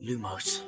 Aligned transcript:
Lumos 0.00 0.64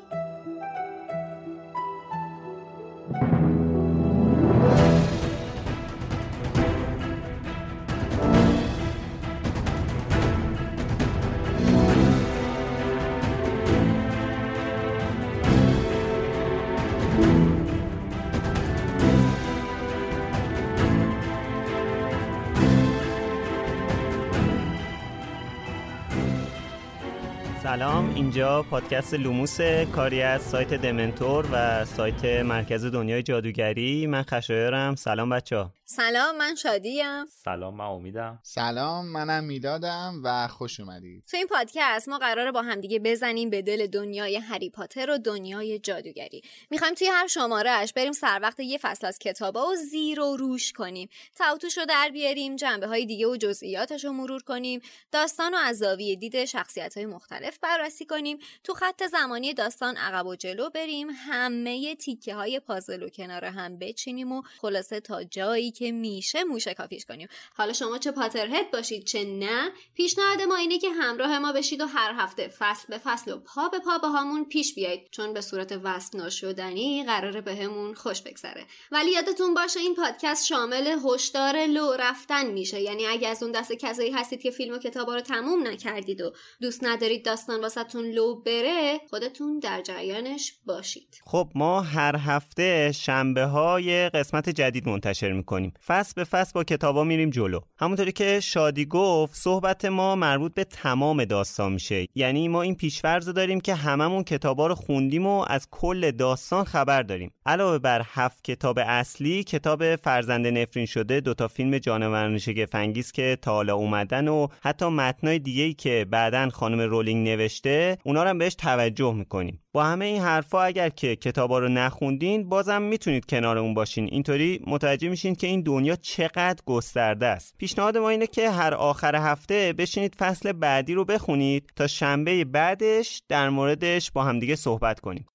اینجا 28.22 28.62
پادکست 28.62 29.14
لوموس 29.14 29.60
کاری 29.92 30.22
از 30.22 30.42
سایت 30.42 30.74
دمنتور 30.74 31.46
و 31.52 31.84
سایت 31.84 32.24
مرکز 32.24 32.84
دنیای 32.84 33.22
جادوگری. 33.22 34.06
من 34.06 34.22
خشایارم. 34.22 34.94
سلام 34.94 35.30
بچه 35.30 35.64
سلام 35.96 36.36
من 36.36 36.54
شادیم. 36.54 37.26
سلام 37.26 37.76
من 37.76 37.84
امیدم. 37.84 38.40
سلام 38.42 39.06
منم 39.06 39.44
می‌دادم 39.44 40.20
و 40.24 40.48
خوش 40.48 40.80
اومدید. 40.80 41.24
تو 41.30 41.36
این 41.36 41.46
پادکست 41.46 42.08
ما 42.08 42.18
قراره 42.18 42.52
با 42.52 42.62
همدیگه 42.62 42.98
بزنیم 42.98 43.50
به 43.50 43.62
دل 43.62 43.86
دنیای 43.86 44.36
هری 44.36 44.70
پاتر 44.70 45.10
و 45.10 45.18
دنیای 45.18 45.78
جادوگری. 45.78 46.42
می‌خوایم 46.70 46.94
توی 46.94 47.06
هر 47.06 47.26
شمارهش 47.26 47.92
بریم 47.92 48.12
سر 48.12 48.38
وقت 48.42 48.60
یه 48.60 48.78
فصل 48.78 49.06
از 49.06 49.18
کتابا 49.18 49.66
و 49.66 49.74
زیر 49.74 50.20
و 50.20 50.36
روش 50.36 50.72
کنیم. 50.72 51.08
توتوش 51.38 51.78
رو 51.78 51.84
در 51.84 52.10
بیاریم 52.12 52.56
جنبه 52.56 52.86
های 52.86 53.06
دیگه 53.06 53.26
و 53.26 53.36
جزئیاتش 53.36 54.04
رو 54.04 54.12
مرور 54.12 54.42
کنیم. 54.42 54.80
داستان 55.10 55.54
و 55.54 55.56
از 55.56 55.78
زاویه 55.78 56.16
دید 56.16 56.44
شخصیت 56.44 56.96
های 56.96 57.06
مختلف 57.06 57.58
بررسی 57.58 58.04
کنیم. 58.04 58.38
تو 58.64 58.74
خط 58.74 59.02
زمانی 59.06 59.54
داستان 59.54 59.96
عقب 59.96 60.26
و 60.26 60.36
جلو 60.36 60.70
بریم. 60.70 61.08
همه 61.10 61.94
تیکه 61.94 62.34
های 62.34 62.60
پازل 62.60 63.02
و 63.02 63.08
کنار 63.08 63.44
هم 63.44 63.78
بچینیم 63.78 64.32
و 64.32 64.42
خلاصه 64.60 65.00
تا 65.00 65.24
جایی 65.24 65.70
که 65.70 65.81
میشه 65.90 66.44
موشه 66.44 66.74
کافیش 66.74 67.04
کنیم. 67.04 67.28
حالا 67.54 67.72
شما 67.72 67.98
چه 67.98 68.10
پاترهد 68.10 68.70
باشید 68.70 69.04
چه 69.04 69.24
نه 69.24 69.70
پیشنهاد 69.94 70.42
ما 70.42 70.56
اینه 70.56 70.78
که 70.78 70.90
همراه 70.90 71.38
ما 71.38 71.52
بشید 71.52 71.80
و 71.80 71.86
هر 71.86 72.14
هفته 72.16 72.48
فصل 72.58 72.86
به 72.88 72.98
فصل 72.98 73.32
و 73.32 73.36
پا 73.38 73.68
به 73.68 73.78
پا 73.78 73.98
با 73.98 74.08
همون 74.08 74.44
پیش 74.44 74.74
بیایید. 74.74 75.08
چون 75.10 75.34
به 75.34 75.40
صورت 75.40 75.80
وصف 75.84 76.14
ناشدنی 76.14 77.04
قراره 77.04 77.40
بهمون 77.40 77.90
به 77.90 77.96
خوش 77.96 78.22
بگذره. 78.22 78.66
ولی 78.92 79.10
یادتون 79.10 79.54
باشه 79.54 79.80
این 79.80 79.94
پادکست 79.94 80.46
شامل 80.46 80.98
هشدار 81.04 81.66
لو 81.66 81.92
رفتن 81.92 82.46
میشه. 82.46 82.80
یعنی 82.80 83.06
اگه 83.06 83.28
از 83.28 83.42
اون 83.42 83.52
دست 83.52 83.72
کسایی 83.72 84.10
هستید 84.10 84.42
که 84.42 84.50
فیلم 84.50 84.74
و 84.74 84.78
کتابا 84.78 85.14
رو 85.14 85.20
تموم 85.20 85.66
نکردید 85.66 86.20
و 86.20 86.32
دوست 86.60 86.84
ندارید 86.84 87.24
داستان 87.24 87.60
واسهتون 87.60 88.10
لو 88.10 88.34
بره 88.34 89.00
خودتون 89.10 89.58
در 89.58 89.82
جریانش 89.82 90.54
باشید. 90.66 91.20
خب 91.24 91.48
ما 91.54 91.80
هر 91.80 92.16
هفته 92.16 92.92
شنبه 92.92 93.44
های 93.44 94.08
قسمت 94.08 94.48
جدید 94.48 94.88
منتشر 94.88 95.32
می‌کنیم. 95.32 95.71
فصل 95.86 96.12
به 96.16 96.24
فصل 96.24 96.52
با 96.54 96.64
کتابا 96.64 97.04
میریم 97.04 97.30
جلو. 97.30 97.60
همونطوری 97.78 98.12
که 98.12 98.40
شادی 98.40 98.86
گفت 98.86 99.34
صحبت 99.34 99.84
ما 99.84 100.16
مربوط 100.16 100.54
به 100.54 100.64
تمام 100.64 101.24
داستان 101.24 101.72
میشه. 101.72 102.06
یعنی 102.14 102.48
ما 102.48 102.62
این 102.62 102.74
پیشفرض 102.74 103.28
داریم 103.28 103.60
که 103.60 103.74
هممون 103.74 104.24
کتابا 104.24 104.66
رو 104.66 104.74
خوندیم 104.74 105.26
و 105.26 105.44
از 105.48 105.68
کل 105.70 106.10
داستان 106.10 106.64
خبر 106.64 107.02
داریم. 107.02 107.32
علاوه 107.46 107.78
بر 107.78 108.02
هفت 108.06 108.44
کتاب 108.44 108.78
اصلی 108.78 109.44
کتاب 109.44 109.96
فرزند 109.96 110.46
نفرین 110.46 110.86
شده 110.86 111.20
دوتا 111.20 111.48
فیلم 111.48 111.78
جانوران 111.78 112.38
شگفت 112.38 113.12
که 113.14 113.38
تا 113.42 113.52
حالا 113.52 113.74
اومدن 113.74 114.28
و 114.28 114.48
حتی 114.62 114.86
متنای 114.86 115.38
دیگه 115.38 115.72
که 115.72 116.06
بعدا 116.10 116.50
خانم 116.50 116.80
رولینگ 116.80 117.28
نوشته 117.28 117.98
اونا 118.04 118.22
رو 118.22 118.28
هم 118.28 118.38
بهش 118.38 118.54
توجه 118.54 119.14
می‌کنیم. 119.14 119.61
با 119.74 119.84
همه 119.84 120.04
این 120.04 120.22
حرفا 120.22 120.62
اگر 120.62 120.88
که 120.88 121.16
کتابا 121.16 121.58
رو 121.58 121.68
نخوندین 121.68 122.48
بازم 122.48 122.82
می‌تونید 122.82 123.26
کنارمون 123.26 123.74
باشین. 123.74 124.08
اینطوری 124.12 124.60
متوجه 124.66 125.08
میشین 125.08 125.34
که 125.34 125.46
این 125.46 125.62
دنیا 125.62 125.96
چقدر 125.96 126.62
گسترده 126.66 127.26
است. 127.26 127.54
پیشنهاد 127.58 127.96
ما 127.96 128.08
اینه 128.08 128.26
که 128.26 128.50
هر 128.50 128.74
آخر 128.74 129.16
هفته 129.16 129.74
بشینید 129.78 130.14
فصل 130.14 130.52
بعدی 130.52 130.94
رو 130.94 131.04
بخونید 131.04 131.70
تا 131.76 131.86
شنبه 131.86 132.44
بعدش 132.44 133.22
در 133.28 133.48
موردش 133.48 134.10
با 134.10 134.24
همدیگه 134.24 134.56
صحبت 134.56 135.00
کنیم. 135.00 135.26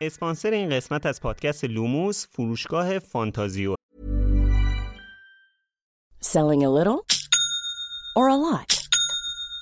اسپانسر 0.00 0.50
این 0.50 0.70
قسمت 0.70 1.06
از 1.06 1.20
پادکست 1.20 1.64
لوموس 1.64 2.26
فروشگاه 2.30 2.98
فانتازیو. 2.98 3.74
Selling 6.22 6.62
a 6.64 6.70
little 6.78 7.00
or 8.16 8.28
a 8.28 8.36
lot? 8.36 8.77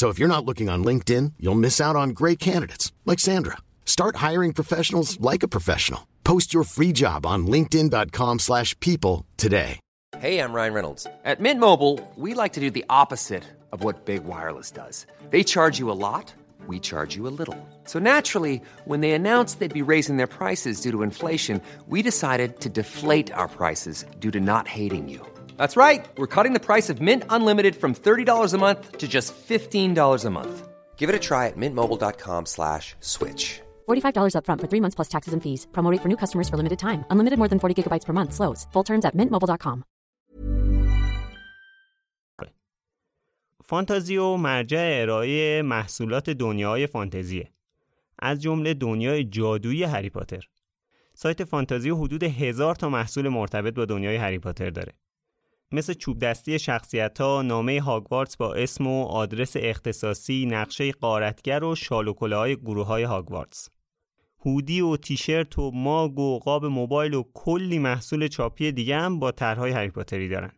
So 0.00 0.08
if 0.08 0.18
you're 0.18 0.34
not 0.34 0.46
looking 0.46 0.70
on 0.70 0.82
LinkedIn, 0.82 1.34
you'll 1.38 1.66
miss 1.66 1.78
out 1.78 1.94
on 1.94 2.16
great 2.20 2.38
candidates 2.38 2.90
like 3.04 3.18
Sandra. 3.18 3.58
Start 3.84 4.16
hiring 4.16 4.54
professionals 4.54 5.20
like 5.20 5.42
a 5.42 5.52
professional. 5.56 6.08
Post 6.24 6.54
your 6.54 6.64
free 6.64 6.90
job 6.90 7.26
on 7.26 7.46
linkedin.com/people 7.46 9.26
today. 9.36 9.78
Hey, 10.18 10.38
I'm 10.40 10.54
Ryan 10.54 10.72
Reynolds. 10.72 11.06
At 11.22 11.40
Mint 11.40 11.60
Mobile, 11.60 12.00
we 12.16 12.32
like 12.32 12.54
to 12.54 12.60
do 12.60 12.70
the 12.70 12.84
opposite 12.88 13.44
of 13.72 13.84
what 13.84 14.06
Big 14.06 14.24
Wireless 14.24 14.70
does. 14.70 15.06
They 15.28 15.44
charge 15.44 15.78
you 15.78 15.90
a 15.90 15.98
lot, 16.08 16.32
we 16.66 16.80
charge 16.80 17.14
you 17.14 17.28
a 17.28 17.34
little. 17.40 17.58
So 17.84 17.98
naturally, 17.98 18.62
when 18.86 19.00
they 19.02 19.12
announced 19.12 19.58
they'd 19.58 19.82
be 19.82 19.92
raising 19.94 20.16
their 20.16 20.32
prices 20.38 20.80
due 20.80 20.92
to 20.92 21.02
inflation, 21.02 21.60
we 21.86 22.00
decided 22.00 22.58
to 22.60 22.70
deflate 22.70 23.30
our 23.32 23.48
prices 23.48 24.06
due 24.18 24.30
to 24.30 24.40
not 24.40 24.66
hating 24.66 25.10
you. 25.10 25.20
That's 25.59 25.77
right. 25.77 26.03
We're 26.17 26.33
cutting 26.35 26.53
the 26.53 26.65
price 26.69 26.89
of 26.89 27.01
Mint 27.01 27.23
Unlimited 27.29 27.75
from 27.75 27.93
$30 27.93 28.53
a 28.53 28.57
month 28.57 28.97
to 28.97 29.07
just 29.07 29.35
$15 29.47 30.25
a 30.25 30.29
month. 30.29 30.67
Give 30.97 31.07
it 31.09 31.15
a 31.15 31.19
try 31.19 31.47
at 31.47 31.57
mintmobile.com 31.57 32.47
slash 32.47 32.95
switch. 32.99 33.61
$45 33.87 34.33
upfront 34.37 34.61
for 34.61 34.69
three 34.71 34.81
months 34.81 34.95
plus 34.95 35.09
taxes 35.15 35.33
and 35.33 35.43
fees. 35.43 35.67
Promo 35.71 35.91
rate 35.91 36.01
for 36.01 36.09
new 36.09 36.17
customers 36.23 36.49
for 36.49 36.57
limited 36.57 36.79
time. 36.79 37.05
Unlimited 37.11 37.37
more 37.37 37.49
than 37.51 37.59
40 37.59 37.75
gigabytes 37.77 38.05
per 38.05 38.13
month. 38.13 38.33
Slows. 38.33 38.65
Full 38.73 38.83
terms 38.83 39.05
at 39.05 39.15
mintmobile.com. 39.15 39.85
فانتازیو 43.67 44.37
مرجع 44.37 44.99
ارائه 45.01 45.61
محصولات 45.61 46.29
دنیای 46.29 46.87
فانتزیه 46.87 47.51
از 48.19 48.41
جمله 48.41 48.73
دنیای 48.73 49.23
جادویی 49.23 49.83
هری 49.83 50.09
پاتر 50.09 50.49
سایت 51.13 51.43
فانتازیو 51.43 51.95
حدود 51.95 52.23
هزار 52.23 52.75
تا 52.75 52.89
محصول 52.89 53.29
مرتبط 53.29 53.73
با 53.73 53.85
دنیای 53.85 54.15
هری 54.15 54.39
پاتر 54.39 54.69
داره 54.69 54.93
مثل 55.72 55.92
چوب 55.92 56.18
دستی 56.18 56.58
شخصیت 56.58 57.20
ها، 57.20 57.42
نامه 57.42 57.80
هاگوارتس 57.80 58.36
با 58.36 58.54
اسم 58.54 58.86
و 58.86 59.04
آدرس 59.04 59.52
اختصاصی، 59.56 60.46
نقشه 60.46 60.92
قارتگر 60.92 61.64
و 61.64 61.74
شالوکله 61.74 62.36
های 62.36 62.56
گروه 62.56 62.86
های 62.86 63.02
هاگوارتس. 63.02 63.68
هودی 64.46 64.80
و 64.80 64.96
تیشرت 64.96 65.58
و 65.58 65.70
ماگ 65.70 66.18
و 66.18 66.38
قاب 66.38 66.66
موبایل 66.66 67.14
و 67.14 67.24
کلی 67.34 67.78
محصول 67.78 68.28
چاپی 68.28 68.72
دیگه 68.72 68.96
هم 68.96 69.18
با 69.18 69.30
طرحهای 69.32 69.72
هری 69.72 69.90
پاتری 69.90 70.28
دارن. 70.28 70.52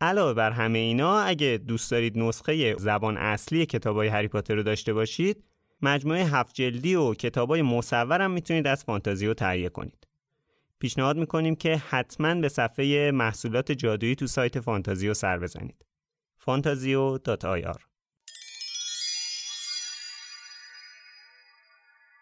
علاوه 0.00 0.34
بر 0.34 0.50
همه 0.50 0.78
اینا 0.78 1.20
اگه 1.20 1.60
دوست 1.66 1.90
دارید 1.90 2.18
نسخه 2.18 2.74
زبان 2.78 3.16
اصلی 3.16 3.66
کتابای 3.66 4.08
هری 4.08 4.28
پاتر 4.28 4.54
رو 4.54 4.62
داشته 4.62 4.92
باشید 4.92 5.44
مجموعه 5.82 6.24
هفت 6.24 6.54
جلدی 6.54 6.94
و 6.94 7.14
کتابای 7.14 7.62
مصور 7.62 8.22
هم 8.22 8.30
می‌تونید 8.30 8.66
از 8.66 8.84
فانتازیو 8.84 9.34
تهیه 9.34 9.68
کنید 9.68 9.99
پیشنهاد 10.80 11.16
می‌کنیم 11.16 11.56
که 11.56 11.76
حتما 11.76 12.34
به 12.34 12.48
صفحه 12.48 13.10
محصولات 13.10 13.72
جادویی 13.72 14.14
تو 14.14 14.26
سایت 14.26 14.60
فانتازیو 14.60 15.14
سر 15.14 15.38
بزنید. 15.38 15.86
فانتازیو.ir 16.38 17.90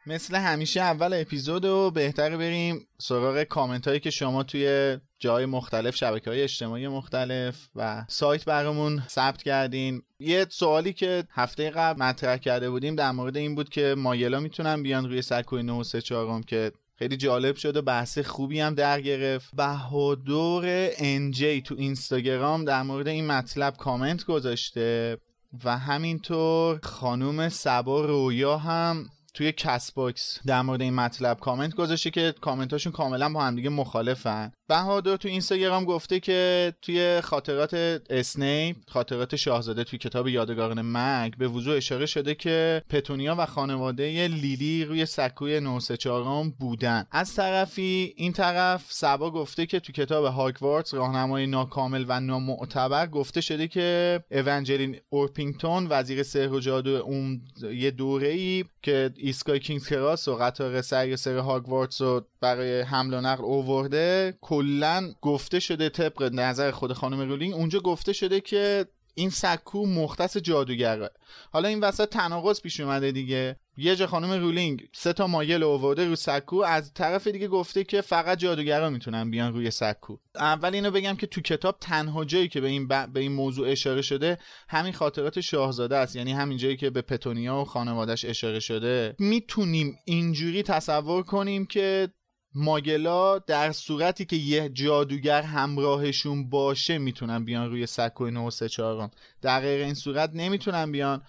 مثل 0.07 0.37
همیشه 0.37 0.81
اول 0.81 1.15
اپیزود 1.15 1.65
و 1.65 1.91
بهتره 1.91 2.37
بریم 2.37 2.87
سراغ 3.01 3.43
کامنت 3.43 3.89
هایی 3.89 4.01
که 4.01 4.11
شما 4.11 4.43
توی 4.43 4.99
جای 5.19 5.47
مختلف 5.47 5.97
شبکه 5.97 6.31
های 6.31 6.43
اجتماعی 6.43 6.89
مختلف 6.89 7.69
و 7.77 8.05
سایت 8.09 8.45
برامون 8.45 9.03
ثبت 9.09 9.43
کردین 9.43 10.03
یه 10.19 10.47
سوالی 10.51 10.93
که 10.93 11.25
هفته 11.31 11.71
قبل 11.71 12.03
مطرح 12.03 12.37
کرده 12.37 12.71
بودیم 12.71 12.97
در 12.97 13.11
مورد 13.11 13.37
این 13.37 13.55
بود 13.55 13.69
که 13.69 13.95
مایلا 13.99 14.41
می‌تونن 14.41 14.83
بیان 14.83 15.09
روی 15.09 15.23
سکوی 15.23 15.63
934 15.63 16.43
که 16.43 16.73
خیلی 16.99 17.17
جالب 17.17 17.57
شد 17.57 17.77
و 17.77 17.83
بحث 17.83 18.19
خوبی 18.19 18.61
هم 18.61 18.75
در 18.75 19.01
گرفت. 19.01 19.57
بهادور 19.57 20.65
انجی 20.97 21.63
تو 21.63 21.75
اینستاگرام 21.79 22.65
در 22.65 22.83
مورد 22.83 23.09
این 23.09 23.27
مطلب 23.27 23.77
کامنت 23.77 24.25
گذاشته 24.25 25.19
و 25.65 25.79
همینطور 25.79 26.81
خانوم 26.83 27.49
سبا 27.49 28.05
رویا 28.05 28.59
هم 28.59 29.07
توی 29.39 29.53
کست 29.53 29.93
باکس 29.93 30.39
در 30.47 30.63
مورد 30.63 30.83
این 30.83 30.95
مطلب 30.95 31.41
کامنت 31.41 31.75
گذاشته 31.75 32.11
که 32.11 32.35
کامنتاشون 32.41 32.93
کاملا 32.93 33.29
با 33.29 33.43
همدیگه 33.43 33.69
مخالفن. 33.69 34.53
بهادور 34.69 35.17
تو 35.17 35.29
اینستاگرام 35.29 35.85
گفته 35.85 36.21
که 36.21 36.73
توی 36.83 37.21
خاطرات 37.21 37.75
اسنیپ 38.11 38.77
خاطرات 38.89 39.37
شاهزاده 39.37 39.85
توی 39.85 39.99
کتاب 39.99 40.29
یادگاران 40.29 40.81
مرگ 40.81 41.37
به 41.37 41.49
وضوح 41.49 41.77
اشاره 41.77 42.07
شده 42.07 42.35
که 42.35 42.83
پتونیا 42.89 43.37
و 43.39 43.47
خانواده 43.47 44.29
لیلی 44.29 44.85
روی 44.85 45.07
سکوی 45.07 45.61
934 45.61 46.45
بودن. 46.61 47.07
از 47.11 47.35
طرفی 47.35 48.15
این 48.17 48.33
طرف 48.33 48.85
سبا 48.89 49.31
گفته 49.31 49.67
که 49.67 49.81
تو 49.81 49.93
کتاب 49.93 50.25
هاگوارتس 50.25 50.95
راهنمای 50.95 51.47
ناکامل 51.47 52.05
و 52.09 52.21
نامعتبر 52.21 53.07
گفته 53.07 53.41
شده 53.41 53.69
که 53.69 54.21
اونجلین 54.31 54.97
اورپینگتون 55.09 55.87
وزیر 55.91 56.23
سحر 56.23 56.53
و 56.53 56.61
جادو 56.61 56.91
اون 56.91 57.41
یه 57.73 57.91
دوره 57.91 58.29
ای 58.29 58.65
که 58.83 59.11
ایستگاه 59.29 59.61
کینگز 59.61 59.89
کراس 59.89 60.29
و 60.29 60.37
قطار 60.37 60.83
سر 60.83 61.17
سر 61.17 61.37
هاگوارتس 61.37 62.01
رو 62.01 62.27
برای 62.41 62.81
حمل 62.81 63.15
و 63.15 63.21
نقل 63.21 63.45
اوورده 63.45 64.39
کلا 64.41 65.13
گفته 65.23 65.61
شده 65.61 65.89
طبق 65.89 66.31
نظر 66.33 66.71
خود 66.71 66.93
خانم 66.93 67.29
رولینگ 67.29 67.55
اونجا 67.55 67.81
گفته 67.81 68.13
شده 68.13 68.41
که 68.41 68.87
این 69.15 69.31
سکو 69.31 69.87
مختص 69.87 70.37
جادوگره. 70.37 71.11
حالا 71.53 71.69
این 71.69 71.81
وسط 71.81 72.09
تناقض 72.09 72.61
پیش 72.61 72.81
اومده 72.81 73.13
دیگه. 73.13 73.57
یه 73.81 73.97
جا 73.97 74.07
خانم 74.07 74.31
رولینگ 74.31 74.89
سه 74.93 75.13
تا 75.13 75.27
ماگل 75.27 75.63
اوورده 75.63 76.07
رو 76.07 76.17
سکو 76.17 76.57
از 76.57 76.95
طرف 76.95 77.27
دیگه 77.27 77.49
گفته 77.49 77.85
که 77.85 78.01
فقط 78.01 78.39
جادوگرا 78.39 78.91
می‌تونن 78.91 79.31
بیان 79.31 79.53
روی 79.53 79.71
سکو. 79.71 80.17
اول 80.35 80.75
اینو 80.75 80.91
بگم 80.91 81.17
که 81.17 81.27
تو 81.27 81.41
کتاب 81.41 81.77
تنها 81.81 82.25
جایی 82.25 82.49
که 82.49 82.61
به 82.61 82.69
این, 82.69 82.89
به 82.89 83.21
این 83.21 83.33
موضوع 83.33 83.69
اشاره 83.69 84.03
شده 84.03 84.39
همین 84.69 84.93
خاطرات 84.93 85.41
شاهزاده 85.41 85.97
است. 85.97 86.17
یعنی 86.17 86.33
همین 86.33 86.59
جایی 86.59 86.77
که 86.77 86.91
به 86.91 87.03
پتونیا 87.03 87.57
و 87.57 87.65
خانوادش 87.65 88.25
اشاره 88.25 88.61
شده. 88.61 89.17
می‌تونیم 89.19 89.99
اینجوری 90.05 90.63
تصور 90.63 91.23
کنیم 91.23 91.67
که 91.67 92.09
ماگلا 92.55 93.39
در 93.39 93.73
صورتی 93.73 94.25
که 94.25 94.37
یه 94.37 94.69
جادوگر 94.69 95.43
همراهشون 95.43 96.51
باشه 96.51 96.99
می‌تونن 96.99 97.45
بیان 97.45 97.71
روی 97.71 97.87
سکوی 97.87 98.31
934 98.31 99.11
در 99.43 99.61
غیر 99.61 99.85
این 99.85 99.95
صورت 99.95 100.31
نمی‌تونن 100.35 100.93
بیان. 100.93 101.23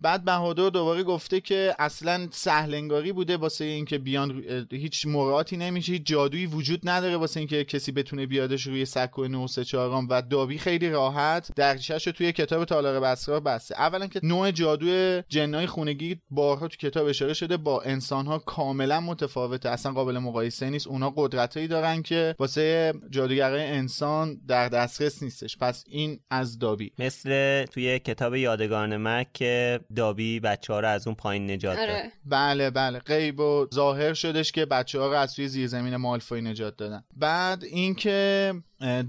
بعد 0.00 0.24
بهادر 0.24 0.68
دوباره 0.68 1.02
گفته 1.02 1.40
که 1.40 1.74
اصلا 1.78 2.28
سهلنگاری 2.30 3.12
بوده 3.12 3.36
واسه 3.36 3.64
اینکه 3.64 3.98
بیان 3.98 4.44
هیچ 4.70 5.06
مراعاتی 5.06 5.56
نمیشه 5.56 5.92
هیچ 5.92 6.02
جادویی 6.06 6.46
وجود 6.46 6.88
نداره 6.88 7.16
واسه 7.16 7.40
اینکه 7.40 7.64
کسی 7.64 7.92
بتونه 7.92 8.26
بیادش 8.26 8.66
روی 8.66 8.84
سکو 8.84 9.28
934 9.28 10.06
و 10.10 10.22
دابی 10.22 10.58
خیلی 10.58 10.90
راحت 10.90 11.50
درچش 11.56 12.04
توی 12.04 12.32
کتاب 12.32 12.64
تالار 12.64 13.00
بسرا 13.00 13.40
بسته. 13.40 13.80
اولا 13.80 14.06
که 14.06 14.20
نوع 14.22 14.50
جادو 14.50 15.20
جنای 15.28 15.66
خونگی 15.66 16.16
بارها 16.30 16.68
تو 16.68 16.76
کتاب 16.76 17.06
اشاره 17.06 17.34
شده 17.34 17.56
با 17.56 17.82
انسانها 17.82 18.38
کاملا 18.38 19.00
متفاوته. 19.00 19.68
اصلا 19.68 19.92
قابل 19.92 20.18
مقایسه 20.18 20.70
نیست. 20.70 20.86
اونا 20.86 21.12
قدرتایی 21.16 21.68
دارن 21.68 22.02
که 22.02 22.34
واسه 22.38 22.94
جادوگرای 23.10 23.64
انسان 23.64 24.40
در 24.48 24.68
دسترس 24.68 25.22
نیستش. 25.22 25.56
پس 25.58 25.84
این 25.88 26.20
از 26.30 26.58
دابی 26.58 26.92
مثل 26.98 27.64
توی 27.64 27.98
کتاب 27.98 28.34
یادگان 28.34 28.96
مک 28.96 29.32
که 29.32 29.80
دابی 29.94 30.40
بچه 30.40 30.72
ها 30.72 30.80
رو 30.80 30.88
از 30.88 31.06
اون 31.06 31.16
پایین 31.16 31.50
نجات 31.50 31.76
داد. 31.76 31.88
آره. 31.88 32.12
بله 32.24 32.70
بله. 32.70 32.98
غیب 32.98 33.40
و 33.40 33.66
ظاهر 33.74 34.14
شدش 34.14 34.52
که 34.52 34.66
بچه 34.66 35.00
ها 35.00 35.06
رو 35.06 35.12
از 35.12 35.34
توی 35.34 35.48
زیرزمین 35.48 35.96
مالفوی 35.96 36.40
نجات 36.40 36.76
دادن. 36.76 37.04
بعد 37.16 37.64
اینکه 37.64 38.54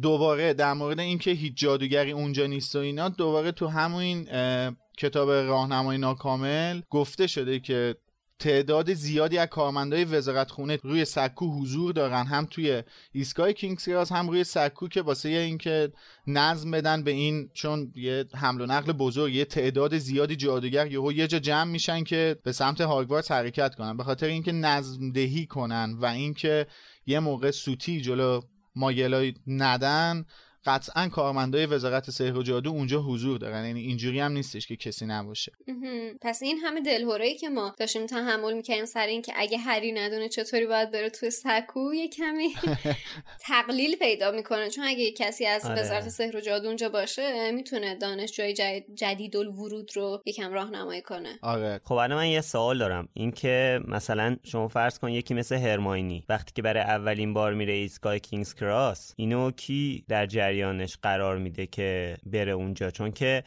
دوباره 0.02 0.54
در 0.54 0.74
مورد 0.74 1.00
اینکه 1.00 1.32
هیچ 1.32 1.54
جادوگری 1.56 2.12
اونجا 2.12 2.46
نیست 2.46 2.76
و 2.76 2.80
اینا 2.80 3.10
دوباره 3.10 3.52
تو 3.52 3.68
همون 3.68 4.26
کتاب 4.98 5.30
راهنمای 5.30 5.98
ناکامل 5.98 6.82
گفته 6.90 7.28
شده 7.28 7.60
که 7.60 7.96
تعداد 8.40 8.94
زیادی 8.94 9.38
از 9.38 9.48
کارمندای 9.48 10.06
وزارت 10.06 10.52
خونه 10.52 10.80
روی 10.84 11.06
سکو 11.06 11.62
حضور 11.62 11.94
دارن. 11.94 12.26
هم 12.26 12.46
توی 12.46 12.84
ایستگاه 13.12 13.54
کینگز 13.54 14.12
هم 14.12 14.30
روی 14.30 14.44
سکو 14.44 14.88
که 14.88 15.02
واسه 15.02 15.30
اینکه 15.30 15.92
نظم 16.28 16.72
بدن 16.72 17.04
به 17.04 17.12
این 17.12 17.50
چون 17.54 17.92
یه 17.96 18.26
حمل 18.36 18.62
و 18.62 18.66
نقل 18.66 18.92
بزرگ 18.92 19.34
یه 19.34 19.46
تعداد 19.46 19.98
زیادی 19.98 20.36
جادوگر 20.36 20.88
یهو 20.88 21.12
یه 21.12 21.28
جا 21.28 21.40
جمع 21.40 21.72
میشن 21.72 22.04
که 22.04 22.38
به 22.44 22.52
سمت 22.52 22.82
هاگوارتس 22.82 23.32
حرکت 23.32 23.76
کنن. 23.76 23.98
به 23.98 24.04
خاطر 24.04 24.28
اینکه 24.28 24.52
نظم 24.52 25.12
دهی 25.12 25.46
کنن 25.46 25.98
و 26.02 26.06
اینکه 26.06 26.68
یه 27.06 27.20
موقع 27.20 27.52
سوتی 27.52 28.02
جلو 28.02 28.42
ماگلای 28.76 29.34
ندن 29.48 30.26
قطعا 30.68 31.10
کارمندای 31.10 31.66
وزارت 31.66 32.10
سحر 32.10 32.38
و 32.38 32.44
جادو 32.44 32.70
اونجا 32.70 33.02
حضور 33.02 33.38
دارن. 33.38 33.66
یعنی 33.66 33.82
اینجوری 33.82 34.20
هم 34.20 34.32
نیستش 34.32 34.68
که 34.68 34.76
کسی 34.76 35.06
نباشه. 35.06 35.52
پس 36.22 36.44
این 36.44 36.58
همه 36.58 36.82
دلهورایی 36.82 37.36
که 37.36 37.50
ما 37.50 37.76
داشتیم 37.78 38.06
تحمل 38.06 38.54
می‌کنیم 38.54 38.86
سر 38.86 39.08
این 39.08 39.22
که 39.22 39.34
اگه 39.36 39.58
هری 39.58 39.92
ندونه 39.92 40.30
چطوری 40.30 40.66
باید 40.66 40.92
بره 40.92 41.10
توی 41.10 41.30
سکو 41.30 41.94
یه 41.94 42.08
کمی 42.08 42.50
تقلیل 43.48 43.96
پیدا 43.96 44.32
می‌کنه. 44.32 44.70
چون 44.70 44.84
اگه 44.84 45.12
کسی 45.12 45.46
از 45.46 45.66
آره. 45.66 45.82
وزارت 45.82 46.10
سحر 46.10 46.38
و 46.38 46.42
جادو 46.42 46.68
اونجا 46.68 46.90
باشه 46.90 47.52
می‌تونه 47.52 47.96
دانشجوی 47.96 48.54
جدید, 48.54 48.96
جدید 48.96 49.36
ورود 49.36 49.92
رو 49.96 50.22
یکم 50.26 50.54
راهنمایی 50.54 51.02
کنه. 51.02 51.40
آره. 51.42 51.82
خب 51.84 51.94
الان 51.94 52.18
من 52.18 52.28
یه 52.28 52.42
سوال 52.42 52.78
دارم. 52.78 53.10
اینکه 53.14 53.80
مثلا 53.88 54.38
شما 54.44 54.68
فرض 54.68 55.00
کن 55.00 55.10
یکی 55.10 55.34
مثل 55.34 55.56
هرماینی 55.56 56.24
وقتی 56.30 56.52
که 56.56 56.62
برای 56.62 56.84
اولین 56.84 57.34
بار 57.34 57.54
میره 57.54 57.74
ایستگاه 57.74 58.20
کینگز 58.20 58.54
کراس 58.54 59.14
اینو 59.18 59.52
کی 59.52 60.06
در 60.08 60.26
جریانش 60.58 60.98
قرار 61.04 61.38
میده 61.38 61.68
که 61.68 62.18
بره 62.26 62.52
اونجا. 62.52 62.90
چون 62.92 63.12
که 63.12 63.44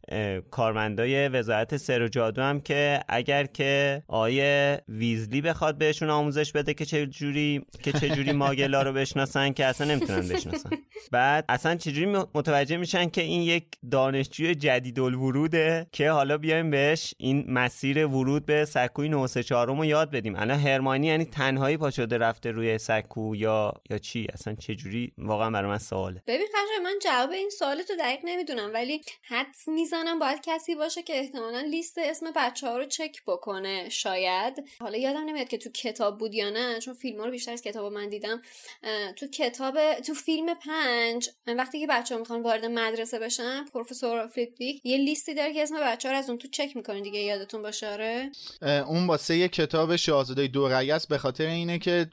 کارمندای 0.50 1.28
وزارت 1.28 1.76
سر 1.76 2.02
و 2.02 2.08
جادو 2.08 2.42
هم 2.42 2.60
که 2.60 3.00
اگر 3.08 3.44
که 3.44 4.02
آیه 4.08 4.80
ویزلی 4.88 5.40
بخواد 5.40 5.78
بهشون 5.78 6.10
آموزش 6.10 6.52
بده 6.52 6.74
که 6.74 6.84
چه 6.84 7.06
جوری 7.06 7.64
که 7.82 7.92
چه 7.92 8.08
جوری 8.08 8.32
ماگلا 8.32 8.82
رو 8.82 8.92
بشناسن 8.92 9.52
که 9.52 9.64
اصلا 9.66 9.86
نمی‌تونن 9.94 10.28
بشناسن. 10.28 10.70
بعد 11.12 11.44
اصلا 11.48 11.74
چجوری 11.76 12.06
م- 12.06 12.26
متوجه 12.34 12.76
میشن 12.76 13.08
که 13.08 13.22
این 13.22 13.42
یک 13.42 13.64
دانشجوی 13.90 14.54
جدید 14.54 15.00
الوروده 15.00 15.86
که 15.92 16.10
حالا 16.10 16.38
بیایم 16.38 16.70
بهش 16.70 17.14
این 17.18 17.44
مسیر 17.48 18.06
ورود 18.06 18.46
به 18.46 18.64
سکوی 18.64 19.08
934 19.08 19.66
رو 19.66 19.84
یاد 19.84 20.10
بدیم. 20.10 20.36
الان 20.36 20.58
هرمانی 20.58 21.06
یعنی 21.06 21.24
تنهایی 21.24 21.76
پا 21.76 21.90
شده 21.90 22.18
رفته 22.18 22.50
روی 22.50 22.78
سکو 22.78 23.36
یا 23.36 23.72
یا 23.90 23.98
چی؟ 23.98 24.26
اصلا 24.32 24.54
چجوری 24.54 25.12
واقعا 25.18 25.50
برای 25.50 25.78
سواله. 25.78 26.22
ببین 26.26 26.46
قشنگ 26.54 26.84
من 26.84 26.98
جواب 27.04 27.30
این 27.30 27.50
سوال 27.50 27.82
تو 27.82 27.96
دقیق 27.96 28.20
نمی‌دونم 28.24 28.70
ولی 28.74 29.00
حدس 29.22 29.68
می‌زنم 29.68 30.18
باید 30.18 30.40
کسی 30.44 30.74
باشه 30.74 31.02
که 31.02 31.18
احتمالا 31.18 31.60
لیست 31.60 31.98
اسم 31.98 32.26
بچه 32.36 32.66
ها 32.66 32.78
رو 32.78 32.84
چک 32.84 33.16
بکنه 33.26 33.88
شاید. 33.88 34.64
حالا 34.80 34.98
یادم 34.98 35.24
نمیاد 35.24 35.48
که 35.48 35.58
تو 35.58 35.70
کتاب 35.70 36.18
بود 36.18 36.34
یا 36.34 36.50
نه 36.50 36.78
چون 36.80 36.94
فیلم 36.94 37.18
ها 37.18 37.24
رو 37.24 37.30
بیشتر 37.30 37.52
از 37.52 37.62
کتاب 37.62 37.92
من 37.92 38.08
دیدم. 38.08 38.42
تو 39.16 39.26
کتاب 39.26 39.94
تو 39.94 40.14
فیلم 40.14 40.54
پنج 40.54 41.30
وقتی 41.46 41.80
که 41.80 41.86
بچه 41.86 42.14
ها 42.14 42.20
می‌خوان 42.20 42.42
وارد 42.42 42.64
مدرسه 42.64 43.18
بشن 43.18 43.64
پروفسور 43.64 44.26
فلیت‌ویک 44.26 44.80
یه 44.84 44.96
لیستی 44.96 45.34
داره 45.34 45.52
که 45.54 45.62
اسم 45.62 45.80
بچه 45.80 46.08
ها 46.08 46.12
رو 46.12 46.18
از 46.18 46.28
اون 46.28 46.38
تو 46.38 46.48
چک 46.48 46.76
می‌کنه 46.76 47.00
دیگه. 47.00 47.18
یادتون 47.18 47.62
باشه؟ 47.62 47.86
آره. 47.88 48.30
اون 48.62 49.06
واسه 49.06 49.36
یه 49.36 49.48
کتاب 49.48 49.96
شاهزاده 49.96 50.46
دو 50.46 50.62
است 50.64 51.08
به 51.08 51.18
خاطر 51.18 51.46
اینه 51.46 51.78
که 51.78 52.06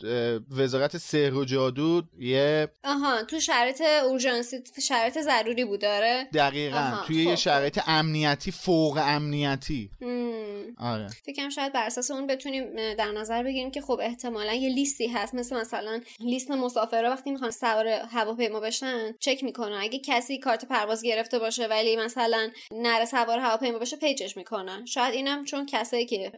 وزارت 0.52 0.98
سحر 0.98 1.34
و 1.34 1.46
جادو 1.46 2.02
یه 2.20 2.68
آها 2.84 3.24
تو 3.24 3.40
شرایط 3.40 3.82
اورژانسی 3.82 4.60
شرایط 4.80 5.20
ضروری 5.20 5.66
بود 5.66 5.86
آره؟ 5.86 6.28
دقیقا. 6.34 6.78
آها، 6.78 7.06
توی 7.06 7.24
خب، 7.24 7.30
یه 7.30 7.36
خب. 7.36 7.42
شرایط 7.42 7.80
امنیتی 7.88 8.52
فوق 8.52 9.00
امنیتی. 9.02 9.90
مم. 10.02 10.76
آره. 10.80 11.08
فکرم 11.26 11.50
شاید 11.50 11.74
بر 11.74 11.86
اساس 11.86 12.12
اون 12.12 12.28
بتونیم 12.28 12.94
در 12.96 13.12
نظر 13.12 13.44
بگیریم 13.44 13.72
که 13.72 13.82
خب 13.82 14.00
احتمالا 14.04 14.54
یه 14.54 14.70
لیستی 14.70 15.08
هست 15.08 15.36
مثل 15.36 15.60
مثلا 15.60 16.02
لیست 16.20 16.52
مسافرها 16.52 17.12
وقتی 17.12 17.32
می‌خوان 17.32 17.52
سوار 17.52 17.88
هواپیما 17.88 18.60
بشن 18.60 19.14
چک 19.20 19.44
می‌کنن. 19.44 19.78
اگه 19.82 20.00
کسی 20.00 20.38
کارت 20.38 20.66
پرواز 20.66 21.02
گرفته 21.02 21.40
باشه 21.40 21.68
ولی 21.68 21.96
مثلا 21.96 22.50
نره 22.72 23.06
سوار 23.06 23.40
هواپیما 23.40 23.80
بشه 23.80 23.98
page 23.98 24.25
ش 24.25 24.38
می‌کنن. 24.38 24.86
شاید 24.86 25.14
اینم 25.14 25.46
چون 25.46 25.66
کسایی 25.66 26.06
که 26.06 26.32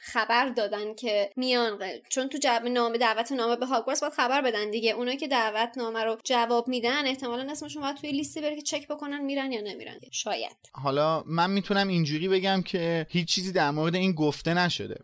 خبر 0.00 0.48
دادن 0.48 0.94
که 0.94 1.30
میان 1.36 1.78
چون 2.08 2.28
تو 2.28 2.38
جواب 2.38 2.66
نامه 2.68 2.98
دعوت 2.98 3.32
نامه 3.32 3.56
به 3.56 3.66
هاگوارتس 3.66 4.00
باید 4.00 4.12
خبر 4.12 4.40
بدن 4.40 4.70
دیگه. 4.70 4.92
اونایی 4.92 5.16
که 5.16 5.28
دعوت 5.28 5.78
نامه 5.78 6.04
رو 6.04 6.16
جواب 6.24 6.68
میدن 6.68 7.06
احتمالا 7.06 7.42
اسمشون 7.72 7.82
باید 7.82 7.96
توی 7.96 8.12
لیستی 8.12 8.40
بره 8.40 8.56
که 8.56 8.62
چک 8.62 8.88
بکنن 8.88 9.24
میرن 9.24 9.52
یا 9.52 9.60
نمیرن. 9.60 9.94
شاید. 10.10 10.56
حالا 10.72 11.24
من 11.26 11.50
می‌تونم 11.50 11.88
اینجوری 11.88 12.28
بگم 12.28 12.62
که 12.62 13.06
هیچ 13.10 13.28
چیزی 13.28 13.52
در 13.52 13.70
مورد 13.70 13.94
این 13.94 14.12
گفته 14.12 14.54
نشده. 14.54 14.98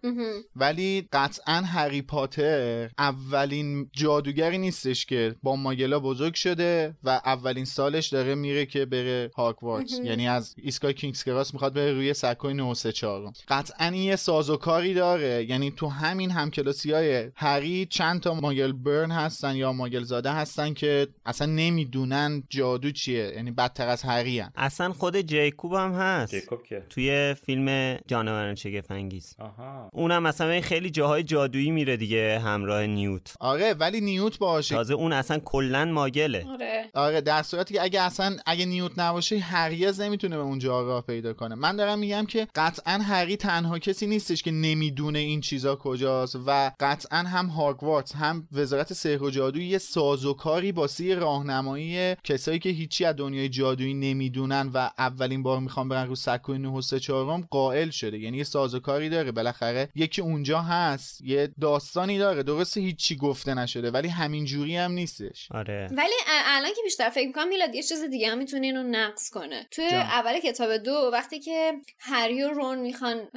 ولی 0.57 1.09
قطعا 1.13 1.55
هری 1.55 2.03
پاتر 2.03 2.91
اولین 2.99 3.91
جادوگری 3.93 4.59
نیستش 4.59 5.07
که 5.07 5.35
با 5.43 5.57
ماگلا 5.57 6.01
بزرگ 6.01 6.35
شده 6.35 6.97
و 7.05 7.09
اولین 7.11 7.65
سالش 7.65 8.09
داره 8.09 8.35
میره 8.35 8.67
که 8.67 8.85
بره 8.85 9.31
هاگوارتس 9.37 10.01
یعنی 10.05 10.29
از 10.29 10.55
ایستگاه 10.63 10.93
کینگز 10.93 11.25
کراس 11.25 11.55
می‌خواد 11.55 11.75
بره 11.75 11.93
روی 11.93 12.15
سکوی 12.15 12.55
934 12.55 13.33
قطعا 13.49 13.87
این 13.87 14.03
یه 14.03 14.17
سازوکاری 14.17 14.95
داره. 14.95 15.47
یعنی 15.49 15.71
تو 15.71 15.89
همین 15.89 16.31
همکلاسی 16.31 16.93
های 16.93 17.31
هری 17.35 17.87
چند 17.87 18.21
تا 18.21 18.35
ماگل 18.35 18.73
برن 18.73 19.11
هستن 19.11 19.57
یا 19.57 19.73
ماگل 19.73 20.03
زاده 20.03 20.33
هستن 20.33 20.75
که 20.75 21.09
اصلا 21.27 21.47
نمی‌دونن 21.47 22.43
جادو 22.59 22.91
چیه؟ 22.91 23.33
یعنی 23.37 23.50
بدتر 23.50 23.88
از 23.88 24.03
هری 24.03 24.41
هن. 24.41 24.53
اصلا 24.57 24.93
خود 24.93 25.17
جیکوب 25.17 25.75
هم 25.75 25.93
هست. 25.93 26.35
جیکوب 26.35 26.62
که 26.62 26.83
توی 26.91 27.35
فیلم 27.47 27.99
جانوران 28.07 28.55
شگفت 28.55 28.91
انگیز. 28.91 29.37
آها. 29.38 29.91
اونم 29.93 30.23
مثلا 30.23 30.61
خیلی 30.61 30.91
جاهای 30.91 31.23
جادویی 31.23 31.71
میره 31.71 31.97
دیگه 31.97 32.41
همراه 32.45 32.87
نیوت. 32.87 33.35
آره 33.41 33.75
ولی 33.75 34.00
نیوت 34.00 34.38
باشه. 34.38 34.75
تازه 34.75 34.95
اون 34.95 35.12
اصلا 35.12 35.38
کلا 35.38 35.85
ماگله. 35.85 36.47
آره. 36.49 36.85
آره 36.95 37.21
در 37.21 37.43
صورتی 37.43 37.75
که 37.75 37.83
اگه 37.83 38.00
اصلا 38.00 38.37
اگه 38.47 38.67
نیوت 38.67 38.99
نباشه 38.99 39.38
هرگز 39.38 40.00
نمی‌تونه 40.00 40.37
به 40.37 40.43
اونجا 40.43 40.83
راه 40.83 41.03
پیدا 41.03 41.33
کنه. 41.33 41.55
من 41.55 41.77
دارم 41.77 41.99
میگم 41.99 42.27
که 42.27 42.49
قطعا 42.55 42.93
هری 42.93 43.37
تنها 43.37 43.79
کسی 43.79 44.07
نیستش 44.07 44.43
که 44.43 44.50
نمی‌دونه 44.50 45.19
این 45.19 45.41
چیزا 45.41 45.77
کجاست 45.77 46.37
و 46.47 46.73
قطعا 46.81 47.19
هم 47.19 47.47
هاگوارتس 47.47 48.15
هم 48.15 48.49
وزارت 48.53 48.93
سحر 48.93 49.23
و 49.23 49.31
جادو 49.31 49.61
یه 49.61 49.79
سازوکاری 49.79 50.73
واسه 50.73 51.15
راهنمایی 51.15 52.15
کسایی 52.49 52.59
که 52.59 52.69
هیچی 52.69 53.05
از 53.05 53.17
دنیای 53.17 53.49
جادویی 53.49 53.95
نمی‌دونن 53.95 54.71
و 54.75 54.90
اولین 54.99 55.43
بار 55.43 55.61
می‌خوان 55.61 55.88
برن 55.88 56.07
رو 56.07 56.14
سکوی 56.14 56.59
934 56.59 57.45
قائل 57.50 57.90
شده. 57.90 58.19
یعنی 58.19 58.37
یه 58.37 58.45
سازوکاری 58.45 59.09
داره. 59.09 59.33
بالاخره 59.33 59.88
یکی 59.95 60.23
اونجا 60.23 60.61
هست. 60.61 61.21
یه 61.21 61.49
داستانی 61.61 62.19
داره. 62.19 62.43
درسته 62.43 62.81
هیچی 62.81 63.17
گفته 63.17 63.55
نشده 63.55 63.90
ولی 63.90 64.09
همین 64.09 64.45
جوری 64.45 64.76
هم 64.76 64.93
نیستش. 64.93 65.49
آره. 65.50 65.88
ولی 65.93 66.12
الان 66.28 66.71
که 66.71 66.81
بیشتر 66.85 67.09
فکر 67.11 67.26
می‌کنم 67.26 67.49
میلاد 67.49 67.75
یه 67.75 67.83
چیز 67.83 68.05
دیگه 68.05 68.28
هم 68.28 68.38
می‌تونه 68.38 68.67
اینو 68.67 68.83
نقص 68.83 69.31
کنه. 69.31 69.67
توی 69.71 69.90
جان. 69.90 70.00
اول 70.00 70.40
کتاب 70.40 70.76
دو 70.76 71.11
وقتی 71.12 71.40
که 71.40 71.73
هری 71.99 72.43
و 72.43 72.49
رون 72.49 72.78
می‌خوان 72.78 73.28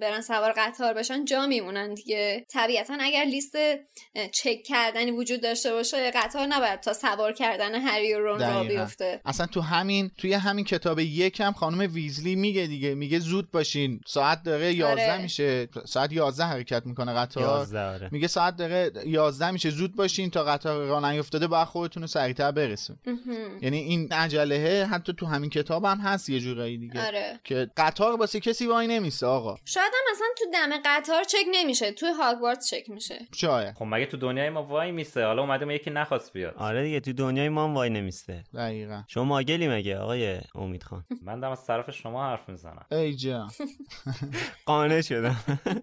برن 0.00 0.20
سوار 0.20 0.54
قطار 0.56 0.94
بشن 0.94 1.24
جا 1.24 1.46
میمونن 1.46 1.94
دیگه. 1.94 2.46
طبیعتا 2.52 2.96
اگر 3.00 3.24
لیست 3.24 3.56
چک 4.32 4.62
کردنی 4.66 5.10
وجود 5.10 5.42
داشته 5.42 5.72
باشه 5.72 6.10
قطار 6.10 6.46
نباید 6.46 6.80
تا 6.80 6.92
سوار 6.92 7.32
کردن 7.32 7.74
هری 7.74 8.14
و 8.14 8.18
رون 8.18 8.38
بیفته. 8.68 9.20
اصلا 9.24 9.46
تو 9.46 9.60
همین 9.60 10.10
توی 10.18 10.32
همین 10.32 10.64
کتاب 10.64 10.98
یکم 10.98 11.52
خانم 11.52 11.94
ویزلی 11.94 12.36
میگه 12.36 12.66
دیگه 12.66 12.94
میگه 12.94 13.18
زود 13.18 13.50
باشین. 13.50 14.00
ساعت 14.06 14.42
داره 14.42 14.74
11 14.74 15.12
آره. 15.12 15.22
میشه. 15.22 15.68
ساعت 15.84 16.12
11 16.12 16.44
حرکت 16.44 16.86
می‌کنه 16.86 17.12
قطار. 17.12 17.42
11 17.60 17.80
آره. 17.80 18.08
میگه 18.12 18.26
ساعت 18.26 18.56
داره 18.56 18.90
11 19.06 19.50
میشه. 19.50 19.70
زود 19.70 19.96
باشین 19.96 20.30
تا 20.30 20.44
قطار 20.44 20.86
راه 20.86 21.12
نیفتاده 21.12 21.46
باید 21.46 21.68
خودتون 21.68 22.02
رو 22.02 22.06
سریعتر 22.06 22.52
برسون. 22.52 22.96
یعنی 23.62 23.76
این 23.78 24.12
عجله 24.12 24.88
حتی 24.90 25.12
تو 25.12 25.26
همین 25.26 25.50
کتاب 25.50 25.84
هم 25.84 25.98
هست 25.98 26.30
یه 26.30 26.40
جورایی 26.40 26.78
دیگه. 26.78 27.06
آره. 27.06 27.40
که 27.44 27.70
قطار 27.76 28.16
واسه 28.16 28.40
کسی 28.40 28.66
وای 28.66 28.86
نمیسه 28.86 29.26
آقا. 29.26 29.56
شاید 29.64 29.92
هم 29.94 30.12
مثلا 30.12 30.26
تو 30.38 30.44
دم 30.52 30.82
قطار 30.84 31.24
چک 31.24 31.44
نمیشه. 31.52 31.92
توی 31.92 32.08
هاگوارتس 32.18 32.70
چک 32.70 32.90
میشه. 32.90 33.18
شاید. 33.34 33.74
خب 33.74 33.84
مگه 33.88 34.06
تو 34.06 34.16
دنیای 34.16 34.50
ما 34.50 34.62
وای 34.62 34.92
میسه 34.92 35.24
حالا 35.24 35.42
اومده 35.42 35.64
ما 35.64 35.72
یکی 35.72 35.90
نخواست 35.90 36.32
بیاد. 36.32 36.54
آره 36.56 36.82
دیگه 36.84 37.00
تو 37.00 37.12
دنیای 37.12 37.48
ما 37.48 37.64
هم 37.64 37.74
وای 37.74 37.90
نمیسته. 37.90 38.41
دقیقا. 38.54 39.02
شما 39.08 39.24
ماگلی 39.24 39.68
مگه 39.68 39.98
آقای 39.98 40.40
امید 40.54 40.82
خان؟ 40.82 41.04
من 41.22 41.40
دارم 41.40 41.52
از 41.52 41.66
طرف 41.66 41.90
شما 41.90 42.24
حرف 42.24 42.48
می‌زنم. 42.48 42.86
ای 42.90 43.14
جان. 43.16 43.50
قانع 44.66 45.00
شدم. 45.00 45.36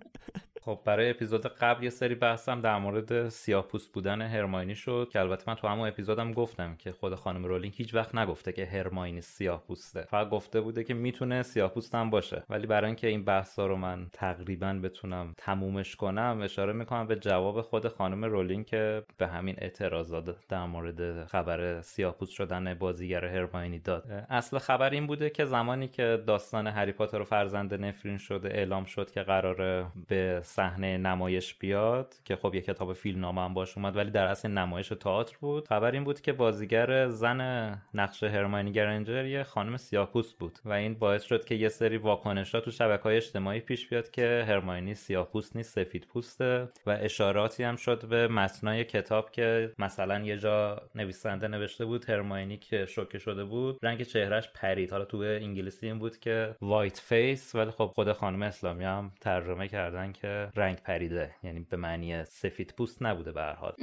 خب 0.61 0.79
برای 0.85 1.09
اپیزود 1.09 1.45
قبل 1.45 1.83
یه 1.83 1.89
سری 1.89 2.15
بحثم 2.15 2.61
در 2.61 2.77
مورد 2.77 3.29
سیاه‌پوست 3.29 3.93
بودن 3.93 4.21
هرماینی 4.21 4.75
شد 4.75 5.09
که 5.11 5.19
البته 5.19 5.43
من 5.47 5.55
تو 5.55 5.67
همون 5.67 5.87
اپیزودم 5.87 6.31
گفتم 6.31 6.75
که 6.75 6.91
خود 6.91 7.15
خانم 7.15 7.45
رولینگ 7.45 7.73
هیچ 7.77 7.93
وقت 7.93 8.15
نگفته 8.15 8.51
که 8.51 8.65
هرماینی 8.65 9.21
سیاه‌پوسته. 9.21 10.01
فقط 10.01 10.29
گفته 10.29 10.61
بوده 10.61 10.83
که 10.83 10.93
می‌تونه 10.93 11.43
سیاه‌پوست 11.43 11.95
هم 11.95 12.09
باشه. 12.09 12.43
ولی 12.49 12.67
برای 12.67 12.85
اینکه 12.85 13.07
این 13.07 13.25
بحثا 13.25 13.67
رو 13.67 13.75
من 13.75 14.07
تقریبا 14.13 14.79
بتونم 14.83 15.33
تمومش 15.37 15.95
کنم 15.95 16.39
اشاره 16.43 16.73
می‌کنم 16.73 17.07
به 17.07 17.15
جواب 17.15 17.61
خود 17.61 17.87
خانم 17.87 18.25
رولینگ 18.25 18.65
که 18.65 19.03
به 19.17 19.27
همین 19.27 19.55
اعتراضات 19.57 20.47
در 20.47 20.65
مورد 20.65 21.25
خبر 21.25 21.81
سیاه‌پوست 21.81 22.31
شدن 22.31 22.73
بازیگر 22.73 23.25
هرماینی 23.25 23.79
داد. 23.79 24.25
اصل 24.29 24.57
خبر 24.57 24.89
این 24.89 25.07
بوده 25.07 25.29
که 25.29 25.45
زمانی 25.45 25.87
که 25.87 26.23
داستان 26.27 26.67
هری 26.67 26.91
پاتر 26.91 27.21
و 27.21 27.23
فرزند 27.23 27.73
نفرین 27.73 28.17
شده 28.17 28.49
اعلام 28.49 28.85
شد 28.85 29.11
که 29.11 29.21
قراره 29.21 29.85
به 30.07 30.41
صحنه 30.49 30.97
نمایش 30.97 31.53
بیاد 31.53 32.15
که 32.25 32.35
خب 32.35 32.55
یه 32.55 32.61
کتاب 32.61 32.93
فیلم 32.93 33.19
نامه 33.19 33.41
هم 33.41 33.53
باش 33.53 33.77
اومد 33.77 33.97
ولی 33.97 34.11
در 34.11 34.25
اصل 34.25 34.51
نمایش 34.51 34.87
تئاتر 34.87 35.37
بود. 35.41 35.67
خبر 35.67 35.91
این 35.91 36.03
بود 36.03 36.21
که 36.21 36.33
بازیگر 36.33 37.07
زن 37.07 37.41
نقش 37.93 38.23
هرماینی 38.23 38.71
گرنجر 38.71 39.25
یه 39.25 39.43
خانم 39.43 39.77
سیاه‌پوست 39.77 40.37
بود 40.39 40.59
و 40.65 40.71
این 40.71 40.93
باعث 40.93 41.23
شد 41.23 41.45
که 41.45 41.55
یه 41.55 41.69
سری 41.69 41.97
واکنشات 41.97 42.65
تو 42.65 42.71
شبکه‌های 42.71 43.17
اجتماعی 43.17 43.59
پیش 43.59 43.89
بیاد 43.89 44.11
که 44.11 44.45
هرماینی 44.47 44.95
سیاه‌پوست 44.95 45.55
نیست 45.55 45.73
سفید 45.73 46.07
پوسته 46.13 46.69
و 46.85 46.89
اشاراتی 47.01 47.63
هم 47.63 47.75
شد 47.75 48.05
به 48.05 48.27
متنای 48.27 48.83
کتاب 48.83 49.31
که 49.31 49.73
مثلا 49.79 50.19
یه 50.19 50.37
جا 50.37 50.81
نویسنده 50.95 51.47
نوشته 51.47 51.85
بود 51.85 52.09
هرماینی 52.09 52.57
که 52.57 52.85
شوکه 52.85 53.19
شده 53.19 53.43
بود. 53.43 53.79
رنگ 53.83 54.01
چهرش 54.01 54.49
پرید. 54.53 54.91
حالا 54.91 55.05
تو 55.05 55.17
انگلیسی 55.17 55.87
این 55.87 55.99
بود 55.99 56.17
که 56.17 56.55
white 56.61 56.97
face 56.97 57.55
ولی 57.55 57.71
خب 57.71 57.91
خود 57.95 58.11
خانم 58.11 58.41
اسلامی 58.41 58.83
هم 58.83 59.11
ترجمه 59.21 59.67
کردن 59.67 60.11
که 60.11 60.38
رنگ 60.55 60.77
پریده. 60.77 61.31
یعنی 61.43 61.65
به 61.69 61.77
معنی 61.77 62.23
سفید 62.25 62.73
پوست 62.77 63.03
نبوده 63.03 63.31
به 63.31 63.41
هر 63.41 63.53
حال. 63.53 63.73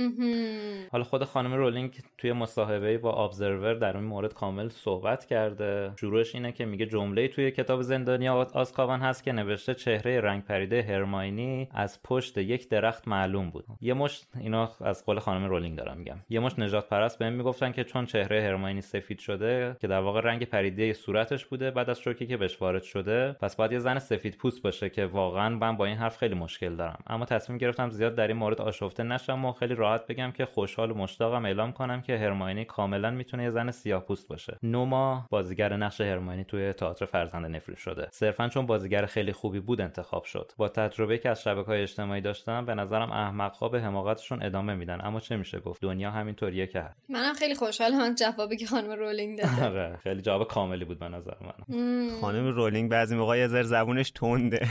حالا 0.93 1.05
خود 1.05 1.25
خانم 1.25 1.55
رولینگ 1.55 1.99
توی 2.19 2.33
مصاحبه 2.33 2.99
با 2.99 3.25
ابزرور 3.25 3.75
در 3.75 3.97
این 3.97 4.05
مورد 4.05 4.35
کامل 4.35 4.69
صحبت 4.69 5.25
کرده. 5.25 5.93
شروعش 6.01 6.35
اینه 6.35 6.53
که 6.53 6.65
میگه 6.65 6.87
جمله 6.87 7.29
توی 7.29 7.51
کتاب 7.51 7.83
زندانی 7.83 8.35
آزکابان 8.35 9.01
هست 9.01 9.25
که 9.25 9.33
نوشته 9.33 9.75
چهره 9.75 10.21
رنگ 10.21 10.45
پریده 10.45 10.83
هرماینی 10.83 11.69
از 11.71 12.03
پشت 12.03 12.39
یک 12.39 12.69
درخت 12.69 13.09
معلوم 13.09 13.51
بود. 13.51 13.65
یه 13.81 13.95
مشت 13.95 14.21
اینا 14.41 14.71
از 14.81 15.07
قول 15.07 15.19
خانم 15.19 15.45
رولینگ 15.49 15.79
دارم 15.79 15.97
میگم. 15.99 16.17
یه 16.29 16.41
مشت 16.41 16.59
نژادپرست 16.59 17.19
بهم 17.19 17.33
می‌گفتن 17.33 17.73
که 17.73 17.85
چون 17.85 18.07
چهره 18.07 18.43
هرماینی 18.43 18.81
سفید 18.81 19.19
شده 19.19 19.77
که 19.81 19.87
در 19.87 20.01
واقع 20.01 20.21
رنگ 20.21 20.45
پریده 20.45 20.93
صورتش 20.93 21.45
بوده 21.45 21.71
بعد 21.71 21.91
از 21.91 22.01
شوکی 22.01 22.27
که 22.27 22.37
بهش 22.37 22.63
وارد 22.63 22.83
شده 22.83 23.33
پس 23.33 23.57
باید 23.57 23.73
یه 23.73 23.79
زن 23.79 23.99
سفید 23.99 24.37
پوست 24.37 24.63
باشه 24.63 24.91
که 24.91 25.07
واقعا 25.07 25.49
من 25.49 25.77
با 25.77 25.85
این 25.85 25.97
حرف 25.97 26.17
خیلی 26.17 26.35
مشکل 26.47 26.77
دارم. 26.77 26.99
اما 27.07 27.25
تصمیم 27.25 27.59
گرفتم 27.59 27.91
زیاد 27.91 28.15
در 28.15 28.27
این 28.27 28.37
مورد 28.37 28.61
آشفته 28.61 29.03
نشم 29.03 29.45
و 29.45 29.53
خیلی 29.53 29.75
راحت 29.75 30.07
بگم 30.07 30.33
که 30.33 30.47
خوشحال 30.47 30.91
و 30.91 30.95
مشتاقم 30.95 31.45
اعلام 31.45 31.73
کنم 31.73 32.01
که 32.03 32.19
هرماینی 32.19 32.65
کاملا 32.65 33.11
می‌تونه 33.11 33.43
یه 33.43 33.51
زن 33.51 33.71
سیاه‌پوست 33.71 34.29
باشه. 34.29 34.59
نوما 34.63 35.27
بازیگر 35.31 35.77
نقش 35.77 36.01
هرماینی 36.01 36.45
توی 36.45 36.73
تئاتر 36.73 37.05
فرزند 37.05 37.57
نفرین 37.57 37.77
شده. 37.77 38.09
صرفا 38.13 38.49
چون 38.49 38.67
بازیگر 38.67 39.07
خیلی 39.07 39.33
خوبی 39.33 39.61
بود 39.61 39.81
انتخاب 39.81 40.25
شد. 40.25 40.53
با 40.57 40.69
تجربه 40.69 41.19
که 41.19 41.31
از 41.31 41.43
شبکه‌های 41.43 41.83
اجتماعی 41.83 42.21
داشتم 42.21 42.65
به 42.65 42.75
نظرم 42.75 43.11
احمق‌ها 43.11 43.69
به 43.69 43.81
حماقتشون 43.81 44.43
ادامه 44.43 44.75
میدن. 44.75 45.01
اما 45.05 45.21
چه 45.21 45.37
میشه 45.37 45.61
گفت؟ 45.61 45.83
دنیا 45.83 46.11
همینطوریه 46.11 46.67
که 46.67 46.81
هست. 46.81 47.11
منم 47.11 47.35
خیلی 47.35 47.55
خوشحالم 47.55 48.01
از 48.01 48.15
جوابی 48.15 48.57
که 48.57 48.67
خانم 48.67 48.91
رولینگ 48.91 49.39
داد 49.39 49.51
آره 49.71 49.97
خیلی 50.03 50.23
جواب 50.23 50.49
کاملی 50.49 50.85
بود 50.85 50.99
به 50.99 51.09
نظر 51.09 51.35
من 51.41 52.09
خانم 52.21 52.47
رولینگ 52.47 52.91
بعضی 52.91 53.17
موقع 53.17 53.39
یه 53.39 53.49
ذره 53.49 53.63
زبونش 53.63 54.11
تنده. 54.11 54.69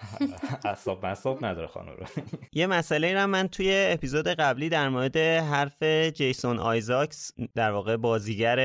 اعصاب 0.64 1.00
مصاب 1.10 1.44
نداره 1.44 1.66
خانم 1.66 1.92
رو. 1.98 2.06
یه 2.52 2.66
مسئله 2.66 3.14
را 3.14 3.26
من 3.26 3.48
توی 3.48 3.86
اپیزود 3.90 4.28
قبلی 4.28 4.68
در 4.68 4.88
مورد 4.88 5.16
حرف 5.16 5.82
جیسون 6.14 6.58
آیزاکس 6.58 7.32
در 7.54 7.70
واقع 7.70 7.96
بازیگر 7.96 8.60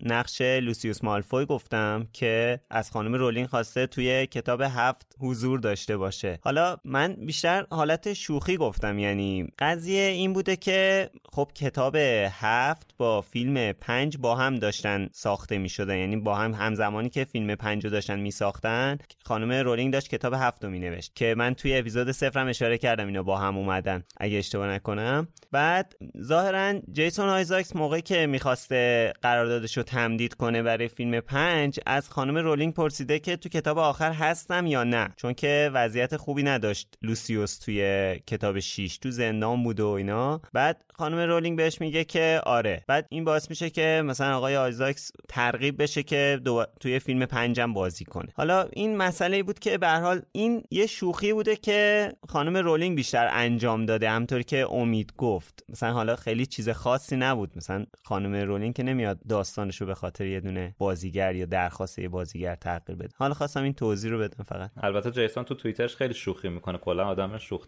نقش 0.00 0.40
لوسیوس 0.40 1.04
مالفوی 1.04 1.46
گفتم 1.46 2.08
که 2.12 2.60
از 2.70 2.90
خانم 2.90 3.14
رولینگ 3.14 3.46
خواسته 3.46 3.86
توی 3.86 4.26
کتاب 4.26 4.60
هفت 4.60 5.16
حضور 5.20 5.60
داشته 5.60 5.96
باشه. 5.96 6.38
حالا 6.42 6.76
من 6.84 7.12
بیشتر 7.12 7.66
حالت 7.70 8.12
شوخی 8.12 8.56
گفتم 8.56 8.98
یعنی 8.98 9.46
قضیه 9.58 10.02
این 10.02 10.32
بوده 10.32 10.56
که 10.56 11.10
خب 11.32 11.50
کتاب 11.54 11.96
هفت 12.30 12.94
با 12.98 13.20
فیلم 13.20 13.72
پنج 13.72 14.18
با 14.18 14.34
هم 14.34 14.56
داشتن 14.56 15.08
ساخته 15.12 15.58
می 15.58 15.68
شدن 15.68 15.98
یعنی 15.98 16.16
با 16.16 16.34
هم 16.34 16.54
همزمانی 16.54 17.08
که 17.08 17.24
فیلم 17.24 17.54
پنج 17.54 17.84
رو 17.84 17.90
داشتن 17.90 18.20
می 18.20 18.30
ساختن 18.30 18.98
خانم 19.24 19.52
رولینگ 19.52 19.92
داشت 19.92 20.08
کتاب 20.08 20.34
هفت 20.34 20.64
رو 20.64 20.70
می 20.70 20.78
نوشت 20.78 21.12
که 21.14 21.34
من 21.38 21.54
توی 21.54 21.82
اپیزود 21.86 22.10
صفرم 22.10 22.48
اشاره 22.48 22.78
کردم 22.78 23.06
اینا 23.06 23.22
با 23.22 23.38
هم 23.38 23.56
اومدن 23.56 24.04
اگه 24.16 24.38
اشتباه 24.38 24.68
نکنم. 24.68 25.28
بعد 25.52 25.94
ظاهرا 26.22 26.80
جیسون 26.92 27.28
آیزاکس 27.28 27.76
موقعی 27.76 28.02
که 28.02 28.26
می‌خواسته 28.26 29.12
قراردادش 29.22 29.76
رو 29.76 29.82
تمدید 29.82 30.34
کنه 30.34 30.62
برای 30.62 30.88
فیلم 30.88 31.20
پنج 31.20 31.80
از 31.86 32.10
خانم 32.10 32.36
رولینگ 32.36 32.74
پرسیده 32.74 33.18
که 33.18 33.36
تو 33.36 33.48
کتاب 33.48 33.78
آخر 33.78 34.12
هستم 34.12 34.66
یا 34.66 34.84
نه. 34.84 35.08
چون 35.16 35.34
که 35.34 35.70
وضعیت 35.74 36.16
خوبی 36.16 36.42
نداشت 36.42 36.98
لوسیوس 37.02 37.58
توی 37.58 38.14
کتاب 38.26 38.58
6 38.58 38.98
تو 38.98 39.10
زندان 39.10 39.62
بود 39.62 39.80
و 39.80 39.88
اینا. 39.88 40.40
بعد 40.52 40.84
خانم 40.98 41.18
رولینگ 41.18 41.56
بهش 41.56 41.80
میگه 41.80 42.04
که 42.04 42.40
آره. 42.46 42.84
بعد 42.86 43.06
این 43.08 43.24
باعث 43.24 43.50
میشه 43.50 43.70
که 43.70 44.02
مثلا 44.04 44.36
آقای 44.36 44.56
آیزاکس 44.56 45.12
ترغیب 45.28 45.82
بشه 45.82 46.02
که 46.02 46.40
توی 46.80 46.98
فیلم 46.98 47.26
پنجم 47.26 47.72
بازی 47.72 48.04
کنه. 48.04 48.28
حالا 48.34 48.68
این 48.72 48.96
مسئله 48.96 49.42
بود 49.42 49.58
که 49.58 49.78
به 49.78 49.88
حال 49.88 50.22
این 50.32 50.62
یه 50.70 50.86
شوخی 50.86 51.32
بوده 51.32 51.56
که 51.56 52.12
خانم 52.28 52.56
رولینگ 52.56 52.96
بیشتر 52.96 53.28
انجام 53.32 53.86
داده 53.86 54.10
همطور 54.10 54.42
که 54.42 54.66
امید 54.70 55.12
گفت. 55.16 55.64
مثلا 55.68 55.92
حالا 55.92 56.16
خیلی 56.16 56.46
چیز 56.46 56.68
خاصی 56.68 57.16
نبود. 57.16 57.52
مثلا 57.56 57.86
خانم 58.04 58.34
رولینگ 58.34 58.74
که 58.74 58.82
نمیاد 58.82 59.18
داستانش 59.28 59.80
رو 59.80 59.86
به 59.86 59.94
خاطر 59.94 60.26
یه 60.26 60.40
دونه 60.40 60.74
بازیگر 60.78 61.34
یا 61.34 61.46
درخواست 61.46 61.98
یه 61.98 62.08
بازیگر 62.08 62.54
تغییر 62.54 62.98
بده. 62.98 63.08
حالا 63.16 63.34
خواستم 63.34 63.62
این 63.62 63.72
توضیح 63.72 64.10
رو 64.10 64.18
بدم 64.18 64.44
فقط. 64.44 64.70
البته 64.82 65.10
جیسون 65.10 65.44
تو 65.44 65.54
توییترش 65.54 65.96
خیلی 65.96 66.14
شوخی 66.14 66.48
می‌کنه. 66.48 66.78
کلا 66.78 67.06
آدم 67.06 67.38
شوخ 67.38 67.66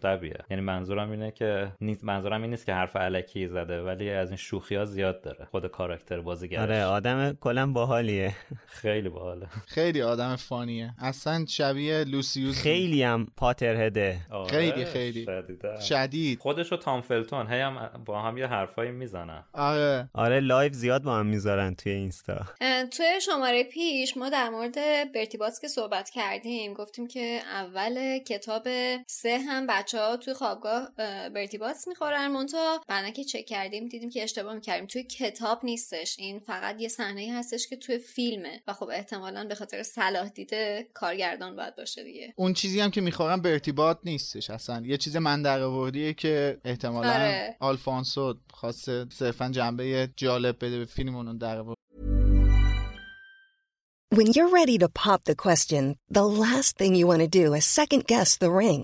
یعنی 0.49 0.61
منظورم 0.61 1.11
اینه 1.11 1.31
که 1.31 1.71
نیست 1.81 2.03
منظورم 2.03 2.41
این 2.41 2.51
نیست 2.51 2.65
که 2.65 2.73
حرف 2.73 2.95
الکی 3.19 3.47
زده 3.47 3.81
ولی 3.81 4.09
از 4.09 4.29
این 4.29 4.37
شوخی 4.37 4.75
ها 4.75 4.85
زیاد 4.85 5.21
داره. 5.21 5.47
خود 5.51 5.67
کاراکتر 5.67 6.21
بازیگرش. 6.21 6.59
آره 6.59 6.83
آدم 6.83 7.37
کلا 7.41 7.71
باحالیه. 7.71 8.35
خیلی 8.67 9.09
باحاله. 9.09 9.47
خیلی 9.67 10.01
آدم 10.01 10.35
fun 10.35 10.64
یه. 10.64 10.93
اصلا 10.99 11.45
شبیه 11.45 12.03
لوسیوس 12.03 12.61
خیلی 12.61 13.03
هم 13.03 13.27
Potterhead 13.37 14.10
ه 14.10 14.17
آره 14.31 14.49
خیلی 14.49 14.85
خیلی. 14.85 15.27
شدید. 15.89 16.39
خودش 16.39 16.73
و 16.73 16.77
تام 16.77 17.01
فلتون 17.01 17.51
هی 17.51 17.59
هم 17.59 18.03
با 18.05 18.21
هم 18.21 18.37
یه 18.37 18.47
حرفایی 18.47 18.91
می‌زنن. 18.91 19.43
آره. 19.53 20.09
آره 20.13 20.39
live 20.39 20.73
زیاد 20.73 21.03
با 21.03 21.15
هم 21.15 21.25
می‌ذارن 21.25 21.75
توی 21.75 21.91
اینستا. 21.91 22.45
توی 22.97 23.21
شماره 23.21 23.63
پیش 23.63 24.17
ما 24.17 24.29
در 24.29 24.49
مورد 24.49 24.75
برتی 25.13 25.37
که 25.61 25.67
صحبت 25.67 26.09
کردیم 26.09 26.73
گفتیم 26.73 27.07
که 27.07 27.39
اول 27.53 28.17
کتاب 28.17 28.67
سه 29.07 29.37
هم 29.37 29.67
بچه 29.67 29.99
ها 29.99 30.17
توی 30.17 30.33
خوابگاه 30.33 30.89
برتی 31.35 31.57
باتس 31.57 31.87
می‌خورن. 31.87 32.27
مونتا 32.27 32.79
بعدا 33.09 33.23
که 33.23 33.23
چک 33.23 33.45
کردیم 33.45 33.87
دیدیم 33.87 34.09
که 34.09 34.23
اشتباه 34.23 34.53
می‌کردیم. 34.53 34.85
توی 34.85 35.03
کتاب 35.03 35.59
نیستش. 35.63 36.15
این 36.19 36.39
فقط 36.39 36.81
یه 36.81 36.87
صحنه 36.87 37.33
هستش 37.33 37.67
که 37.67 37.75
توی 37.75 37.97
فیلمه 37.97 38.61
و 38.67 38.73
خب 38.73 38.89
احتمالا 38.93 39.43
به 39.43 39.55
خاطر 39.55 39.83
صلاح 39.83 40.29
دیده 40.29 40.87
کارگردان 40.93 41.55
باید 41.55 41.75
باشه 41.75 42.03
دیگه. 42.03 42.33
اون 42.35 42.53
چیزی 42.53 42.79
هم 42.79 42.91
که 42.91 43.01
می‌خورن 43.01 43.41
برتیبات 43.41 43.99
نیستش 44.03 44.49
اصلا. 44.49 44.83
یه 44.85 44.97
چیز 44.97 45.15
من 45.15 45.41
در 45.41 45.59
که 46.13 46.57
احتمالا 46.65 47.13
آره. 47.13 47.57
آلفانسو 47.59 48.33
خواسته 48.53 49.05
صرفا 49.11 49.49
جنبه 49.49 50.09
جالب 50.15 50.55
بده 50.55 50.79
به 50.79 50.85
فیلم 50.85 51.15
اونو 51.15 51.37
در 51.37 51.63
When 54.15 54.33
you're 54.35 54.53
ready 54.61 54.77
to 54.79 54.89
pop 54.89 55.21
the 55.25 55.35
question, 55.35 55.83
the 56.19 56.25
last 56.43 56.71
thing 56.79 56.91
you 56.95 57.05
want 57.11 57.21
to 57.21 57.27
do 57.41 57.45
is 57.53 57.65
second 57.79 58.03
guess 58.11 58.37
the 58.43 58.51
ring. 58.63 58.83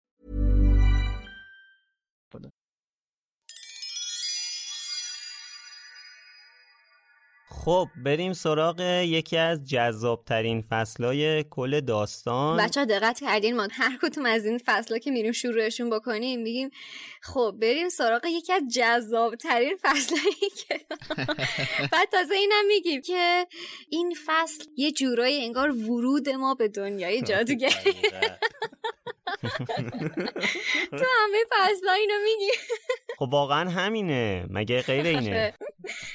خب 7.51 7.87
بریم 8.05 8.33
سراغ 8.33 8.79
یکی 9.05 9.37
از 9.37 9.65
جذابترین 9.65 10.61
فصلهای 10.69 11.43
کل 11.43 11.79
داستان. 11.79 12.57
بچه 12.57 12.85
دقت 12.85 13.19
کردین 13.19 13.55
ما 13.55 13.67
هر 13.71 13.97
کدوم 14.01 14.25
از 14.25 14.45
این 14.45 14.59
فصلها 14.65 14.99
که 14.99 15.11
میریم 15.11 15.31
شروعشون 15.31 15.89
بکنیم 15.89 16.41
میگیم 16.41 16.69
خب 17.21 17.55
بریم 17.61 17.89
سراغ 17.89 18.25
یکی 18.25 18.53
از 18.53 18.63
جذابترین 18.73 19.77
فصلهایی 19.81 20.49
که 20.67 20.79
بعد 21.91 22.09
تازه 22.11 22.35
اینم 22.35 22.67
میگیم 22.67 23.01
که 23.01 23.47
این 23.89 24.15
فصل 24.25 24.63
یه 24.77 24.91
جورایی 24.91 25.45
انگار 25.45 25.71
ورود 25.71 26.29
ما 26.29 26.55
به 26.55 26.67
دنیای 26.67 27.21
جادوگری. 27.29 27.95
تو 30.91 31.05
همه 31.21 31.43
فصلا 31.51 31.91
اینو 31.91 32.13
میگی. 32.23 32.51
خب 33.17 33.27
واقعا 33.31 33.69
همینه. 33.69 34.45
مگه 34.49 34.81
غیر 34.81 35.05
اینه؟ 35.05 35.53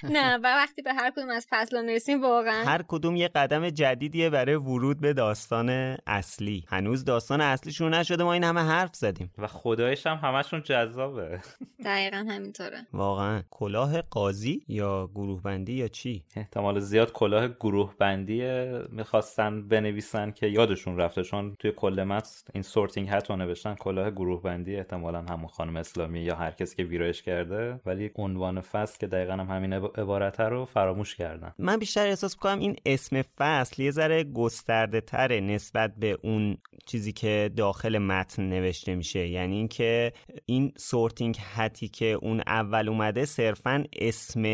نه 0.02 0.36
و 0.36 0.42
وقتی 0.42 0.82
به 0.82 0.94
هر 0.94 1.10
کدوم 1.10 1.28
از 1.28 1.46
فصلا 1.50 1.82
می‌رسیم 1.82 2.22
واقعا. 2.22 2.64
هر 2.64 2.82
کدوم 2.88 3.16
یه 3.16 3.28
قدم 3.28 3.70
جدیدیه 3.70 4.30
برای 4.30 4.54
ورود 4.54 5.00
به 5.00 5.12
داستان 5.12 5.96
اصلی. 6.06 6.64
هنوز 6.68 7.04
داستان 7.04 7.40
اصلی 7.40 7.72
شروع 7.72 7.88
نشده 7.88 8.24
ما 8.24 8.32
این 8.32 8.44
همه 8.44 8.60
حرف 8.60 8.94
زدیم. 8.94 9.32
و 9.38 9.46
خدایش 9.46 10.06
هم 10.06 10.16
همشون 10.16 10.62
جذابه. 10.62 11.40
دقیقا 11.84 12.26
همینطوره. 12.28 12.86
واقعا. 12.92 13.42
کلاه 13.50 14.02
قاضی 14.02 14.64
یا 14.68 15.10
گروه 15.14 15.42
بندی 15.42 15.72
یا 15.72 15.88
چی؟ 15.88 16.24
احتمال 16.36 16.80
زیاد 16.80 17.12
کلاه 17.12 17.48
گروه 17.48 17.94
بندی 17.98 18.42
می‌خواستن 18.88 19.68
بنویسن 19.68 20.30
که 20.30 20.46
یادشون 20.46 20.96
رفته 20.96 21.22
چون 21.22 21.56
توی 21.58 21.72
کل 21.72 22.02
متن 22.02 22.30
این 22.54 22.62
Sorting 22.96 23.16
Hat 23.16 23.30
رو 23.30 23.36
نوشتن 23.36 23.74
کلاه 23.74 24.10
گروه 24.10 24.42
بندی 24.42 24.76
احتمالا 24.76 25.22
همون 25.22 25.46
خانم 25.46 25.76
اسلامی 25.76 26.20
یا 26.20 26.36
هر 26.36 26.50
کسی 26.50 26.76
که 26.76 26.84
ویرایش 26.84 27.22
کرده 27.22 27.80
ولی 27.86 28.10
عنوان 28.14 28.60
فصل 28.60 28.98
که 28.98 29.06
دقیقا 29.06 29.32
هم 29.32 29.56
همین 29.56 29.72
عبارت 29.72 30.40
رو 30.40 30.64
فراموش 30.64 31.16
کردن. 31.16 31.52
من 31.58 31.76
بیشتر 31.76 32.06
احساس 32.06 32.36
کنم 32.36 32.58
این 32.58 32.76
اسم 32.86 33.22
فصل 33.22 33.82
یه 33.82 33.90
ذره 33.90 34.24
گسترده 34.24 35.00
تره 35.00 35.40
نسبت 35.40 35.94
به 35.96 36.18
اون 36.22 36.56
چیزی 36.86 37.12
که 37.12 37.50
داخل 37.56 37.98
متن 37.98 38.42
نوشته 38.42 38.94
میشه. 38.94 39.28
یعنی 39.28 39.56
اینکه 39.56 40.12
این 40.46 40.72
Sorting 40.76 41.38
Hat 41.54 41.80
ی 41.80 41.88
که 41.88 42.06
اون 42.06 42.42
اول 42.46 42.88
اومده 42.88 43.24
صرفا 43.24 43.84
اسم 43.92 44.44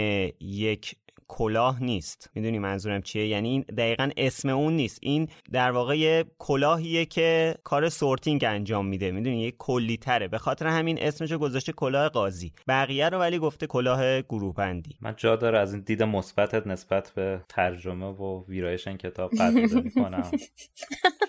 یک 0.40 0.96
کلاه 1.28 1.82
نیست. 1.82 2.30
می‌دونی 2.34 2.58
منظورم 2.58 3.02
چیه؟ 3.02 3.26
یعنی 3.26 3.48
این 3.48 3.60
دقیقا 3.60 4.10
اسم 4.16 4.48
اون 4.48 4.76
نیست. 4.76 4.98
این 5.02 5.28
در 5.52 5.70
واقع 5.70 6.22
کلاهیه 6.38 7.04
که 7.04 7.54
کار 7.64 7.88
sorting 7.88 8.44
انجام 8.44 8.86
میده. 8.86 9.10
می‌دونی؟ 9.10 9.42
یه 9.42 9.50
کلی 9.58 9.96
تره. 9.96 10.28
به 10.28 10.38
خاطر 10.38 10.66
همین 10.66 11.02
اسمشو 11.02 11.38
گذاشته 11.38 11.72
کلاه 11.72 12.08
قاضی. 12.08 12.52
بقیه 12.68 13.08
رو 13.08 13.18
ولی 13.18 13.38
گفته 13.38 13.66
کلاه 13.66 14.22
گروه 14.22 14.54
بندی 14.54 14.96
من 15.00 15.14
جا 15.16 15.36
داره 15.36 15.58
از 15.58 15.72
این 15.72 15.82
دید 15.82 16.02
مثبتت 16.02 16.66
نسبت 16.66 17.12
به 17.16 17.40
ترجمه 17.48 18.06
و 18.06 18.44
ویرایش 18.48 18.88
این 18.88 18.96
کتاب 18.96 19.30
قدردانی 19.30 19.90
کنم 19.90 20.30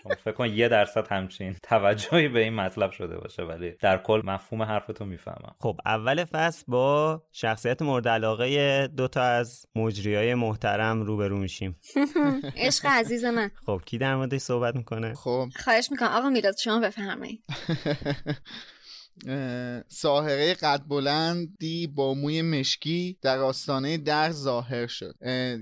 چون 0.04 0.16
فکر 0.16 0.32
کن 0.32 0.50
یه 0.50 0.68
درصد 0.68 1.08
همچین 1.08 1.56
توجهی 1.64 2.28
به 2.28 2.40
این 2.40 2.54
مطلب 2.54 2.92
شده 2.92 3.18
باشه 3.18 3.44
ولی 3.44 3.72
در 3.72 3.98
کل 3.98 4.22
مفهوم 4.26 4.62
حرفتو 4.62 5.06
می‌فهمم. 5.06 5.56
خب 5.60 5.80
اول 5.86 6.26
فصل 6.26 6.64
با 6.68 7.22
شخصیت 7.32 7.82
مورد 7.82 8.08
علاقه 8.08 8.88
دو 8.88 9.08
تا 9.08 9.22
از 9.22 9.66
مجریای 9.84 10.36
محترم 10.36 11.02
روبرو 11.02 11.38
میشیم. 11.38 11.76
عشق 12.56 12.86
عزیز 12.86 13.26
من. 13.26 13.52
خب 13.66 13.82
کی 13.86 13.98
در 13.98 14.16
موردش 14.16 14.42
صحبت 14.42 14.76
می‌کنه؟ 14.76 15.14
خب. 15.14 15.48
خواهش 15.56 15.92
می‌کنم. 15.92 16.10
آقا 16.10 16.30
میلاد 16.30 16.58
شما 16.58 16.80
بفرمایید. 16.80 17.44
ساهره 19.88 20.54
قد 20.54 20.82
بلندی 20.88 21.88
با 21.88 22.14
موی 22.14 22.42
مشکی 22.42 23.18
در 23.22 23.40
آستانه 23.40 23.98
در 23.98 24.32
ظاهر 24.32 24.88
شد. 24.88 25.16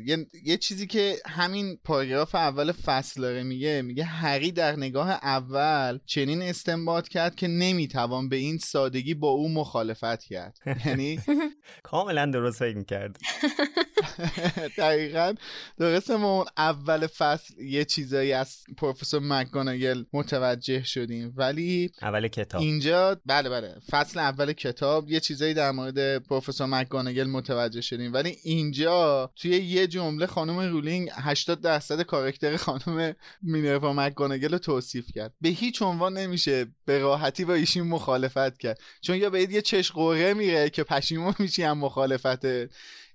یه،, 0.05 0.27
یه 0.43 0.57
چیزی 0.57 0.87
که 0.87 1.15
همین 1.25 1.77
پاراگراف 1.83 2.35
اول 2.35 2.71
فصل 2.71 3.21
داره 3.21 3.43
میگه 3.43 3.81
میگه 3.81 4.03
هری 4.03 4.51
در 4.51 4.75
نگاه 4.75 5.09
اول 5.09 5.99
چنین 6.05 6.41
استنباط 6.41 7.07
کرد 7.07 7.35
که 7.35 7.47
نمی‌توان 7.47 8.29
به 8.29 8.35
این 8.35 8.57
سادگی 8.57 9.13
با 9.13 9.27
او 9.27 9.49
مخالفت 9.49 10.23
کرد. 10.23 10.57
یعنی 10.85 11.19
کاملا 11.83 12.25
درست 12.25 12.59
فکر 12.59 12.77
می‌کرد. 12.77 13.17
دقیقا. 14.77 15.33
درسته 15.79 16.17
ما 16.17 16.37
اون 16.37 16.45
اول 16.57 17.07
فصل 17.07 17.61
یه 17.61 17.85
چیزایی 17.85 18.33
از 18.33 18.57
پروفسور 18.77 19.21
مکگوناگل 19.23 20.03
متوجه 20.13 20.83
شدیم 20.83 21.33
ولی 21.35 21.91
اول 22.01 22.27
کتاب. 22.27 22.61
اینجا 22.61 23.21
بله 23.41 23.49
بله. 23.49 23.75
فصل 23.91 24.19
اول 24.19 24.53
کتاب 24.53 25.09
یه 25.09 25.19
چیزایی 25.19 25.53
در 25.53 25.71
مورد 25.71 26.17
پروفسور 26.17 26.67
مکگوناگل 26.67 27.23
متوجه 27.23 27.81
شدیم. 27.81 28.13
ولی 28.13 28.37
اینجا 28.43 29.31
توی 29.35 29.51
یه 29.51 29.87
جمله 29.87 30.25
خانم 30.25 30.59
رولینگ 30.59 31.09
80 31.13 31.61
درصد 31.61 32.01
کارکتر 32.01 32.57
خانم 32.57 33.15
مینروا 33.41 33.93
مکگوناگل 33.93 34.51
رو 34.51 34.57
توصیف 34.57 35.11
کرد. 35.15 35.33
به 35.41 35.49
هیچ 35.49 35.81
عنوان 35.81 36.17
نمیشه 36.17 36.65
به 36.85 36.99
راحتی 36.99 37.45
با 37.45 37.53
ایشون 37.53 37.87
مخالفت 37.87 38.57
کرد. 38.57 38.79
چون 39.01 39.15
یا 39.15 39.29
بهت 39.29 39.51
یه 39.51 39.61
چش 39.61 39.91
قوره 39.91 40.33
میره 40.33 40.69
که 40.69 40.83
پشیمون 40.83 41.33
میشی 41.39 41.63
هم 41.63 41.77
مخالفت 41.77 42.45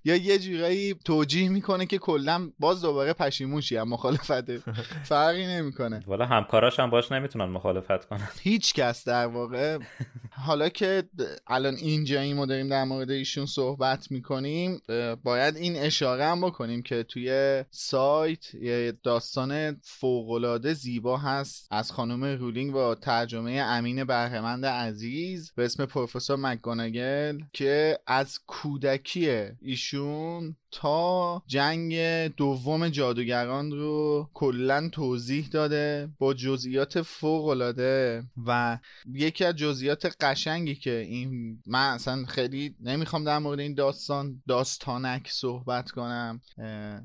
یا 0.05 0.15
یه 0.15 0.39
جورایی 0.39 0.93
توجیه 0.93 1.49
می‌کنه 1.49 1.85
که 1.85 1.97
کلا 1.97 2.49
باز 2.59 2.81
دوباره 2.81 3.13
پشیمون 3.13 3.61
شی 3.61 3.77
هم 3.77 3.89
مخالفت 3.89 4.57
فرقی 5.09 5.45
نمی‌کنه. 5.45 6.03
والا 6.07 6.25
همکاراش 6.25 6.79
هم 6.79 6.89
باش 6.89 7.11
نمی‌تونن 7.11 7.45
مخالفت 7.45 8.05
کنن. 8.05 8.27
هیچ 8.41 8.73
کس 8.73 9.07
در 9.07 9.25
واقع. 9.27 9.77
حالا 10.47 10.69
که 10.69 11.03
الان 11.47 11.75
اینجایی 11.75 12.33
ما 12.33 12.45
داریم 12.45 12.69
در 12.69 12.83
مورد 12.83 13.11
ایشون 13.11 13.45
صحبت 13.45 14.11
می‌کنیم 14.11 14.81
باید 15.23 15.55
این 15.55 15.75
اشاره 15.75 16.25
هم 16.25 16.41
بکنیم 16.41 16.81
که 16.81 17.03
توی 17.03 17.63
سایت 17.71 18.55
یه 18.55 18.93
داستان 19.03 19.77
فوقالعاده 19.83 20.73
زیبا 20.73 21.17
هست. 21.17 21.67
از 21.71 21.91
خانم 21.91 22.23
رولینگ 22.23 22.71
با 22.73 22.95
ترجمه 22.95 23.51
امین 23.51 24.03
بهرهمند 24.03 24.65
عزیز 24.65 25.51
به 25.55 25.65
اسم 25.65 25.85
پروفسور 25.85 26.35
مکگوناگل 26.35 27.39
که 27.53 27.99
از 28.07 28.39
کودکی 28.47 29.29
ایشون 29.61 29.86
June 29.89 30.55
تا 30.71 31.43
جنگ 31.47 31.97
دوم 32.27 32.89
جادوگران 32.89 33.71
رو 33.71 34.29
کلا 34.33 34.89
توضیح 34.89 35.47
داده 35.47 36.09
با 36.19 36.33
جزئیات 36.33 37.01
فوق 37.01 37.45
العاده 37.45 38.23
و 38.45 38.79
یکی 39.13 39.45
از 39.45 39.55
جزئیات 39.55 40.15
قشنگی 40.23 40.75
که 40.75 40.97
این 40.97 41.59
من 41.67 41.93
اصلا 41.93 42.25
خیلی 42.25 42.75
نمی‌خوام 42.79 43.23
در 43.23 43.39
مورد 43.39 43.59
این 43.59 43.73
داستان 43.73 44.41
داستانک 44.47 45.29
صحبت 45.31 45.91
کنم 45.91 46.41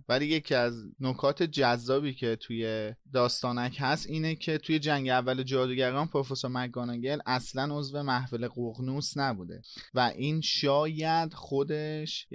ولی 0.09 0.27
یکی 0.27 0.55
از 0.55 0.75
نکات 1.01 1.42
جذابی 1.42 2.14
که 2.14 2.37
توی 2.37 2.92
داستانک 3.12 3.77
هست 3.81 4.07
اینه 4.07 4.35
که 4.35 4.59
توی 4.59 4.79
جنگ 4.79 5.09
اول 5.09 5.42
جادوگران 5.42 6.07
پروفسور 6.07 6.51
مکگوناگل 6.51 7.18
اصلا 7.27 7.79
عضو 7.79 8.03
محفل 8.03 8.48
ققنوس 8.48 9.16
نبوده 9.16 9.62
و 9.94 10.01
این 10.16 10.40
شاید 10.40 11.35
خودش 11.35 12.27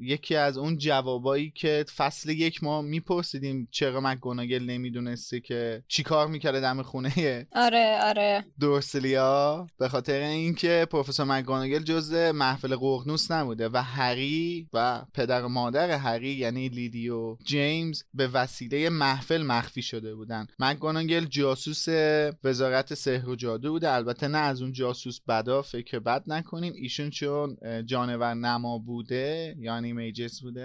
یکی 0.00 0.36
از 0.36 0.58
اون 0.58 0.73
جوابایی 0.76 1.50
که 1.50 1.84
فصل 1.96 2.30
یک 2.30 2.64
ما 2.64 2.82
میپرسیدیم 2.82 3.68
چرا 3.70 4.00
مکگوناگل 4.00 4.62
نمی‌دونسته 4.62 5.40
که 5.40 5.82
چیکار 5.88 6.26
می‌کرده 6.26 6.60
دم 6.60 6.82
خونه 6.82 7.46
آره 7.52 7.98
آره. 8.02 8.44
دورسلیا؟ 8.60 9.66
به 9.78 9.88
خاطر 9.88 10.20
اینکه 10.20 10.86
پروفسور 10.90 11.26
مکگوناگل 11.26 11.82
جز 11.82 12.12
محفل 12.12 12.76
ققنوس 12.76 13.30
نبوده 13.30 13.68
و 13.68 13.76
هری 13.76 14.68
و 14.72 15.02
پدر 15.14 15.44
و 15.44 15.48
مادر 15.48 15.90
هری 15.90 16.30
یعنی 16.30 16.68
لیدی 16.68 17.08
و 17.08 17.36
جیمز 17.44 18.02
به 18.14 18.28
وسیله 18.28 18.88
محفل 18.88 19.42
مخفی 19.42 19.82
شده 19.82 20.14
بودن. 20.14 20.46
مکگوناگل 20.58 21.24
جاسوس 21.24 21.86
وزارت 22.44 22.94
سحر 22.94 23.28
و 23.28 23.36
جادو 23.36 23.70
بوده. 23.72 23.90
البته 23.90 24.28
نه 24.28 24.38
از 24.38 24.62
اون 24.62 24.72
جاسوس 24.72 25.20
بدا 25.28 25.62
فکر 25.62 25.98
بد 25.98 26.22
نکنیم. 26.26 26.72
ایشون 26.76 27.10
چون 27.10 27.56
جانور 27.86 28.34
نما 28.34 28.78
بوده 28.78 29.56
یعنی 29.58 29.92
میجس 29.92 30.40
بوده 30.40 30.63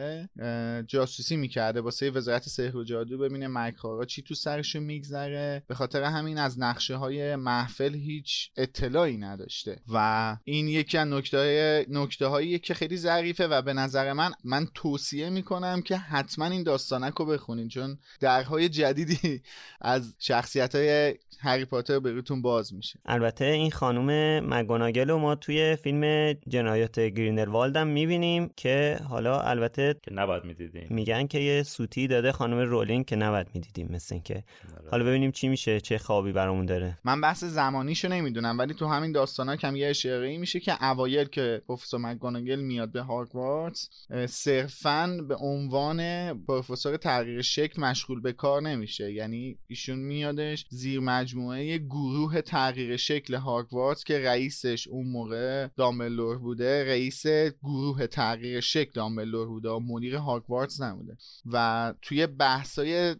جاسوسی 0.87 1.37
می‌کرده 1.37 1.81
واسه 1.81 2.11
وزارت 2.11 2.49
سحر 2.49 2.77
و 2.77 2.83
جادو 2.83 3.17
ببینه 3.17 3.47
مکارا 3.47 4.05
چی 4.05 4.21
تو 4.21 4.35
سرشون 4.35 4.83
میگذره. 4.83 5.63
به 5.67 5.75
خاطر 5.75 6.03
همین 6.03 6.37
از 6.37 6.59
نقشه 6.59 6.95
های 6.95 7.35
محفل 7.35 7.95
هیچ 7.95 8.51
اطلاعی 8.57 9.17
نداشته. 9.17 9.79
و 9.93 10.37
این 10.43 10.67
یکی 10.67 10.97
از 10.97 11.07
نکته 11.07 11.85
نکته 11.89 12.27
هایی 12.27 12.59
که 12.59 12.73
خیلی 12.73 12.97
ظریفه 12.97 13.47
و 13.47 13.61
به 13.61 13.73
نظر 13.73 14.13
من 14.13 14.31
من 14.43 14.67
توصیه 14.73 15.29
می‌کنم 15.29 15.81
که 15.81 15.97
حتما 15.97 16.45
این 16.45 16.63
داستانک 16.63 17.13
رو 17.13 17.25
بخونین. 17.25 17.67
چون 17.67 17.97
درهای 18.19 18.69
جدیدی 18.69 19.41
از 19.81 20.15
شخصیت 20.19 20.75
های 20.75 21.15
هری 21.39 21.65
پاتر 21.65 21.99
بهتون 21.99 22.41
باز 22.41 22.73
میشه. 22.73 22.99
البته 23.05 23.45
این 23.45 23.71
خانم 23.71 24.39
مگوناگل 24.53 25.09
رو 25.09 25.17
ما 25.17 25.35
توی 25.35 25.75
فیلم 25.75 26.33
جنایات 26.33 26.99
گریندلوالد 26.99 27.77
هم 27.77 27.87
می‌بینیم 27.87 28.49
که 28.55 28.99
حالا 29.09 29.41
البته 29.41 29.88
که 29.93 30.13
نباید 30.13 30.43
می‌دیدیم. 30.43 30.87
میگن 30.89 31.27
که 31.27 31.39
یه 31.39 31.63
سوتی 31.63 32.07
داده 32.07 32.31
خانم 32.31 32.57
رولینگ 32.57 33.05
که 33.05 33.15
نباید 33.15 33.47
می‌دیدیم 33.53 33.87
مثل 33.91 34.15
اینکه. 34.15 34.43
حالا 34.91 35.05
ببینیم 35.05 35.31
چی 35.31 35.47
میشه 35.47 35.81
چه 35.81 35.97
خوابی 35.97 36.31
برامون 36.31 36.65
داره. 36.65 36.97
من 37.05 37.21
بحث 37.21 37.43
زمانیشو 37.43 38.07
نمی‌دونم 38.07 38.57
ولی 38.57 38.73
تو 38.73 38.87
همین 38.87 39.11
داستانا 39.11 39.55
کم 39.55 39.75
یه 39.75 39.87
اشاره 39.87 40.27
ای 40.27 40.37
میشه 40.37 40.59
که 40.59 40.83
اوایل 40.83 41.27
که 41.27 41.61
پروفسور 41.67 41.99
مکگوناگل 41.99 42.59
میاد 42.59 42.91
به 42.91 43.01
هاگوارتس 43.01 43.89
صرفا 44.27 45.17
به 45.27 45.35
عنوان 45.35 45.99
پروفسور 46.45 46.97
تغییر 46.97 47.41
شکل 47.41 47.81
مشغول 47.81 48.21
به 48.21 48.33
کار 48.33 48.61
نمیشه. 48.61 49.11
یعنی 49.13 49.57
ایشون 49.67 49.99
میادش 49.99 50.65
زیر 50.69 50.99
مجموعه 50.99 51.77
گروه 51.77 52.41
تغییر 52.41 52.97
شکل 52.97 53.33
هاگوارتس 53.33 54.03
که 54.03 54.19
رئیسش 54.19 54.87
اون 54.87 55.07
موقع 55.07 55.67
دامبلور 55.77 56.37
بوده 56.37 56.85
رئیس 56.87 57.25
گروه 57.63 58.07
تغییر 58.07 58.59
شکل 58.59 58.91
دامبلور 58.93 59.47
بوده 59.47 59.69
مدیر 59.79 60.15
هاگوارتس 60.15 60.81
نبوده. 60.81 61.17
و 61.45 61.93
توی 62.01 62.27
بحثای 62.27 63.15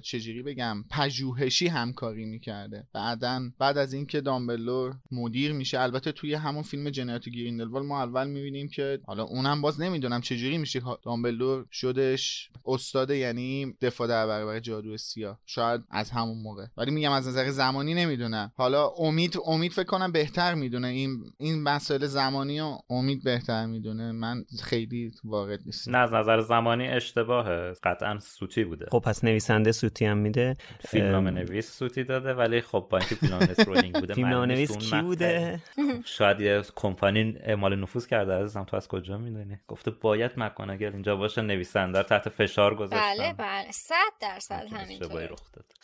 چجوری 0.00 0.42
بگم 0.42 0.84
پژوهشی 0.90 1.66
همکاری 1.66 2.24
می‌کرده. 2.24 2.86
بعدا 2.92 3.50
بعد 3.58 3.78
از 3.78 3.92
اینکه 3.92 4.20
دامبلور 4.20 4.94
مدیر 5.10 5.52
میشه 5.52 5.80
البته 5.80 6.12
توی 6.12 6.34
همون 6.34 6.62
فیلم 6.62 6.90
جنایات 6.90 7.28
گریندلوال 7.28 7.86
ما 7.86 8.02
اول 8.02 8.28
می‌بینیم 8.28 8.68
که 8.68 9.00
حالا 9.06 9.24
اونم 9.24 9.62
باز 9.62 9.80
نمی‌دونم 9.80 10.20
چجوری 10.20 10.58
میشه 10.58 10.82
دامبلور 11.04 11.66
شدش 11.70 12.50
استاد 12.66 13.10
یعنی 13.10 13.74
دفاع 13.80 14.08
در 14.08 14.26
برابر 14.26 14.60
جادو 14.60 14.96
سیاه. 14.96 15.38
شاید 15.46 15.80
از 15.90 16.10
همون 16.10 16.42
موقع. 16.42 16.66
ولی 16.76 16.90
میگم 16.90 17.12
از 17.12 17.28
نظر 17.28 17.50
زمانی 17.50 17.94
نمی‌دونم. 17.94 18.52
حالا 18.56 18.88
امید 18.88 19.38
امید 19.46 19.72
فکر 19.72 19.86
کنم 19.86 20.12
بهتر 20.12 20.54
می‌دونه. 20.54 20.88
این 20.88 21.24
این 21.38 21.62
مسائل 21.62 22.06
زمانی 22.06 22.60
و 22.60 22.78
امید 22.90 23.24
بهتر 23.24 23.66
می‌دونه. 23.66 24.12
من 24.12 24.44
خیلی 24.62 25.12
وارد 25.24 25.60
نیستم. 25.66 25.92
از 26.02 26.14
نظر 26.14 26.40
زمانی 26.40 26.88
اشتباهه. 26.88 27.72
قطعا 27.82 28.18
سوتی 28.18 28.64
بوده. 28.64 28.86
خب 28.90 28.98
پس 28.98 29.24
نویسنده 29.24 29.72
سوتی 29.72 30.04
هم 30.04 30.18
میده. 30.18 30.56
فیلمنامه 30.88 31.30
نویس 31.30 31.78
سوتی 31.78 32.04
داده 32.04 32.34
ولی 32.34 32.60
خب 32.60 32.86
با 32.90 32.98
اینکه 32.98 33.14
فیلمنامه 33.14 33.54
رولینگ 33.66 33.94
بوده 33.94 34.14
فیلمنامه 34.14 34.46
نویس 34.46 34.76
کی 34.76 35.00
بوده؟ 35.00 35.60
شاید 36.04 36.40
یه 36.40 36.62
کمپانی 36.74 37.36
اعمال 37.40 37.80
نفوذ 37.80 38.06
کرده 38.06 38.32
عزیزم 38.32 38.64
تو 38.64 38.76
از 38.76 38.88
کجا 38.88 39.18
می‌دونی؟ 39.18 39.58
گفته 39.68 39.90
باید 39.90 40.30
مکانگل 40.36 40.92
اینجا 40.92 41.16
باشه 41.16 41.42
نویسنده 41.42 42.02
تحت 42.02 42.28
فشار 42.28 42.74
گذاشتن 42.74 43.14
بله 43.18 43.32
بله. 43.32 43.70
100 43.70 43.94
درصد 44.20 44.66
همینطوره. 44.72 45.28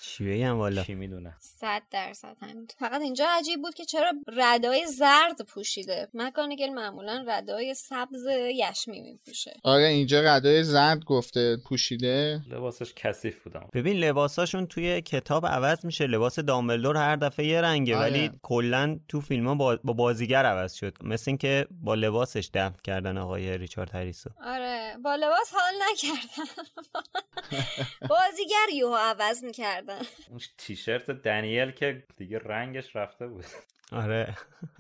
چیه 0.01 0.49
هم 0.49 0.57
والا. 0.57 0.83
کی 0.83 0.95
می‌دونه؟ 0.95 1.35
100 1.41 1.83
درصد 1.91 2.37
همینطور 2.43 2.89
فقط 2.89 3.01
اینجا 3.01 3.27
عجیب 3.39 3.63
بود 3.63 3.75
که 3.75 3.85
چرا 3.85 4.13
ردای 4.37 4.87
زرد 4.87 5.43
پوشیده. 5.49 6.09
مکانگل 6.15 6.69
معمولا 6.71 7.25
ردای 7.29 7.75
سبز 7.75 8.27
یشمی 8.55 9.01
میپوشه. 9.01 9.57
آره 9.65 9.85
اینجا 10.11 10.37
ردای 10.37 10.65
زرد 10.65 11.05
گفته 11.05 11.57
پوشیده؟ 11.57 12.41
لباسش 12.51 12.95
کثیف 12.95 13.43
بودم. 13.43 13.69
ببین 13.73 13.97
لباساشون 13.97 14.67
توی 14.67 15.01
کتاب 15.01 15.47
عوض 15.47 15.85
میشه. 15.85 16.07
لباس 16.07 16.39
دامبلدور 16.39 16.97
هر 16.97 17.17
دفعه 17.17 17.47
یه 17.47 17.61
رنگه 17.61 17.97
آره. 17.97 18.11
ولی 18.11 18.31
کلا 18.43 18.99
تو 19.09 19.21
فیلم 19.21 19.49
ها 19.49 19.55
با, 19.55 19.79
با 19.85 19.93
بازیگر 19.93 20.47
عوض 20.47 20.75
شد. 20.75 20.97
مثل 21.03 21.31
اینکه 21.31 21.67
با 21.71 21.95
لباسش 21.95 22.51
دفن 22.55 22.75
کردن 22.85 23.19
آقای 23.19 23.59
ریچارد 23.59 23.95
هریسو. 23.95 24.31
آره. 24.45 24.97
با 25.05 25.15
لباس 25.15 25.53
حال 25.53 25.75
نکردن 25.91 26.63
بازیگر 28.11 28.75
یهو 28.75 28.97
عوض 28.97 29.45
می‌کردن. 29.45 30.01
اون 30.31 30.41
تیشرت 30.59 31.11
دنیل 31.11 31.71
که 31.71 32.03
دیگه 32.17 32.39
رنگش 32.39 32.97
رفته 32.97 33.27
بود. 33.27 33.45
آره. 33.93 34.37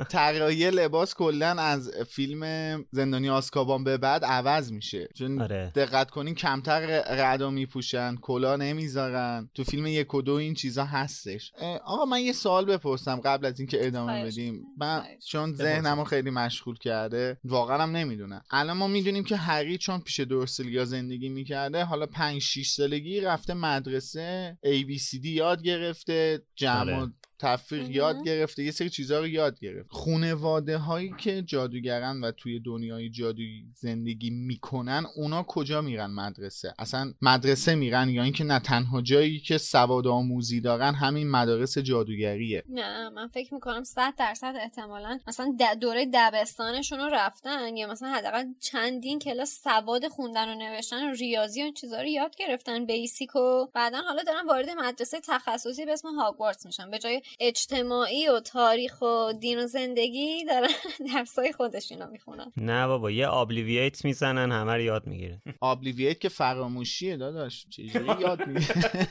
طراحی 0.08 0.70
لباس 0.70 1.14
کلا 1.14 1.48
از 1.48 1.90
فیلم 2.08 2.84
زندانی 2.90 3.28
آسکابان 3.28 3.84
به 3.84 3.98
بعد 3.98 4.24
عوض 4.24 4.72
میشه. 4.72 5.08
چون 5.14 5.42
آره. 5.42 5.72
دقت 5.74 6.10
کنین 6.10 6.34
کمتر 6.34 6.80
ردا 7.00 7.50
میپوشن 7.50 8.16
کلا 8.16 8.56
نمی‌ذارن. 8.56 9.50
تو 9.54 9.64
فیلم 9.64 9.86
یک 9.86 10.14
و 10.14 10.22
دو 10.22 10.32
این 10.32 10.54
چیزا 10.54 10.84
هستش. 10.84 11.52
آقا 11.84 12.04
من 12.04 12.20
یه 12.20 12.32
سوال 12.32 12.64
بپرسم 12.64 13.20
قبل 13.20 13.46
از 13.46 13.60
اینکه 13.60 13.86
ادامه 13.86 14.24
بدیم. 14.24 14.62
من 14.78 15.04
چون 15.28 15.52
ذهنمو 15.52 16.04
خیلی 16.04 16.30
مشغول 16.30 16.76
کرده 16.78 17.38
واقعا 17.44 17.82
هم 17.82 17.96
نمی‌دونم. 17.96 18.42
الان 18.50 18.76
ما 18.76 18.86
می‌دونیم 18.86 19.24
که 19.24 19.36
هری 19.36 19.78
چون 19.78 20.00
پیش 20.00 20.20
دورسلیا 20.20 20.84
زندگی 20.84 21.28
می‌کرده 21.28 21.84
حالا 21.84 22.06
5 22.06 22.42
6 22.42 22.68
سالگی 22.68 23.20
رفته 23.20 23.54
مدرسه 23.54 24.58
ABCD 24.64 25.24
یاد 25.24 25.62
گرفته 25.62 26.42
جمع 26.56 26.94
آره. 26.94 27.12
تفریق 27.38 27.90
یاد 27.90 28.24
گرفته 28.24 28.64
یه 28.64 28.70
سری 28.70 28.90
چیزها 28.90 29.18
رو 29.18 29.26
یاد 29.26 29.60
گرفت. 29.60 29.88
خونواده 29.90 30.78
هایی 30.78 31.14
که 31.18 31.42
جادوگرن 31.42 32.20
و 32.20 32.32
توی 32.32 32.60
دنیای 32.60 33.10
جادویی 33.10 33.64
زندگی 33.74 34.30
می‌کنن 34.30 35.06
اونا 35.16 35.42
کجا 35.42 35.80
میرن 35.80 36.10
مدرسه؟ 36.10 36.74
اصلا 36.78 37.14
مدرسه 37.22 37.74
میرن 37.74 38.08
یا 38.08 38.22
اینکه 38.22 38.44
نه 38.44 38.58
تنها 38.58 39.02
جایی 39.02 39.40
که 39.40 39.58
سواد 39.58 40.06
آموزی 40.06 40.60
دارن 40.60 40.94
همین 40.94 41.30
مدارس 41.30 41.78
جادوگریه. 41.78 42.64
نه 42.68 43.10
من 43.10 43.28
فکر 43.28 43.54
می‌کنم 43.54 43.84
صد 43.84 44.14
درصد 44.16 44.54
احتمالا 44.60 45.18
مثلا 45.26 45.56
دوره 45.80 46.06
دبستانشون 46.14 46.98
رو 46.98 47.08
رفتن 47.12 47.76
یا 47.76 47.88
مثلا 47.90 48.08
حداقل 48.08 48.44
چندین 48.60 49.18
کلاس 49.18 49.60
سواد 49.64 50.08
خوندن 50.08 50.48
و 50.48 50.54
نوشتن 50.54 51.10
و 51.10 51.14
ریاضی 51.14 51.60
و 51.60 51.64
این 51.64 51.74
چیزا 51.74 52.00
رو 52.00 52.08
یاد 52.08 52.36
گرفتن 52.36 52.86
بیسیک 52.86 53.36
و 53.36 53.66
بعدا 53.74 53.98
حالا 53.98 54.22
دارن 54.22 54.46
وارد 54.46 54.70
مدرسه 54.70 55.20
تخصصی 55.20 55.84
به 55.84 55.92
اسم 55.92 56.08
هاگوارتس 56.08 56.66
میشن. 56.66 56.90
به 56.90 56.98
جای 56.98 57.22
اجتماعی 57.40 58.28
و 58.28 58.40
تاریخ 58.40 59.02
و 59.02 59.32
دین 59.40 59.58
و 59.58 59.66
زندگی 59.66 60.44
دارن 60.44 60.68
درسای 61.14 61.52
خودشونو 61.52 62.10
می‌خونن. 62.10 62.52
نه 62.56 62.86
بابا 62.86 63.10
یه 63.10 63.26
آبلیویت 63.26 64.04
می‌زنن 64.04 64.52
همه 64.52 64.74
رو 64.74 64.80
یاد 64.80 65.06
می‌گیره 65.06 65.42
آبلیویت 65.60 66.20
که 66.20 66.28
فراموشیه 66.28 67.16
داداش 67.16 67.66
چجوری 67.70 68.20
یاد 68.20 68.46
می‌گیره 68.46 68.90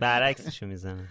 برعکسشو 0.00 0.66
می‌زنن. 0.66 1.08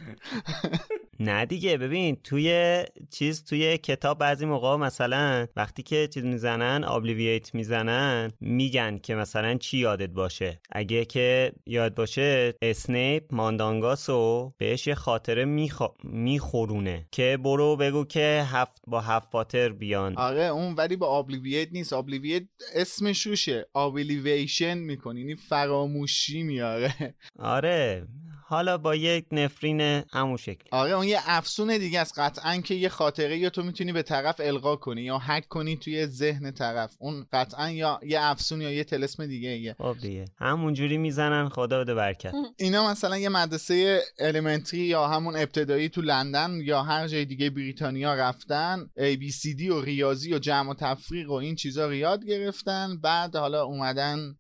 نه 1.20 1.46
دیگه 1.46 1.78
ببین 1.78 2.18
توی 2.24 2.84
چیز 3.12 3.46
توی 3.46 3.78
کتاب 3.78 4.20
بعضی 4.20 4.46
موقع 4.46 4.76
مثلا 4.76 5.48
وقتی 5.56 5.84
که 5.84 6.08
چیز 6.08 6.26
می‌زنن 6.26 6.84
آبلیویت 6.84 7.56
می‌زنن 7.56 8.32
میگن 8.40 8.98
که 8.98 9.16
مثلا 9.16 9.56
چی 9.56 9.78
یادت 9.78 10.10
باشه. 10.10 10.60
اگه 10.72 11.06
که 11.06 11.52
یاد 11.66 11.96
باشه 11.96 12.54
اسنیپ 12.62 13.24
ماندانگاسو 13.32 14.54
بهش 14.58 14.88
یه 14.88 14.96
خاطره 14.96 15.46
میخوا... 15.46 15.96
میخورونه 16.04 17.06
که 17.12 17.38
برو 17.44 17.76
بگو 17.76 18.06
که 18.06 18.44
هفت 18.46 18.82
با 18.88 19.02
هفت 19.02 19.30
پاتر 19.30 19.70
بیان. 19.70 20.18
آره 20.18 20.44
اون 20.44 20.74
ولی 20.74 20.96
با 20.96 21.08
آبلیویت 21.08 21.68
نیست. 21.72 21.94
آبلیویت 21.94 22.44
اسمش 22.76 23.28
روشه. 23.28 23.66
آبلیویشن 23.74 24.78
می‌کنی. 24.78 25.20
یعنی 25.20 25.36
فراموشی 25.36 26.44
میاره. 26.44 27.16
آره. 27.40 28.08
حالا 28.50 28.78
با 28.78 28.96
یک 28.96 29.26
نفرین 29.32 29.82
همون 30.12 30.38
شکل. 30.38 30.66
آره 30.72 30.92
اون 30.92 31.08
یه 31.08 31.20
افسون 31.26 31.78
دیگه 31.78 32.00
از 32.00 32.14
قطعا 32.18 32.58
که 32.58 32.76
یه 32.76 32.90
خاطره 32.90 33.38
یا 33.38 33.50
تو 33.50 33.64
می‌تونی 33.64 33.92
به 33.92 34.04
طرف 34.04 34.36
القا 34.40 34.76
کنی 34.76 35.02
یا 35.02 35.18
حک 35.18 35.48
کنی 35.48 35.78
توی 35.78 36.06
ذهن 36.06 36.52
طرف. 36.52 36.96
اون 37.00 37.26
قطعا 37.34 37.72
یا 37.72 38.00
یه 38.04 38.22
افسون 38.22 38.62
یا 38.62 38.72
یه 38.72 38.84
تلسم 38.84 39.26
دیگه 39.26 39.50
ایه. 39.50 39.76
خب 39.78 39.96
دیگه. 40.02 40.26
همونجوری 40.40 40.98
می‌زنن. 40.98 41.50
خدا 41.50 41.80
بده 41.80 41.94
برکت. 41.94 42.34
اینا 42.58 42.92
مثلا 42.92 43.18
یه 43.18 43.30
مدرسه 43.30 44.02
الیمنتری 44.20 44.80
یا 44.80 45.08
همون 45.08 45.36
ابتدایی 45.36 45.90
تو 45.90 46.02
لندن 46.02 46.60
یا 46.64 46.84
هر 46.84 47.08
جای 47.08 47.26
دیگه 47.26 47.50
بریتانیا 47.50 48.14
رفتن 48.14 48.90
ABCD 48.98 49.70
و 49.70 49.82
ریاضی 49.82 50.34
و 50.34 50.40
جمع 50.40 50.72
و 50.72 50.74
تفریق 50.74 51.30
و 51.30 51.34
این 51.34 51.56
چیزا 51.56 51.88
رو 51.88 51.94
یاد 51.94 52.26
گرفتن. 52.26 52.98
بعد 53.02 53.36
حالا 53.36 53.64
اومدن 53.64 54.36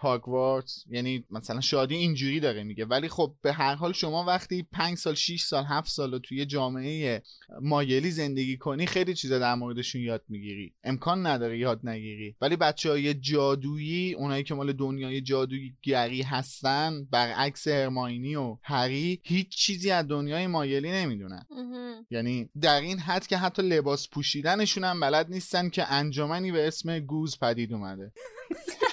هاگوارتس 0.00 0.84
یعنی 0.90 1.24
مثلا 1.30 1.60
شادی 1.60 1.94
اینجوری 1.94 2.40
داره 2.40 2.62
میگه. 2.62 2.84
ولی 2.84 3.08
خب 3.08 3.34
به 3.42 3.52
هر 3.52 3.74
حال 3.74 3.92
شما 3.92 4.24
وقتی 4.24 4.62
5 4.62 4.96
سال 4.98 5.14
6 5.14 5.42
سال 5.42 5.64
7 5.64 5.88
سال 5.88 6.12
رو 6.12 6.18
توی 6.18 6.46
جامعه 6.46 7.22
مایلی 7.62 8.10
زندگی 8.10 8.56
کنی 8.56 8.86
خیلی 8.86 9.14
چیزا 9.14 9.38
در 9.38 9.54
موردشون 9.54 10.02
یاد 10.02 10.24
می‌گیری. 10.28 10.74
امکان 10.84 11.26
نداره 11.26 11.58
یاد 11.58 11.80
نگیری. 11.84 12.36
ولی 12.40 12.56
بچه 12.56 12.90
های 12.90 13.14
جادویی 13.14 14.14
اونایی 14.14 14.42
که 14.44 14.54
مال 14.54 14.72
دنیای 14.72 15.20
جادوگری 15.20 16.22
هستن 16.22 17.04
برعکس 17.10 17.68
هرماینی 17.68 18.36
و 18.36 18.58
هری 18.62 19.20
هیچ 19.24 19.48
چیزی 19.48 19.90
از 19.90 20.08
دنیای 20.08 20.46
مایلی 20.46 20.90
نمی‌دونن. 20.90 21.46
یعنی 22.10 22.48
در 22.60 22.80
این 22.80 22.98
حد 22.98 23.26
که 23.26 23.36
حتی 23.36 23.62
لباس 23.62 24.08
پوشیدنشون 24.08 24.84
هم 24.84 25.00
بلد 25.00 25.30
نیستن 25.30 25.68
که 25.68 25.92
انجامنی 25.92 26.52
به 26.52 26.68
اسم 26.68 26.98
گوز 26.98 27.38
پدید 27.38 27.72
اومده. 27.72 28.12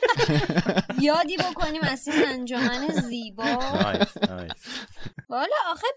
یادی 1.01 1.37
بکنیم 1.37 1.81
از 1.81 2.07
این 2.07 2.27
انجمن 2.27 2.87
زیبا. 2.87 3.43
والا 5.29 5.55
آخه 5.71 5.87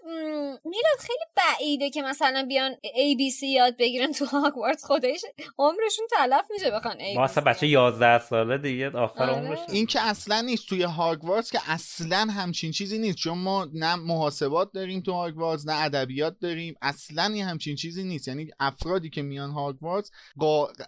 میلاد 0.65 0.99
خیلی 0.99 1.25
بعیده 1.35 1.89
که 1.89 2.01
مثلا 2.01 2.45
بیان 2.47 2.75
ای 2.95 3.15
بی 3.15 3.31
سی 3.31 3.47
یاد 3.47 3.77
بگیرن 3.77 4.11
تو 4.11 4.25
هاگوارتس 4.25 4.85
خودش 4.85 5.21
عمرشون 5.57 6.07
تلف 6.11 6.45
میشه 6.49 6.71
بخوان 6.71 6.99
ای 6.99 7.15
ما 7.15 7.23
اصلا 7.23 7.43
بچه 7.43 7.67
11 7.67 8.19
ساله 8.19 8.57
دیگه 8.57 8.89
آخر 8.89 9.23
آره. 9.23 9.33
عمرش 9.33 9.59
این 9.69 9.85
که 9.85 10.01
اصلا 10.01 10.41
نیست 10.41 10.67
توی 10.69 10.83
هاگوارتس 10.83 11.51
که 11.51 11.59
اصلا 11.67 12.17
همچین 12.17 12.71
چیزی 12.71 12.97
نیست 12.97 13.17
چون 13.17 13.37
ما 13.37 13.67
نه 13.73 13.95
محاسبات 13.95 14.71
داریم 14.71 15.01
تو 15.01 15.13
هاگوارتس 15.13 15.67
نه 15.67 15.83
ادبیات 15.83 16.39
داریم. 16.39 16.75
اصلا 16.81 17.31
یه 17.35 17.45
همچین 17.45 17.75
چیزی 17.75 18.03
نیست. 18.03 18.27
یعنی 18.27 18.51
افرادی 18.59 19.09
که 19.09 19.21
میان 19.21 19.51
هاگوارتس. 19.51 20.11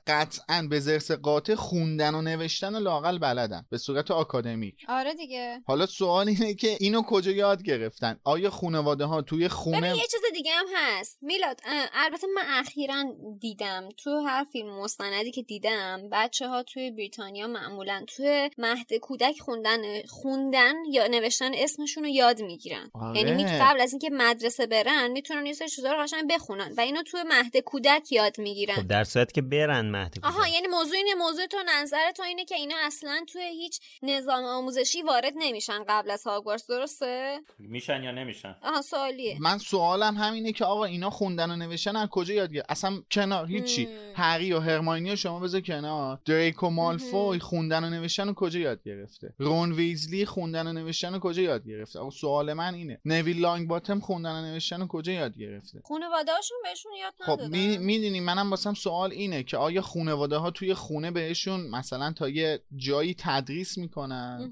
قطعا 0.08 0.68
به 0.70 0.80
زرس 0.80 1.12
قاطع 1.12 1.56
خوندن 1.56 2.16
و 2.16 2.22
نوشتن 2.22 2.76
و 2.76 2.80
لاقل 2.80 3.18
بلدن 3.22 3.66
به 3.70 3.78
صورت 3.78 4.12
آکادمیک. 4.12 4.76
آره 4.88 5.14
دیگه. 5.14 5.62
حالا 5.68 5.86
سوال 5.86 6.28
اینه 6.28 6.54
که 6.54 6.78
اینو 6.80 7.02
کجا 7.02 7.32
یاد 7.32 7.64
گرفتن؟ 7.64 8.20
آیا 8.24 8.50
خانواده 8.50 9.06
ها 9.06 9.22
توی 9.22 9.48
خونه 9.48 9.82
ببین 9.82 9.96
یه 9.96 10.08
چیز 10.12 10.22
دیگه 10.34 10.52
هم 10.52 10.66
هست. 10.76 11.18
میلاد 11.22 11.62
البته 11.94 12.28
من 12.36 12.44
اخیرا 12.48 13.04
دیدم. 13.40 13.90
تو 13.98 14.20
هر 14.20 14.44
فیلم 14.44 14.80
مستندی 14.80 15.32
که 15.32 15.42
دیدم 15.42 16.02
بچه 16.12 16.48
ها 16.48 16.64
توی 16.64 16.92
بریتانیا 16.92 17.48
معمولا 17.48 18.06
توی 18.08 18.50
مهد 18.58 18.94
کودک 18.94 19.40
خوندن 19.40 20.02
خوندن 20.10 20.74
یا 20.92 21.08
نوشتن 21.08 21.52
اسمشون 21.56 22.04
رو 22.04 22.10
یاد 22.10 22.42
می‌گیرن. 22.42 22.92
آره. 22.94 23.20
یعنی 23.20 23.44
می 23.44 23.44
قبل 23.44 23.82
از 23.82 23.92
اینکه 23.92 24.10
مدرسه 24.10 24.68
برن 24.68 25.12
می‌تونن 25.12 25.46
یه 25.46 25.54
سری 25.54 25.70
چیزا 25.70 25.92
رو 25.94 26.04
قشنگ 26.04 26.34
بخونن 26.34 26.74
و 26.78 26.82
اینو 26.82 27.04
توی 27.04 27.24
مهد 27.24 27.58
کودک 27.58 28.12
یاد 28.12 28.40
می‌گیرن. 28.40 28.76
خب 28.76 28.88
در 28.88 29.04
صورت 29.04 29.32
که 29.32 29.42
برن 29.42 29.90
مهد 29.90 30.14
کودک. 30.14 30.26
آها 30.26 30.48
یعنی 30.48 30.68
موضوع 30.68 30.98
اینه 30.98 31.14
موضوع 31.14 31.46
تو 31.46 31.58
نظر 31.68 32.12
تو 32.12 32.24
اینه 32.24 32.46
که 32.46 32.56
اینا 32.56 32.76
اصلا 32.84 33.11
توی 33.28 33.42
هیچ 33.42 33.80
نظام 34.04 34.44
آموزشی 34.44 35.02
وارد 35.02 35.34
نمیشن 35.36 35.84
قبل 35.88 36.12
از 36.12 36.24
هاگوارتس 36.24 36.68
درسته؟ 36.68 37.40
میشن 37.60 38.04
یا 38.04 38.12
نمیشن؟ 38.12 38.56
آها 38.62 38.82
سوالیه. 38.82 39.38
من 39.40 39.58
سوالم 39.58 40.18
همینه 40.18 40.52
که 40.52 40.66
آقا 40.66 40.86
اینا 40.86 41.10
خوندن 41.10 41.52
و 41.52 41.56
نوشتن 41.56 41.96
از 41.96 42.10
کجا 42.10 42.34
یاد 42.34 42.54
گرفت؟ 42.54 42.66
اصلا 42.70 43.04
کنار 43.12 43.48
هیچی. 43.48 43.88
هری 44.16 44.54
و 44.54 44.60
هرماینی 44.60 45.12
و 45.12 45.16
شما 45.16 45.40
بذار 45.40 45.62
کنار. 45.62 46.20
دریکو 46.26 46.70
مالفوی 46.70 47.40
خوندن 47.40 47.84
و 47.84 47.90
نوشتن 47.90 48.30
و 48.30 48.34
کجا 48.34 48.60
یاد 48.60 48.84
گرفته؟ 48.84 49.34
رون 49.38 49.72
ویزلی 49.72 50.26
خوندن 50.26 50.68
و 50.68 50.74
نوشتن 50.74 51.16
و 51.16 51.20
کجا 51.20 51.42
یاد 51.42 51.68
گرفته؟ 51.68 52.00
آقا 52.00 52.10
سوال 52.10 52.54
من 52.54 52.74
اینه. 52.74 53.02
نویل 53.06 53.40
لانگ 53.40 53.68
باتم 53.68 54.00
خوندن 54.00 54.32
و 54.32 54.42
نوشتن 54.42 54.82
و 54.82 54.88
کجا 54.88 55.14
یاد 55.14 55.38
گرفته؟ 55.38 55.82
خانواده‌هاشون 55.84 56.58
بهشون 56.64 56.92
یاد 57.02 57.14
خب 57.20 57.42
ندادن. 57.42 57.78
می‌دونی 57.78 58.20
منم 58.20 58.50
واسم 58.50 58.74
سوال 58.74 59.12
اینه 59.12 59.44
که 59.44 59.58
آیا 59.58 59.82
خانواده 59.82 60.38
ها 60.38 60.52
توی 60.52 60.74
خونه 60.74 61.12
بهشون 61.12 61.70
مثلا 61.70 62.14
تا 62.14 62.30
یه 62.30 62.60
جایی 63.02 63.16
تدریس 63.18 63.78
می‌کنن. 63.78 64.52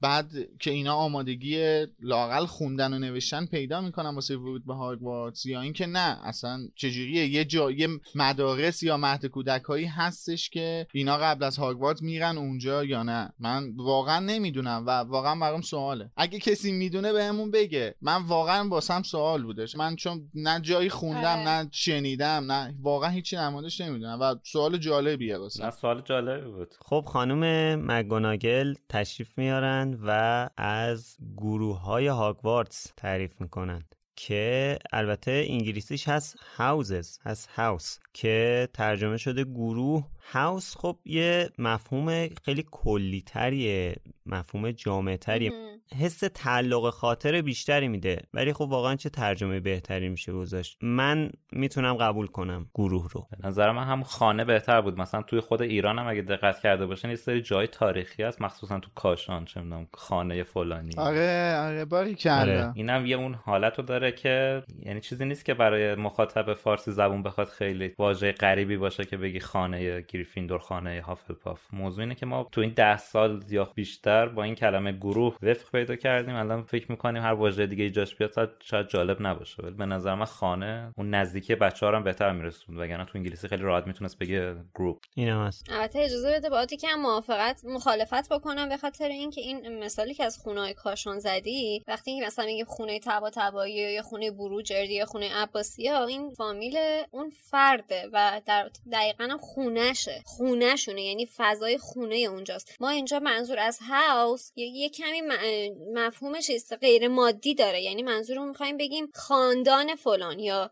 بعد 0.00 0.30
که 0.60 0.70
اینا 0.70 0.94
آمادگی 0.94 1.84
لاقل 2.00 2.46
خوندن 2.46 2.92
و 2.92 2.98
نوشتن 2.98 3.46
پیدا 3.46 3.80
می‌کنن 3.80 4.14
واسه 4.14 4.36
ورود 4.36 4.66
به 4.66 4.74
هاگوارتس 4.74 5.46
یا 5.46 5.60
اینکه 5.60 5.86
نه 5.86 6.18
اصلا 6.24 6.60
چجوریه؟ 6.74 7.26
یه 7.26 7.44
جا 7.44 7.70
یه 7.70 7.88
مدارس 8.14 8.82
یا 8.82 8.96
مهد 8.96 9.26
کودک 9.26 9.62
هایی 9.62 9.86
هستش 9.86 10.50
که 10.50 10.86
اینا 10.92 11.16
قبل 11.16 11.44
از 11.44 11.56
هاگوارتس 11.56 12.02
میرن 12.02 12.38
اونجا 12.38 12.84
یا 12.84 13.02
نه؟ 13.02 13.32
من 13.38 13.72
واقعا 13.76 14.20
نمی‌دونم 14.20 14.84
و 14.86 14.90
واقعا 14.90 15.40
برام 15.40 15.60
سواله. 15.60 16.10
اگه 16.16 16.38
کسی 16.38 16.72
می‌دونه 16.72 17.12
بهمون 17.12 17.50
بگه. 17.50 17.94
من 18.02 18.22
واقعا 18.22 18.68
واسم 18.68 19.02
سوال 19.02 19.42
بودش. 19.42 19.76
من 19.76 19.96
چون 19.96 20.30
نه 20.34 20.60
جایی 20.60 20.88
خوندم 20.88 21.38
آره. 21.38 21.48
نه 21.48 21.68
شنیدم 21.72 22.52
نه 22.52 22.74
واقعا 22.82 23.10
هیچی 23.10 23.36
موردش 23.36 23.80
نمی‌دونم 23.80 24.18
و 24.20 24.34
سوال 24.42 24.76
جالبیه 24.76 25.32
نه 25.32 25.38
واسم 25.38 25.70
سوال 25.70 26.02
جالبی 26.02 26.50
بود. 26.50 26.74
خب 26.80 27.04
خانم 27.06 27.42
مگوناگل 27.88 28.74
تشریف 28.88 29.38
میارن 29.38 29.98
و 30.06 30.48
از 30.56 31.16
گروه 31.36 31.80
های 31.80 32.06
هاگوارتس 32.06 32.92
تعریف 32.96 33.40
می‌کنن 33.40 33.84
که 34.16 34.78
البته 34.92 35.44
انگلیسیش 35.48 36.08
هست 36.08 36.36
هاوزز 36.56 37.18
هست 37.24 37.48
هاوس 37.48 37.98
که 38.12 38.68
ترجمه 38.74 39.16
شده 39.16 39.44
گروه 39.44 40.06
هاوس 40.32 40.76
خب 40.76 40.96
یه 41.04 41.50
مفهوم 41.58 42.28
خیلی 42.44 42.64
کلی 42.70 43.22
تریه 43.26 43.96
مفهوم 44.26 44.70
جامع 44.70 45.16
تریه. 45.16 45.52
حس 46.00 46.18
تعلق 46.34 46.90
خاطر 46.90 47.42
بیشتری 47.42 47.88
میده 47.88 48.22
ولی 48.34 48.52
خب 48.52 48.60
واقعا 48.60 48.96
چه 48.96 49.08
ترجمه 49.08 49.60
بهتری 49.60 50.08
میشه 50.08 50.32
گذاشت؟ 50.32 50.78
من 50.82 51.30
می‌تونم 51.52 51.94
قبول 51.94 52.26
کنم 52.26 52.70
گروه 52.74 53.08
رو. 53.12 53.26
به 53.30 53.48
نظر 53.48 53.72
من 53.72 53.84
هم 53.84 54.02
خانه 54.02 54.44
بهتر 54.44 54.80
بود. 54.80 55.00
مثلا 55.00 55.22
توی 55.22 55.40
خود 55.40 55.62
ایران 55.62 55.98
هم 55.98 56.06
اگه 56.06 56.22
دقت 56.22 56.60
کرده 56.60 56.86
باشین 56.86 57.10
یه 57.10 57.16
سری 57.16 57.42
جای 57.42 57.66
تاریخی 57.66 58.22
هست 58.22 58.42
مخصوصا 58.42 58.78
تو 58.78 58.90
کاشان 58.94 59.44
چه 59.44 59.60
می‌دونم 59.60 59.86
خانه 59.94 60.42
فلانی. 60.42 60.90
آره 60.96 61.56
آره 61.58 61.84
باری 61.84 62.14
کلا 62.14 62.72
اینم 62.74 63.06
یه 63.06 63.16
اون 63.16 63.34
حالت 63.34 63.78
رو 63.78 63.84
داره 63.84 64.12
که 64.12 64.62
یعنی 64.82 65.00
چیزی 65.00 65.24
نیست 65.24 65.44
که 65.44 65.54
برای 65.54 65.94
مخاطب 65.94 66.54
فارسی 66.54 66.92
زبون 66.92 67.22
بخواد 67.22 67.48
خیلی 67.48 67.94
واژه 67.98 68.32
غریبی 68.32 68.76
باشه 68.76 69.04
که 69.04 69.16
بگی 69.16 69.40
خانه 69.40 70.02
گریفیندور 70.16 70.58
خانه 70.58 71.02
هافلپاف 71.06 71.60
موضوع 71.72 72.00
اینه 72.00 72.14
که 72.14 72.26
ما 72.26 72.48
تو 72.52 72.60
این 72.60 72.72
ده 72.76 72.96
سال 72.96 73.44
یا 73.50 73.64
بیشتر 73.74 74.28
با 74.28 74.42
این 74.42 74.54
کلمه 74.54 74.92
گروه 74.92 75.36
وفق 75.42 75.70
پیدا 75.72 75.96
کردیم. 75.96 76.34
الان 76.34 76.62
فکر 76.62 76.90
می‌کنیم 76.90 77.22
هر 77.22 77.32
واژه 77.32 77.66
دیگه 77.66 77.90
جاش 77.90 78.14
بیاد 78.14 78.52
شاید 78.62 78.88
جالب 78.88 79.26
نباشه. 79.26 79.62
ولی 79.62 79.74
به 79.74 79.86
نظر 79.86 80.14
من 80.14 80.24
خانه 80.24 80.92
اون 80.96 81.10
نزدیکی 81.10 81.54
بچه 81.54 81.86
ها 81.86 81.96
هم 81.96 82.04
بهتر 82.04 82.32
میرسوند. 82.32 82.78
وگرنه 82.78 83.04
تو 83.04 83.18
انگلیسی 83.18 83.48
خیلی 83.48 83.62
راحت 83.62 83.86
می‌تونست 83.86 84.18
بگه 84.18 84.56
گروپ 84.74 85.02
اینم 85.14 85.46
هست. 85.46 85.66
البته 85.70 85.98
اجازه 85.98 86.32
بده 86.32 86.50
با 86.50 86.66
که 86.66 86.88
موافقت 86.98 87.64
مخالفت 87.64 88.32
بکنم 88.32 88.68
به 88.68 88.76
خاطر 88.76 89.08
اینکه 89.08 89.40
این 89.40 89.84
مثالی 89.84 90.14
که 90.14 90.24
از 90.24 90.38
خونه 90.38 90.60
های 90.60 90.74
کاشان 90.74 91.18
زدی 91.18 91.84
وقتی 91.88 92.20
که 92.20 92.26
مثلا 92.26 92.44
میگه 92.44 92.64
خونه 92.64 93.00
تبا 93.00 93.30
تبایی 93.34 93.74
یا 93.74 94.02
خونه 94.02 94.30
بروجردی 94.30 94.94
یا 94.94 95.04
خونه 95.04 95.34
عباسی 95.34 95.88
ها 95.88 96.06
این 96.06 96.30
فامیل 96.30 96.76
اون 97.10 97.30
فرده 97.30 98.08
و 98.12 98.40
در 98.46 98.70
دقیقا 98.92 99.24
هم 99.24 99.38
خونهشه 100.24 100.66
خونهشونه 100.76 101.02
یعنی 101.02 101.28
فضای 101.36 101.78
خونه 101.78 102.16
اونجاست. 102.16 102.76
ما 102.80 102.90
اینجا 102.90 103.18
منظور 103.18 103.58
از 103.58 103.78
هاوس 103.88 104.50
یه, 104.56 104.88
کمی 104.88 105.22
مفهومش 105.94 106.50
غیر 106.80 107.08
مادی 107.08 107.54
داره. 107.54 107.82
یعنی 107.82 108.02
منظور 108.02 108.38
می‌خوایم 108.38 108.76
بگیم 108.76 109.06
خاندان 109.14 109.94
فلان 109.94 110.38
یا 110.38 110.70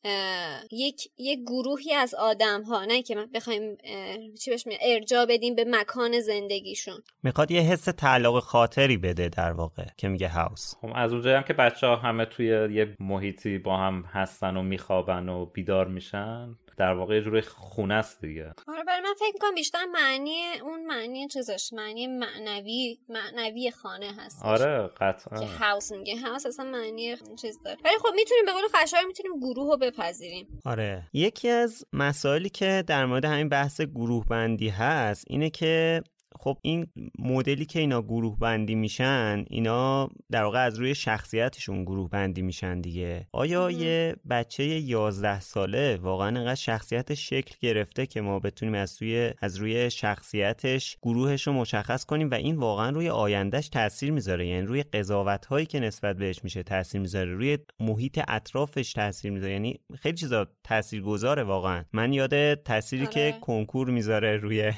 یک 0.73 1.09
یک 1.19 1.41
گروهی 1.41 1.95
از 1.95 2.15
آدم 2.15 2.63
ها 2.63 2.85
نه 2.85 3.03
که 3.03 3.15
بخوایم 3.35 3.77
چی 4.41 4.51
بهش 4.51 4.65
ارجا 4.81 5.27
بدیم 5.27 5.55
به 5.55 5.65
مکان 5.69 6.21
زندگیشون. 6.21 7.03
می‌خواد 7.23 7.51
یه 7.51 7.61
حس 7.61 7.85
تعلق 7.85 8.41
خاطری 8.41 8.97
بده 8.97 9.29
در 9.29 9.53
واقع 9.53 9.85
که 9.97 10.09
میگه 10.09 10.29
هاوس 10.29 10.75
خب 10.81 10.91
از 10.95 11.13
اونجایی 11.13 11.37
هم 11.37 11.43
که 11.43 11.53
بچه 11.53 11.87
ها 11.87 11.97
همه 11.97 12.25
توی 12.25 12.47
یه 12.47 12.97
محیطی 13.01 13.59
با 13.59 13.77
هم 13.77 14.05
هستن 14.13 14.57
و 14.57 14.63
میخوابن 14.63 15.29
و 15.29 15.47
بیدار 15.47 15.89
میشن 15.89 16.57
در 16.77 16.93
واقع 16.93 17.21
جوری 17.21 17.43
خونه 17.43 17.95
است 17.95 18.21
دیگه. 18.21 18.55
آره 18.69 18.85
برای 18.85 19.01
من 19.01 19.15
فکر 19.19 19.33
می‌کنم 19.33 19.55
بیشتر 19.55 19.85
معنی 19.85 20.41
اون 20.63 20.87
معنی 20.87 21.29
چیزش 21.29 21.71
معنی 21.73 22.07
معنوی 22.07 22.99
معنوی 23.09 23.71
خانه 23.71 24.13
هست 24.19 24.43
آره 24.45 24.91
قطعا. 25.01 25.39
که 25.41 25.47
هاوس 25.47 25.93
میگه. 25.93 26.17
هاوس 26.17 26.47
اصلا 26.47 26.71
معنی 26.71 27.17
چیز 27.41 27.59
داره. 27.65 27.79
ولی 27.85 27.95
خب 27.99 28.15
می‌تونیم 28.15 28.45
به 28.47 28.53
قول 28.53 28.63
خشایار 28.75 29.07
می‌تونیم 29.07 29.41
گروه 29.41 29.71
رو 29.71 29.77
بپذیریم. 29.77 30.61
آره. 30.65 31.03
یکی 31.13 31.49
از 31.49 31.85
مسائلی 31.93 32.49
که 32.49 32.85
در 32.87 33.07
مورد 33.07 33.25
همین 33.25 33.49
بحث 33.49 33.81
گروه 33.81 34.25
بندی 34.27 34.69
هست 34.69 35.25
اینه 35.29 35.51
که 35.51 36.03
خب 36.39 36.59
این 36.63 36.87
مدلی 37.19 37.65
که 37.65 37.81
اینا 37.81 38.03
گروه 38.03 38.39
بندی 38.39 38.75
میشن 38.75 39.45
اینا 39.51 40.11
در 40.31 40.45
واقع 40.45 40.59
از 40.59 40.79
روی 40.79 40.95
شخصیتشون 40.95 41.85
گروه 41.85 42.11
بندی 42.11 42.43
میشن 42.43 42.81
دیگه. 42.81 43.27
آیا 43.33 43.71
یه 43.71 44.17
بچه 44.31 44.65
11 44.65 45.41
ساله 45.41 45.97
واقعا 45.97 46.29
انقدر 46.29 46.55
شخصیتش 46.55 47.31
شکل 47.31 47.55
گرفته 47.61 48.07
که 48.07 48.21
ما 48.21 48.39
بتونیم 48.39 48.75
از 48.75 49.03
روی 49.03 49.31
از 49.41 49.57
روی 49.57 49.91
شخصیتش 49.91 50.97
گروهش 51.03 51.47
رو 51.47 51.53
مشخص 51.53 52.05
کنیم 52.05 52.31
و 52.31 52.35
این 52.35 52.57
واقعا 52.57 52.91
روی 52.91 53.09
آیندهش 53.09 53.69
تاثیر 53.69 54.13
می‌ذاره؟ 54.13 54.47
یعنی 54.47 54.67
روی 54.67 54.83
قضاوت 54.83 55.47
هایی 55.47 55.67
که 55.67 55.81
نسبت 55.81 56.17
بهش 56.17 56.45
میشه 56.45 56.63
تاثیر 56.63 57.01
می‌ذاره 57.01 57.35
روی 57.35 57.59
محیط 57.81 58.21
اطرافش 58.29 58.93
تاثیر 58.93 59.31
می‌ذاره؟ 59.31 59.53
یعنی 59.53 59.81
خیلی 60.01 60.17
چیزا 60.17 60.47
تاثیرگذاره 60.65 61.43
واقعا. 61.43 61.85
من 61.93 62.13
یاد 62.13 62.55
تأثیری 62.55 63.07
که 63.07 63.21
آره. 63.21 63.41
کنکور 63.41 63.91
می‌ذاره 63.91 64.37
روی 64.37 64.73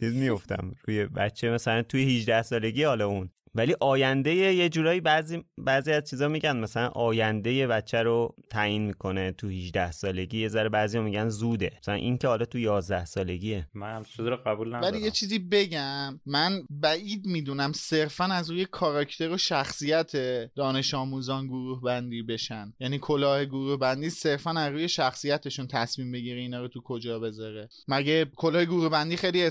چیز 0.00 0.16
میفتم 0.16 0.74
روی 0.86 0.93
بچه 1.02 1.50
مثلا 1.50 1.82
توی 1.82 2.16
18 2.16 2.42
سالگی 2.42 2.84
حالا 2.84 3.06
اون 3.06 3.30
ولی 3.54 3.74
آینده 3.80 4.34
یه 4.34 4.68
جورایی 4.68 5.00
بعضی 5.00 5.44
بعضی 5.58 5.92
از 5.92 6.10
چیزا 6.10 6.28
میگن. 6.28 6.56
مثلا 6.56 6.88
آینده 6.88 7.52
یه 7.52 7.66
بچه 7.66 8.02
رو 8.02 8.34
تعیین 8.50 8.86
می‌کنه 8.86 9.32
تو 9.32 9.48
18 9.48 9.92
سالگی 9.92 10.40
یه 10.40 10.48
ذره 10.48 10.68
بعضی 10.68 10.98
میگن 10.98 11.28
زوده. 11.28 11.72
مثلا 11.82 11.94
این 11.94 12.18
که 12.18 12.28
حالا 12.28 12.44
تو 12.44 12.58
11 12.58 13.04
سالگیه. 13.04 13.68
من 13.74 13.96
هم 13.96 14.04
رو 14.18 14.36
قبول 14.36 14.74
ندارم. 14.74 14.94
ولی 14.94 15.04
یه 15.04 15.10
چیزی 15.10 15.38
بگم. 15.38 16.20
من 16.26 16.62
بعید 16.70 17.26
می‌دونم 17.26 17.72
صرفا 17.72 18.24
از 18.24 18.50
روی 18.50 18.64
کاراکتر 18.64 19.30
و 19.30 19.36
شخصیت 19.36 20.12
دانش 20.54 20.94
آموزان 20.94 21.46
گروه 21.46 21.82
بندی 21.82 22.22
بشن. 22.22 22.72
یعنی 22.80 22.98
کلاه 22.98 23.44
گروه 23.44 23.76
بندی 23.76 24.10
صرفا 24.10 24.50
از 24.50 24.72
روی 24.72 24.88
شخصیتشون 24.88 25.66
تصمیم 25.66 26.12
بگیره 26.12 26.40
اینا 26.40 26.60
رو 26.60 26.68
تو 26.68 26.80
کجا 26.80 27.18
بذاره. 27.18 27.68
مگه 27.88 28.26
کلاه 28.36 28.64
گروه 28.64 28.88
بندی 28.88 29.16
خیلی 29.16 29.42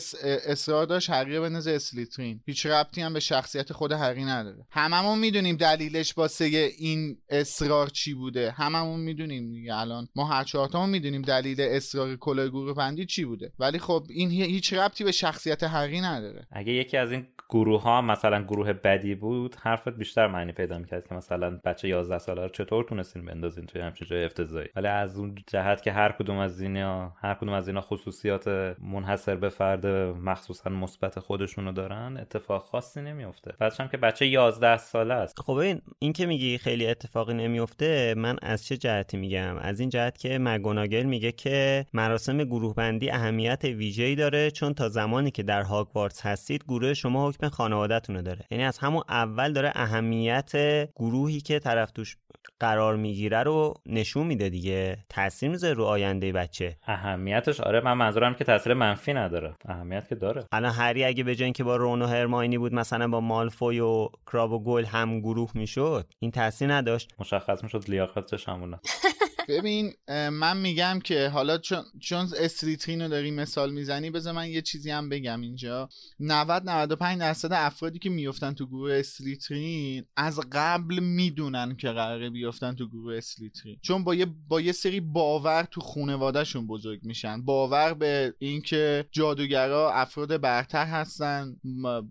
اصرار 0.46 0.86
داشت؟ 0.86 1.10
حقیقه 1.10 1.40
بنز 1.40 1.68
اسلیترین. 1.68 2.42
هیچ 2.46 2.66
ربطی 2.66 3.02
هم 3.02 3.14
به 3.14 3.20
شخصیت 3.20 3.74
خود 3.74 3.93
هری 3.94 4.26
نداره. 4.26 4.66
هممون 4.72 5.20
می‌دونیم 5.20 5.56
دلیلش 5.56 6.18
واسه 6.18 6.46
این 6.78 7.18
اصرار 7.30 7.88
چی 7.88 8.14
بوده. 8.14 8.52
هممون 8.52 9.00
می‌دونیم 9.00 9.52
دیگه 9.52 9.76
الان. 9.76 10.08
ما 10.16 10.26
هر 10.26 10.44
چهارتامون 10.44 10.90
می‌دونیم 10.90 11.22
دلیل 11.22 11.62
اصرار 11.62 12.16
کلاه 12.16 12.48
گروه 12.48 13.06
چی 13.06 13.26
بوده. 13.26 13.52
ولی 13.60 13.80
خب 13.80 14.06
این 14.10 14.32
هیچ 14.32 14.74
ربطی 14.74 15.04
به 15.04 15.12
شخصیت 15.12 15.64
هری 15.64 16.02
نداره. 16.02 16.48
اگه 16.52 16.72
یکی 16.72 16.98
از 16.98 17.12
این 17.12 17.28
گروه 17.50 17.82
ها 17.82 18.02
مثلا 18.02 18.44
گروه 18.44 18.74
بدی 18.74 19.16
بود 19.16 19.56
حرفت 19.60 19.90
بیشتر 19.90 20.28
معنی 20.28 20.52
پیدا 20.52 20.78
می‌کرد 20.78 21.08
که 21.08 21.16
مثلا 21.16 21.60
بچه 21.66 21.88
11 21.88 22.18
ساله 22.18 22.42
رو 22.42 22.50
چطور 22.50 22.84
تونستین 22.84 23.26
بندازین 23.26 23.66
توی 23.66 23.82
همچین 23.82 24.08
جای 24.08 24.26
افتضاحی. 24.26 24.68
ولی 24.76 24.88
از 24.88 25.18
اون 25.18 25.36
جهت 25.48 25.82
که 25.82 25.92
هر 25.92 26.12
کدوم 26.12 26.38
از 26.38 26.62
اینا 26.62 27.14
هر 27.22 27.34
کدوم 27.34 27.54
از 27.54 27.68
اینا 27.68 27.82
خصوصیات 27.82 28.48
منحصر 28.80 29.36
به 29.36 29.50
فرد 29.50 29.86
مخصوصا 29.88 30.70
مثبت 30.70 31.20
خودشونو 31.20 31.72
دارن 31.72 32.18
اتفاق 32.18 32.64
خاصی 32.64 33.02
نمیفته 33.02 33.54
بعدش 33.60 33.80
هم 33.80 33.88
که 33.88 33.98
بچه 33.98 34.26
11 34.28 34.78
ساله 34.78 35.14
است. 35.14 35.40
خب 35.40 35.54
این 35.54 35.82
این 36.00 36.14
که 36.14 36.26
میگی 36.26 36.58
خیلی 36.58 36.88
اتفاقی 36.88 37.34
نمیفته 37.34 38.14
من 38.18 38.36
از 38.42 38.66
چه 38.66 38.78
جهتی 38.78 39.18
میگم؟ 39.18 39.58
از 39.58 39.80
این 39.80 39.90
جهت 39.90 40.18
که 40.18 40.38
مگوناگل 40.42 41.04
میگه 41.04 41.32
که 41.32 41.86
مراسم 41.94 42.44
گروه 42.44 42.76
بندی 42.76 43.10
اهمیت 43.10 43.64
ویژه‌ای 43.64 44.16
داره 44.16 44.52
چون 44.52 44.74
تا 44.74 44.90
زمانی 44.90 45.32
که 45.32 45.44
در 45.44 45.62
هاگوارتس 45.62 46.26
هستید 46.26 46.64
گروه 46.64 46.94
شما 46.94 47.33
حکم 47.34 47.50
خانوادهتونه 47.50 48.22
داره. 48.22 48.46
یعنی 48.52 48.64
از 48.64 48.78
همون 48.78 49.04
اول 49.10 49.54
داره 49.54 49.72
اهمیت 49.76 50.52
گروهی 50.96 51.42
که 51.42 51.60
طرف 51.60 51.92
توش 51.92 52.18
قرار 52.60 52.96
می‌گیره 52.96 53.44
رو 53.44 53.74
نشون 53.86 54.28
میده 54.28 54.50
دیگه. 54.50 54.98
تاثیر 55.10 55.50
می‌ذاره 55.50 55.74
رو 55.74 55.84
آینده 55.84 56.32
بچه. 56.32 56.78
اهمیتش 56.88 57.60
آره 57.60 57.82
من 57.82 57.94
منظورم 57.94 58.34
که 58.34 58.44
تاثیر 58.44 58.74
منفی 58.74 59.14
نداره. 59.14 59.56
اهمیت 59.66 60.08
که 60.08 60.16
داره. 60.16 60.46
الان 60.52 60.72
هری 60.72 61.04
اگه 61.04 61.24
به 61.24 61.36
که 61.36 61.64
با 61.64 61.76
رون 61.76 62.02
و 62.02 62.06
هرماینی 62.06 62.58
بود 62.58 62.74
مثلا 62.74 63.08
با 63.08 63.20
مالفوی 63.20 63.80
و 63.80 64.10
کراب 64.28 64.52
و 64.52 64.64
گل 64.64 64.86
هم 64.86 65.20
گروه 65.20 65.52
می‌شد 65.56 66.08
این 66.20 66.32
تاثیر 66.32 66.74
نداشت. 66.74 67.14
مشخص 67.20 67.64
می‌شد 67.64 67.84
لیاقتش 67.88 68.50
همونه 68.50 68.80
ببین 69.48 69.94
من 70.10 70.58
میگم 70.58 71.00
که 71.04 71.28
حالا 71.30 71.58
چون 71.58 71.84
چون 72.00 72.28
استریترین 72.40 73.02
رو 73.02 73.08
داری 73.08 73.32
مثال 73.32 73.74
می‌زنی 73.74 74.10
بذار 74.10 74.34
من 74.34 74.50
یه 74.50 74.62
چیزی 74.62 74.92
هم 74.92 75.10
بگم 75.10 75.42
اینجا. 75.42 75.90
90 76.20 76.64
95 76.70 77.20
درصد 77.20 77.54
افرادی 77.54 78.00
که 78.00 78.10
میفتن 78.10 78.54
تو 78.54 78.68
گروه 78.68 78.94
استریترین 78.94 80.06
از 80.16 80.40
قبل 80.52 81.00
می‌دونن 81.00 81.76
که 81.76 81.88
قراره 81.88 82.30
بیفتن 82.30 82.76
تو 82.76 82.88
گروه 82.88 83.18
استریترین 83.18 83.78
چون 83.82 84.04
با 84.04 84.16
یه 84.16 84.26
با 84.48 84.62
یه 84.62 84.72
سری 84.72 85.00
باور 85.00 85.64
تو 85.64 85.82
خانوادهشون 85.82 86.68
بزرگ 86.68 87.00
میشن. 87.04 87.42
باور 87.42 87.94
به 87.94 88.34
اینکه 88.40 89.06
جادوگرا 89.12 89.94
افراد 89.94 90.42
برتر 90.42 90.86
هستن 90.86 91.56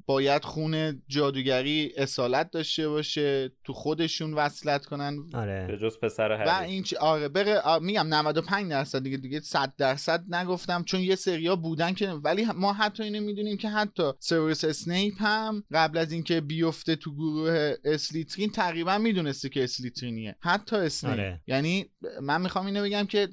باید 0.06 0.44
خونه 0.44 1.02
جادوگری 1.08 1.92
اصالت 1.96 2.50
داشته 2.50 2.88
باشه 2.88 3.52
تو 3.64 3.72
خودشون 3.72 4.34
وصلت 4.34 4.86
کنن. 4.86 5.18
آره. 5.34 5.66
به 5.66 5.78
جز 5.78 5.98
پسر 5.98 6.44
و 6.46 6.62
این 6.62 6.84
آره. 7.00 7.21
بره 7.28 7.78
میگم 7.78 8.06
95 8.06 8.70
درصد 8.70 9.02
دیگه 9.02 9.16
دیگه 9.16 9.40
100 9.40 9.72
درصد 9.78 10.34
نگفتم 10.34 10.84
چون 10.84 11.00
یه 11.00 11.14
سریا 11.14 11.56
بودن 11.56 11.92
که 11.92 12.08
ولی 12.08 12.46
ما 12.54 12.72
حتی 12.72 13.02
اینو 13.02 13.20
می‌دونیم 13.20 13.56
که 13.56 13.68
حتی 13.68 14.12
سوروس 14.18 14.64
اسنیپ 14.64 15.14
هم 15.22 15.64
قبل 15.72 15.98
از 15.98 16.12
اینکه 16.12 16.40
بیفته 16.40 16.96
تو 16.96 17.14
گروه 17.14 17.74
اسلیترین 17.84 18.50
تقریبا 18.50 18.98
می‌دونسته 18.98 19.48
که 19.48 19.64
اسلیترینیه. 19.64 20.36
حتی 20.40 20.76
اسنیپ. 20.76 21.12
آره. 21.12 21.40
یعنی 21.46 21.86
من 22.22 22.40
می‌خوام 22.40 22.66
اینو 22.66 22.82
بگم 22.82 23.06
که 23.06 23.28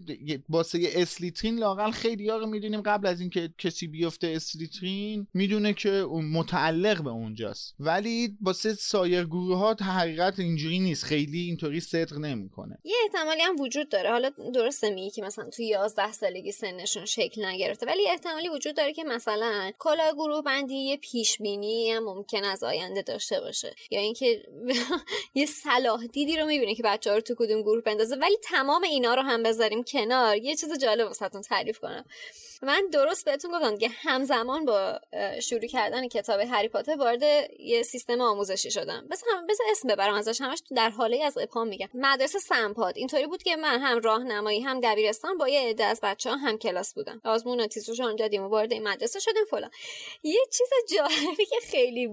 واسه 0.49 0.89
اسلیترین 0.95 1.59
لاقل 1.59 1.91
خیلی 1.91 2.29
ها 2.29 2.37
رو 2.37 2.45
می‌دونیم 2.45 2.81
قبل 2.81 3.07
از 3.07 3.21
اینکه 3.21 3.49
کسی 3.57 3.87
بیفته 3.87 4.27
اسلیترین 4.27 5.27
می‌دونه 5.33 5.73
که 5.73 6.05
متعلق 6.33 7.03
به 7.03 7.09
اونجاست. 7.09 7.75
ولی 7.79 8.37
واسه 8.41 8.73
سایر 8.73 9.25
گروه 9.25 9.57
ها 9.57 9.75
حقیقت 9.81 10.39
اینجوری 10.39 10.79
نیست. 10.79 11.03
خیلی 11.03 11.39
اینطوری 11.39 11.79
صدق 11.79 12.17
نمی‌کنه. 12.17 12.77
یه 12.83 12.95
احتمالی 13.03 13.41
هم 13.41 13.59
وجود 13.59 13.78
داره. 13.83 14.09
حالا 14.09 14.29
درسته 14.53 14.89
میگی 14.89 15.09
که 15.09 15.21
مثلا 15.21 15.49
توی 15.49 15.65
11 15.65 16.11
سالگی 16.11 16.51
سنشون 16.51 17.05
شکل 17.05 17.45
نگرفته 17.45 17.85
ولی 17.85 18.09
احتمالی 18.09 18.49
وجود 18.49 18.75
داره 18.75 18.93
که 18.93 19.03
مثلا 19.03 19.71
کلا 19.79 20.11
گروه 20.13 20.41
بندی 20.41 20.75
یه 20.75 20.97
پیش 20.97 21.37
بینی 21.37 21.91
هم 21.91 22.03
ممکن 22.03 22.43
از 22.43 22.63
آینده 22.63 23.01
داشته 23.01 23.39
باشه. 23.39 23.75
یا 23.91 23.99
اینکه 23.99 24.43
یه 25.39 25.45
صلاح 25.45 26.05
دیدی 26.07 26.37
رو 26.37 26.45
می‌بینه 26.45 26.75
که 26.75 26.83
بچه 26.83 27.09
ها 27.09 27.15
رو 27.15 27.21
تو 27.21 27.35
کدوم 27.37 27.61
گروه 27.61 27.81
بندازه 27.83 28.15
ولی 28.15 28.37
تمام 28.43 28.83
اینا 28.83 29.13
رو 29.13 29.21
هم 29.21 29.43
بذاریم 29.43 29.83
کنار. 29.83 30.37
یه 30.37 30.55
چیز 30.55 30.79
جالب 30.79 31.07
واسهتون 31.07 31.41
تعریف 31.41 31.79
کنم. 31.79 32.05
من 32.61 32.87
درست 32.91 33.25
بهتون 33.25 33.51
گفتم 33.51 33.77
که 33.77 33.89
همزمان 33.89 34.65
با 34.65 34.99
شروع 35.41 35.67
کردن 35.67 36.07
کتاب 36.07 36.39
هری 36.39 36.67
پاتر 36.67 36.95
وارد 36.95 37.21
یه 37.59 37.83
سیستم 37.83 38.21
آموزشی 38.21 38.71
شدم. 38.71 39.07
بس 39.11 39.23
هم 39.33 39.47
بس 39.47 39.57
اسم 39.71 39.87
ببرم 39.87 40.13
ازش 40.13 40.41
همش 40.41 40.61
در 40.75 40.89
حاله 40.89 41.23
از 41.23 41.37
ابهام 41.37 41.67
میگم. 41.67 41.89
مدرسه 41.93 42.39
سمپاد. 42.39 42.97
اینطوری 42.97 43.27
بود 43.27 43.43
که 43.43 43.55
من 43.55 43.79
هم 43.79 43.99
راهنمایی 43.99 44.61
هم 44.61 44.79
دبیرستان 44.83 45.37
با 45.37 45.47
یه 45.47 45.59
عده 45.59 45.83
از 45.85 45.99
بچه 46.03 46.29
ها 46.29 46.35
هم 46.35 46.57
کلاس 46.57 46.93
بودم. 46.93 47.21
آزمون 47.25 47.59
و 47.59 47.67
تیزوش 47.67 47.99
دادیم 48.19 48.43
و 48.43 48.47
وارد 48.47 48.73
این 48.73 48.87
مدرسه 48.87 49.19
شدیم 49.19 49.45
فلان. 49.51 49.69
یه 50.23 50.45
چیز 50.51 50.97
جالبی 50.97 51.45
که 51.45 51.55
خیلی 51.63 52.07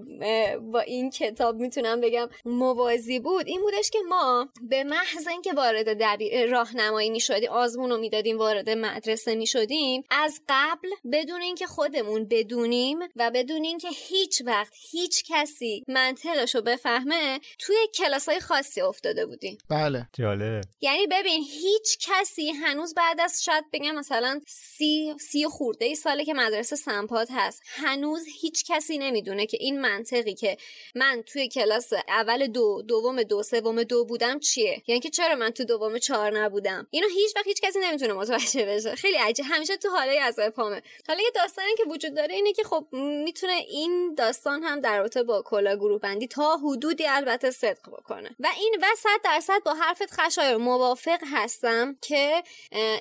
با 0.60 0.80
این 0.80 1.10
کتاب 1.10 1.56
می‌تونم 1.56 2.00
بگم 2.00 2.28
موازی 2.44 3.20
بود 3.20 3.46
این 3.46 3.60
بودش 3.60 3.90
که 3.90 3.98
ما 4.08 4.48
به 4.62 4.84
محض 4.84 5.28
اینکه 5.28 5.52
وارد 5.52 6.02
راهنمایی 6.50 7.10
می‌شدیم 7.10 7.50
آزمون 7.50 8.00
می‌دادیم 8.00 8.38
وارد 8.38 8.70
مدرسه 8.70 9.34
می‌شدیم 9.34 10.04
از 10.10 10.35
قبل 10.48 10.88
بدون 11.12 11.42
اینکه 11.42 11.66
خودمون 11.66 12.28
بدونیم 12.30 12.98
و 13.16 13.30
بدون 13.34 13.64
اینکه 13.64 13.88
هیچ 13.88 14.42
وقت 14.46 14.72
هیچ 14.90 15.24
کسی 15.28 15.84
منطقش 15.88 16.54
رو 16.54 16.62
بفهمه 16.62 17.40
توی 17.58 17.76
کلاس 17.94 18.28
های 18.28 18.40
خاصی 18.40 18.80
افتاده 18.80 19.26
بودیم. 19.26 19.58
بله. 19.70 20.08
جالب. 20.12 20.64
یعنی 20.80 21.06
ببین 21.06 21.42
هیچ 21.42 21.98
کسی 22.00 22.50
هنوز 22.50 22.94
بعد 22.94 23.20
از 23.20 23.44
شاید 23.44 23.64
بگم 23.72 23.94
مثلا 23.94 24.40
سی 24.46 25.14
سی 25.20 25.46
خورده 25.46 25.84
ای 25.84 25.94
ساله 25.94 26.24
که 26.24 26.34
مدرسه 26.34 26.76
سمپاد 26.76 27.28
هست 27.30 27.62
هنوز 27.66 28.24
هیچ 28.40 28.64
کسی 28.68 28.98
نمی‌دونه 28.98 29.46
که 29.46 29.56
این 29.60 29.80
منطقی 29.80 30.34
که 30.34 30.56
من 30.94 31.22
توی 31.26 31.48
کلاس 31.48 31.92
اول 32.08 32.46
دو 32.46 32.82
دوم 32.88 33.22
دو 33.22 33.42
سوم 33.42 33.82
دو 33.82 34.04
بودم 34.04 34.38
چیه؟ 34.38 34.82
یعنی 34.86 35.00
که 35.00 35.10
چرا 35.10 35.34
من 35.34 35.50
تو 35.50 35.64
دوم 35.64 35.98
چهار 35.98 36.38
نبودم؟ 36.38 36.86
اینو 36.90 37.08
هیچ 37.08 37.36
وقت 37.36 37.46
هیچ 37.46 37.60
کسی 37.60 37.78
نمی‌تونه 37.78 38.12
متوجه 38.12 38.66
بشه. 38.66 38.94
خیلی 38.94 39.16
عجیب. 39.16 39.46
همیشه 39.48 39.76
تو 39.76 39.88
حاله 39.88 40.20
از 40.26 40.40
پامه 40.56 40.82
حالا 41.08 41.20
یه 41.20 41.30
داستانی 41.34 41.74
که 41.76 41.84
وجود 41.90 42.14
داره 42.14 42.34
اینه 42.34 42.52
که 42.52 42.64
خب 42.64 42.86
می‌تونه 42.92 43.52
این 43.52 44.14
داستان 44.14 44.62
هم 44.62 44.80
در 44.80 44.98
رابطه 44.98 45.22
با 45.22 45.42
کلا 45.42 45.76
گروه 45.76 46.00
بندی 46.00 46.26
تا 46.26 46.56
حدودی 46.56 47.06
البته 47.06 47.50
صدق 47.50 47.90
بکنه. 47.90 48.36
و 48.40 48.48
این 48.56 48.76
و 48.82 48.86
صد 48.96 49.24
درصد 49.24 49.62
با 49.64 49.74
حرفت 49.74 50.10
خشایر 50.10 50.56
موافق 50.56 51.18
هستم 51.32 51.96
که 52.02 52.42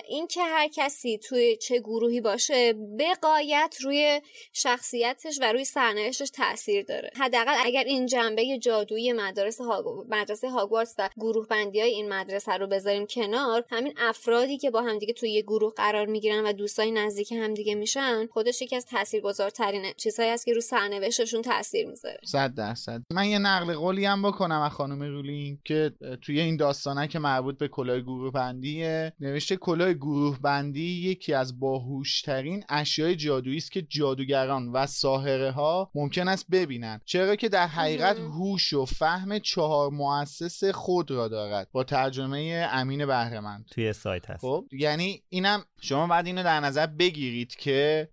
این 0.08 0.26
که 0.26 0.42
هر 0.42 0.68
کسی 0.68 1.18
توی 1.18 1.56
چه 1.56 1.78
گروهی 1.78 2.20
باشه 2.20 2.72
به 2.72 3.14
قایت 3.22 3.76
روی 3.80 4.20
شخصیتش 4.52 5.38
و 5.40 5.52
روی 5.52 5.64
سرنوشتش 5.64 6.30
تاثیر 6.30 6.84
داره. 6.84 7.10
حداقل 7.16 7.54
اگر 7.64 7.84
این 7.84 8.06
جنبه 8.06 8.58
جادویی 8.58 9.12
مدارس 9.12 9.60
مدرسه 10.08 10.48
هاگوارتس 10.48 10.94
و 10.98 11.08
گروه 11.16 11.46
بندی 11.46 11.80
های 11.80 11.90
این 11.90 12.08
مدرسه 12.08 12.52
رو 12.52 12.66
بذاریم 12.66 13.06
کنار 13.06 13.64
همین 13.70 13.94
افرادی 13.96 14.58
که 14.58 14.70
با 14.70 14.82
همدیگه 14.82 15.12
توی 15.12 15.30
یه 15.30 15.42
گروه 15.42 15.72
قرار 15.74 16.06
می‌گیرن 16.06 16.46
و 16.46 16.52
دوستای 16.52 16.90
نزدیک 17.16 17.32
همدیگه 17.32 17.74
میشن 17.74 18.26
خودش 18.26 18.62
یکی 18.62 18.76
از 18.76 18.86
تاثیرگذارترین 18.86 19.92
چیزهایی 19.96 20.30
است 20.30 20.44
که 20.44 20.52
رو 20.52 20.60
سرنوشتشون 20.60 21.42
تاثیر 21.42 21.86
می‌ذاره. 21.86 22.18
صد 22.24 22.54
درصد. 22.54 23.02
من 23.10 23.24
یه 23.28 23.38
نقل 23.38 23.74
قولی 23.74 24.04
هم 24.04 24.22
بکنم 24.22 24.60
از 24.60 24.72
خانم 24.72 25.02
رولینگ 25.02 25.58
که 25.64 25.92
توی 26.22 26.40
این 26.40 26.56
داستانه 26.56 27.08
که 27.08 27.18
مربوط 27.18 27.58
به 27.58 27.68
کلاه 27.68 28.00
گروه 28.00 28.32
بندیه 28.32 29.12
نوشته 29.20 29.56
کلاه 29.56 29.92
گروه 29.92 30.38
بندی 30.40 31.02
یکی 31.10 31.34
از 31.34 31.60
باهوشترین 31.60 32.64
اشیای 32.68 33.16
جادویی 33.16 33.56
است 33.56 33.72
که 33.72 33.82
جادوگران 33.82 34.72
و 34.72 34.86
ساحره 34.86 35.50
ها 35.50 35.90
ممکن 35.94 36.28
است 36.28 36.46
ببینند 36.50 37.02
چرا 37.04 37.36
که 37.36 37.48
در 37.48 37.66
حقیقت 37.66 38.18
هوش 38.18 38.72
و 38.72 38.84
فهم 38.84 39.38
چهار 39.38 39.90
مؤسس 39.90 40.64
خود 40.64 41.10
را 41.10 41.28
دارد. 41.28 41.68
با 41.72 41.84
ترجمه 41.84 42.68
امین 42.72 43.06
بهرمند 43.06 43.66
توی 43.70 43.92
سایت 43.92 44.30
هست. 44.30 44.40
خب 44.40 44.64
یعنی 44.72 45.22
اینم 45.28 45.64
شما 45.80 46.06
بعد 46.06 46.26
اینو 46.26 46.42
در 46.42 46.60
نظر 46.60 46.86
بگیرید 47.06 47.54
که 47.54 48.08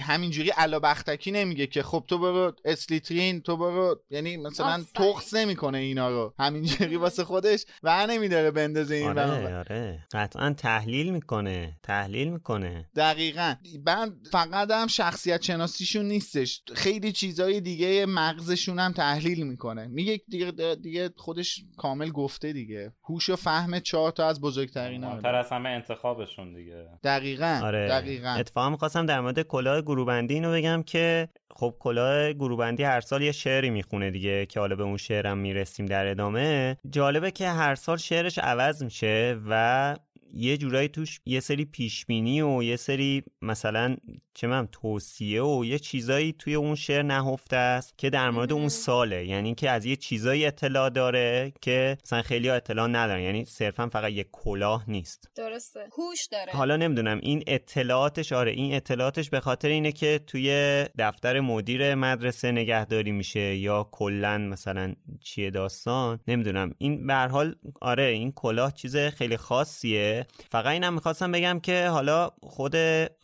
همینجوری 0.00 0.50
علا 0.50 0.80
بختکی 0.80 1.30
نمیگه 1.30 1.66
که 1.66 1.82
خب 1.82 2.04
تو 2.08 2.18
برو 2.18 2.52
اسلیترین 2.64 3.40
تو 3.40 3.56
برو 3.56 4.02
یعنی 4.10 4.36
مثلا 4.36 4.84
تخص 4.94 5.34
نمی‌کنه 5.34 5.78
اینا 5.78 6.08
رو. 6.08 6.34
همینجوری 6.38 6.96
واسه 6.96 7.24
خودش 7.24 7.64
و 7.82 8.06
نمیداره 8.06 8.50
بندازه 8.50 8.94
این 8.94 9.18
آره 9.18 9.56
آره. 9.58 10.06
قطعا 10.12 10.52
تحلیل 10.52 11.12
می‌کنه 11.12 11.78
تحلیل 11.82 12.28
می‌کنه. 12.28 12.90
دقیقا. 12.96 13.54
بعد 13.84 14.12
فقط 14.30 14.70
هم 14.70 14.86
شخصیت 14.86 15.42
شناسیشون 15.42 16.04
نیستش. 16.04 16.62
خیلی 16.74 17.12
چیزای 17.12 17.60
دیگه 17.60 18.06
مغزشون 18.06 18.78
هم 18.78 18.92
تحلیل 18.92 19.46
می‌کنه. 19.46 19.86
میگه 19.86 20.20
دیگه 20.28 20.76
دیگه 20.82 21.10
خودش 21.16 21.64
کامل 21.76 22.10
گفته 22.10 22.52
دیگه. 22.52 22.92
هوش 23.08 23.30
و 23.30 23.36
فهم 23.36 23.80
چهار 23.80 24.10
تا 24.10 24.28
از 24.28 24.40
بزرگترین 24.40 25.04
ها 25.04 25.30
از 25.34 25.50
همه 25.50 25.68
انتخابشون 25.68 26.54
دیگه. 26.54 26.84
دقیقا. 27.04 27.60
آره. 27.64 27.88
دقیقا. 28.04 28.28
اتفاقا 28.28 28.70
می‌خواستم 28.70 29.06
در 29.06 29.20
مورد 29.20 29.42
کلاه 29.42 29.80
گروبندی 29.80 30.34
اینو 30.34 30.52
بگم 30.52 30.82
که 30.82 31.28
خب 31.56 31.74
کلاه 31.78 32.32
گروبندی 32.32 32.82
هر 32.82 33.00
سال 33.00 33.22
یه 33.22 33.32
شعری 33.32 33.70
می‌خونه 33.70 34.10
دیگه 34.10 34.46
که 34.46 34.60
حالا 34.60 34.76
به 34.76 34.82
اون 34.82 34.96
شعرم 34.96 35.38
می‌رسیم 35.38 35.86
در 35.86 36.06
ادامه. 36.06 36.76
جالبه 36.90 37.30
که 37.30 37.48
هر 37.48 37.74
سال 37.74 37.96
شعرش 37.96 38.38
عوض 38.38 38.82
میشه 38.82 39.38
و 39.48 39.96
یه 40.36 40.56
جورایی 40.56 40.88
توش 40.88 41.20
یه 41.26 41.40
سری 41.40 41.64
پیشبینی 41.64 42.42
و 42.42 42.62
یه 42.62 42.76
سری 42.76 43.22
مثلا 43.42 43.96
چه 44.34 44.46
من 44.46 44.68
توصیه 44.72 45.42
و 45.42 45.64
یه 45.64 45.78
چیزایی 45.78 46.32
توی 46.32 46.54
اون 46.54 46.74
شعر 46.74 47.02
نهفته 47.02 47.56
است 47.56 47.98
که 47.98 48.10
در 48.10 48.30
مورد 48.30 48.52
اون 48.52 48.68
ساله. 48.68 49.26
یعنی 49.26 49.54
که 49.54 49.70
از 49.70 49.86
یه 49.86 49.96
چیزایی 49.96 50.46
اطلاع 50.46 50.90
داره 50.90 51.52
که 51.60 51.98
مثلا 52.04 52.22
خیلی 52.22 52.50
اطلاع 52.50 52.86
ندارن. 52.86 53.20
یعنی 53.20 53.44
صرفا 53.44 53.88
فقط 53.88 54.12
یه 54.12 54.26
کلاه 54.32 54.90
نیست. 54.90 55.30
درسته. 55.34 55.80
هوش 55.98 56.26
داره. 56.32 56.52
حالا 56.52 56.76
نمی‌دونم. 56.76 57.20
این 57.22 57.42
اطلاعاتش 57.46 58.32
آره 58.32 58.50
این 58.50 58.74
اطلاعاتش 58.74 59.30
به 59.30 59.40
خاطر 59.40 59.68
اینه 59.68 59.92
که 59.92 60.20
توی 60.26 60.50
دفتر 60.98 61.40
مدیر 61.40 61.94
مدرسه 61.94 62.52
نگهداری 62.52 63.12
میشه 63.12 63.56
یا 63.56 63.88
کلا 63.92 64.38
مثلا 64.38 64.94
چیه 65.20 65.50
داستان؟ 65.50 66.20
نمی‌دونم. 66.28 66.74
این 66.78 67.06
به 67.06 67.14
حال 67.14 67.54
آره 67.80 68.04
این 68.04 68.32
کلاه 68.32 68.72
چیز 68.72 68.96
خیلی 68.96 69.36
خاصیه. 69.36 70.23
فقط 70.50 70.66
اینم 70.66 70.94
می‌خواستم 70.94 71.32
بگم 71.32 71.60
که 71.60 71.88
حالا 71.88 72.30
خود 72.42 72.76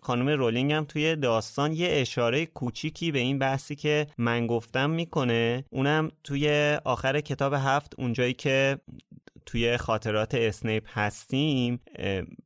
خانم 0.03 0.29
رولینگ 0.29 0.73
هم 0.73 0.85
توی 0.85 1.17
داستان 1.17 1.73
یه 1.73 1.89
اشاره 1.91 2.47
کوچیکی 2.47 3.13
به 3.13 3.19
این 3.19 3.39
بحثی 3.39 3.77
که 3.77 4.07
من 4.19 4.47
گفتم 4.47 4.91
می‌کنه. 4.91 5.65
اونم 5.71 6.11
توی 6.25 6.77
آخر 6.85 7.21
کتاب 7.21 7.55
هفت 7.55 7.93
اونجایی 7.99 8.35
که 8.35 8.79
توی 9.51 9.77
خاطرات 9.77 10.35
اسنیپ 10.35 10.85
هستیم 10.99 11.81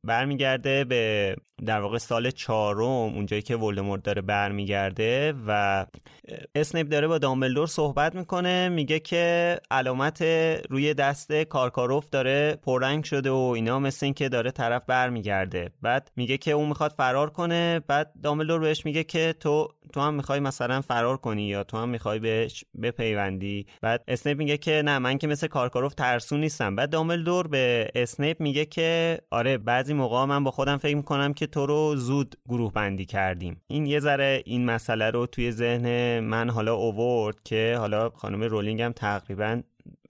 برمیگرده 0.03 0.83
به 0.83 1.35
در 1.65 1.79
واقع 1.79 1.97
سال 1.97 2.31
چهارم 2.31 3.15
اونجایی 3.15 3.41
که 3.41 3.55
ولدمورت 3.55 4.03
داره 4.03 4.21
برمیگرده 4.21 5.33
و 5.47 5.85
اسنیپ 6.55 6.87
داره 6.87 7.07
با 7.07 7.17
دامبلدور 7.17 7.67
صحبت 7.67 8.15
می‌کنه 8.15 8.69
میگه 8.69 8.99
که 8.99 9.57
علامت 9.71 10.21
روی 10.69 10.93
دست 10.93 11.33
کارکاروف 11.33 12.09
داره 12.09 12.55
پررنگ 12.63 13.03
شده 13.03 13.29
و 13.29 13.51
اینا 13.55 13.79
مثل 13.79 14.05
این 14.05 14.13
که 14.13 14.29
داره 14.29 14.51
طرف 14.51 14.81
برمیگرده. 14.87 15.71
بعد 15.81 16.11
میگه 16.15 16.37
که 16.37 16.51
اون 16.51 16.67
می‌خواد 16.67 16.91
فرار 16.97 17.29
کنه 17.29 17.81
بعد 17.87 18.11
دامبلدور 18.23 18.59
بهش 18.59 18.85
میگه 18.85 19.03
که 19.03 19.35
تو 19.39 19.67
تو 19.93 20.01
هم 20.01 20.13
می‌خوای 20.13 20.39
مثلا 20.39 20.81
فرار 20.81 21.17
کنی 21.17 21.43
یا 21.43 21.63
تو 21.63 21.77
هم 21.77 21.89
می‌خوای 21.89 22.19
بهش 22.19 22.65
بپیوندی. 22.81 23.65
بعد 23.81 24.03
اسنیپ 24.07 24.37
میگه 24.37 24.57
که 24.57 24.81
نه 24.85 24.99
من 24.99 25.17
که 25.17 25.27
مثل 25.27 25.47
کارکاروف 25.47 25.93
ترسو 25.93 26.37
نیستم. 26.37 26.75
بعد 26.75 26.94
دامبلدور 26.95 27.47
به 27.47 27.91
اسنیپ 27.95 28.41
میگه 28.41 28.65
که 28.65 29.19
آره 29.31 29.57
بعضی 29.57 29.93
موقع 29.93 30.25
من 30.25 30.43
با 30.43 30.51
خودم 30.51 30.77
فکر 30.77 30.95
می‌کنم 30.95 31.33
که 31.33 31.47
تو 31.47 31.65
رو 31.65 31.95
زود 31.95 32.35
گروه 32.49 32.73
بندی 32.73 33.05
کردیم. 33.05 33.61
این 33.67 33.85
یه 33.85 33.99
ذره 33.99 34.43
این 34.45 34.65
مسئله 34.65 35.11
رو 35.11 35.25
توی 35.25 35.51
ذهن 35.51 36.19
من 36.19 36.49
حالا 36.49 36.75
اوورد 36.75 37.43
که 37.43 37.75
حالا 37.79 38.09
خانم 38.09 38.43
رولینگ 38.43 38.81
هم 38.81 38.91
تقریبا 38.91 39.61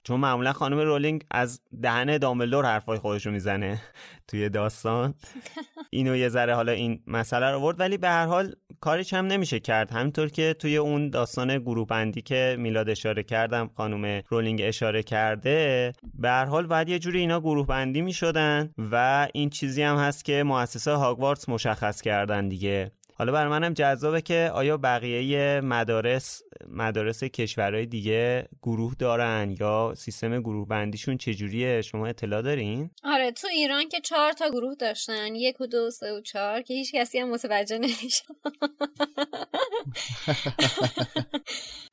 چون 0.06 0.20
معمولا 0.20 0.54
خانم 0.54 0.80
رولینگ 0.80 1.24
از 1.32 1.62
دهن 1.82 2.18
دامبلدور 2.18 2.66
حرفای 2.66 2.98
خودش 2.98 3.26
رو 3.26 3.32
می‌زنه 3.32 3.82
توی 4.28 4.50
داستان. 4.50 5.14
اینو 5.90 6.16
یه 6.16 6.30
ذره 6.30 6.56
حالا 6.56 6.72
این 6.72 7.04
مسئله 7.08 7.52
رو 7.52 7.60
اوورد 7.60 7.80
ولی 7.80 7.98
به 7.98 8.08
هر 8.08 8.26
حال 8.26 8.56
کاریش 8.82 9.14
هم 9.14 9.28
نمیشه 9.28 9.60
کرد. 9.60 9.92
همینطور 9.92 10.30
که 10.30 10.56
توی 10.60 10.78
اون 10.78 11.10
داستان 11.10 11.58
گروه 11.58 11.88
بندی 11.88 12.22
که 12.22 12.56
میلاد 12.60 12.90
اشاره 12.90 13.24
کردم 13.24 13.70
خانم 13.78 14.22
رولینگ 14.30 14.62
اشاره 14.64 15.04
کرده 15.04 15.94
به 16.14 16.30
هر 16.30 16.46
حال 16.46 16.68
بعد 16.68 16.90
یه 16.90 17.00
جوری 17.00 17.20
اینا 17.20 17.40
گروه 17.40 17.68
بندی 17.68 18.02
می‌شدن 18.02 18.74
و 18.92 19.28
این 19.34 19.50
چیزی 19.50 19.82
هم 19.82 19.98
هست 19.98 20.26
که 20.26 20.44
مؤسسای 20.44 20.92
هاگوارتس 20.92 21.50
مشخص 21.50 22.02
کردن 22.02 22.50
دیگه. 22.50 22.92
حالا 23.18 23.32
برای 23.32 23.50
منم 23.50 23.74
جذابه 23.74 24.22
که 24.22 24.52
آیا 24.54 24.78
بقیه 24.78 25.62
مدارس 25.62 26.42
مدارس 26.68 27.24
کشورهای 27.24 27.86
دیگه 27.86 28.48
گروه 28.62 28.96
دارن 29.00 29.56
یا 29.60 29.94
سیستم 29.98 30.40
گروه 30.40 30.68
بندیشون 30.68 31.18
چجوریه؟ 31.18 31.82
شما 31.82 32.08
اطلاع 32.08 32.42
دارین؟ 32.42 32.90
آره 33.04 33.32
تو 33.32 33.48
ایران 33.48 33.90
که 33.90 34.02
چهار 34.02 34.32
تا 34.32 34.50
گروه 34.50 34.76
داشتن 34.76 35.36
یک 35.36 35.62
و 35.62 35.68
دو 35.68 35.92
سه 35.92 36.14
و 36.14 36.22
چهار 36.22 36.62
که 36.62 36.74
هیچ 36.74 36.96
کسی 36.96 37.20
هم 37.20 37.30
متوجه 37.30 37.78
نمیشه 37.78 38.24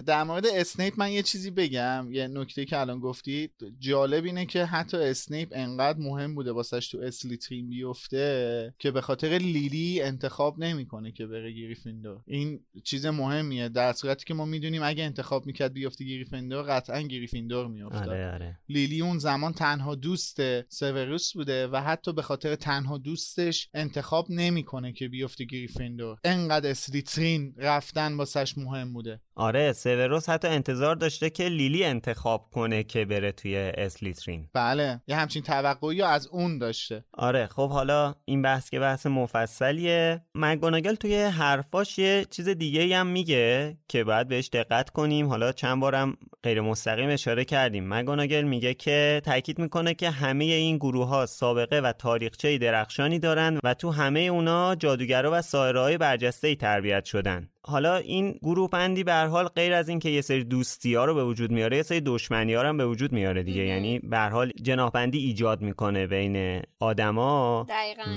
در 0.07 0.23
مورد 0.23 0.47
اسنیپ 0.47 0.95
من 0.97 1.13
یه 1.13 1.23
چیزی 1.23 1.51
بگم 1.51 2.09
یه 2.13 2.29
نکته 2.29 2.65
که 2.65 2.81
الان 2.81 3.01
گفتی. 3.01 3.51
جالب 3.79 4.25
اینه 4.25 4.47
که 4.47 4.65
حتی 4.65 4.97
اسنیپ 4.97 5.49
انقدر 5.53 5.99
مهم 5.99 6.35
بوده 6.35 6.53
واسش 6.53 6.89
تو 6.89 6.99
اسلیترین 6.99 7.69
بیفته 7.69 8.75
که 8.79 8.91
به 8.91 9.01
خاطر 9.01 9.29
لیلی 9.29 10.03
انتخاب 10.03 10.59
نمی‌کنه. 10.59 11.12
که 11.13 11.27
بره 11.27 11.53
گریفیندور 11.53 12.21
این 12.27 12.61
چیز 12.85 13.07
مهمیه 13.07 13.69
در 13.69 13.93
صورتی 13.93 14.25
که 14.25 14.35
ما 14.35 14.45
می‌دونیم 14.45 14.83
اگه 14.83 15.05
انتخاب 15.05 15.47
می‌کرد 15.47 15.73
بیفته 15.73 16.05
گریفیندور 16.05 16.63
قطعا 16.63 17.01
گریفیندور 17.01 17.67
میافتاد. 17.67 18.09
آره 18.09 18.33
آره. 18.33 18.59
لیلی 18.69 19.01
اون 19.01 19.19
زمان 19.19 19.53
تنها 19.53 19.95
دوست 19.95 20.69
سوروس 20.69 21.33
بوده 21.33 21.69
و 21.69 21.77
حتی 21.77 22.13
به 22.13 22.23
خاطر 22.23 22.55
تنها 22.55 22.99
دوستش 22.99 23.69
انتخاب 23.75 24.27
نمی‌کنه 24.31 24.93
که 24.93 25.09
بیفته 25.09 25.45
گریفیندور 25.45 26.19
انقدر 26.25 26.71
اسلیترین 26.71 27.55
رفتن 27.57 28.17
واسش 28.17 28.59
مهم 28.59 28.93
بوده. 28.93 29.21
آره 29.35 29.73
سوروس 29.73 30.29
حتی 30.29 30.49
انتظار 30.49 30.97
داشته 30.97 31.31
که 31.31 31.45
لیلی 31.49 31.85
انتخاب 31.85 32.51
کنه 32.53 32.83
که 32.83 33.05
بره 33.05 33.33
توی 33.33 33.57
اسلیترین 33.57 34.49
بله 34.53 35.01
یه 35.09 35.17
همچین 35.17 35.43
توقعی 35.43 36.03
از 36.03 36.27
اون 36.27 36.59
داشته. 36.59 37.05
آره 37.13 37.47
خب 37.47 37.71
حالا 37.71 38.15
این 38.25 38.43
بحث 38.43 38.71
که 38.71 38.81
بحث 38.81 39.07
مفصلیه. 39.07 40.23
مگوناگل 40.35 40.95
توی 41.03 41.17
حرفاش 41.23 41.99
یه 41.99 42.27
چیز 42.31 42.49
دیگه 42.49 42.97
هم 42.97 43.07
میگه 43.07 43.77
که 43.89 44.05
باید 44.05 44.29
بهش 44.29 44.49
دقت 44.53 44.91
کنیم. 44.91 45.29
حالا 45.29 45.53
چند 45.53 45.81
بارم 45.81 46.17
غیر 46.43 46.61
مستقیم 46.61 47.11
اشاره 47.11 47.45
کردیم. 47.45 47.95
مگوناگل 47.95 48.43
میگه 48.43 48.75
که 48.75 49.23
تاکید 49.25 49.59
می‌کنه 49.59 49.95
که 49.95 50.11
همه 50.11 50.45
این 50.45 50.77
گروه 50.77 51.09
ها 51.09 51.27
سابقه 51.27 51.81
و 51.81 51.93
تاریخچه 51.93 52.59
درخشانی 52.59 53.19
دارن 53.19 53.59
و 53.65 53.75
تو 53.75 53.91
همه 53.91 54.21
اونا 54.21 54.75
جادوگرا 54.75 55.31
و 55.33 55.43
سایرهای 55.43 55.99
برجسته 55.99 56.49
ای 56.49 56.57
تربیت 56.57 57.05
شدن. 57.05 57.49
حالا 57.65 57.97
این 57.97 58.39
گروه 58.43 58.71
بندی 58.71 59.05
به 59.05 59.15
حال 59.15 59.49
غیر 59.49 59.73
از 59.73 59.89
اینکه 59.89 60.09
یه 60.09 60.21
سری 60.21 60.45
دوستی 60.45 60.95
ها 60.95 61.05
رو 61.05 61.15
به 61.15 61.25
وجود 61.25 61.51
میاره 61.51 61.77
یه 61.77 61.83
سری 61.83 62.01
دشمنی 62.01 62.55
ها 62.55 62.63
رو 62.63 62.69
هم 62.69 62.77
به 62.77 62.87
وجود 62.87 63.13
میاره 63.13 63.43
دیگه. 63.43 63.63
یعنی 63.65 63.99
به 63.99 64.19
حال 64.19 64.53
جناحبندی 64.63 65.19
ایجاد 65.19 65.61
می‌کنه 65.61 66.07
بین 66.07 66.63
آدما. 66.81 67.67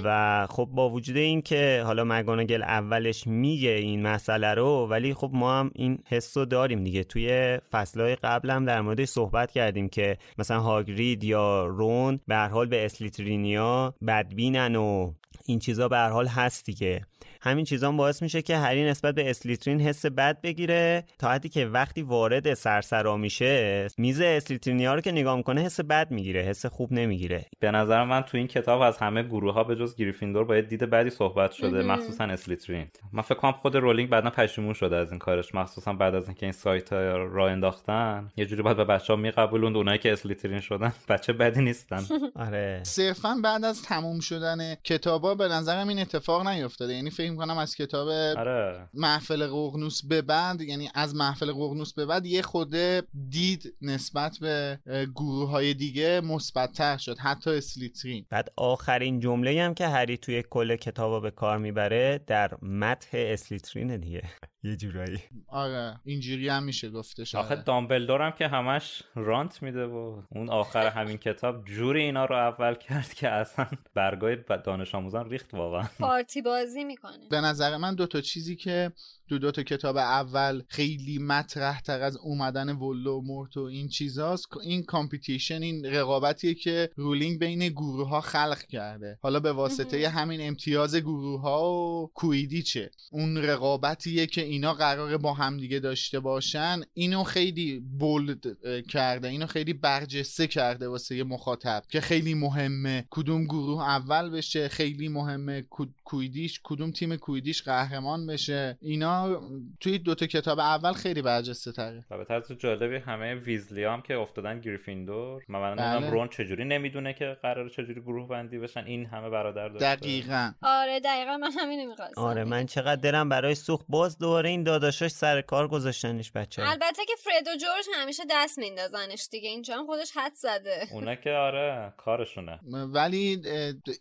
و 0.04 0.48
خب 0.50 0.70
با 0.72 0.90
وجود 0.90 1.18
این 1.18 1.42
که 1.42 1.84
حالا 1.86 2.04
مگانگل 2.04 2.64
اولش 2.64 3.28
میگه 3.28 3.70
این 3.70 4.02
مسئله 4.02 4.54
رو 4.54 4.88
ولی 4.90 5.14
خب 5.14 5.30
ما 5.34 5.60
هم 5.60 5.72
این 5.76 6.00
حس 6.08 6.38
رو 6.38 6.46
داریم 6.46 6.84
دیگه. 6.84 7.04
توی 7.04 7.60
فصلهای 7.72 8.15
قبل 8.24 8.50
هم 8.50 8.66
در 8.66 8.82
موردش 8.82 9.08
صحبت 9.08 9.52
کردیم 9.52 9.90
که 9.90 10.18
مثلا 10.38 10.60
هاگرید 10.60 11.24
یا 11.24 11.66
رون 11.66 12.20
به 12.28 12.38
حال 12.38 12.68
به 12.68 12.86
اسلیترینیا 12.86 13.94
بدبینن 14.08 14.76
و 14.76 15.14
این 15.46 15.60
چیزا 15.60 15.88
به 15.88 15.98
حال 15.98 16.28
هست 16.28 16.66
دیگه. 16.66 17.02
همین 17.46 17.66
چیزا 17.66 17.92
باعث 17.92 18.22
میشه 18.22 18.42
که 18.42 18.58
هری 18.58 18.84
نسبت 18.84 19.16
به 19.16 19.30
اسلیترین 19.30 19.82
حس 19.82 20.06
بد 20.06 20.42
بگیره 20.42 21.04
تا 21.20 21.30
حدی 21.30 21.50
که 21.50 21.66
وقتی 21.66 22.02
وارد 22.02 22.54
سرسرا 22.54 23.18
میشه 23.18 23.88
میز 23.98 24.22
اسلیترینیا 24.22 24.94
رو 24.94 25.02
که 25.02 25.12
نگاه 25.12 25.38
می‌کنه 25.38 25.62
حس 25.62 25.80
بد 25.80 26.12
می‌گیره 26.12 26.42
حس 26.42 26.66
خوب 26.66 26.94
نمی‌گیره. 26.94 27.46
به 27.60 27.72
نظر 27.72 28.04
من 28.04 28.22
تو 28.22 28.38
این 28.38 28.48
کتاب 28.48 28.82
از 28.82 28.98
همه 28.98 29.24
گروه 29.24 29.54
ها 29.54 29.64
به 29.64 29.76
جز 29.76 29.96
گریفیندور 29.96 30.44
با 30.44 30.52
یه 30.52 30.68
دید 30.68 30.84
بدی 30.84 31.10
صحبت 31.10 31.52
شده 31.52 31.84
مخصوصا 31.84 32.24
اسلیترین. 32.24 32.88
من 33.14 33.22
فکر 33.22 33.36
کنم 33.36 33.52
خود 33.52 33.76
رولینگ 33.76 34.10
بعدا 34.10 34.30
پشیمون 34.30 34.74
شده 34.74 34.96
از 34.96 35.10
این 35.10 35.20
کارش 35.20 35.56
مخصوصا 35.56 35.94
بعد 35.94 36.16
از 36.16 36.26
اینکه 36.26 36.46
این 36.46 36.54
سایت 36.54 36.94
را 36.94 37.50
انداختن. 37.50 38.32
یه 38.38 38.46
جوری 38.46 38.62
باید 38.62 38.78
به 38.78 38.86
بچه‌ها 38.86 39.20
میقبولوند 39.20 39.78
اونایی 39.78 40.00
که 40.00 40.14
اسلیترین 40.14 40.60
شدن 40.60 40.94
بچه 41.10 41.34
بدی 41.34 41.62
نیستن. 41.62 42.04
آره. 42.46 42.80
صرفا 42.84 43.36
بعد 43.44 43.66
از 43.66 43.82
تموم 43.82 44.20
شدن 44.20 44.76
کتابا 44.84 45.36
به 45.36 45.48
نظرم 45.48 45.88
این 45.88 46.00
اتفاق 46.00 46.48
نیفتاده. 46.48 46.94
یعنی 46.94 47.10
فکر 47.10 47.35
کنم 47.36 47.58
از 47.58 47.76
کتاب 47.76 48.08
آره. 48.38 48.90
محفل 48.94 49.48
قرنوس 49.48 50.06
به 50.06 50.22
بعد 50.22 50.62
یعنی 50.62 50.90
از 50.94 51.16
محفل 51.16 51.52
قرنوس 51.52 51.94
به 51.94 52.06
بعد 52.06 52.26
یه 52.26 52.42
خوده 52.42 53.04
دید 53.30 53.74
نسبت 53.82 54.38
به 54.42 54.80
گروه 55.16 55.50
های 55.50 55.74
دیگه 55.74 56.22
مثبتتر 56.22 56.98
شد 56.98 57.18
حتی 57.18 57.50
اسلیترین. 57.50 58.26
بعد 58.30 58.52
آخرین 58.58 59.20
جمله 59.20 59.64
هم 59.64 59.74
که 59.74 59.88
هری 59.88 60.18
توی 60.18 60.44
کل 60.50 60.76
کتابا 60.76 61.20
به 61.20 61.32
کار 61.32 61.58
می‌بره 61.58 62.24
در 62.28 62.58
متح 62.62 63.10
اسلیترین 63.14 63.98
دیگه. 63.98 64.24
یه 64.66 64.76
جورایی. 64.76 65.20
آره 65.48 66.00
اینجوری 66.04 66.50
هم 66.50 66.64
میشه 66.64 66.90
گفتش 66.90 67.36
آخه 67.36 67.56
دامبلدور 67.56 68.22
هم 68.22 68.32
که 68.32 68.48
همش 68.48 69.04
رانت 69.16 69.64
میده 69.64 69.86
و 69.86 70.22
اون 70.32 70.50
آخر 70.50 70.88
همین 70.88 71.18
کتاب 71.18 71.66
جوری 71.66 72.02
اینا 72.02 72.26
رو 72.26 72.36
اول 72.36 72.74
کرد 72.74 73.14
که 73.14 73.30
اصلا 73.30 73.68
برگای 73.94 74.38
دانش 74.64 74.96
آموزان 74.96 75.30
ریخت 75.30 75.54
واقعا. 75.54 75.84
پارتی 76.00 76.42
بازی 76.42 76.84
می‌کنه. 76.84 77.15
به 77.30 77.42
نظر 77.42 77.78
من 77.78 77.96
دو 77.96 78.08
تا 78.08 78.22
چیزی 78.22 78.56
که 78.56 78.92
دو 79.28 79.38
دو 79.38 79.52
تا 79.52 79.64
کتاب 79.64 79.98
اول 79.98 80.62
خیلی 80.68 81.18
مطرح 81.20 81.82
تر 81.82 82.02
از 82.02 82.18
اومدن 82.18 82.70
ولدمورت 82.70 83.58
و 83.58 83.62
این 83.62 83.88
چیزاست 83.88 84.58
این 84.64 84.84
competition 84.84 85.62
این 85.62 85.86
رقابتیه 85.86 86.54
که 86.54 86.90
رولینگ 86.96 87.40
بین 87.40 87.68
گروه 87.68 88.10
ها 88.10 88.22
خلق 88.22 88.62
کرده. 88.62 89.20
حالا 89.22 89.40
به 89.40 89.52
واسطه 89.52 90.10
همین 90.10 90.42
امتیاز 90.42 90.96
گروه 90.96 91.42
ها 91.42 91.72
و 91.72 92.12
کویدیچه 92.14 92.92
اون 93.12 93.38
رقابتیه 93.38 94.28
که 94.28 94.42
اینا 94.42 94.74
قراره 94.74 95.18
با 95.18 95.34
همدیگه 95.34 95.80
داشته 95.80 96.20
باشن 96.20 96.82
اینو 96.94 97.24
خیلی 97.24 97.80
bold 97.80 98.58
کرده 98.90 99.28
اینو 99.28 99.46
خیلی 99.46 99.74
برجسته 99.74 100.48
کرده 100.48 100.88
واسه 100.88 101.16
یه 101.16 101.24
مخاطب 101.24 101.84
که 101.90 102.02
خیلی 102.02 102.34
مهمه. 102.34 103.06
کدوم 103.10 103.44
گروه 103.44 103.84
اول 103.84 104.30
بشه 104.30 104.68
خیلی 104.68 105.08
مهمه. 105.08 105.66
کویدیش 106.04 106.60
کدوم 106.64 106.92
تیم 106.92 107.05
کویدیش 107.14 107.64
قهرمان 107.64 108.28
بشه. 108.28 108.78
اینا 108.82 109.42
توی 109.80 109.98
دوتا 110.00 110.26
کتاب 110.26 110.60
اول 110.60 110.94
خیلی 110.94 111.22
برجسته 111.22 111.72
تره. 111.72 112.06
و 112.12 112.18
به 112.18 112.26
طرز 112.26 112.52
جالبی 112.52 112.96
همه 112.96 113.36
ویزلی 113.36 113.84
هم 113.84 114.02
که 114.02 114.14
افتادن 114.16 114.60
گریفیندور 114.60 115.44
من 115.50 115.76
بله. 115.76 116.10
رون 116.10 116.28
چجوری 116.28 116.66
نمی‌دونه 116.66 117.14
که 117.14 117.38
قرار 117.42 117.70
چجوری 117.70 118.02
گروه 118.02 118.28
بندی 118.28 118.58
بشن. 118.58 118.84
این 118.86 119.06
همه 119.06 119.30
برادر 119.30 119.70
داشته. 119.70 119.96
دقیقا. 119.96 120.52
آره 120.62 121.00
دقیقا 121.00 121.38
من 121.38 121.52
همین 121.52 121.90
می‌خواستم. 121.90 122.22
آره 122.22 122.44
من 122.44 122.66
چقدر 122.66 123.02
دلم 123.02 123.30
برای 123.30 123.56
سوخت 123.56 123.86
باز 123.90 124.18
دوباره 124.18 124.50
این 124.50 124.64
داداشاش 124.64 125.12
سر 125.12 125.42
کار 125.42 125.68
گذاشتنش 125.68 126.32
بچه 126.32 126.62
البته 126.70 127.06
که 127.08 127.14
فرد 127.20 127.48
و 127.48 127.58
جورج 127.58 127.86
همیشه 128.02 128.24
دست 128.32 128.58
میندازنش 128.60 129.28
دیگه. 129.32 129.50
اینجا 129.50 129.78
هم 129.78 129.86
خودش 129.86 130.12
حد 130.16 130.34
زده. 130.36 130.88
اونا 130.92 131.16
که 131.16 131.30
آره 131.30 131.94
کارشونه. 131.98 132.60
ولی 132.72 133.42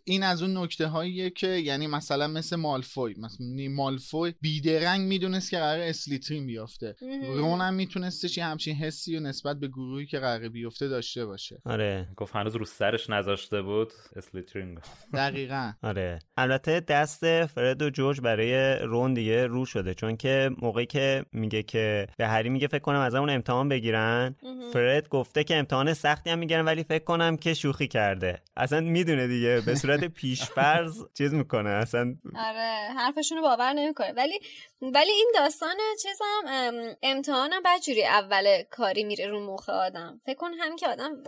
این 0.03 0.23
از 0.23 0.41
اون 0.41 0.57
نکته 0.57 0.87
هاییه 0.87 1.29
که 1.29 1.47
یعنی 1.47 1.87
مثلا 1.87 2.27
مثل 2.27 2.55
مالفوی. 2.97 3.15
مثلا 3.23 3.75
مالفوی 3.75 4.33
بیدرنگ 4.41 5.07
می‌دونست 5.07 5.51
که 5.51 5.57
قرار 5.57 5.79
اسلیترین 5.79 6.47
بیفته 6.47 6.95
رون 7.27 7.61
هم 7.61 7.73
میتونستش 7.73 8.37
یه 8.37 8.45
همچین 8.45 8.75
حسی 8.75 9.17
و 9.17 9.19
نسبت 9.19 9.59
به 9.59 9.67
گروهی 9.67 10.05
که 10.05 10.19
قرار 10.19 10.49
بیفته 10.49 10.87
داشته 10.87 11.25
باشه. 11.25 11.61
آره. 11.65 12.07
گفت 12.17 12.35
هنوز 12.35 12.55
رو 12.55 12.65
سرش 12.65 13.09
نذاشته 13.09 13.61
بود 13.61 13.93
اسلیترین 14.15 14.79
دقیقا. 15.13 15.71
آره. 15.83 16.19
البته 16.37 16.79
دست 16.79 17.45
فرد 17.45 17.81
و 17.81 17.89
جورج 17.89 18.21
برای 18.21 18.75
رون 18.79 19.13
دیگه 19.13 19.47
رو 19.47 19.65
شده. 19.65 19.93
چون 19.93 20.17
که 20.17 20.49
موقعی 20.61 20.85
که 20.85 21.25
میگه 21.31 21.63
که 21.63 22.07
به 22.17 22.27
هری 22.27 22.49
میگه 22.49 22.67
فکر 22.67 22.79
کنم 22.79 22.99
از 22.99 23.15
اون 23.15 23.29
امتحان 23.29 23.69
بگیرن 23.69 24.35
فرد 24.73 25.09
گفته 25.09 25.43
که 25.43 25.55
امتحان 25.55 25.93
سختی 25.93 26.29
هم 26.29 26.39
می‌گیرن 26.39 26.65
ولی 26.65 26.83
فکر 26.83 27.03
کنم 27.03 27.37
که 27.37 27.53
شوخی 27.53 27.87
کرده. 27.87 28.41
اصلا 28.57 28.81
می‌دونه 28.81 29.27
دیگه. 29.27 29.61
به 29.65 29.75
صورت 29.75 30.03
پیشفرض 30.19 31.03
چیز 31.13 31.33
می‌کنه. 31.33 31.69
اصلا 31.69 32.15
آره. 32.35 32.84
حرفشونو 32.93 33.41
باور 33.41 33.73
نمی‌کنه. 33.73 34.11
ولی 34.11 34.39
ولی 34.81 35.11
این 35.11 35.31
داستان 35.35 35.75
چیزم 36.01 36.95
امتحانم 37.03 37.61
بجوری 37.65 38.05
اول 38.05 38.63
کاری 38.63 39.03
میره 39.03 39.27
رو 39.27 39.39
مخ 39.53 39.69
آدم. 39.69 40.21
فکر 40.25 40.35
کن 40.35 40.53
همین 40.53 40.75
که 40.75 40.87
آدم 40.87 41.23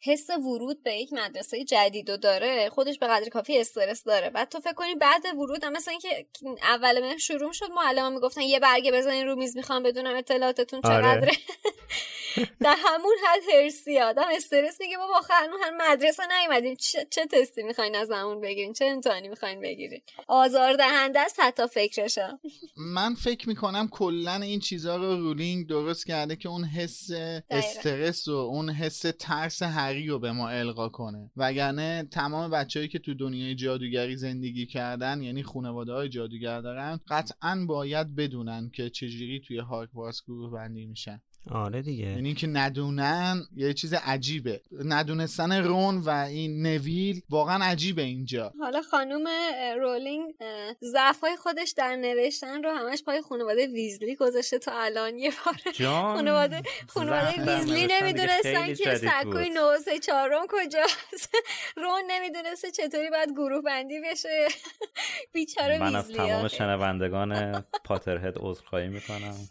حس 0.00 0.30
ورود 0.30 0.82
به 0.82 0.94
یک 0.94 1.12
مدرسه 1.12 1.64
جدید 1.64 2.10
و 2.10 2.16
داره 2.16 2.68
خودش 2.68 2.98
به 2.98 3.06
قدر 3.06 3.28
کافی 3.28 3.58
استرس 3.58 4.04
داره. 4.04 4.30
بعد 4.30 4.48
تو 4.48 4.60
فکر 4.60 4.72
کنی 4.72 4.94
بعد 4.94 5.26
ورود 5.34 5.64
هم 5.64 5.72
مثلا 5.72 5.92
اینکه 5.92 6.26
اول 6.62 7.00
من 7.00 7.18
شروع 7.18 7.52
شد 7.52 7.70
معلم 7.70 8.12
می‌گفتن 8.12 8.40
یه 8.40 8.60
برگه 8.60 8.92
بزنین 8.92 9.26
رو 9.26 9.36
میز 9.36 9.56
می‌خوام 9.56 9.82
بدونم 9.82 10.16
اطلاعاتتون 10.16 10.80
چقدره. 10.80 11.10
آره. 11.10 11.32
در 12.60 12.76
همون 12.78 13.14
حد 13.26 13.54
هرسی 13.54 14.00
آدم 14.00 14.26
استرس 14.32 14.80
میگه 14.80 14.98
بابا 14.98 15.20
خانم 15.20 15.52
هر 15.62 15.70
مدرسه 15.70 16.22
نیومدیم 16.26 16.74
چه, 16.74 17.06
چه 17.10 17.26
تستی 17.26 17.62
می‌خواین 17.62 17.96
از 17.96 18.10
همون 18.10 18.40
بگیرین؟ 18.40 18.72
چه 18.72 18.84
امتحانی 18.84 19.28
می‌خواین 19.28 19.60
بگیرین؟ 19.60 20.02
آزار 20.26 20.74
دهنده 20.74 21.20
است 21.20 21.40
حتی 21.40 21.66
فکرشم. 21.66 22.40
من 22.88 23.14
فکر 23.14 23.48
می‌کنم 23.48 23.88
کلا 23.88 24.34
این 24.34 24.60
چیزها 24.60 24.96
رو 24.96 25.16
رولینگ 25.16 25.66
درست 25.66 26.06
کرده 26.06 26.36
که 26.36 26.48
اون 26.48 26.64
حس 26.64 27.10
استرس 27.50 28.28
و 28.28 28.32
اون 28.32 28.70
حس 28.70 29.04
ترس 29.18 29.62
هری 29.62 30.06
رو 30.06 30.18
به 30.18 30.32
ما 30.32 30.48
القا 30.48 30.88
کنه. 30.88 31.30
وگرنه 31.36 32.08
تمام 32.10 32.50
بچههایی 32.50 32.88
که 32.88 32.98
تو 32.98 33.14
دنیای 33.14 33.54
جادوگری 33.54 34.16
زندگی 34.16 34.66
کردن 34.66 35.22
یعنی 35.22 35.42
خانواده 35.42 35.92
های 35.92 36.08
جادوگر 36.08 36.60
دارن 36.60 37.00
قطعا 37.08 37.64
باید 37.68 38.16
بدونن 38.16 38.70
که 38.70 38.90
چجوری 38.90 39.40
توی 39.40 39.58
هاگوارتس 39.58 40.22
گروه 40.22 40.50
بندی 40.50 40.86
میشن. 40.86 41.20
آره 41.52 41.82
دیگه. 41.82 42.06
یعنی 42.06 42.34
که 42.34 42.46
ندونن 42.46 43.46
یه 43.56 43.74
چیز 43.74 43.94
عجیبه. 43.94 44.60
ندونستن 44.84 45.64
رون 45.64 45.98
و 45.98 46.10
این 46.10 46.62
نویل 46.62 47.22
واقعا 47.30 47.64
عجیبه 47.64 48.02
اینجا. 48.02 48.52
حالا 48.60 48.82
خانوم 48.82 49.26
رولینگ 49.76 50.34
ضعفای 50.82 51.36
خودش 51.36 51.74
در 51.76 51.96
نوشتن 51.96 52.62
رو 52.62 52.70
همش 52.70 53.02
پای 53.02 53.22
خانواده 53.22 53.66
ویزلی 53.66 54.16
گذاشته 54.16 54.58
تا 54.58 54.72
الان 54.74 55.18
یه 55.18 55.32
بار. 55.44 55.54
خانواده 56.16 56.62
خانواده 56.88 57.56
ویزلی 57.56 57.86
نمی‌دونستن 57.90 58.74
که 58.74 58.94
سکوی 58.94 59.50
نوزه 59.50 59.98
چهارم 59.98 60.46
کجاست. 60.48 61.34
رون 61.82 62.02
نمی‌دونسته 62.10 62.70
چطوری 62.70 63.10
باید 63.10 63.30
گروه 63.30 63.62
بندی 63.62 64.00
بشه. 64.10 64.48
بیچاره 65.34 65.78
من 65.78 65.96
از 65.96 66.08
تمام 66.08 66.48
شنوندگان 66.48 67.60
پاترهد 67.84 68.34
عذرخواهی 68.36 68.88
می‌کنم. 68.88 69.48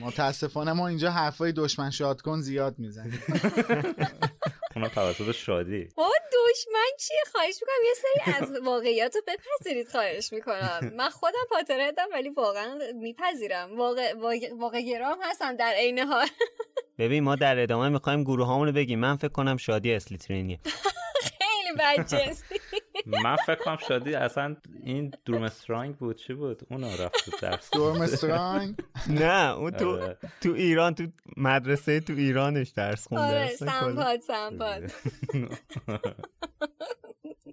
متاسفانه 0.00 0.72
ما 0.72 0.88
اینجا 0.88 1.10
حرفای 1.10 1.52
دشمن 1.52 1.90
شاد 1.90 2.20
کن 2.20 2.40
زیاد 2.40 2.78
می‌زنیم. 2.78 3.22
اونا 4.76 4.88
توسط 4.88 5.32
شادی. 5.32 5.88
او 5.96 6.08
دشمن 6.32 6.90
چیه؟ 6.98 7.18
خواهش 7.32 7.54
می‌کنم 7.60 7.84
یه 7.84 7.94
سری 7.94 8.34
از 8.34 8.62
واقعیات 8.64 9.14
رو 9.14 9.22
بپذیرید 9.28 9.88
خواهش 9.88 10.32
می‌کنم. 10.32 10.92
من 10.96 11.10
خودم 11.10 11.44
پاترهدم 11.50 12.06
ولی 12.12 12.28
واقعا 12.28 12.78
میپذیرم. 12.94 13.76
واقع, 13.76 14.14
واقع 14.58 14.80
گرام 14.80 15.18
هستم 15.22 15.56
در 15.56 15.72
عین 15.76 15.98
حال. 15.98 16.26
ببین 16.98 17.24
ما 17.24 17.36
در 17.36 17.58
ادامه 17.58 17.88
می‌خوایم 17.88 18.24
گروه 18.24 18.64
رو 18.64 18.72
بگیم. 18.72 18.98
من 18.98 19.16
فکر 19.16 19.32
کنم 19.32 19.56
شادی 19.56 19.92
اسلیترینیه. 19.92 20.58
خیلی 21.38 21.78
بدجنسی 21.78 22.44
من 23.06 23.36
فکر 23.36 23.54
کنم 23.64 23.76
شادی 23.88 24.14
اصلا 24.14 24.56
این 24.84 25.10
درومسترانگ 25.24 25.96
بود 25.96 26.16
چی 26.16 26.34
بود؟ 26.34 26.62
اون 26.70 26.84
رفت 26.84 27.24
تو 27.24 27.30
درس. 27.42 27.70
درومسترانگ 27.70 28.74
نه 29.20 29.54
اون 29.56 29.70
تو 29.70 30.14
تو 30.40 30.52
ایران 30.52 30.94
تو 30.94 31.06
مدرسه 31.36 32.00
تو 32.00 32.12
ایرانش 32.12 32.68
درس 32.68 33.08
خونده 33.08 33.24
آره 33.24 33.48
سمپاد 33.48 34.20
سمپاد. 34.20 34.82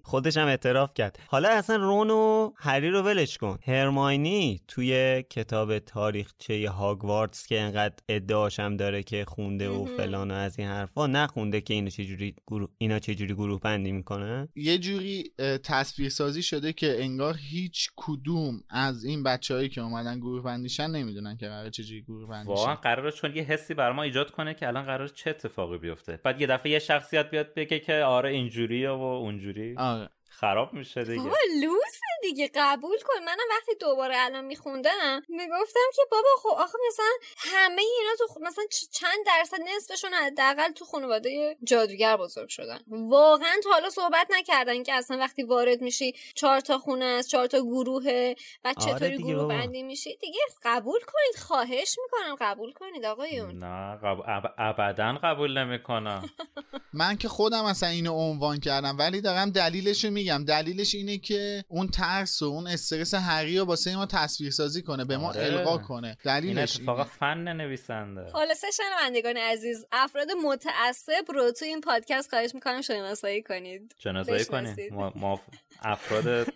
خودش 0.03 0.37
هم 0.37 0.47
اعتراف 0.47 0.93
کرد. 0.93 1.19
حالا 1.27 1.49
اصلا 1.49 1.75
رون 1.75 2.09
و 2.09 2.51
هری 2.57 2.89
رو 2.89 3.01
ولش 3.01 3.37
کن. 3.37 3.59
هرماینی 3.65 4.61
توی 4.67 5.23
کتاب 5.29 5.79
تاریخچه 5.79 6.69
هاگوارتس 6.69 7.47
که 7.47 7.59
انقدر 7.59 7.95
ادعاشم 8.09 8.77
داره 8.77 9.03
که 9.03 9.25
خونده 9.25 9.69
و 9.69 9.85
فلان 9.85 10.31
و 10.31 10.33
از 10.33 10.59
این 10.59 10.67
حرفا 10.67 11.07
نخونده 11.07 11.61
که 11.61 11.73
اینا 11.73 11.89
چجوری 11.89 12.35
گروه 12.47 12.69
اینا 12.77 12.99
چجوری 12.99 13.33
گروه 13.33 13.59
بندی 13.59 13.91
می‌کنن؟ 13.91 14.47
یه 14.55 14.77
جوری 14.77 15.31
تصویر 15.63 16.09
سازی 16.09 16.43
شده 16.43 16.73
که 16.73 17.03
انگار 17.03 17.35
هیچ 17.37 17.89
کدوم 17.95 18.63
از 18.69 19.03
این 19.05 19.23
بچههایی 19.23 19.69
که 19.69 19.81
اومدن 19.81 20.19
گروه 20.19 20.43
بندیشن 20.43 20.91
نمی‌دونن 20.91 21.37
که 21.37 21.47
قرار 21.47 21.69
چجوری 21.69 22.01
گروه 22.01 22.29
بندیشن. 22.29 22.53
واقعا 22.53 22.75
قراره 22.75 23.11
چون 23.11 23.35
یه 23.35 23.43
حسی 23.43 23.73
بر 23.73 23.91
ما 23.91 24.03
ایجاد 24.03 24.31
کنه 24.31 24.53
که 24.53 24.67
الان 24.67 24.85
قرار 24.85 25.07
چه 25.07 25.29
اتفاقی 25.29 25.77
بیفته. 25.77 26.19
بعد 26.23 26.41
یه 26.41 26.47
دفعه 26.47 26.71
یه 26.71 26.79
شخصیت 26.79 27.29
بیاد 27.29 27.53
بگه 27.53 27.79
که 27.79 27.93
آره 27.93 28.29
اینجوریه 28.29 28.89
و 28.89 29.01
اونجوری. 29.01 29.75
آره. 29.77 30.09
خراب 30.39 30.73
میشه 30.73 31.03
دیگه. 31.03 31.23
بابا 31.23 31.37
لوسه 31.61 32.05
دیگه 32.21 32.49
قبول 32.55 32.97
کن. 32.97 33.23
منم 33.25 33.37
وقتی 33.49 33.75
دوباره 33.79 34.15
الان 34.17 34.45
میخوندم 34.45 35.21
می‌گفتم 35.29 35.89
که 35.95 36.01
بابا 36.11 36.27
خب 36.43 36.49
آخه 36.49 36.77
مثلا 36.87 37.05
همه 37.37 37.81
اینا 37.81 38.15
تو 38.17 38.39
مثلا 38.41 38.63
چند 38.91 39.25
درصد 39.25 39.57
نصفشون 39.75 40.13
حداقل 40.13 40.71
تو 40.71 40.85
خانواده 40.85 41.57
جادوگر 41.63 42.17
بزرگ 42.17 42.49
شدن. 42.49 42.79
واقعا 42.87 43.55
تا 43.63 43.69
حالا 43.69 43.89
صحبت 43.89 44.27
نکردن 44.31 44.83
که 44.83 44.93
اصلا 44.93 45.17
وقتی 45.17 45.43
وارد 45.43 45.81
میشی 45.81 46.13
چهار 46.35 46.59
تا 46.59 46.77
خونه 46.77 47.05
است 47.05 47.29
چهار 47.29 47.47
تا 47.47 47.59
گروهه 47.59 48.35
و 48.65 48.73
چطوری 48.73 49.05
آره 49.05 49.17
گروه 49.17 49.47
بندی 49.47 49.83
میشی 49.83 50.17
دیگه 50.17 50.39
قبول 50.63 50.99
کنید. 50.99 51.35
خواهش 51.47 51.95
می‌کنم 52.03 52.35
قبول 52.41 52.73
کنید 52.73 53.05
آقایون. 53.05 53.57
نه 53.57 53.97
قبول 54.03 54.25
ابدا 54.57 55.19
قبول 55.23 55.57
نمی‌کنم. 55.57 56.29
من 56.93 57.17
که 57.17 57.27
خودم 57.27 57.65
اصلا 57.65 57.89
اینو 57.89 58.13
عنوان 58.13 58.59
کردم 58.59 58.97
ولی 58.97 59.21
دارم 59.21 59.49
دلیلش 59.49 60.05
میگم. 60.05 60.45
دلیلش 60.45 60.95
اینه 60.95 61.17
که 61.17 61.63
اون 61.67 61.87
ترس 61.87 62.41
و 62.41 62.45
اون 62.45 62.67
استرس 62.67 63.13
هری 63.13 63.57
رو 63.57 63.65
واسه 63.65 63.95
ما 63.95 64.05
تصویر 64.05 64.51
سازی 64.51 64.81
کنه 64.81 65.05
به 65.05 65.17
ما 65.17 65.29
آره. 65.29 65.43
القا 65.43 65.77
کنه. 65.77 66.17
دلیلش 66.23 66.47
این 66.47 66.59
اتفاقا 66.59 67.03
فن 67.03 67.53
نویسنده. 67.53 68.31
خلاصه 68.31 68.67
شنوندگان 68.71 69.37
عزیز 69.37 69.85
افراد 69.91 70.27
متعصب 70.45 71.31
رو 71.33 71.51
تو 71.51 71.65
این 71.65 71.81
پادکست 71.81 72.29
خواهش 72.29 72.55
می‌کنم 72.55 72.81
شناسایی 72.81 73.43
کنید. 73.43 73.95
شناسایی 73.97 74.45
کنید. 74.45 74.93
ما, 74.93 75.13
ما 75.15 75.41
افراد 75.81 76.53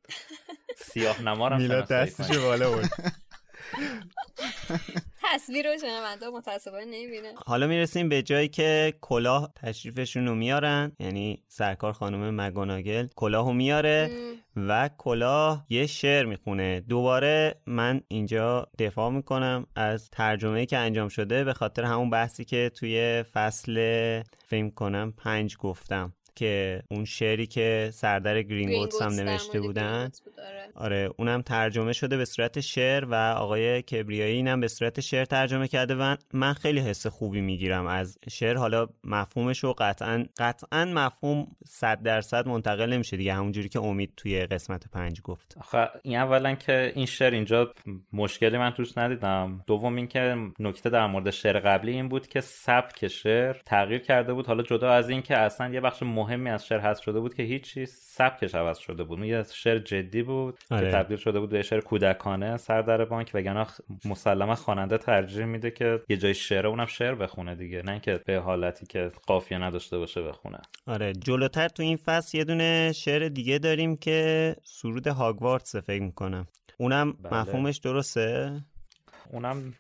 سیاه 0.78 1.22
نما 1.22 1.48
رو 1.48 1.58
میلاد 1.58 1.88
دستش 1.88 2.38
بالا 2.38 2.72
بود 2.72 2.90
تصویر 5.24 5.72
رو 5.72 5.78
شنونده 5.78 6.30
متاسفانه 6.30 6.86
نمی‌بینه. 6.86 7.34
حالا 7.46 7.68
می‌رسیم 7.68 8.10
به 8.10 8.22
جایی 8.22 8.48
که 8.48 8.94
کلاه 9.02 9.54
تشریفشون 9.56 10.28
رو 10.28 10.36
میارن. 10.36 10.92
یعنی 11.00 11.44
سرکار 11.48 11.94
خانم 11.94 12.42
مگوناگل 12.42 13.08
کلاه 13.16 13.46
رو 13.46 13.54
میاره 13.54 14.10
و 14.56 14.90
کلاه 14.98 15.66
یه 15.70 15.88
شعر 15.88 16.26
می‌خونه. 16.26 16.80
دوباره 16.80 17.56
من 17.68 18.02
اینجا 18.08 18.68
دفاع 18.80 19.12
می‌کنم 19.12 19.68
از 19.76 20.10
ترجمه 20.10 20.66
که 20.66 20.78
انجام 20.78 21.10
شده 21.10 21.44
به 21.44 21.54
خاطر 21.54 21.84
همون 21.84 22.10
بحثی 22.10 22.46
که 22.46 22.72
توی 22.76 23.24
فصل 23.34 24.22
فیلم 24.48 24.72
کنم 24.72 25.14
پنج 25.18 25.58
گفتم. 25.58 26.14
که 26.36 26.84
اون 26.92 27.06
شعری 27.06 27.48
که 27.48 27.90
سردر 27.94 28.42
گرین 28.42 28.88
هم 29.02 29.14
نوشته 29.14 29.62
بودن. 29.62 30.12
آره. 30.76 31.10
اونم 31.18 31.42
ترجمه 31.42 31.94
شده 31.94 32.18
به 32.18 32.26
صورت 32.26 32.60
شعر 32.60 33.06
و 33.06 33.16
آقای 33.16 33.82
کبریایی 33.82 34.36
اینم 34.36 34.60
به 34.60 34.68
صورت 34.68 35.00
شعر 35.00 35.26
ترجمه 35.26 35.68
کرده 35.68 35.96
و 35.96 36.16
من 36.34 36.54
خیلی 36.54 36.80
حس 36.80 37.08
خوبی 37.08 37.42
می‌گیرم 37.42 37.88
از 37.88 38.18
شعر. 38.30 38.58
حالا 38.58 38.88
مفهومش 39.04 39.60
رو 39.60 39.74
قطعا 39.78 40.26
قطعا 40.38 40.86
مفهوم 40.86 41.48
صد 41.66 42.04
درصد 42.04 42.48
منتقل 42.48 42.94
نمیشه 42.94 43.18
دیگه 43.18 43.34
همونجوری 43.34 43.70
که 43.70 43.80
امید 43.80 44.14
توی 44.18 44.46
قسمت 44.46 44.84
پنج 44.94 45.22
گفت. 45.22 45.56
آخه 45.60 45.90
این 46.04 46.18
اولا 46.18 46.56
که 46.56 46.92
این 46.96 47.06
شعر 47.06 47.34
اینجا 47.34 47.74
مشکلی 48.14 48.58
من 48.58 48.72
توش 48.72 48.98
ندیدم. 48.98 49.64
دوم 49.68 49.96
اینکه 49.96 50.36
نکته 50.60 50.90
در 50.90 51.08
مورد 51.08 51.30
شعر 51.30 51.60
قبلی 51.60 51.92
این 51.92 52.10
بود 52.10 52.28
که 52.28 52.42
سبک 52.42 53.08
شعر 53.08 53.54
تغییر 53.66 54.00
کرده 54.00 54.34
بود. 54.34 54.48
حالا 54.48 54.64
جدا 54.64 54.92
از 54.92 55.10
این 55.10 55.22
که 55.22 55.38
اصلا 55.38 55.70
یه 55.70 55.82
بخش 55.82 56.04
مهمی 56.24 56.50
از 56.50 56.66
شعر 56.66 56.80
حذف 56.80 57.04
شده 57.04 57.20
بود 57.20 57.34
که 57.34 57.44
هیچ 57.44 57.80
سبکش 57.90 58.56
عوض 58.56 58.78
شده 58.78 59.04
بود. 59.04 59.20
یه 59.20 59.44
شعر 59.54 59.80
جدی 59.80 60.24
بود 60.24 60.60
آره. 60.72 60.92
که 60.92 60.98
تبدیل 60.98 61.18
شده 61.18 61.40
بود 61.40 61.50
به 61.50 61.62
شعر 61.62 61.82
کودکانه 61.82 62.58
سر 62.58 62.82
در 62.82 63.06
بانک 63.06 63.32
وگرنه 63.34 63.68
مسلما 64.06 64.56
خواننده 64.56 64.98
ترجیح 64.98 65.46
میده 65.46 65.72
که 65.72 66.00
یه 66.10 66.18
جای 66.18 66.34
شعر 66.34 66.68
اونم 66.68 66.86
شعر 66.86 67.16
بخونه 67.16 67.56
دیگه 67.56 67.82
نه 67.82 67.92
اینکه 67.92 68.20
به 68.26 68.38
حالتی 68.38 68.86
که 68.86 69.12
قافیه 69.28 69.58
نداشته 69.58 69.98
باشه 69.98 70.22
بخونه. 70.22 70.58
آره 70.88 71.14
جلوتر 71.14 71.68
تو 71.68 71.84
این 71.84 71.98
فصل 71.98 72.38
یه 72.38 72.44
دونه 72.44 72.92
شعر 72.96 73.30
دیگه 73.30 73.58
داریم 73.58 73.98
که 73.98 74.56
سرود 74.64 75.08
هاگوارتس 75.08 75.76
فکر 75.76 76.02
می‌کنم. 76.02 76.48
اونم 76.78 77.14
بله. 77.14 77.42
مفهومش 77.42 77.78
درسته؟ 77.78 78.62
اونم 79.32 79.74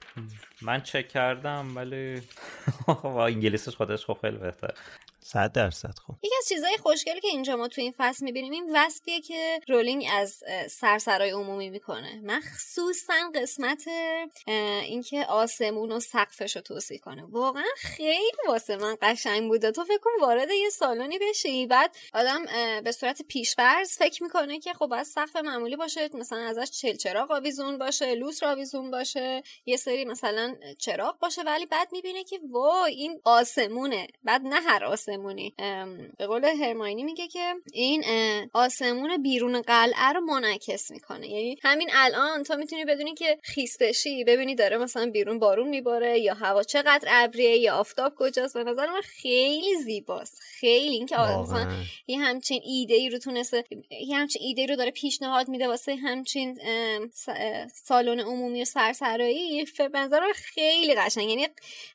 من 0.62 0.82
چک 0.82 1.08
کردم 1.08 1.76
ولی 1.76 2.22
انگلیسیش 3.04 3.76
خودش 3.76 4.06
خب 4.06 4.18
خیلی 4.22 4.38
بهتر 4.38 4.74
صد 5.24 5.52
درصد 5.52 5.94
خب. 6.08 6.14
یکی 6.24 6.36
از 6.38 6.48
چیزهای 6.48 6.78
خوشگلی 6.78 7.22
که 7.22 7.28
اینجا 7.28 7.56
ما 7.56 7.68
تو 7.68 7.82
این 7.82 7.94
فصل 7.98 8.26
می‌بینیم 8.26 8.52
این 8.52 8.76
وصفیه 8.76 9.22
که 9.22 9.60
رولینگ 9.68 10.06
از 10.12 10.44
سرسرای 10.70 11.30
عمومی 11.30 11.70
می‌کنه. 11.70 12.22
مخصوصا 12.24 13.14
قسمت 13.36 13.88
اینکه 14.82 15.26
آسمون 15.26 15.92
و 15.92 16.00
سقفش 16.00 16.56
رو 16.56 16.62
توصیح 16.62 17.00
کنه. 17.00 17.24
واقعا 17.30 17.64
خیلی 17.78 18.38
واسه 18.48 18.78
من 18.78 18.98
قشنگ 19.02 19.48
بوده. 19.48 19.72
تو 19.72 19.84
فکر 19.84 19.98
کن 19.98 20.12
وارد 20.22 20.50
یه 20.52 20.70
سالونی 20.70 21.20
بشی 21.20 21.68
بعد 21.68 21.96
آدم 22.14 22.46
به 22.84 22.92
صورت 22.92 23.22
پیشورز 23.22 23.98
فکر 23.98 24.24
می‌کنه 24.24 24.60
که 24.60 24.74
خب 24.74 24.94
از 24.94 25.08
سقف 25.08 25.36
معمولی 25.36 25.76
باشه 25.76 26.10
مثلا 26.14 26.40
ازش 26.40 26.72
چل 26.72 26.96
چراغ 26.96 27.32
آویزون 27.32 27.78
باشه 27.78 28.16
لوس 28.16 28.44
آویزون 28.44 28.92
باشه 28.92 29.44
یه 29.66 29.78
سری 29.78 30.06
مثلا 30.06 30.56
چراغ 30.80 31.20
باشه 31.20 31.42
ولی 31.42 31.66
بعد 31.66 31.88
می‌بینه 31.92 32.24
که 32.24 32.40
وای 32.52 32.94
این 32.94 33.22
آسمونه. 33.24 34.08
بعد 34.24 34.42
نه 34.42 34.60
هر 34.62 34.86
آسمون 34.86 35.13
آسمونی. 35.14 35.54
به 36.18 36.28
قول 36.28 36.46
هرماینی 36.46 37.04
میگه 37.04 37.28
که 37.28 37.54
این 37.74 38.04
آسمون 38.54 39.22
بیرون 39.22 39.62
قلعه 39.62 40.14
رو 40.14 40.22
منعکس 40.22 40.92
می‌کنه. 40.92 41.28
یعنی 41.28 41.58
همین 41.64 41.90
الان 41.94 42.44
تو 42.44 42.56
می‌تونی 42.58 42.86
بدونی 42.86 43.14
که 43.14 43.38
خیستشی 43.44 44.24
ببینی 44.24 44.56
داره 44.56 44.78
مثلا 44.78 45.10
بیرون 45.10 45.40
بارون 45.40 45.70
میباره 45.70 46.20
یا 46.20 46.34
هوا 46.34 46.64
چقدر 46.64 47.08
ابریه 47.12 47.58
یا 47.58 47.76
آفتاب 47.76 48.14
کجاست. 48.18 48.54
به 48.54 48.64
نظر 48.64 48.88
من 48.88 49.02
خیلی 49.02 49.76
زیباست. 49.76 50.40
خیلی 50.42 50.96
اینکه 50.96 51.18
مثلا 51.18 51.72
یه 52.08 52.20
همچین 52.20 52.62
ایده 52.66 52.96
ای 52.96 53.10
رو 53.10 53.18
تونسته 53.18 53.64
یه 54.08 54.18
همچین 54.18 54.42
ایده 54.46 54.62
ای 54.62 54.68
رو 54.68 54.76
داره 54.76 54.92
پیشنهاد 54.92 55.50
میده 55.50 55.68
واسه 55.68 55.96
همچین 55.96 56.60
سالن 57.74 58.20
عمومی 58.20 58.62
و 58.62 58.66
سرسرایی 58.66 59.66
به 59.78 60.00
نظر 60.00 60.22
خیلی 60.36 60.96
قشنگ. 60.96 61.30
یعنی 61.30 61.48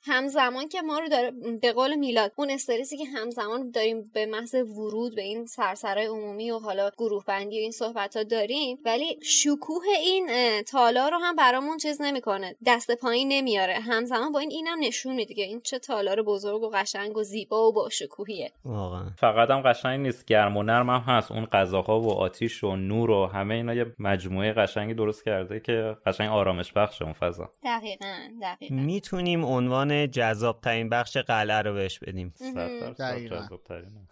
همزمان 0.03 0.69
که 0.69 0.83
ما 0.83 0.99
رو 0.99 1.09
داره 1.09 1.31
به 1.61 1.73
قول 1.73 1.95
میلاد 1.95 2.33
اون 2.37 2.51
استرسی 2.51 2.97
که 2.97 3.05
همزمان 3.15 3.71
داریم 3.71 4.11
به 4.15 4.27
محض 4.27 4.55
ورود 4.55 5.15
به 5.15 5.23
این 5.23 5.47
سرسرای 5.47 6.07
عمومی 6.07 6.51
و 6.51 6.59
حالا 6.59 6.91
گروه 6.99 7.25
بندی 7.25 7.59
و 7.59 7.63
این 7.63 7.71
صحبت 7.71 8.17
ها 8.17 8.23
داریم 8.23 8.79
ولی 8.85 9.19
شکوه 9.23 9.85
این 10.03 10.31
تالار 10.63 11.11
رو 11.11 11.19
هم 11.19 11.37
برامون 11.37 11.77
چیز 11.77 12.01
نمی‌کنه. 12.01 12.57
دست 12.67 12.91
پایین 12.91 13.29
نمیاره. 13.29 13.75
همزمان 13.75 14.33
با 14.33 14.39
این 14.39 14.51
اینم 14.51 14.79
نشون 14.81 15.15
میده 15.15 15.35
که 15.35 15.43
این 15.43 15.61
چه 15.61 15.79
تالار 15.79 16.23
بزرگ 16.23 16.63
و 16.63 16.71
قشنگ 16.75 17.17
و 17.17 17.23
زیبا 17.23 17.69
و 17.69 17.73
با 17.73 17.89
شکوهیه 17.89 18.53
واقعا. 18.65 19.11
فقط 19.19 19.51
هم 19.51 19.61
قشنگ 19.61 20.01
نیست. 20.01 20.25
گرم 20.25 20.57
و 20.57 20.63
نرم 20.63 20.91
هم 20.91 21.01
هست. 21.01 21.33
اون 21.33 21.45
غذاها 21.45 22.01
و 22.01 22.13
آتیش 22.13 22.65
و 22.65 22.77
نور 22.77 23.11
و 23.11 23.27
همه 23.27 23.55
اینا 23.55 23.75
یه 23.75 23.87
مجموعه 23.99 24.53
قشنگی 24.53 24.95
درست 24.95 25.25
کرده 25.25 25.61
که 25.61 25.97
قشنگ 26.07 26.31
آرامش 26.31 26.73
بخش 26.73 27.03
اون 27.03 27.13
فضا. 27.13 27.51
دقیقاً 27.65 28.15
دقیقاً. 28.43 28.75
می‌تونیم 28.75 29.45
عنوان 29.45 30.11
جذاب 30.11 30.61
ترین 30.61 30.89
بخش 30.89 31.17
قلعه 31.17 31.63
رو 31.63 31.75
بهش 31.75 31.99
بدیم. 31.99 32.35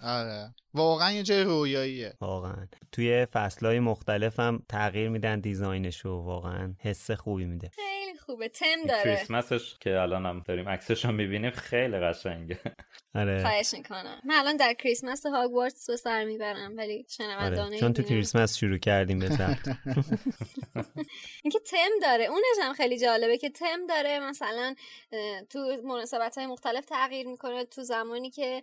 آره. 0.01 0.55
واقعا 0.75 1.13
یه 1.13 1.23
جای 1.23 1.43
رویاییه. 1.43 2.15
واقعا. 2.21 2.67
توی 2.93 3.27
فصلهای 3.27 3.81
مختلف 3.81 4.41
هم 4.41 4.63
تغییر 4.69 5.09
میدن 5.09 5.41
دیزاینشو 5.41 6.09
واقعا 6.09 6.75
حس 6.79 7.11
خوبی 7.11 7.45
میده. 7.45 7.71
خیلی 8.07 8.19
خوبه. 8.19 8.49
تم 8.49 8.87
داره. 8.89 9.03
کریسمسش 9.17 9.79
که 9.81 10.01
الان 10.01 10.27
هم 10.27 10.43
داریم 10.47 10.69
عکسش 10.69 11.05
رو 11.05 11.13
می‌بینیم 11.13 11.51
خیلی 11.51 11.99
قشنگه. 11.99 12.59
آره. 13.15 13.43
خواهش 13.43 13.75
می‌کنم. 13.75 14.21
من 14.25 14.35
الان 14.35 14.57
در 14.57 14.75
کریسمس 14.75 15.27
هاگوارتس 15.27 15.91
به 15.91 15.97
سر 15.97 16.25
می‌برم 16.25 16.77
ولی 16.77 17.07
شنوندانه 17.09 17.67
آره. 17.67 17.79
چون 17.79 17.93
تو 17.93 18.03
کریسمس 18.03 18.57
شروع 18.57 18.79
کردیم 18.79 19.19
به 19.19 19.27
اینکه 21.45 21.59
تم 21.67 21.91
داره. 22.03 22.25
اونش 22.25 22.45
هم 22.63 22.73
خیلی 22.73 22.99
جالبه 22.99 23.39
که 23.39 23.51
تم 23.51 23.87
داره 23.89 24.21
مثلا 24.21 24.75
تو 25.51 25.59
مناسبت 25.85 26.39
های 26.39 26.47
مختلف 26.47 26.85
تغییر 26.85 27.27
می‌کنه. 27.27 27.65
تو 27.65 27.83
زمانی 27.83 28.31
که 28.31 28.63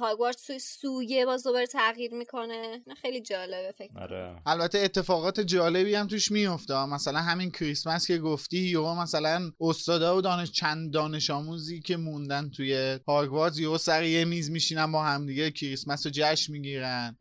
هاگوارتس 0.00 0.46
توی 0.46 0.58
سویه 0.58 1.26
باز 1.26 1.44
دوباره 1.44 1.66
تغییر 1.66 2.14
می‌کنه. 2.14 2.82
خیلی 3.02 3.20
جالبه 3.20 3.72
فکر 3.72 3.98
آره. 3.98 4.42
البته 4.46 4.78
اتفاقات 4.78 5.40
جالبی 5.40 5.94
هم 5.94 6.06
توش 6.06 6.30
میفته 6.30 6.86
مثلا 6.86 7.18
همین 7.18 7.50
کریسمس 7.50 8.06
که 8.06 8.18
گفتی 8.18 8.67
یا 8.68 8.94
مثلا 8.94 9.50
استادا 9.60 10.16
و 10.16 10.20
دانش 10.20 10.50
چند 10.50 10.92
دانش 10.92 11.30
آموزی 11.30 11.80
که 11.80 11.96
موندن 11.96 12.50
توی 12.50 12.98
هاگوارتس 13.08 13.58
یهو 13.58 13.78
سر 13.78 14.02
یه 14.02 14.24
میز 14.24 14.50
میشینن 14.50 14.92
با 14.92 15.04
همدیگه 15.04 15.50
کریسمس 15.50 16.06
رو 16.06 16.12
جشن 16.14 16.52
می‌گیرن. 16.52 17.16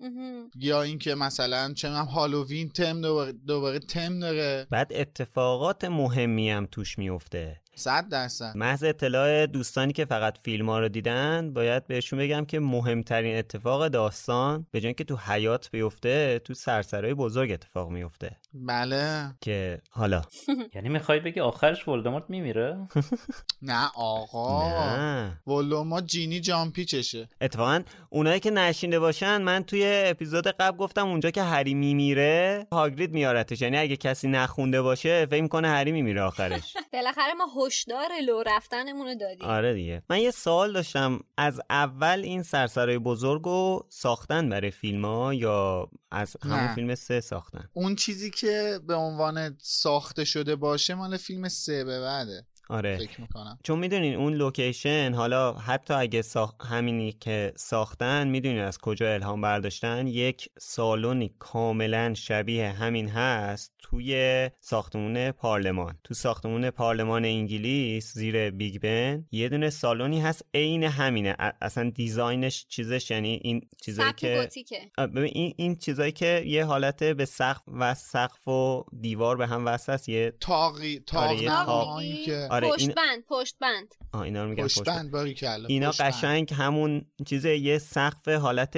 یا 0.55 0.81
اینکه 0.81 1.15
مثلا 1.15 1.73
چه 1.73 1.89
هالووین 1.89 2.69
تم 2.69 3.01
دوباره 3.31 3.79
تم 3.79 4.19
داره. 4.19 4.67
بعد 4.71 4.93
اتفاقات 4.93 5.85
مهمی 5.85 6.49
هم 6.49 6.67
توش 6.71 6.97
میفته 6.97 7.61
صد 7.77 8.09
درصد. 8.09 8.51
محض 8.55 8.83
اطلاع 8.83 9.45
دوستانی 9.45 9.93
که 9.93 10.05
فقط 10.05 10.37
فیلم 10.43 10.69
ها 10.69 10.79
رو 10.79 10.87
دیدن 10.89 11.53
باید 11.53 11.87
بهشون 11.87 12.19
بگم 12.19 12.45
که 12.45 12.59
مهمترین 12.59 13.37
اتفاق 13.37 13.87
داستان 13.87 14.65
به 14.71 14.81
جای 14.81 14.93
که 14.93 15.03
تو 15.03 15.17
حیات 15.17 15.71
بیفته 15.71 16.39
تو 16.39 16.53
سرسرای 16.53 17.13
بزرگ 17.13 17.51
اتفاق 17.51 17.89
میفته. 17.89 18.35
بله. 18.53 19.31
که 19.41 19.81
حالا. 19.89 20.21
یعنی 20.75 20.89
می‌خوای 20.89 21.19
بگی 21.19 21.39
آخرش 21.39 21.87
ولدمورت 21.87 22.23
میمیره؟ 22.29 22.77
نه 23.61 23.89
آقا. 23.95 24.69
نه. 24.69 25.41
ولدمورت 25.47 26.05
جینی 26.05 26.39
جامپیچشه 26.39 27.29
اتفاقا 27.41 27.81
اونایی 28.09 28.39
که 28.39 28.51
نشینده 28.51 28.99
باشن 28.99 29.41
من 29.41 29.63
توی 29.63 29.83
اپیزود 29.85 30.47
قبل 30.47 30.77
گفتم 30.77 31.07
اونجا 31.07 31.31
که 31.31 31.43
هری 31.43 31.73
میمیره 31.73 32.67
هاگرید 32.71 33.11
میارتش. 33.13 33.61
یعنی 33.61 33.77
اگه 33.77 33.97
کسی 33.97 34.27
نخونده 34.27 34.81
باشه 34.81 35.25
فکر 35.25 35.47
کنه 35.47 35.67
هری 35.69 35.91
میمیره 35.91 36.21
آخرش. 36.21 36.73
بالاخره 36.93 37.33
ما 37.33 37.45
هشدار 37.67 38.09
لو 38.27 38.43
رفتنمون 38.45 39.07
رو 39.07 39.15
دادیم. 39.15 39.47
آره 39.47 39.73
دیگه. 39.73 40.03
من 40.09 40.19
یه 40.19 40.31
سوال 40.31 40.73
داشتم. 40.73 41.19
از 41.37 41.61
اول 41.69 42.21
این 42.23 42.43
سرسرای 42.43 42.97
بزرگ 42.97 43.41
رو 43.41 43.87
ساختن 43.89 44.49
برای 44.49 44.71
فیلم 44.71 45.05
ها 45.05 45.33
یا 45.33 45.89
از 46.11 46.37
همون 46.43 46.75
فیلم 46.75 46.95
سه 46.95 47.21
ساختن؟ 47.21 47.69
اون 47.73 47.95
چیزی 47.95 48.31
که 48.31 48.79
به 48.87 48.95
عنوان 48.95 49.57
ساخته 49.61 50.25
شده 50.25 50.55
باشه 50.55 50.95
مال 50.95 51.17
فیلم 51.17 51.49
سه 51.49 51.83
به 51.83 52.01
بعده. 52.01 52.45
آره. 52.69 52.97
فکر 52.97 53.21
می‌کنم. 53.21 53.59
چون 53.63 53.79
می‌دونین 53.79 54.15
اون 54.15 54.33
location 54.33 55.13
حالا 55.13 55.53
حتی 55.53 55.93
اگه 55.93 56.21
ساخ... 56.21 56.53
همینی 56.61 57.11
که 57.11 57.53
ساختن 57.55 58.27
می‌دونین 58.27 58.59
از 58.59 58.77
کجا 58.77 59.13
الهام 59.13 59.41
برداشتن؟ 59.41 60.07
یک 60.07 60.49
سالونی 60.59 61.35
کاملا 61.39 62.13
شبیه 62.13 62.69
همین 62.69 63.09
هست 63.09 63.73
توی 63.79 64.49
ساختمون 64.59 65.31
پارلمان. 65.31 65.97
تو 66.03 66.13
ساختمون 66.13 66.69
پارلمان 66.69 67.25
انگلیس 67.25 68.13
زیر 68.13 68.49
بیگ 68.49 68.81
بن 68.81 69.25
یه 69.31 69.49
دونه 69.49 69.69
سالونی 69.69 70.21
هست 70.21 70.45
عین 70.53 70.83
همینه. 70.83 71.35
اصلا 71.61 71.89
design 71.89 72.46
ش 72.46 72.65
چیزش 72.69 73.11
یعنی 73.11 73.39
این 73.43 73.61
چیزایی 73.85 74.13
که 74.13 74.49
ببین 74.97 75.31
این 75.33 75.53
این 75.57 75.75
چیزایی 75.75 76.11
که 76.11 76.43
یه 76.45 76.65
حالت 76.65 77.03
به 77.03 77.25
سقف 77.25 77.61
و 77.67 77.93
سقف 77.93 78.47
و 78.47 78.83
دیوار 79.01 79.37
به 79.37 79.47
هم 79.47 79.65
وصل 79.65 79.91
است 79.91 80.09
یه 80.09 80.33
تاقی 80.39 80.99
تاقی. 80.99 82.25
که 82.25 82.47
آره 82.57 82.69
پشت 82.73 82.95
بند 82.95 83.23
پشت 83.29 83.55
بند 83.59 83.95
آه 84.11 84.21
اینا 84.21 84.43
رو 84.43 84.49
میگن 84.49 84.63
پشت 84.63 84.83
بند 84.83 85.11
باری 85.11 85.35
اینا 85.67 85.91
قشنگ 85.91 86.53
همون 86.53 87.05
چیز 87.25 87.45
یه 87.45 87.77
سقف 87.77 88.27
حالت 88.27 88.77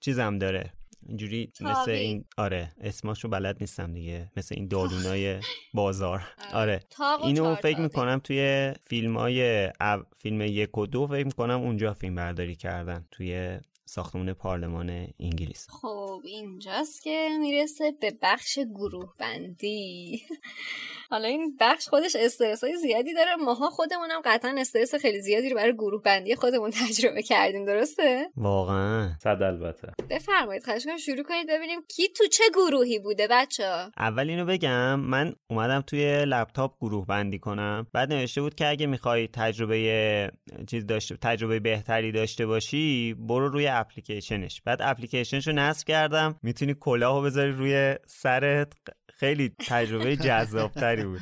چیزم 0.00 0.38
داره. 0.38 0.72
اینجوری 1.08 1.52
مثل 1.60 1.90
این 1.90 2.24
آره 2.36 2.72
اسماشو 2.80 3.28
بلد 3.28 3.56
نیستم 3.60 3.92
دیگه. 3.92 4.30
مثل 4.36 4.54
این 4.58 4.68
دارونای 4.68 5.40
بازار. 5.74 6.22
آره. 6.52 6.80
اینو 7.22 7.54
فکر 7.54 7.80
می‌کنم 7.80 8.20
توی 8.24 8.72
فیلم 8.86 9.16
های 9.18 9.70
فیلم 10.18 10.40
یک 10.40 10.78
و 10.78 10.86
دو 10.86 11.06
فکر 11.06 11.24
می‌کنم 11.26 11.60
اونجا 11.60 11.94
فیلم 11.94 12.14
برداری 12.14 12.54
کردن 12.56 13.06
توی 13.10 13.58
ساختمون 13.84 14.32
پارلمان 14.32 15.08
انگلیس. 15.20 15.66
خب 15.70 16.20
اینجاست 16.24 17.02
که 17.02 17.28
می‌رسه 17.40 17.92
به 18.00 18.12
بخش 18.22 18.58
گروه 18.58 19.14
بندی. 19.18 20.22
حالا 21.10 21.28
این 21.28 21.56
بخش 21.60 21.88
خودش 21.88 22.16
استرس 22.16 22.64
های 22.64 22.76
زیادی 22.76 23.14
داره. 23.14 23.36
ماها 23.36 23.70
خودمونم 23.70 24.20
قطعا 24.24 24.54
استرس 24.58 24.94
خیلی 24.94 25.20
زیادی 25.20 25.48
رو 25.48 25.56
برای 25.56 25.72
گروه 25.72 26.02
بندی 26.02 26.34
خودمون 26.34 26.70
تجربه 26.88 27.22
کردیم 27.22 27.64
درسته؟ 27.64 28.30
واقعا. 28.36 29.12
صد 29.22 29.42
البته. 29.42 29.92
بفرمایید 30.10 30.64
خواهش 30.64 30.84
کنم 30.84 30.96
شروع 30.96 31.22
کنید 31.22 31.48
ببینیم 31.48 31.80
کی 31.88 32.08
تو 32.08 32.26
چه 32.26 32.44
گروهی 32.54 32.98
بوده 32.98 33.28
بچه 33.30 33.64
اول 33.98 34.30
اینو 34.30 34.44
بگم 34.44 35.00
من 35.00 35.34
اومدم 35.50 35.80
توی 35.80 36.24
لپتاپ 36.24 36.76
گروه 36.80 37.06
بندی 37.06 37.38
کنم. 37.38 37.86
بعد 37.92 38.12
نوشته 38.12 38.40
بود 38.40 38.54
که 38.54 38.68
اگه 38.68 38.86
می‌خوای 38.86 39.28
تجربه 39.28 40.32
چیز 40.70 40.86
داشته 40.86 41.16
تجربه 41.22 41.60
بهتری 41.60 42.12
داشته 42.12 42.46
باشی 42.46 43.14
برو 43.18 43.48
روی 43.48 43.66
اپلیکیشنش. 43.74 44.62
بعد 44.64 44.78
اپلیکیشنشو 44.82 45.52
نصب 45.52 45.86
کردم. 45.86 46.38
می‌تونی 46.42 46.74
کلاهو 46.80 47.22
بذاری 47.22 47.52
روی 47.52 47.94
سرت. 48.06 48.72
خیلی 49.16 49.52
تجربه 49.68 50.16
جذابتری 50.26 51.04
بود. 51.04 51.20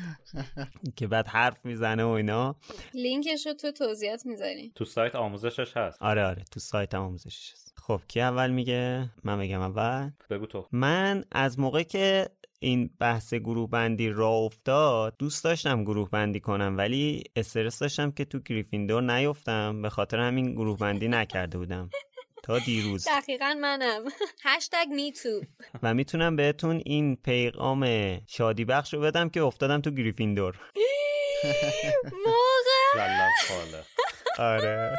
که 0.96 1.06
بعد 1.06 1.26
حرف 1.26 1.64
می‌زنه 1.64 2.04
و 2.04 2.08
اینا. 2.08 2.56
لینکش 2.94 3.46
رو 3.46 3.52
تو 3.52 3.70
توضیحات 3.72 4.26
می‌ذاریم 4.26 4.72
تو 4.74 4.84
سایت 4.84 5.14
آموزشش 5.14 5.76
هست. 5.76 6.02
آره 6.02 6.24
آره. 6.24 6.44
تو 6.50 6.60
سایت 6.60 6.94
آموزشش 6.94 7.52
هست. 7.52 7.74
خب 7.82 8.00
کی 8.08 8.20
اول 8.20 8.50
میگه؟ 8.50 9.10
من 9.24 9.38
بگم 9.38 9.60
اول. 9.60 10.10
بگو 10.30 10.46
تو. 10.46 10.68
من 10.72 11.24
از 11.32 11.58
موقع 11.58 11.82
که 11.82 12.28
این 12.60 12.90
بحث 12.98 13.34
گروه 13.34 13.70
بندی 13.70 14.08
را 14.08 14.28
افتاد 14.28 15.14
دوست 15.18 15.44
داشتم 15.44 15.84
گروه 15.84 16.10
بندی 16.10 16.40
کنم 16.40 16.74
ولی 16.78 17.24
استرس 17.36 17.78
داشتم 17.78 18.10
که 18.10 18.24
تو 18.24 18.38
گریفیندور 18.38 19.02
نیفتم. 19.02 19.82
به 19.82 19.90
خاطر 19.90 20.18
همین 20.20 20.52
گروه 20.52 20.78
بندی 20.78 21.08
نکرده 21.08 21.58
بودم. 21.58 21.90
تا 22.42 22.58
دیروز. 22.58 23.08
دقیقا 23.08 23.54
منم. 23.60 24.04
هشتگ 24.44 24.86
me 24.90 25.12
too 25.12 25.40
و 25.82 25.94
می‌تونم 25.94 26.36
بهتون 26.36 26.82
این 26.86 27.16
پیغام 27.16 27.86
شادی 28.26 28.64
بخش 28.64 28.94
رو 28.94 29.00
بدم 29.00 29.28
که 29.28 29.42
افتادم 29.42 29.80
تو 29.80 29.90
گریفیندور. 29.90 30.60
موقع. 32.26 33.02
آره. 34.38 34.98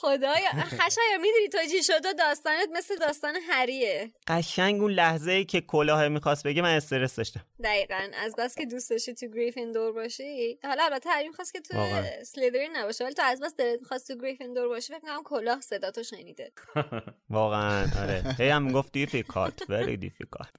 خدایا 0.00 0.50
خشایار 0.64 1.16
می‌دونی 1.20 1.48
تو 1.52 1.58
چی 1.70 1.82
شد؟ 1.82 2.16
داستانت 2.18 2.68
مثل 2.72 2.96
داستان 2.96 3.36
هریه 3.48 4.10
قشنگ 4.28 4.82
اون 4.82 4.92
لحظه 4.92 5.32
ای 5.32 5.44
که 5.44 5.60
کلاه 5.60 6.08
می‌خواست 6.08 6.44
بگه 6.46 6.62
من 6.62 6.74
استرس 6.74 7.16
داشتم. 7.16 7.40
دقیقا. 7.64 8.08
از 8.14 8.36
بس 8.38 8.54
که 8.54 8.66
دوست 8.66 8.90
داشتی 8.90 9.14
تو 9.14 9.26
گریفیندور 9.26 9.92
باشی. 9.92 10.58
حالا 10.64 10.84
البته 10.84 11.10
هری 11.10 11.32
خواست 11.32 11.52
که 11.52 11.60
تو 11.60 12.02
اسلیترین 12.24 12.76
نباشه 12.76 13.04
ولی 13.04 13.14
تو 13.14 13.22
از 13.22 13.40
بس 13.40 13.54
دلت 13.56 13.80
می‌خواست 13.80 14.12
تو 14.12 14.18
گریفیندور 14.18 14.68
باشی 14.68 14.92
فکر 14.92 15.00
کنم 15.00 15.22
کلاه 15.24 15.60
صدا 15.60 15.90
تو 15.90 16.02
شنیده. 16.02 16.52
واقعا 17.30 17.86
آره. 18.02 18.36
هی 18.38 18.48
هم 18.48 18.72
گفت 18.72 18.92
دیفیکالت 18.92 19.70
ولی 19.70 19.96
دیفیکالت 19.96 20.50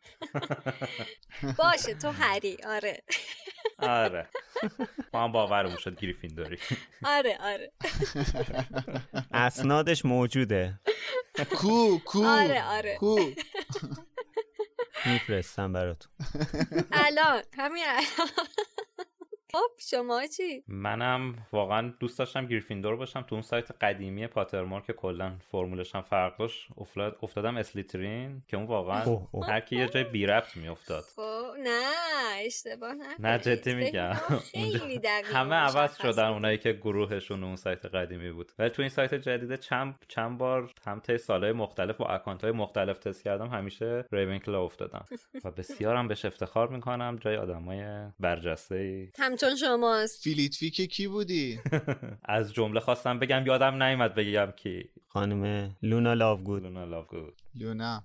باشه 1.58 1.94
تو 1.94 2.10
هری 2.10 2.58
آره. 2.68 3.04
آره. 3.80 4.28
ما 5.14 5.24
هم 5.24 5.32
باورمون 5.32 5.78
شد 5.78 6.00
گریفیندوری 6.00 6.58
آره 7.18 7.38
آره. 7.42 7.72
اسنادش 9.34 10.06
موجوده. 10.06 10.80
کو 11.56 12.00
کو 12.06 12.26
آره 12.26 12.64
آره. 12.64 12.98
کو. 13.00 13.20
میفرستم 15.06 15.74
براتون. 15.74 16.12
الان 16.92 17.44
همین 17.58 17.84
الان. 17.88 18.48
خب 19.52 19.72
شما 19.78 20.28
چی؟ 20.38 20.64
منم 20.68 21.48
واقعا 21.52 21.94
دوست 22.00 22.20
داشتم 22.20 22.46
گریفیندور 22.46 22.96
باشم 22.96 23.22
تو 23.22 23.36
اون 23.36 23.42
سایت 23.42 23.72
قدیمی 23.72 24.28
پاترمور 24.28 24.82
که 24.82 24.94
کلا 24.94 25.38
فرمولش 25.52 25.96
هم 25.96 26.02
فرق 26.02 26.38
داشت 26.38 26.68
افتاد 26.78 27.18
افتادم 27.22 27.58
اسلیترین 27.58 28.42
که 28.48 28.58
اون 28.58 28.66
واقعا 28.66 29.20
هر 29.48 29.60
کی 29.60 29.76
یه 29.76 29.88
جای 29.88 30.04
بی 30.04 30.26
ربط 30.26 30.58
میافتاد. 30.58 31.04
خب 31.16 31.46
نه 31.64 31.82
اشتباه 32.46 32.94
نکنید. 32.94 33.28
نه 33.28 33.40
جدی 33.40 33.74
میگم. 33.74 34.14
همه 35.36 35.56
عوض 35.56 35.98
شدن 35.98 36.28
اونایی 36.28 36.58
که 36.58 36.74
گروهشون 36.74 37.44
اون 37.44 37.56
سایت 37.56 37.86
قدیمی 37.86 38.32
بود. 38.32 38.52
ولی 38.60 38.70
تو 38.70 38.82
این 38.82 38.90
سایت 38.90 39.14
جدیده 39.14 39.58
چند 39.58 40.06
چند 40.08 40.38
بار 40.38 40.72
هم 40.86 41.00
طی 41.00 41.18
سالهای 41.18 41.52
مختلف 41.52 41.98
با 41.98 42.06
اکانت 42.06 42.44
های 42.44 42.52
مختلف 42.52 42.98
تست 42.98 43.24
کردم 43.24 43.48
همیشه 43.48 44.06
ریونکلا 44.12 44.64
افتادم. 44.64 45.06
و 45.44 45.52
بسیارم 45.52 46.08
بهش 46.08 46.26
افتخار 46.26 46.68
می‌کنم 46.68 47.18
جای 47.22 47.38
آدمای 47.38 47.84
برجسته 48.20 49.12
همچون 49.44 49.56
شماست. 49.56 50.24
فیلیتویک 50.24 50.82
کی 50.82 51.08
بودی؟ 51.08 51.60
از 52.26 52.54
جمله 52.54 52.80
خواستم 52.80 53.20
بگم 53.20 53.46
یادم 53.46 53.84
نیومد 53.84 54.16
بگم 54.16 54.52
کی. 54.52 54.90
خانم 55.08 55.72
لونا 55.82 56.14
لاوگود. 56.14 56.64
لونا 56.64 56.86
لاوگود. 56.86 57.34
لونا. 57.56 58.04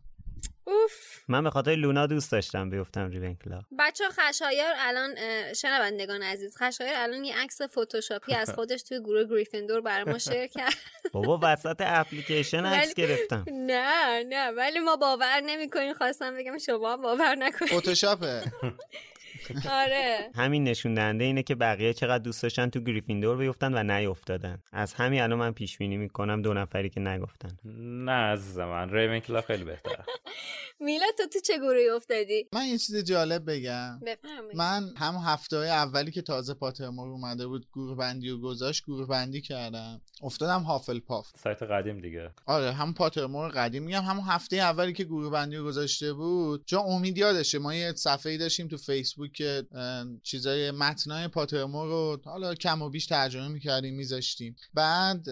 اوف. 0.65 1.21
من 1.29 1.45
به 1.45 1.51
خاطر 1.51 1.75
لونا 1.75 2.07
دوست 2.07 2.33
داشتم 2.33 2.71
بیفتم 2.71 3.11
ریونکلا 3.11 3.63
بچه‌ها 3.79 4.05
خشایار 4.11 4.65
الان 4.79 5.15
شنوندگان 5.55 6.23
عزیز 6.23 6.57
خشایار 6.57 6.93
الان 6.95 7.25
یه 7.25 7.39
عکس 7.39 7.63
فتوشاپی 7.63 8.35
از 8.35 8.51
خودش 8.57 8.83
توی 8.83 9.01
گروه 9.01 9.25
گریفیندور 9.25 9.81
برای 9.81 10.05
ما 10.13 10.19
share 10.19 10.47
کرد. 10.47 10.75
بابا 11.13 11.41
وسط 11.43 11.77
اپلیکیشن 11.81 12.65
عکس 12.67 12.95
گرفتم. 12.95 13.45
نه 13.53 14.23
نه 14.29 14.51
ولی 14.51 14.79
ما 14.79 14.97
باور 14.97 15.41
نمی‌کنیم 15.47 15.95
خواستم 15.95 16.37
بگم 16.37 16.59
شما 16.59 16.97
باور 16.97 17.35
نکنید. 17.35 17.73
فتوشاپه. 17.73 18.43
آره. 19.71 20.31
همین 20.35 20.65
نشون 20.65 20.95
دهنده 20.95 21.25
اینه 21.25 21.43
که 21.43 21.55
بقیه 21.55 21.93
چقدر 21.93 22.19
دوست 22.19 22.43
داشتن 22.43 22.71
تو 22.71 22.81
گریفیندور 22.81 23.37
بیفتن 23.37 23.75
و 23.75 23.83
نیافتادن 23.83 24.59
از 24.73 24.95
همین 24.95 25.21
الان 25.23 25.39
من 25.39 25.53
پیش 25.53 25.79
بینی 25.79 25.97
می‌کنم 25.97 26.43
دو 26.43 26.55
نفری 26.55 26.89
که 26.89 27.01
نگفتن. 27.01 27.57
نه 28.05 28.13
عزیز 28.13 28.59
من 28.59 28.91
ریونکلا 28.91 29.41
خیلی 29.41 29.65
بهتره. 29.65 30.05
میلا 30.81 31.07
تو 31.19 31.27
تو 31.33 31.41
چه 31.41 31.59
گروهی 31.59 31.89
افتادی؟ 31.89 32.49
من 32.53 32.67
یه 32.67 32.79
چیز 32.79 32.97
جالب 32.97 33.51
بگم. 33.51 34.01
بفرمایید. 34.07 34.57
من 34.57 34.91
هم 34.97 35.15
هفته 35.15 35.57
های 35.57 35.69
اولی 35.69 36.11
که 36.11 36.23
تازه 36.23 36.55
پاترمور 36.55 37.09
اومده 37.09 37.47
بود 37.47 37.67
گروه 37.73 37.97
بندی 37.97 38.31
و 38.31 38.39
گذاشت 38.41 38.85
گروه 38.85 39.09
بندی 39.09 39.41
کردم. 39.41 40.01
افتادم 40.23 40.63
هافل 40.63 41.01
پاف. 41.01 41.29
سایت 41.37 41.63
قدیم 41.63 42.01
دیگه. 42.01 42.31
آره 42.47 42.73
هم 42.73 42.95
پاترمور 42.95 43.49
قدیم 43.49 43.83
میگم. 43.83 44.03
هم 44.03 44.21
هفته 44.27 44.57
اولی 44.57 44.93
که 44.93 45.05
گروه 45.05 45.31
بندی 45.31 45.57
و 45.57 45.65
گذاشته 45.65 46.13
بود. 46.13 46.65
چون 46.65 46.81
امید 46.87 47.19
یادشه 47.19 47.59
ما 47.59 47.75
یه 47.75 47.93
صفحه 47.93 48.37
داشتیم 48.39 48.69
تو 48.69 48.77
فیسبوک 48.77 49.33
که 49.37 49.67
چیزای 50.23 50.71
متنای 50.71 51.29
پاترمور 51.29 51.87
رو 51.87 52.21
حالا 52.25 52.55
کم 52.55 52.83
و 52.83 52.91
بیش 52.91 53.07
ترجمه 53.07 53.49
می‌کردیم 53.49 53.95
میذاشتیم. 53.95 54.57
بعد 54.75 55.29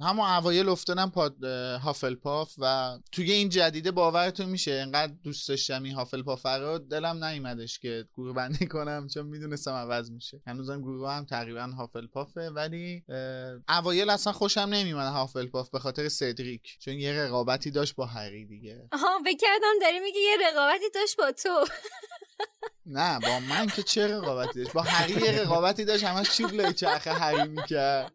همون 0.00 0.26
اوایل 0.26 0.68
افتادم 0.68 1.10
پاد 1.10 1.44
هافل 1.82 2.14
پاف 2.14 2.54
و 2.58 2.98
توی 3.12 3.32
این 3.32 3.48
جدیده 3.48 3.90
باورتون 3.90 4.46
میشه 4.46 4.72
انقدر 4.72 5.12
دوست 5.22 5.48
داشتم 5.48 5.82
این 5.82 5.94
هافل 5.94 6.22
پاف 6.22 6.46
رو. 6.46 6.78
دلم 6.78 7.24
نیومدش 7.24 7.78
که 7.78 8.04
گروه 8.16 8.34
بندی 8.34 8.66
کنم 8.66 9.08
چون 9.08 9.26
می‌دونستم 9.26 9.72
عوض 9.72 10.10
میشه. 10.10 10.42
هنوزم 10.46 10.80
گروه 10.80 11.10
هم 11.10 11.24
تقریبا 11.24 11.60
هافل 11.78 12.06
پافه 12.06 12.50
ولی 12.50 13.04
اوایل 13.68 14.10
اصلا 14.10 14.32
خوشم 14.32 14.60
نمیومد 14.60 15.12
هافل 15.12 15.46
پاف 15.46 15.70
به 15.70 15.78
خاطر 15.78 16.08
سدریک. 16.08 16.78
چون 16.78 16.94
یه 16.94 17.12
رقابتی 17.12 17.70
داشت 17.70 17.94
با 17.94 18.06
هری 18.06 18.46
دیگه. 18.46 18.88
آها 18.92 19.18
بکردم 19.26 19.78
داری 19.80 20.00
میگه 20.00 20.20
یه 20.20 20.36
رقابتی 20.48 20.90
داشت 20.94 21.16
با 21.16 21.32
تو. 21.32 21.64
نه 22.90 23.18
با 23.20 23.40
من 23.40 23.66
که 23.66 23.82
چه 23.82 24.06
رقابتی 24.06 24.62
داشت 24.62 24.72
با 24.72 24.82
هری 24.82 25.12
یه 25.12 25.40
رقابتی 25.40 25.84
داشت 25.84 26.04
همش 26.04 26.36
چوب 26.36 26.52
لای 26.52 26.72
چرخه 26.72 27.12
هری 27.12 27.48
می‌کرد. 27.48 28.12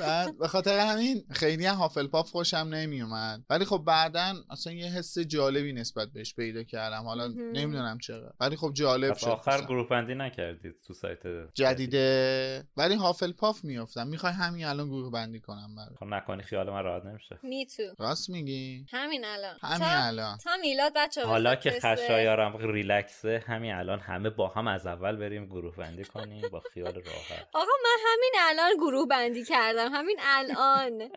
بعد 0.00 0.38
به 0.38 0.48
خاطر 0.48 0.78
همین 0.78 1.24
خیلی 1.32 1.66
هم 1.66 1.74
هافلپاف 1.74 2.30
خوشم 2.30 2.56
نمیومد 2.56 3.44
ولی 3.50 3.64
خب 3.64 3.82
بعدا 3.86 4.34
اصلا 4.50 4.72
یه 4.72 4.86
حس 4.86 5.18
جالبی 5.18 5.72
نسبت 5.72 6.08
بهش 6.08 6.34
پیدا 6.34 6.62
کردم. 6.62 7.02
حالا 7.02 7.28
نمی‌دونم 7.28 7.98
چرا. 7.98 8.34
ولی 8.40 8.56
خب 8.56 8.72
جالب 8.74 9.16
شد 9.16 9.26
آخر 9.26 9.60
گروه 9.60 9.88
بندی 9.88 10.14
نکردید 10.14 10.74
تو 10.86 10.94
سایت 10.94 11.18
جدیده 11.54 12.64
ولی 12.76 12.94
هافلپاف 12.94 13.64
میافتم. 13.64 14.06
می‌خوای 14.06 14.32
همین 14.32 14.64
الان 14.64 14.88
گروه 14.88 15.12
بندی 15.12 15.40
کنم 15.40 15.74
برای 15.76 15.96
خب 16.00 16.06
نکنی 16.06 16.42
خیال 16.42 16.70
من 16.70 16.84
راحت 16.84 17.04
نمیشه. 17.04 17.38
می 17.42 17.66
تو. 17.66 17.82
راست 17.98 18.30
میگی؟ 18.30 18.86
همین 18.90 19.24
الان. 19.24 19.56
همین. 19.62 19.88
الان. 19.88 20.38
تا 20.38 20.50
میلاد 20.60 20.92
بچه 20.96 21.26
حالا 21.26 21.54
که 21.54 21.70
خشایارم 21.70 22.56
ریلکسه 22.56 23.44
همین 23.46 23.74
الان 23.76 24.00
همه 24.00 24.30
با 24.30 24.48
هم 24.48 24.66
از 24.68 24.86
اول 24.86 25.16
بریم 25.16 25.46
گروه 25.46 25.76
بندی 25.76 26.04
کنیم 26.04 26.48
با 26.48 26.60
خیال 26.60 26.94
راحت. 26.94 27.48
آقا 27.52 27.72
من 27.84 27.96
همین 28.06 28.32
الان 28.40 28.70
گروه 28.76 29.08
بندی 29.08 29.44
کردم. 29.44 29.88
همین 29.92 30.16
الان. 30.22 31.10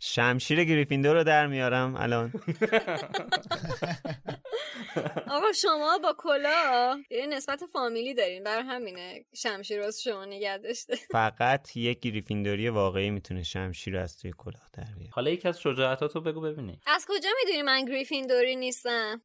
شمشیر 0.00 0.64
گریفیندور 0.64 1.16
رو 1.16 1.24
در 1.24 1.46
میارم 1.46 1.96
الان. 1.96 2.32
آقا 5.30 5.52
شما 5.52 5.98
با 6.02 6.14
کلا 6.18 7.02
یه 7.10 7.26
نسبت 7.26 7.60
فامیلی 7.72 8.14
دارین. 8.14 8.44
بر 8.44 8.62
همینه 8.62 9.24
شمشیر 9.34 9.80
واسه 9.80 10.10
شما 10.10 10.24
نگه 10.24 10.58
داشته. 10.58 10.96
فقط 11.10 11.76
یک 11.76 12.00
گریفیندوری 12.00 12.68
واقعی 12.68 13.10
می‌تونه 13.10 13.42
شمشیر 13.42 13.96
از 13.96 14.18
توی 14.18 14.32
کلاه 14.38 14.68
در 14.72 14.84
بیاره. 14.98 15.12
حالا 15.12 15.30
یکی 15.30 15.48
از 15.48 15.60
شجاعتاتو 15.60 16.20
بگو 16.20 16.40
ببینی 16.40 16.80
از 16.86 17.06
کجا 17.08 17.28
می‌دونی 17.44 17.62
من 17.62 17.84
گریفیندوری 17.84 18.56
نیستم؟ 18.56 19.22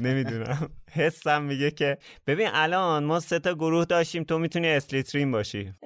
نمی‌دونم. 0.00 0.70
حسم 0.92 1.42
میگه 1.42 1.70
که 1.70 1.85
ببین 2.26 2.48
الان 2.52 3.04
ما 3.04 3.20
سه 3.20 3.38
تا 3.38 3.54
گروه 3.54 3.84
داشتیم 3.84 4.24
تو 4.24 4.38
می‌تونی 4.38 4.68
اسلیترین 4.68 5.32
باشی. 5.32 5.72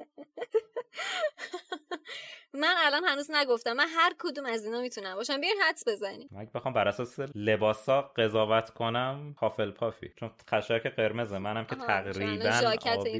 من 2.53 2.73
الان 2.77 3.03
هنوز 3.03 3.31
نگفتم 3.31 3.73
من 3.73 3.87
هر 3.87 4.13
کدوم 4.19 4.45
از 4.45 4.65
اینا 4.65 4.81
می‌تونم 4.81 5.15
باشم. 5.15 5.41
بیاین 5.41 5.55
حدس 5.69 5.83
بزنیم. 5.87 6.27
من 6.31 6.47
بخوام 6.55 6.73
بر 6.73 6.87
اساس 6.87 7.19
لباسا 7.35 8.01
قضاوت 8.01 8.69
کنم 8.69 9.35
هافل 9.37 9.71
پافی. 9.71 10.13
چون 10.15 10.31
خشاک 10.49 10.87
قرمزه 10.87 11.37
منم 11.37 11.65
که 11.65 11.75
تقریبا 11.75 12.99
آبی 12.99 13.19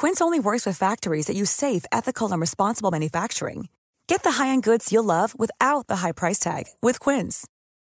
Quince 0.00 0.20
only 0.20 0.38
works 0.38 0.66
with 0.66 0.76
factories 0.76 1.26
that 1.26 1.34
use 1.34 1.50
safe, 1.50 1.84
ethical, 1.90 2.30
and 2.30 2.40
responsible 2.40 2.90
manufacturing. 2.90 3.68
Get 4.06 4.22
the 4.22 4.32
high-end 4.32 4.62
goods 4.62 4.92
you'll 4.92 5.12
love 5.16 5.34
without 5.38 5.86
the 5.86 5.96
high 5.96 6.12
price 6.12 6.38
tag 6.38 6.64
with 6.82 7.00
Quince. 7.00 7.46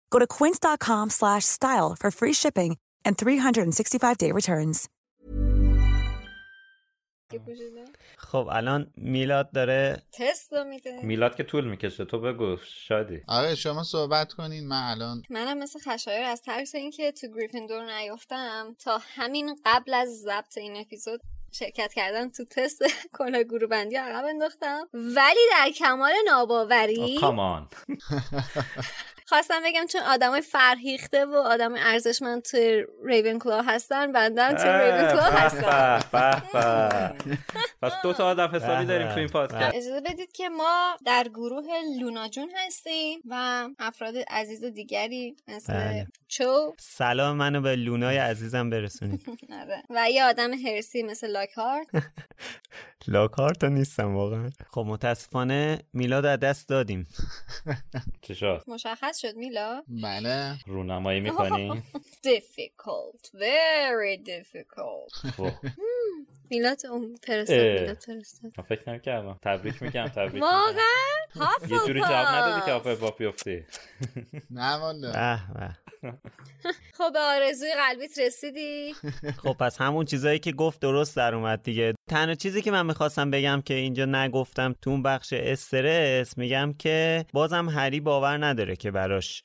Go 0.10 0.20
to 0.20 0.28
quince.com/style 0.28 1.95
for 2.02 2.10
free 2.20 2.34
shipping 2.34 2.72
and 3.06 3.18
365-day 3.18 4.32
returns. 4.32 4.89
خب 8.18 8.47
الان 8.52 8.91
میلاد 8.95 9.52
داره 9.52 10.04
تست 10.12 10.54
میده 10.54 11.02
میلاد 11.04 11.36
که 11.36 11.43
طول 11.43 11.70
می‌کشه 11.70 12.06
تو 12.06 12.20
بگو 12.20 12.58
شادی 12.66 13.22
آره 13.28 13.56
شما 13.56 13.84
صحبت 13.84 14.34
کنین 14.34 14.68
من 14.68 14.91
الان 14.91 15.24
منم 15.30 15.58
مثل 15.58 15.80
خشایر 15.80 16.24
از 16.24 16.41
ترس 16.41 16.76
اینکه 16.76 17.12
تو 17.12 17.28
گریفیندور 17.28 17.97
نیفتم 17.97 18.76
تا 18.80 18.99
همین 19.02 19.56
قبل 19.66 19.93
از 19.93 20.10
ضبط 20.10 20.58
این 20.58 20.78
اپیزود 20.78 21.22
شرکت 21.52 21.93
کردن 21.93 22.30
تو 22.30 22.45
تست 22.45 22.84
کلا 23.18 23.41
گروه 23.41 23.68
بندی 23.68 23.95
عقب 23.95 24.26
انداختم. 24.26 24.88
ولی 24.93 25.39
در 25.52 25.70
کمال 25.72 26.14
ناباوری 26.26 27.18
کامان 27.20 27.68
خواستم 29.32 29.61
بگم 29.65 29.86
چون 29.86 30.01
آدمای 30.01 30.41
فرهیخته 30.41 31.25
و 31.25 31.36
آدم 31.36 31.73
ارزشمند 31.77 32.41
توی 32.41 32.86
ریون 33.05 33.39
کلا 33.39 33.61
هستن 33.61 34.11
بندن 34.11 34.55
توی 34.55 34.69
ریون 34.69 35.11
کلا 35.11 35.23
هستن. 35.23 35.99
پس 37.82 37.91
دو 38.03 38.13
تا 38.13 38.25
آدم 38.25 38.55
حسابی 38.55 38.86
داریم 38.86 39.07
تو 39.07 39.19
این 39.19 39.27
پادکست. 39.27 39.75
اجازه 39.75 40.01
بدید 40.01 40.32
که 40.32 40.49
ما 40.49 40.97
در 41.05 41.23
گروه 41.23 41.65
لونا 41.99 42.27
جون 42.27 42.51
هستیم 42.55 43.21
و 43.29 43.67
افراد 43.79 44.13
عزیز 44.29 44.63
دیگری 44.63 45.36
مثل 45.47 45.73
بله. 45.73 46.07
چو. 46.27 46.73
سلام 46.79 47.38
منو 47.38 47.61
به 47.61 47.75
لونای 47.75 48.17
عزیزم 48.17 48.69
برسونید. 48.69 49.21
آره. 49.61 49.84
و 49.89 50.09
یه 50.11 50.23
آدم 50.23 50.53
هرسی 50.53 51.03
مثل 51.03 51.27
لاکهارت 51.27 51.88
لاکارتا 53.07 53.67
نیستم 53.67 54.15
واقعا. 54.15 54.49
خب 54.69 54.86
متاسفانه 54.88 55.79
میلاد 55.93 56.25
از 56.25 56.39
دست 56.39 56.69
دادیم. 56.69 57.07
چی 58.21 58.36
شد؟ 58.36 58.63
مشخص 58.67 59.20
شد 59.22 59.36
میلا؟ 59.36 59.84
بله. 59.88 60.57
رونمایی 60.67 61.19
می‌کنی؟ 61.28 61.84
Difficult. 62.24 63.26
Very 63.34 64.17
difficult. 64.28 65.32
خب. 65.38 65.51
میلاد 66.51 66.86
اون 66.86 67.15
فرستاد 67.24 67.59
اه. 67.59 67.82
میلاد 67.82 67.97
فرستاد 67.97 68.51
من 68.57 68.63
فکر 68.63 68.89
نمی‌کردم. 68.89 69.39
تبریک 69.43 69.84
میگم 69.84 70.07
تبریک 70.07 70.41
واقعا؟ 70.41 71.47
یه 71.69 71.78
جوری 71.88 72.01
جواب 72.01 72.28
ندادی 72.28 72.65
که 72.65 72.72
آفر 72.72 72.95
با 72.95 73.11
بیفتی 73.11 73.65
نه 74.51 74.76
والا. 74.76 75.11
به 75.11 75.39
به. 75.59 75.90
خب 76.93 77.14
به 77.14 77.20
آرزوی 77.20 77.70
قلبیت 77.74 78.20
رسیدی؟ 78.20 78.93
خب 79.43 79.54
پس 79.54 79.82
همون 79.82 80.06
چیزایی 80.06 80.39
که 80.39 80.52
گفت 80.52 80.80
درست 80.80 81.16
در 81.16 81.36
اومد 81.36 81.64
دیگه. 81.64 81.93
تنها 82.10 82.36
چیزی 82.36 82.62
که 82.62 82.72
من 82.72 82.86
می‌خواستم 82.86 83.32
بگم 83.32 83.62
که 83.66 83.74
اینجا 83.74 84.06
نگفتم 84.06 84.76
تو 84.82 84.89
اون 84.89 85.04
بخش 85.04 85.34
استرس 85.34 86.38
میگم 86.38 86.74
که 86.80 87.26
بازم 87.34 87.70
هری 87.70 87.99
باور 87.99 88.45
نداره 88.45 88.76
که 88.76 88.91
براش 88.91 89.43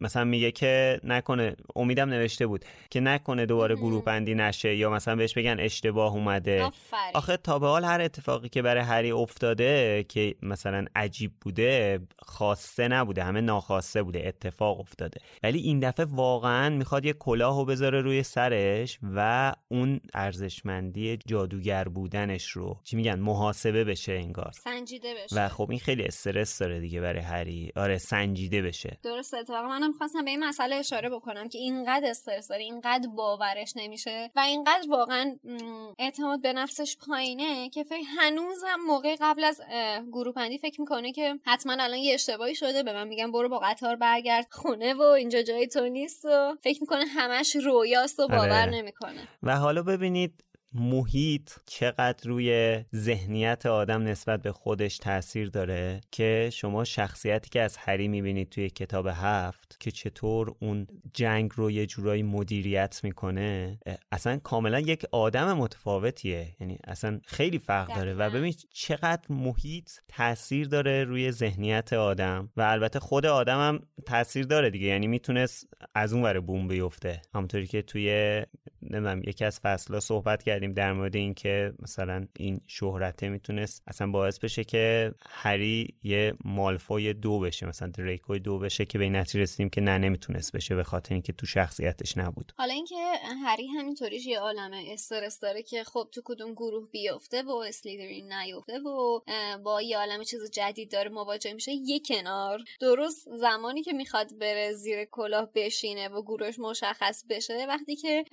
مثلا 0.00 0.24
میگه 0.24 0.50
که 0.50 1.00
نکنه 1.04 1.56
امیدم 1.76 2.08
نوشته 2.08 2.46
بود 2.46 2.64
که 2.90 3.00
نکنه 3.00 3.46
دوباره 3.46 3.74
گروه 3.74 4.04
بندی 4.04 4.34
نشه 4.34 4.76
یا 4.76 4.90
مثلا 4.90 5.16
بهش 5.16 5.34
بگن 5.34 5.56
اشتباه 5.60 6.12
اومده. 6.12 6.62
آفرین. 6.62 7.10
آخه 7.14 7.36
تا 7.36 7.58
به 7.58 7.66
حال 7.66 7.84
هر 7.84 8.00
اتفاقی 8.00 8.48
که 8.48 8.62
برای 8.62 8.82
هری 8.82 9.10
افتاده 9.10 10.04
که 10.08 10.34
مثلا 10.42 10.84
عجیب 10.96 11.32
بوده 11.40 12.00
خواسته 12.18 12.88
نبوده 12.88 13.24
همه 13.24 13.40
ناخواسته 13.40 14.02
بوده 14.02 14.22
اتفاق 14.26 14.80
افتاده. 14.80 15.20
ولی 15.42 15.58
این 15.58 15.80
دفعه 15.80 16.06
واقعا 16.06 16.68
می‌خواد 16.70 17.04
یه 17.04 17.12
کلاهو 17.12 17.64
بذاره 17.64 18.00
روی 18.00 18.22
سرش 18.22 18.98
و 19.14 19.52
اون 19.68 20.00
ارزشمندی 20.14 21.18
جادوگر 21.26 21.84
بودنش 21.84 22.50
رو 22.50 22.80
چی 22.84 22.96
میگن 22.96 23.18
محاسبه 23.18 23.84
بشه 23.84 24.12
انگار. 24.12 24.52
سنجیده 24.52 25.14
بشه. 25.24 25.36
و 25.36 25.48
خب 25.48 25.70
این 25.70 25.78
خیلی 25.80 26.04
استرس 26.04 26.58
داره 26.58 26.80
دیگه 26.80 27.00
برای 27.00 27.20
هری. 27.20 27.72
آره 27.76 27.98
سنجیده 27.98 28.62
بشه. 28.62 28.98
درسته 29.02 29.36
اتفاقا 29.36 29.68
منم 29.68 29.89
خواستم 29.92 30.24
به 30.24 30.30
این 30.30 30.44
مسئله 30.44 30.76
اشاره 30.76 31.10
بکنم 31.10 31.48
که 31.48 31.58
اینقدر 31.58 32.10
استرس 32.10 32.48
داره 32.48 32.62
اینقدر 32.62 33.08
باورش 33.08 33.72
نمیشه 33.76 34.30
و 34.36 34.40
اینقدر 34.40 34.88
واقعا 34.88 35.36
اعتماد 35.98 36.42
به 36.42 36.52
نفسش 36.52 36.96
پایینه 36.96 37.68
که 37.68 37.84
فکر 37.84 38.06
هنوزم 38.18 38.76
موقع 38.86 39.16
قبل 39.20 39.44
از 39.44 39.60
گروه 40.12 40.34
بندی 40.34 40.58
فکر 40.58 40.80
می‌کنه 40.80 41.12
که 41.12 41.38
حتما 41.44 41.72
الان 41.72 41.98
یه 41.98 42.14
اشتباهی 42.14 42.54
شده 42.54 42.82
به 42.82 42.92
من 42.92 43.08
میگن 43.08 43.32
برو 43.32 43.48
با 43.48 43.58
قطار 43.58 43.96
برگرد 43.96 44.46
خونه 44.50 44.94
و 44.94 45.02
اینجا 45.02 45.42
جای 45.42 45.66
تو 45.66 45.88
نیست 45.88 46.24
و 46.24 46.56
فکر 46.62 46.80
می‌کنه 46.80 47.04
همش 47.04 47.56
رویاست 47.56 48.20
و 48.20 48.28
باور 48.28 48.62
آره. 48.62 48.70
نمی‌کنه 48.70 49.28
و 49.42 49.56
حالا 49.56 49.82
ببینید 49.82 50.49
محیط 50.74 51.50
چقدر 51.66 52.28
روی 52.28 52.80
ذهنیت 52.94 53.66
آدم 53.66 54.02
نسبت 54.02 54.42
به 54.42 54.52
خودش 54.52 54.98
تاثیر 54.98 55.48
داره 55.48 56.00
که 56.10 56.50
شما 56.52 56.84
شخصیتی 56.84 57.50
که 57.50 57.60
از 57.60 57.76
هری 57.76 58.08
می‌بینید 58.08 58.48
توی 58.48 58.70
کتاب 58.70 59.06
هفت 59.12 59.76
که 59.80 59.90
چطور 59.90 60.54
اون 60.60 60.86
جنگ 61.14 61.50
رو 61.54 61.70
یه 61.70 61.86
جورایی 61.86 62.22
مدیریت 62.22 63.00
می‌کنه 63.02 63.78
اصلا 64.12 64.36
کاملا 64.38 64.80
یک 64.80 65.04
آدم 65.12 65.52
متفاوتیه. 65.52 66.48
یعنی 66.60 66.78
اصلا 66.84 67.20
خیلی 67.24 67.58
فرق 67.58 67.96
داره. 67.96 68.14
و. 68.14 68.30
ببین 68.30 68.54
چقدر 68.72 69.22
محیط 69.28 69.90
تاثیر 70.08 70.68
داره 70.68 71.04
روی 71.04 71.32
ذهنیت 71.32 71.92
آدم. 71.92 72.50
و 72.56 72.62
البته 72.62 73.00
خود 73.00 73.26
آدم 73.26 73.58
هم 73.58 73.80
تاثیر 74.06 74.44
داره 74.46 74.70
دیگه. 74.70 74.86
یعنی 74.86 75.06
می‌تونست 75.06 75.66
از 75.94 76.12
اون 76.12 76.22
ور 76.22 76.40
بوم 76.40 76.68
بیفته. 76.68 77.22
همونطوری 77.34 77.66
که 77.66 77.82
توی 77.82 78.42
نمی‌دونم 78.82 79.22
یکی 79.26 79.44
از 79.44 79.60
فصلها 79.60 80.00
صحبت 80.00 80.42
کردیم 80.60 80.74
در 80.74 80.92
مورد 80.92 81.16
اینکه 81.16 81.72
مثلا 81.78 82.26
این 82.36 82.60
شهرته 82.66 83.28
می‌تونست 83.28 83.82
اصلا 83.86 84.06
باعث 84.06 84.38
بشه 84.38 84.64
که 84.64 85.14
هری 85.26 85.94
یه 86.02 86.34
مالفوی 86.44 87.14
دو 87.14 87.40
بشه 87.40 87.66
مثلا 87.66 87.88
دریکوی 87.88 88.38
دو 88.38 88.58
بشه 88.58 88.84
که 88.84 88.98
به 88.98 89.04
این 89.04 89.16
نتیجه 89.16 89.40
رسیدیم 89.40 89.70
که 89.70 89.80
نه 89.80 89.98
نمی‌تونست 89.98 90.56
بشه 90.56 90.74
به 90.74 90.84
خاطر 90.84 91.14
اینکه 91.14 91.32
تو 91.32 91.46
شخصیتش 91.46 92.18
نبود. 92.18 92.52
حالا 92.56 92.74
اینکه 92.74 92.96
هری 93.44 93.66
همینطوریش 93.66 94.26
یه 94.26 94.38
عالم 94.38 94.70
استرس 94.92 95.40
داره 95.40 95.62
که 95.62 95.84
خب 95.84 96.08
تو 96.12 96.22
کدوم 96.24 96.52
گروه 96.52 96.88
بیفته 96.90 97.42
و 97.42 97.50
اسلیدرین 97.50 98.32
نیفته 98.32 98.78
و 98.78 99.20
با 99.64 99.82
یه 99.82 99.98
عالم 99.98 100.22
چیز 100.22 100.50
جدید 100.50 100.92
داره 100.92 101.10
مواجه 101.10 101.52
میشه 101.52 101.72
یه 101.72 102.00
کنار. 102.00 102.60
درست 102.80 103.28
زمانی 103.36 103.82
که 103.82 103.92
می‌خواد 103.92 104.38
بره 104.38 104.72
زیر 104.72 105.04
کلاه 105.04 105.50
بشینه 105.54 106.08
و 106.08 106.22
گروهش 106.22 106.58
مشخص 106.58 107.24
بشه 107.30 107.66
وقتی 107.68 107.96
که 107.96 108.24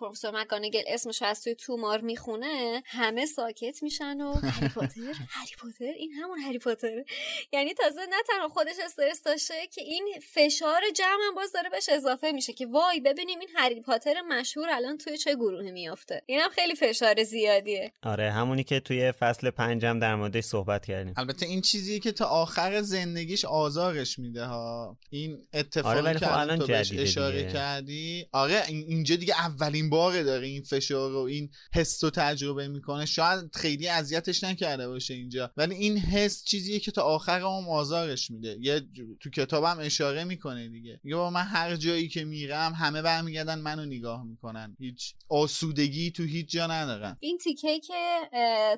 پروفسور 0.00 0.40
مکانگل 0.40 0.82
اسمش 0.86 1.22
از 1.22 1.44
توی 1.44 1.54
تومار 1.66 2.00
می‌خونه 2.00 2.82
همه 2.86 3.26
ساکت 3.26 3.82
میشن 3.82 4.20
و 4.20 4.32
هری 4.56 4.68
پاتر 4.68 5.00
هری 5.28 5.50
پاتر؟ 5.62 5.84
این 5.96 6.12
همون 6.12 6.38
هری 6.38 6.58
پاتر. 6.58 7.04
یعنی 7.52 7.74
تازه 7.74 8.00
نه 8.10 8.16
تنها 8.28 8.48
خودش 8.48 8.74
استرس 8.84 9.22
داشته 9.22 9.54
که 9.74 9.80
این 9.82 10.08
فشار 10.34 10.80
جمع 10.96 11.18
هم 11.28 11.34
باز 11.34 11.52
داره 11.52 11.70
بهش 11.70 11.88
اضافه 11.88 12.32
میشه 12.32 12.52
که 12.52 12.66
وای 12.66 13.00
ببینیم 13.00 13.38
این 13.40 13.48
هری 13.56 13.80
پاتر 13.80 14.14
مشهور 14.28 14.70
الان 14.70 14.98
توی 14.98 15.18
چه 15.18 15.34
گروهی 15.34 15.70
میافته. 15.72 16.22
اینم 16.26 16.48
خیلی 16.48 16.74
فشار 16.74 17.22
زیادیه. 17.22 17.92
آره 18.02 18.30
همونی 18.30 18.64
که 18.64 18.80
توی 18.80 19.12
فصل 19.12 19.50
پنجم 19.50 19.98
در 19.98 20.14
موردش 20.14 20.44
صحبت 20.44 20.86
کردیم. 20.86 21.14
البته 21.16 21.46
این 21.46 21.60
چیزیه 21.62 21.98
که 21.98 22.12
تا 22.12 22.24
آخر 22.26 22.82
زندگیش 22.82 23.44
آزارش 23.44 24.18
میده 24.18 24.44
ها. 24.44 24.98
این 25.10 25.46
اتفاقی 25.54 25.98
آره، 25.98 26.18
که 26.18 26.26
خب 26.26 26.38
الان 26.38 26.58
تو 26.58 26.66
بهش 26.66 26.92
اشاره 26.92 27.38
دیگه. 27.38 27.52
کردی. 27.52 28.26
آره 28.32 28.62
این- 28.68 28.84
اینجا 28.88 29.16
دیگه 29.16 29.34
اولین 29.40 29.90
باره 29.90 30.22
داره 30.22 30.46
این 30.46 30.62
فشار 30.62 31.12
و 31.14 31.18
این 31.18 31.50
حس 31.74 32.04
و 32.04 32.10
تجربه 32.10 32.68
می‌کنه. 32.68 33.06
شاید 33.06 33.54
خیلی 33.54 33.88
اذیتش 33.88 34.44
نکرده 34.44 34.88
باشه 34.88 35.14
اینجا. 35.14 35.52
ولی 35.56 35.74
این 35.74 35.98
حس 35.98 36.44
چیزیه 36.44 36.80
که 36.80 36.90
تا 36.90 37.02
آخر 37.02 37.40
هم 37.40 37.68
آزارش 37.68 38.30
میده. 38.30 38.56
یه 38.60 38.80
تو 39.20 39.30
کتابم 39.30 39.78
اشاره 39.80 40.24
می‌کنه 40.24 40.68
دیگه. 40.68 41.00
میگه 41.02 41.16
با 41.16 41.30
من 41.30 41.42
هر 41.42 41.76
جایی 41.76 42.08
که 42.08 42.24
میرم 42.24 42.72
همه 42.72 43.02
برمیگردن 43.02 43.58
منو 43.58 43.84
نگاه 43.84 44.24
می‌کنن. 44.24 44.76
هیچ 44.78 45.14
آسودگی 45.28 46.10
تو 46.10 46.22
هیچ 46.22 46.50
جا 46.50 46.66
ندارم 46.66 47.16
این 47.20 47.38
تیکه 47.38 47.80
که 47.80 48.20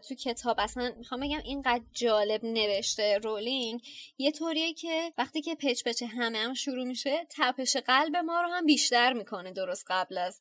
تو 0.08 0.14
کتاب 0.14 0.56
اصلا 0.60 0.92
می‌خوام 0.98 1.20
بگم 1.20 1.40
اینقدر 1.44 1.84
جالب 1.92 2.44
نوشته 2.44 3.18
رولینگ 3.24 3.80
یه 4.18 4.32
طوریه 4.32 4.74
که 4.74 5.12
وقتی 5.18 5.42
که 5.42 5.54
پچ 5.54 5.82
پچ 5.84 6.02
همه 6.02 6.38
هم 6.38 6.54
شروع 6.54 6.84
میشه 6.84 7.26
تپش 7.30 7.76
قلب 7.76 8.16
ما 8.16 8.42
رو 8.42 8.48
هم 8.48 8.66
بیشتر 8.66 9.12
می‌کنه 9.12 9.52
درست 9.52 9.84
قبل 9.86 10.18
از 10.18 10.40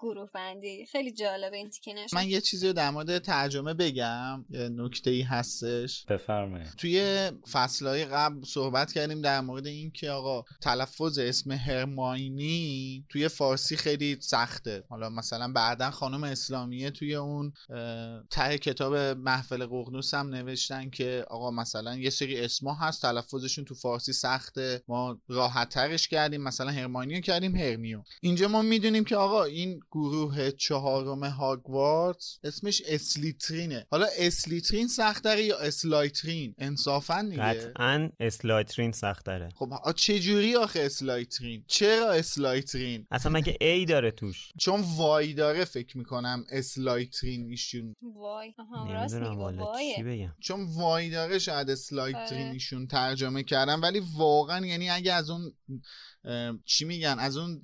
گروه 0.00 0.30
بندی 0.34 0.86
خیلی 0.86 1.12
جالب 1.12 1.52
این 1.52 1.70
من 2.12 2.28
یه 2.28 2.40
چیزی 2.40 2.66
رو 2.66 2.72
در 2.72 2.90
مورد 2.90 3.18
ترجمه 3.18 3.74
بگم 3.74 4.44
یه 4.50 4.68
نکته 4.68 5.10
ای 5.10 5.22
هستش. 5.22 6.04
بفرمایید. 6.08 6.68
توی 6.76 7.30
فصلهای 7.52 8.04
قبل 8.04 8.44
صحبت 8.44 8.92
کردیم 8.92 9.22
در 9.22 9.40
مورد 9.40 9.66
این 9.66 9.90
که 9.90 10.10
آقا 10.10 10.44
تلفظ 10.60 11.18
اسم 11.18 11.52
هرماینی 11.52 13.04
توی 13.08 13.28
فارسی 13.28 13.76
خیلی 13.76 14.16
سخته. 14.20 14.84
حالا 14.88 15.08
مثلا 15.08 15.52
بعدا 15.52 15.90
خانم 15.90 16.24
اسلامیه 16.24 16.90
توی 16.90 17.14
اون 17.14 17.52
ته 18.30 18.58
کتاب 18.58 18.94
محفل 18.96 19.66
ققنوس 19.66 20.14
هم 20.14 20.28
نوشتن 20.28 20.90
که 20.90 21.24
آقا 21.30 21.50
مثلا 21.50 21.96
یه 21.96 22.10
سری 22.10 22.40
اسما 22.40 22.74
هست 22.74 23.02
تلفظشون 23.02 23.64
تو 23.64 23.74
فارسی 23.74 24.12
سخته. 24.12 24.82
ما 24.88 25.20
راحت 25.28 25.68
ترش 25.68 26.08
کردیم 26.08 26.42
مثلا 26.42 26.70
هرماینی 26.70 27.20
کردیم 27.20 27.56
هرمیون. 27.56 28.04
اینجا 28.20 28.48
ما 28.48 28.62
می‌دونیم 28.62 29.04
که 29.04 29.16
آقا 29.16 29.44
این 29.44 29.80
گروه 29.90 30.50
چهارم 30.50 31.24
هاگوارتس 31.68 32.38
اسمش 32.44 32.82
اسلیترینه 32.86 33.86
حالا 33.90 34.06
اسلیترین 34.18 34.88
سختره 34.88 35.44
یا 35.44 35.58
اسلایترین 35.58 36.54
انصافا 36.58 37.22
دیگه. 37.30 37.42
قطعا 37.42 38.10
اسلایترین 38.20 38.92
سختره. 38.92 39.48
خب 39.54 39.92
چه 39.96 40.18
جوری 40.18 40.56
آخه 40.56 40.80
اسلایترین 40.80 41.64
چرا 41.66 42.12
اسلایترین 42.12 43.06
اصلا 43.10 43.32
مگه 43.32 43.56
I 43.60 43.84
داره 43.84 44.10
توش؟ 44.10 44.52
چون 44.58 44.84
Y 44.96 45.34
داره 45.34 45.64
فکر 45.64 45.98
می‌کنم 45.98 46.44
اسلایترین 46.50 47.50
ایشون. 47.50 47.94
Y. 48.16 48.54
والا 49.36 49.72
چی 49.96 50.02
بگم. 50.02 50.34
چون 50.40 50.64
Y 50.74 51.10
داره 51.10 51.38
شاید 51.38 51.70
اسلایترین. 51.70 52.46
ایشون 52.46 52.86
ترجمه 52.86 53.42
کردن 53.42 53.80
ولی 53.80 54.02
واقعا 54.16 54.66
یعنی 54.66 54.90
اگه 54.90 55.12
از 55.12 55.30
اون 55.30 55.52
چی 56.64 56.84
میگن؟ 56.84 57.16
از 57.18 57.36
اون 57.36 57.62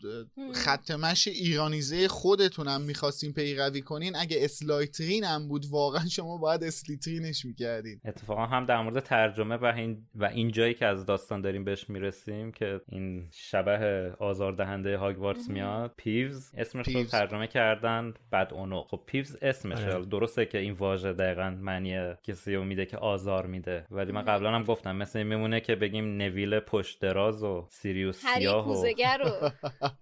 خط 0.55 0.90
مشی 0.90 1.28
ایرانیزه 1.28 2.09
خودتونم 2.09 2.80
می‌خواستین 2.80 3.32
پیروی 3.32 3.80
کنین. 3.80 4.16
اگه 4.16 4.36
اسلایترین 4.40 5.24
هم 5.24 5.48
بود 5.48 5.66
واقعا 5.70 6.07
شما 6.07 6.38
باید 6.38 6.64
اسلیترینش 6.64 7.44
می‌کردین. 7.44 8.00
اتفاقا 8.05 8.46
هم 8.46 8.66
در 8.66 8.82
مورد 8.82 9.00
ترجمه 9.00 9.57
و 9.57 9.64
این 9.64 10.07
و 10.14 10.24
این 10.24 10.50
جایی 10.50 10.74
که 10.74 10.86
از 10.86 11.07
داستان 11.07 11.40
داریم 11.40 11.64
بهش 11.64 11.90
می‌رسیم 11.90 12.52
که 12.52 12.80
این 12.88 13.28
شبح 13.32 14.12
آزاردهنده 14.18 14.96
هاگوارتس 14.96 15.48
میاد. 15.48 15.94
پیوز 15.96 16.50
اسمش 16.57 16.86
رو 16.86 16.92
پیوز. 16.92 17.11
ترجمه 17.11 17.46
کردن 17.46 18.14
بعد 18.30 18.55
اونو. 18.55 18.82
خب 18.82 19.00
پیوز 19.07 19.36
اسمشه 19.42 19.92
آره. 19.92 20.05
درسته 20.05 20.46
که 20.46 20.59
این 20.59 20.72
واژه 20.72 21.12
دقیقا 21.12 21.50
معنی 21.50 22.14
کسی 22.22 22.55
رو 22.55 22.64
میده 22.64 22.86
که 22.86 22.96
آزار 22.96 23.46
میده. 23.46 23.86
ولی 23.90 24.12
من 24.12 24.22
قبلا 24.22 24.52
هم 24.52 24.64
گفتم 24.64 24.96
مثل 24.96 25.18
این 25.18 25.28
میمونه 25.28 25.61
که 25.61 25.74
بگیم 25.74 26.16
نویل 26.16 26.61
پشت 26.61 27.00
دراز 27.00 27.42
و 27.42 27.66
سیریوس 27.70 28.20
هری 28.24 28.43
سیاه 28.45 28.70
و 28.70 28.74
کوزه‌گر 28.74 29.18
رو. 29.18 29.51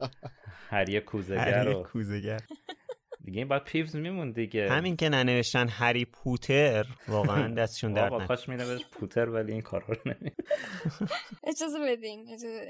هری 0.70 1.00
کوزگر 1.00 1.72
کوزگر. 1.82 2.40
دیگه 3.24 3.38
این 3.38 3.48
باید 3.48 3.64
پیوز 3.64 3.96
میمون 3.96 4.32
دیگه. 4.32 4.70
همین 4.70 4.96
که 4.96 5.08
ننوشتن 5.08 5.68
هری 5.68 6.04
پوتر 6.04 6.86
واقعا 7.08 7.54
دستشون 7.62 7.92
درد 7.92 8.12
نکنه. 8.12 8.26
کاش 8.26 8.48
می‌نوشت 8.48 8.90
پوتر 8.90 9.28
ولی 9.28 9.52
این 9.52 9.60
کارا 9.60 9.86
رو 9.86 9.96
نمی 10.06 10.30
اجازه 11.50 11.78
بدین 11.88 12.28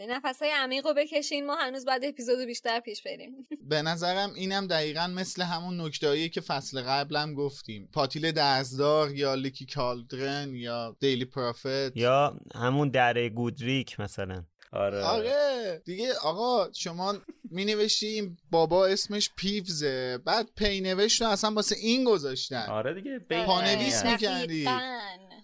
نفس 0.09 0.43
های 0.43 0.53
عمیق 0.57 0.87
رو 0.87 0.95
بکشین 0.95 1.47
ما 1.47 1.55
هنوز 1.57 1.85
بعد 1.85 2.05
اپیزود 2.05 2.47
بیشتر 2.47 2.81
پیش 2.81 3.03
بریم. 3.03 3.31
به 3.69 3.83
نظرم 3.83 4.33
اینم 4.35 4.67
دقیقا 4.67 5.07
مثل 5.07 5.43
همون 5.43 5.81
نکتهایی 5.81 6.29
که 6.29 6.41
فصل 6.41 6.83
قبلم 6.83 7.35
گفتیم. 7.35 7.89
پاتیل 7.93 8.33
دزدار 8.33 9.11
یا 9.11 9.35
لیکی 9.35 9.67
کالدرن 9.67 10.55
یا 10.55 10.97
دیلی 11.01 11.25
پرافت 11.25 11.97
یا 11.97 12.41
همون 12.55 12.89
دره 12.89 13.29
گودریک 13.29 14.01
مثلا. 14.01 14.45
آره 14.73 15.05
آره. 15.05 15.83
دیگه 15.85 16.15
آقا 16.15 16.73
شما 16.73 17.15
می 17.51 17.65
نوشتی 17.65 18.07
این 18.07 18.37
بابا 18.51 18.87
اسمش 18.87 19.31
پیوزه. 19.37 20.19
بعد 20.25 20.49
پی 20.57 20.81
نوشت 20.81 21.23
رو 21.23 21.29
اصلا 21.29 21.51
واسه 21.51 21.77
این 21.77 22.05
گذاشتن. 22.05 22.67
آره 22.67 22.95
دیگه 22.95 23.19
پانویس 23.19 24.03
بین 24.03 24.13
می‌کردی. 24.13 24.69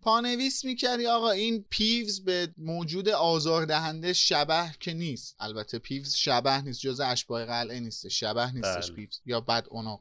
پانویس 0.02 0.64
می‌کردی 0.64 1.06
آقا 1.06 1.30
این 1.30 1.64
پیوز 1.70 2.24
به 2.24 2.48
موجود 2.58 3.08
آزاردهنده 3.08 4.12
شبح 4.12 4.70
که 4.80 4.92
نیست. 4.92 5.36
البته 5.40 5.78
پیوز 5.78 6.14
شبح 6.14 6.60
نیست 6.60 6.80
جز 6.80 7.00
اشباح 7.00 7.44
قلعه 7.44 7.80
نیست. 7.80 8.08
شبح 8.08 8.52
نیستش 8.52 8.86
بله. 8.86 8.96
پیوز. 8.96 9.20
یا 9.26 9.40
بعد 9.40 9.66
اونو 9.70 9.98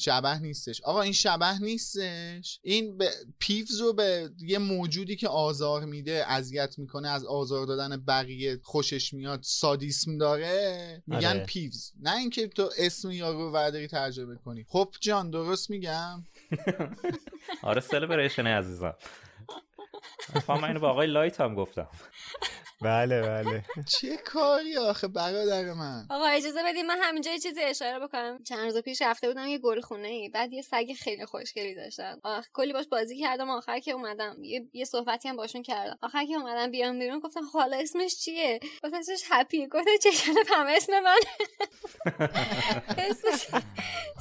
شبح 0.00 0.38
نیستش. 0.38 0.80
آقا 0.82 1.02
این 1.02 1.12
شبح 1.12 1.58
نیستش. 1.58 2.60
این 2.62 2.98
به 2.98 3.10
پیوز 3.38 3.80
رو 3.80 3.92
به 3.92 4.30
یه 4.40 4.58
موجودی 4.58 5.16
که 5.16 5.28
آزار 5.28 5.84
میده 5.84 6.24
اذیت 6.28 6.78
می‌کنه 6.78 7.08
از 7.08 7.24
آزار 7.24 7.66
دادن 7.66 7.96
بقیه 7.96 8.60
خوشش 8.62 9.14
میاد 9.14 9.40
سادیسم 9.42 10.18
داره 10.18 11.02
میگن 11.06 11.28
آره. 11.28 11.44
پیوز. 11.44 11.92
نه 12.00 12.16
اینکه 12.16 12.48
تو 12.48 12.70
اسم 12.78 13.10
یارو 13.10 13.38
رو 13.38 13.52
ورداری 13.52 13.86
ترجمه 13.88 14.36
کنی. 14.36 14.64
خب 14.68 14.94
جان 15.00 15.30
درست 15.30 15.70
میگم؟ 15.70 16.26
آره 17.62 17.80
celebration 17.80 18.46
عزیزم. 18.46 18.94
من 20.48 20.64
اینو 20.64 20.80
با 20.80 20.90
آقای 20.90 21.06
لایت 21.06 21.40
هم 21.40 21.54
گفتم. 21.54 21.88
بله 22.82 23.22
بله. 23.22 23.64
چه 24.00 24.16
کاری 24.16 24.76
آخه 24.76 25.08
برادر 25.08 25.72
من؟ 25.72 26.06
آقا 26.10 26.26
اجازه 26.26 26.62
بدید 26.64 26.84
من 26.84 26.98
همینجا 27.02 27.30
یه 27.30 27.38
چیزی 27.38 27.60
اشاره 27.60 27.98
بکنم. 28.06 28.42
چند 28.44 28.58
روز 28.64 28.76
پیش 28.78 29.02
رفته 29.02 29.28
بودم 29.28 29.46
یه 29.46 29.58
گل 29.58 29.80
خونه 29.80 30.08
ای 30.08 30.28
بعد 30.28 30.52
یه 30.52 30.62
سگ 30.62 30.92
خیلی 31.00 31.26
خوشگلی 31.26 31.74
داشتن 31.74 32.18
آخ 32.24 32.46
کلی 32.52 32.72
باش 32.72 32.86
بازی 32.88 33.20
کردم 33.20 33.50
آخر 33.50 33.78
که 33.78 33.90
اومدم. 33.92 34.36
یه, 34.42 34.68
یه 34.72 34.84
صحبتی 34.84 35.28
هم 35.28 35.36
باشون 35.36 35.62
کردم. 35.62 35.98
آخر 36.02 36.24
که 36.26 36.34
اومدم 36.34 36.70
بیام 36.70 36.98
بیرون 36.98 37.18
گفتم 37.20 37.44
حالا 37.52 37.76
اسمش 37.76 38.16
چیه؟ 38.16 38.60
گفتم 38.84 38.96
اسمش 38.98 39.22
هپی. 39.30 39.66
گفتم 39.66 39.90
چشم 40.02 40.32
هم 40.54 40.66
اسم 40.68 40.92
من. 41.00 41.18
اسم 42.98 43.28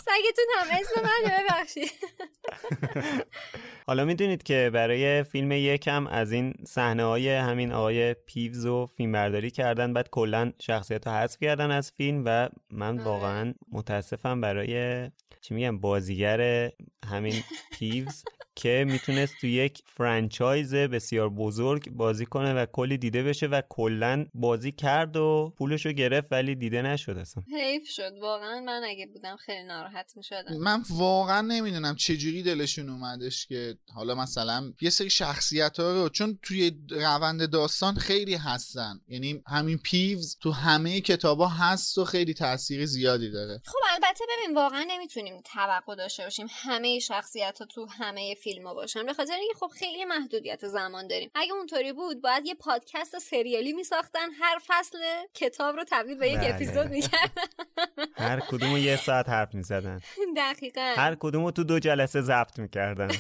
سگتون 0.05 0.45
هم 0.58 0.68
اسم 0.72 1.01
من 1.03 1.32
ببخشید. 1.39 1.91
حالا 3.90 4.06
می‌دونید 4.06 4.44
که 4.44 4.70
برای 4.74 5.24
فیلم 5.24 5.52
یکم 5.52 6.08
از 6.08 6.32
این 6.32 6.54
صحنه 6.66 7.04
های 7.04 7.30
همین 7.30 7.72
آقای 7.72 8.14
پیوز 8.14 8.66
و 8.66 8.86
فیلم 8.86 9.12
برداری 9.12 9.52
کردن 9.52 9.94
بعد 9.94 10.10
کلا 10.10 10.52
شخصیت 10.60 11.08
رو 11.08 11.14
حذف 11.14 11.40
کردن 11.40 11.72
از 11.72 11.92
فیلم 11.92 12.24
و 12.26 12.50
من 12.72 12.98
واقعا 12.98 13.54
متاسفم 13.72 14.42
برای 14.42 15.10
چی 15.42 15.54
میگم 15.54 15.80
بازیگر 15.80 16.72
همین 17.06 17.44
پیوز. 17.72 18.24
که 18.58 18.86
می‌تونست 18.88 19.34
تو 19.41 19.47
یک 19.47 19.84
franchise 19.86 20.74
بسیار 20.76 21.30
بزرگ 21.30 21.89
بازی 21.89 22.26
کنه 22.26 22.53
و 22.53 22.66
کلی 22.66 22.97
دیده 22.97 23.24
بشه 23.24 23.47
و 23.47 23.62
کلا 23.70 24.26
بازی 24.34 24.72
کرد 24.72 25.18
و 25.18 25.53
پولش 25.58 25.86
رو 25.86 25.91
گرفت 25.91 26.32
ولی 26.32 26.55
دیده 26.55 26.82
نشد 26.82 27.18
اصلا. 27.18 27.43
حیف 27.58 27.89
شد. 27.89 28.12
واقعا 28.22 28.60
من 28.60 28.82
اگه 28.84 29.08
بودم 29.08 29.36
خیلی 29.36 29.64
ناراحت 29.64 30.14
می‌شدم. 30.16 30.58
من 30.58 30.84
واقعا 30.89 31.41
نمی‌دونم 31.41 31.95
چجوری 31.95 32.43
دلشون 32.43 32.89
اومدش 32.89 33.45
که 33.47 33.78
حالا 33.95 34.16
مثلا 34.16 34.74
یه 34.82 34.89
سری 34.89 35.10
شخصیت 35.10 35.80
ها 35.80 35.93
رو 35.93 36.10
چون 36.10 36.39
توی 36.43 36.72
روند 36.89 37.49
داستان 37.49 37.95
خیلی 37.95 38.36
هستن. 38.36 38.99
یعنی 39.08 39.43
همین 39.47 39.78
پیوز 39.78 40.38
تو 40.41 40.51
همه 40.51 41.01
کتابا 41.01 41.47
هست 41.47 41.97
و 41.97 42.05
خیلی 42.05 42.34
تاثیر 42.34 42.86
زیادی 42.86 43.32
داره. 43.32 43.62
خب 43.66 43.80
البته 43.93 44.26
ببین 44.30 44.55
واقعا 44.55 44.86
نمی‌تونیم 44.88 45.41
توقع 45.45 45.95
داشته 45.95 46.24
باشیم 46.24 46.47
همه 46.49 46.99
شخصیت 46.99 47.60
ها 47.60 47.66
تو 47.66 47.86
همه 47.86 48.36
فیلم 48.48 48.68
ها 48.68 48.74
باشن. 48.74 49.06
به 49.06 49.14
خاطر 49.14 49.34
اینکه 49.34 49.54
خب 49.60 49.68
خیلی 49.68 50.06
محدودیت 50.06 50.68
زمان 50.68 51.08
داریم. 51.08 51.32
اگه 51.36 51.54
اونطوری 51.54 51.93
بود 51.93 52.22
باید 52.22 52.45
یه 52.45 52.56
پادکست 52.56 53.20
سریالی 53.20 53.74
میساختن. 53.74 54.32
هر 54.39 54.60
فصل 54.68 54.98
کتاب 55.34 55.76
رو 55.76 55.84
تبدیل 55.88 56.18
به 56.18 56.30
یک 56.30 56.38
بله. 56.38 56.56
اپیزود 56.56 56.88
می‌کردن. 56.88 57.43
هر 58.28 58.39
کدوم 58.39 58.78
یه 58.78 58.95
ساعت 58.95 59.30
حرف 59.30 59.56
می‌زدن. 59.56 60.02
دقیقا. 60.38 60.93
هر 60.98 61.16
کدوم 61.16 61.45
رو 61.45 61.52
تو 61.52 61.64
دو 61.64 61.80
جلسه 61.80 62.22
ضبط 62.22 62.60
می‌کردن. 62.60 63.08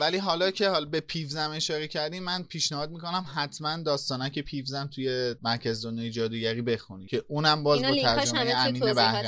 ولی 0.00 0.18
حالا 0.18 0.50
که 0.50 0.68
حالا 0.68 0.86
به 0.86 1.00
پیوزم 1.00 1.50
اشاره 1.54 1.88
کردیم 1.88 2.22
من 2.22 2.42
پیشنهاد 2.42 2.90
می‌کنم 2.90 3.26
حتما 3.34 3.82
داستانک 3.82 4.38
پیوزم 4.38 4.90
توی 4.94 5.34
مرکز 5.42 5.86
دنیای 5.86 6.10
جادوگری 6.10 6.62
بخونید 6.62 7.08
که 7.08 7.24
اونم 7.28 7.62
باز 7.62 7.82
با 7.82 7.94
ترجمه 8.02 8.54
امین 8.56 8.82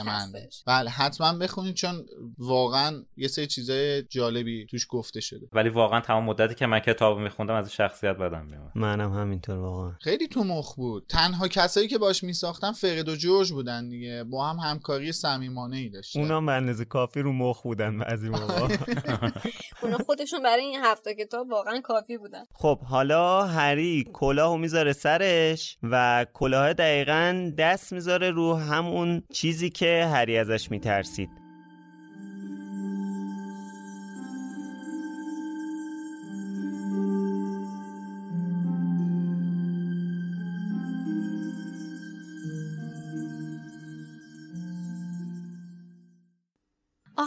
هستش. 0.09 0.63
بله 0.67 0.91
حتما 0.91 1.33
بخونید 1.33 1.75
چون 1.75 2.07
واقعا 2.39 3.05
یه 3.17 3.29
سری 3.29 3.47
چیزای 3.47 4.03
جالبی 4.03 4.67
توش 4.67 4.87
گفته 4.91 5.21
شده. 5.21 5.49
ولی 5.53 5.69
واقعا 5.69 6.01
تمام 6.01 6.25
مدتی 6.25 6.55
که 6.55 6.67
من 6.67 6.81
کتاب 6.81 7.19
میخوندم 7.19 7.55
از 7.55 7.67
این 7.67 7.75
شخصیت 7.75 8.17
بدم 8.17 8.47
میومد. 8.47 8.73
منم 8.75 9.13
همینطور 9.13 9.59
واقعا. 9.59 9.93
خیلی 10.01 10.29
تو 10.29 10.45
مخ 10.45 10.75
بود. 10.75 11.07
تنها 11.09 11.49
کسایی 11.49 11.89
که 11.89 11.99
باش 11.99 12.25
میساختن 12.25 12.73
فرد 12.73 13.09
و 13.09 13.17
جورج 13.17 13.53
بودن 13.53 13.89
دیگه. 13.89 14.25
با 14.25 14.49
هم 14.49 14.57
همکاری 14.57 15.13
صمیمانه 15.13 15.77
ای 15.77 15.89
داشتن. 15.89 16.21
اونا 16.21 16.41
به 16.41 16.53
اندازه 16.53 16.85
کافی 16.85 17.21
رو 17.21 17.33
مخ 17.33 17.63
بودن 17.63 17.99
بعضی 17.99 18.29
موقع. 18.29 18.77
اونا 19.83 19.99
خودشون 20.29 20.43
برای 20.43 20.63
این 20.63 20.81
هفته 20.85 21.15
کتاب 21.15 21.51
واقعا 21.51 21.81
کافی 21.81 22.19
بودن. 22.19 22.45
خب 22.53 22.79
حالا 22.81 23.43
هری 23.43 24.11
کلاهو 24.13 24.57
می‌ذاره 24.57 24.93
سرش 24.93 25.79
و 25.83 26.27
کلاه 26.35 26.73
دقیقا 26.73 27.53
دست 27.59 27.93
می‌ذاره 27.93 28.31
رو 28.31 28.55
همون 28.55 29.23
چیزی 29.33 29.71
که 29.71 30.05
هری 30.13 30.39
ازش 30.39 30.71
میترسید. 30.71 31.48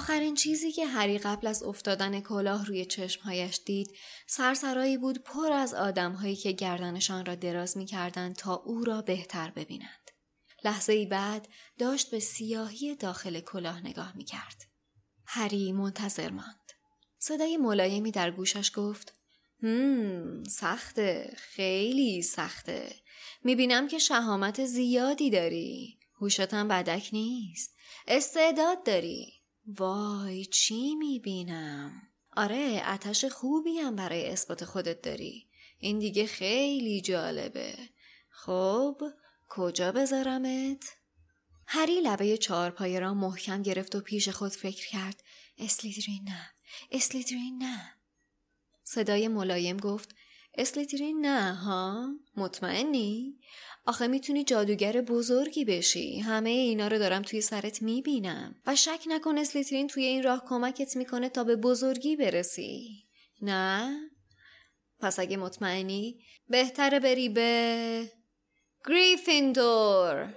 آخرین 0.01 0.35
چیزی 0.35 0.71
که 0.71 0.85
هری 0.85 1.17
قبل 1.17 1.47
از 1.47 1.63
افتادن 1.63 2.19
کلاه 2.19 2.65
روی 2.65 2.85
چشمهایش 2.85 3.61
دید 3.65 3.91
سرسرایی 4.27 4.97
بود 4.97 5.23
پر 5.23 5.51
از 5.51 5.73
آدمهایی 5.73 6.35
که 6.35 6.51
گردنشان 6.51 7.25
را 7.25 7.35
دراز 7.35 7.77
می 7.77 7.85
کردند 7.85 8.35
تا 8.35 8.55
او 8.55 8.83
را 8.83 9.01
بهتر 9.01 9.51
ببینند. 9.51 10.11
لحظه 10.63 10.93
ای 10.93 11.05
بعد 11.05 11.47
داشت 11.77 12.11
به 12.11 12.19
سیاهی 12.19 12.95
داخل 12.95 13.39
کلاه 13.39 13.81
نگاه 13.87 14.17
می 14.17 14.23
کرد. 14.23 14.65
هری 15.25 15.71
منتظر 15.71 16.29
ماند. 16.29 16.71
صدای 17.19 17.57
ملایمی 17.57 18.11
در 18.11 18.31
گوشش 18.31 18.71
گفت 18.75 19.13
هم 19.63 20.43
سخته 20.43 21.33
خیلی 21.37 22.21
سخته 22.21 22.95
می‌بینم 23.43 23.87
که 23.87 23.97
شهامت 23.97 24.65
زیادی 24.65 25.29
داری 25.29 25.99
هوشتم 26.21 26.67
بدک 26.67 27.09
نیست 27.13 27.75
استعداد 28.07 28.85
داری 28.85 29.40
وای 29.65 30.45
چی 30.45 30.95
می‌بینم؟ 30.95 32.01
آره 32.37 32.83
اتش 32.85 33.25
خوبی 33.25 33.77
هم 33.77 33.95
برای 33.95 34.29
اثبات 34.29 34.65
خودت 34.65 35.01
داری. 35.01 35.47
این 35.79 35.99
دیگه 35.99 36.25
خیلی 36.25 37.01
جالبه. 37.01 37.75
خب 38.29 39.01
کجا 39.49 39.91
بذارمت؟ 39.91 40.95
هری 41.67 42.01
لبه 42.01 42.37
چهارپایه 42.37 42.99
را 42.99 43.13
محکم 43.13 43.61
گرفت 43.61 43.95
و 43.95 44.01
پیش 44.01 44.29
خود 44.29 44.51
فکر 44.51 44.87
کرد. 44.87 45.23
اسلیترین 45.57 46.23
نه. 46.23 46.49
اسلیترین 46.91 47.57
نه. 47.57 47.93
صدای 48.83 49.27
ملایم 49.27 49.77
گفت. 49.77 50.15
اسلیترین 50.57 51.25
نه 51.25 51.53
ها؟ 51.55 52.09
مطمئنی؟ 52.37 53.39
آخه 53.85 54.07
می‌تونی 54.07 54.43
جادوگر 54.43 55.01
بزرگی 55.01 55.65
بشی. 55.65 56.19
همه 56.19 56.49
اینا 56.49 56.87
رو 56.87 56.99
دارم 56.99 57.21
توی 57.21 57.41
سرت 57.41 57.81
می‌بینم. 57.81 58.55
و 58.67 58.75
شک 58.75 59.03
نکن 59.07 59.37
اسلیترین 59.37 59.87
توی 59.87 60.03
این 60.03 60.23
راه 60.23 60.43
کمکت 60.47 60.95
می‌کنه 60.95 61.29
تا 61.29 61.43
به 61.43 61.55
بزرگی 61.55 62.15
برسی. 62.15 63.05
نه؟ 63.41 63.97
پس 64.99 65.19
اگه 65.19 65.37
مطمئنی 65.37 66.19
بهتره 66.49 66.99
بری 66.99 67.29
به 67.29 68.11
گریفیندور. 68.85 70.33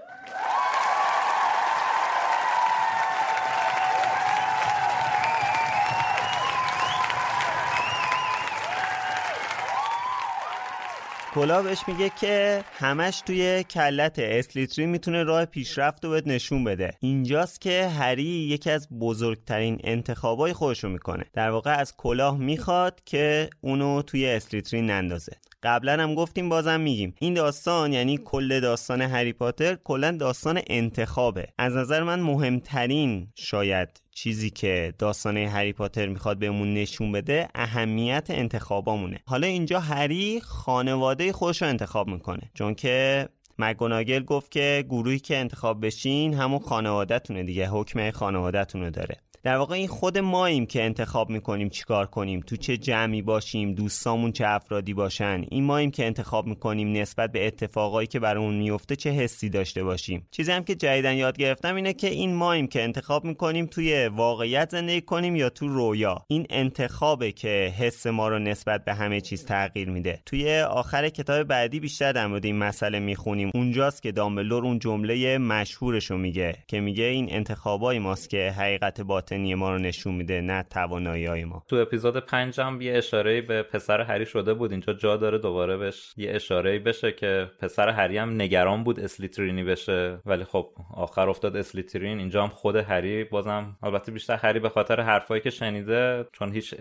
کلا 11.35 11.63
بهش 11.63 11.79
میگه 11.89 12.11
که 12.21 12.65
همش 12.73 13.21
توی 13.27 13.65
کلت 13.71 14.19
اسلیتری 14.19 14.87
می‌تونه 14.87 15.23
راه 15.23 15.45
پیشرفت 15.45 16.05
رو 16.05 16.11
بهت 16.11 16.27
نشون 16.27 16.65
بده. 16.65 16.91
اینجاست 17.01 17.61
که 17.61 17.89
هری 17.89 18.23
یکی 18.23 18.71
از 18.71 18.89
بزرگترین 19.01 19.81
انتخابای 19.85 20.53
خودش 20.53 20.85
رو 20.85 20.91
می‌کنه. 20.91 21.25
در 21.33 21.51
واقع 21.51 21.75
از 21.75 21.97
کلاه 21.97 22.39
می‌خواد 22.39 23.01
که 23.05 23.51
اونو 23.61 24.03
توی 24.03 24.27
اسلیتری 24.27 24.83
نندازه. 24.83 25.33
قبلا 25.63 26.03
هم 26.03 26.15
گفتیم 26.15 26.49
بازم 26.49 26.81
میگیم. 26.81 27.15
این 27.21 27.35
داستان 27.35 27.93
یعنی 27.93 28.19
کل 28.25 28.61
داستان 28.61 29.03
هری 29.03 29.33
پاتر 29.33 29.75
کلا 29.85 30.11
داستان 30.11 30.61
انتخابه. 30.67 31.47
از 31.59 31.77
نظر 31.77 32.03
من 32.03 32.21
مهمترین 32.21 33.29
شاید 33.35 34.04
چیزی 34.15 34.51
که 34.51 34.95
داستان 34.99 35.37
هری 35.37 35.73
پاتر 35.73 36.07
می‌خواد 36.07 36.39
بهمون 36.39 36.75
نشون 36.75 37.13
بده 37.13 37.49
اهمیت 37.55 38.27
انتخابامونه. 38.31 39.19
حالا 39.27 39.47
اینجا 39.47 39.81
هری 39.81 40.41
خانواده 40.41 41.33
خودش 41.33 41.63
رو 41.63 41.69
انتخاب 41.69 42.09
می‌کنه. 42.09 42.51
چون 42.55 42.75
که 42.75 43.29
مگوناگل 43.59 44.23
گفت 44.23 44.51
که 44.51 44.85
گروهی 44.89 45.19
که 45.19 45.37
انتخاب 45.37 45.87
بشین 45.87 46.35
همون 46.35 46.59
خانوادهتونه 46.59 47.43
دیگه 47.43 47.69
حکم 47.69 48.11
خانوادهتونه 48.11 48.91
داره. 48.91 49.17
در 49.45 49.57
واقع 49.57 49.75
این 49.75 49.89
خود 49.89 50.19
ماییم 50.19 50.67
که 50.67 50.83
انتخاب 50.83 51.31
می‌کنیم 51.31 51.69
چیکار 51.69 52.07
کنیم 52.07 52.41
تو 52.41 52.57
چه 52.57 52.77
جمعی 52.77 53.23
باشیم 53.23 53.73
دوستامون 53.73 54.33
چه 54.33 54.45
افرادی 54.47 54.95
باشن. 54.95 55.45
این 55.51 55.65
ماییم 55.65 55.91
که 55.91 56.07
انتخاب 56.07 56.47
می‌کنیم 56.47 56.93
نسبت 56.93 57.33
به 57.33 57.47
اتفاقایی 57.47 58.07
که 58.07 58.21
برامون 58.21 58.55
میفته 58.55 58.97
چه 58.97 59.11
حسی 59.11 59.49
داشته 59.49 59.85
باشیم. 59.85 60.27
چیزی 60.31 60.53
هم 60.53 60.65
که 60.65 60.75
جدیدن 60.75 61.17
یاد 61.17 61.39
گرفتم 61.39 61.75
اینه 61.75 61.93
که 61.93 62.09
این 62.09 62.35
ماییم 62.35 62.67
که 62.67 62.83
انتخاب 62.83 63.25
می‌کنیم 63.25 63.67
توی 63.67 64.07
واقعیت 64.07 64.71
زندگی 64.71 65.01
کنیم 65.01 65.37
یا 65.37 65.51
تو 65.51 65.69
رویا. 65.69 66.25
این 66.29 66.47
انتخابه 66.51 67.33
که 67.33 67.75
حس 67.79 68.07
ما 68.07 68.29
رو 68.29 68.39
نسبت 68.39 68.85
به 68.85 68.95
همه 68.95 69.21
چیز 69.21 69.45
تغییر 69.45 69.91
میده. 69.91 70.21
توی 70.27 70.61
آخر 70.61 71.09
کتاب 71.09 71.43
بعدی 71.43 71.81
بیشتر 71.81 72.13
در 72.13 72.27
مورد 72.27 72.45
این 72.45 72.59
مسئله 72.59 72.99
می‌خونیم. 72.99 73.51
اونجاست 73.55 74.03
که 74.03 74.13
دامبلور 74.13 74.65
اون 74.65 74.79
جمله 74.79 75.39
مشهورش 75.39 76.11
رو 76.11 76.19
میگه 76.19 76.57
که 76.67 76.81
میگه 76.81 77.05
این 77.05 77.27
انتخابای 77.31 77.99
ماست 77.99 78.31
که 78.31 78.55
حقیقت 78.59 79.01
باطن 79.01 79.34
باطنی 79.35 79.55
ما 79.55 79.71
رو 79.71 79.79
نشون 79.79 80.15
میده 80.15 80.41
نه 80.41 80.63
توانایی 80.71 81.27
های 81.27 81.45
ما. 81.45 81.63
تو 81.69 81.77
اپیزود 81.77 82.17
پنجم 82.17 82.81
یه 82.81 82.97
اشاره 82.97 83.41
به 83.41 83.63
پسر 83.63 84.01
هری 84.01 84.27
شده 84.27 84.55
بود. 84.55 84.71
اینجا 84.71 84.93
جا 84.93 85.17
داره 85.17 85.39
دوباره 85.39 85.77
بهش 85.77 86.15
یه 86.17 86.31
اشاره 86.35 86.79
بشه 86.79 87.13
که 87.13 87.51
پسر 87.61 87.89
هری 87.89 88.19
هم 88.19 88.43
نگران 88.43 88.85
بود 88.85 89.01
اسلیترینی 89.01 89.65
بشه. 89.65 90.19
ولی 90.27 90.45
خب 90.45 90.69
آخر 90.95 91.29
افتاد 91.29 91.57
اسلیترین 91.57 92.19
اینجا 92.19 92.43
هم 92.43 92.49
خود 92.49 92.77
هری 92.77 93.25
بازم 93.25 93.77
البته 93.83 94.13
بیشتر 94.13 94.37
هری 94.37 94.61
به 94.61 94.69
خاطر 94.69 95.01
حرفایی 95.01 95.43
که 95.43 95.51
شنیده 95.51 96.27
چون 96.33 96.53
هیچ 96.53 96.75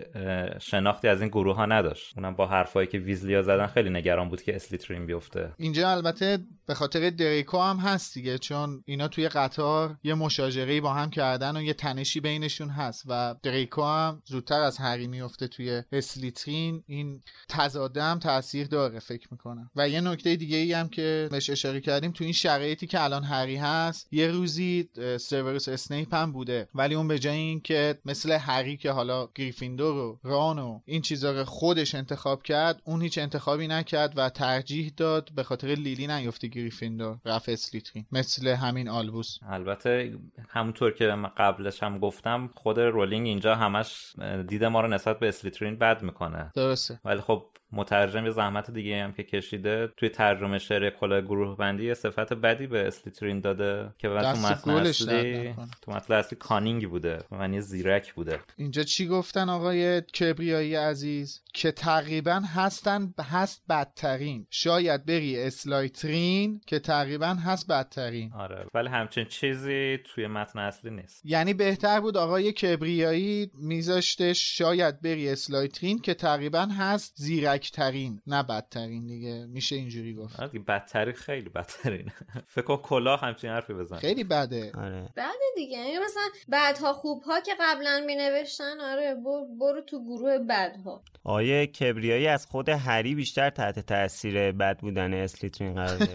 شناختی 0.60 1.08
از 1.08 1.20
این 1.20 1.30
گروه 1.30 1.56
ها 1.56 1.66
نداشت. 1.66 2.18
اونم 2.18 2.34
با 2.34 2.46
حرفایی 2.46 2.86
که 2.86 2.98
ویزلیا 2.98 3.42
زدن 3.42 3.66
خیلی 3.66 3.90
نگران 3.90 4.28
بود 4.28 4.42
که 4.42 4.56
اسلیترین 4.56 5.06
بیفته. 5.06 5.50
اینجا 5.58 5.90
البته 5.90 6.38
به 6.66 6.74
خاطر 6.74 7.10
دریکو 7.10 7.58
هم 7.58 7.76
هست 7.76 8.14
دیگه 8.14 8.38
چون 8.38 8.82
اینا 8.86 9.08
توی 9.08 9.28
قطار 9.28 9.96
یه 10.04 10.14
مشاجره 10.14 10.80
با 10.80 10.92
هم 10.92 11.10
کردن 11.10 11.56
و 11.56 11.62
یه 11.62 11.72
تنشی 11.72 12.20
بینشون 12.20 12.68
هست 12.68 13.04
و 13.06 13.34
دریکو 13.42 13.82
هم 13.82 14.22
زودتر 14.24 14.60
از 14.60 14.78
هری 14.78 15.06
میفته 15.06 15.48
توی 15.48 15.82
اسلیترین 15.92 16.82
این 16.86 17.22
تضاده 17.48 18.02
هم 18.02 18.18
تاثیر 18.18 18.66
داره 18.66 18.98
فکر 18.98 19.28
می‌کنم. 19.30 19.70
و 19.76 19.88
یه 19.88 20.00
نکته 20.00 20.36
دیگه 20.36 20.56
ای 20.56 20.72
هم 20.72 20.88
که 20.88 21.28
بهش 21.30 21.50
اشاره 21.50 21.80
کردیم 21.80 22.12
تو 22.12 22.24
این 22.24 22.32
شرایطی 22.32 22.86
که 22.86 23.04
الان 23.04 23.24
هری 23.24 23.56
هست 23.56 24.08
یه 24.12 24.26
روزی 24.26 24.88
سوروس 25.20 25.68
اسنیپ 25.68 26.14
هم 26.14 26.32
بوده. 26.32 26.68
ولی 26.74 26.94
اون 26.94 27.08
به 27.08 27.18
جای 27.18 27.36
اینکه 27.36 27.98
مثل 28.04 28.32
هری 28.32 28.76
که 28.76 28.90
حالا 28.90 29.28
گریفیندور 29.34 29.96
و 29.96 30.20
ران 30.22 30.54
این 30.84 31.02
چیزا 31.02 31.32
رو 31.32 31.44
خودش 31.44 31.94
انتخاب 31.94 32.42
کرد 32.42 32.82
اون 32.84 33.02
هیچ 33.02 33.18
انتخابی 33.18 33.68
نکرد 33.68 34.12
و 34.16 34.30
ترجیح 34.30 34.92
داد 34.96 35.30
به 35.34 35.42
خاطر 35.42 35.68
لیلی 35.68 36.06
نیفته. 36.06 36.53
گریفیندور 36.54 37.18
رفت 37.24 37.48
اسلیترین 37.48 38.06
مثل 38.12 38.48
همین 38.48 38.88
آلبوس. 38.88 39.38
البته 39.42 40.18
همونطور 40.48 40.90
که 40.90 41.06
قبلش 41.36 41.82
هم 41.82 41.98
گفتم 41.98 42.50
خود 42.54 42.78
رولینگ 42.78 43.26
اینجا 43.26 43.54
همش 43.54 44.14
دید 44.48 44.64
ما 44.64 44.80
رو 44.80 44.88
نسبت 44.88 45.18
به 45.18 45.28
اسلیترین 45.28 45.78
بد 45.78 46.02
می‌کنه. 46.02 46.50
درسته. 46.54 47.00
ولی 47.04 47.20
خب 47.20 47.46
مترجم 47.74 48.24
یه 48.24 48.30
زحمت 48.30 48.70
دیگه 48.70 49.04
هم 49.04 49.12
که 49.12 49.22
کشیده 49.22 49.88
توی 49.96 50.08
ترجمه 50.08 50.58
شعر 50.58 50.90
کلا 50.90 51.20
گروه 51.20 51.56
بندی 51.56 51.84
یه 51.84 51.94
صفت 51.94 52.32
بدی 52.32 52.66
به 52.66 52.86
اسلیترین 52.86 53.40
داده 53.40 53.88
که 53.98 54.08
بعد 54.08 54.34
تو 54.34 54.40
متن 54.40 54.70
اصلی 54.70 55.54
تو 55.82 55.92
متن 55.92 56.14
اصلی 56.14 56.38
cunning 56.38 56.88
بوده 56.88 57.18
معنی 57.30 57.60
زیرک 57.60 58.14
بوده. 58.14 58.40
اینجا 58.56 58.82
چی 58.82 59.06
گفتن 59.06 59.48
آقای 59.48 60.00
کبریایی 60.00 60.74
عزیز؟ 60.74 61.40
که 61.54 61.72
تقریبا 61.72 62.42
هستن 62.54 63.14
هست 63.30 63.62
بدترین. 63.68 64.46
شاید 64.50 65.06
بری 65.06 65.42
اسلایترین 65.42 66.60
که 66.66 66.78
تقریبا 66.78 67.26
هست 67.26 67.66
بدترین. 67.66 68.32
آره 68.32 68.66
ولی 68.74 68.88
همچین 68.88 69.24
چیزی 69.24 69.98
توی 70.04 70.26
متن 70.26 70.58
اصلی 70.58 70.90
نیست. 70.90 71.20
یعنی 71.24 71.54
بهتر 71.54 72.00
بود 72.00 72.16
آقای 72.16 72.52
کبریایی 72.52 73.50
میذاشتش 73.54 74.58
شاید 74.58 75.00
بری 75.00 75.28
اسلایترین 75.28 75.98
که 75.98 76.14
تقریبا 76.14 76.68
هست 76.78 77.12
زیرک 77.16 77.63
ترین 77.70 78.20
نه 78.26 78.42
بدترین 78.42 79.06
دیگه. 79.06 79.46
میشه 79.46 79.76
اینجوری 79.76 80.14
گفت. 80.14 80.40
آره 80.40 80.58
بدترین 80.58 81.14
خیلی 81.14 81.48
بدترین 81.48 82.10
فکر 82.46 82.64
کن 82.64 82.76
کلاه 82.76 83.20
همچین 83.20 83.50
حرفی 83.50 83.74
بزن. 83.74 83.96
خیلی 83.96 84.24
بده. 84.24 84.72
آره. 84.74 85.08
بده 85.16 85.28
دیگه. 85.56 85.78
یعنی 85.78 85.98
مثلا 86.04 86.22
بعدها 86.48 86.92
خوبها 86.92 87.40
که 87.40 87.52
قبلا 87.60 88.02
می 88.06 88.16
نوشتن 88.16 88.80
آره 88.80 89.14
برو 89.60 89.80
تو 89.86 90.04
گروه 90.04 90.38
بدها. 90.38 91.02
آیه 91.24 91.66
کبریایی 91.66 92.26
از 92.26 92.46
خود 92.46 92.68
هری 92.68 93.14
بیشتر 93.14 93.50
تحت 93.50 93.78
تاثیر 93.78 94.52
بد 94.52 94.78
بودن 94.78 95.14
اسلیترین 95.14 95.74
قرار 95.74 95.98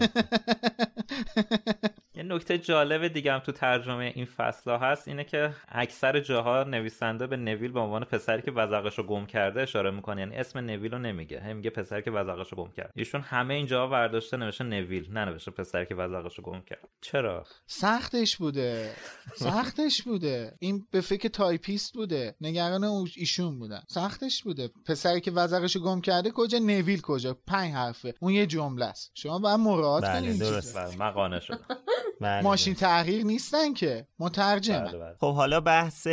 یه 2.20 2.26
نکته 2.26 2.58
جالب 2.58 3.08
دیگه 3.08 3.32
هم 3.32 3.38
تو 3.38 3.52
ترجمه 3.52 4.12
این 4.14 4.24
فصل 4.24 4.70
هست 4.70 5.08
اینه 5.08 5.24
که 5.24 5.54
اکثر 5.68 6.20
جاها 6.20 6.64
نویسنده 6.64 7.26
به 7.26 7.36
نویل 7.36 7.72
به 7.72 7.80
عنوان 7.80 8.04
پسری 8.04 8.42
که 8.42 8.50
وزقش 8.50 8.98
رو 8.98 9.04
گم 9.04 9.26
کرده 9.26 9.60
اشاره 9.62 9.90
می‌کنه. 9.90 10.20
یعنی 10.20 10.36
اسم 10.36 10.58
نویل 10.58 10.92
رو 10.92 10.98
نمیگه. 10.98 11.40
هم 11.40 11.56
میگه 11.56 11.70
پسری 11.70 12.02
که 12.02 12.10
وزقش 12.10 12.52
رو 12.52 12.64
گم 12.64 12.70
کرد. 12.72 12.92
ایشون 12.96 13.20
همه 13.20 13.54
اینجا 13.54 13.86
برداشته 13.86 14.36
نوشته 14.36 14.64
نویل 14.64 15.12
ننوشته 15.12 15.50
پسری 15.50 15.86
که 15.86 15.94
وزقش 15.94 16.38
رو 16.38 16.44
گم 16.44 16.60
کرد. 16.60 16.88
چرا؟ 17.00 17.44
سختش 17.66 18.36
بوده. 18.36 18.90
سختش 19.34 20.02
بوده. 20.02 20.56
این 20.58 20.86
به 20.90 21.00
فکر 21.00 21.28
تایپیست 21.28 21.94
بوده. 21.94 22.34
نگران 22.40 22.84
ایشون 23.16 23.58
بودن. 23.58 23.82
سختش 23.88 24.42
بوده. 24.42 24.70
پسری 24.86 25.20
که 25.20 25.30
وزقش 25.30 25.76
رو 25.76 25.82
گم 25.82 26.00
کرده 26.00 26.30
کجا؟ 26.30 26.58
نویل 26.58 27.00
کجا؟ 27.00 27.38
پنج 27.46 27.72
حرفه. 27.72 28.14
اون 28.20 28.32
یه 28.32 28.46
جمله 28.46 28.84
است. 28.84 29.10
شما 29.14 29.38
باید 29.38 29.60
مراعات 29.60 30.04
بله 30.04 30.20
کنید 30.20 30.40
درست 30.40 30.76
مقانه 30.98 31.40
شد 31.40 31.60
بله 31.68 31.76
ماشین 32.20 32.74
تحقیق 32.74 33.24
نیستن 33.24 33.72
که. 33.72 34.06
مترجم 34.18 34.78
بله 34.78 34.98
بله. 34.98 35.14
خب 35.20 35.34
حالا 35.34 35.60
بحث 35.60 36.06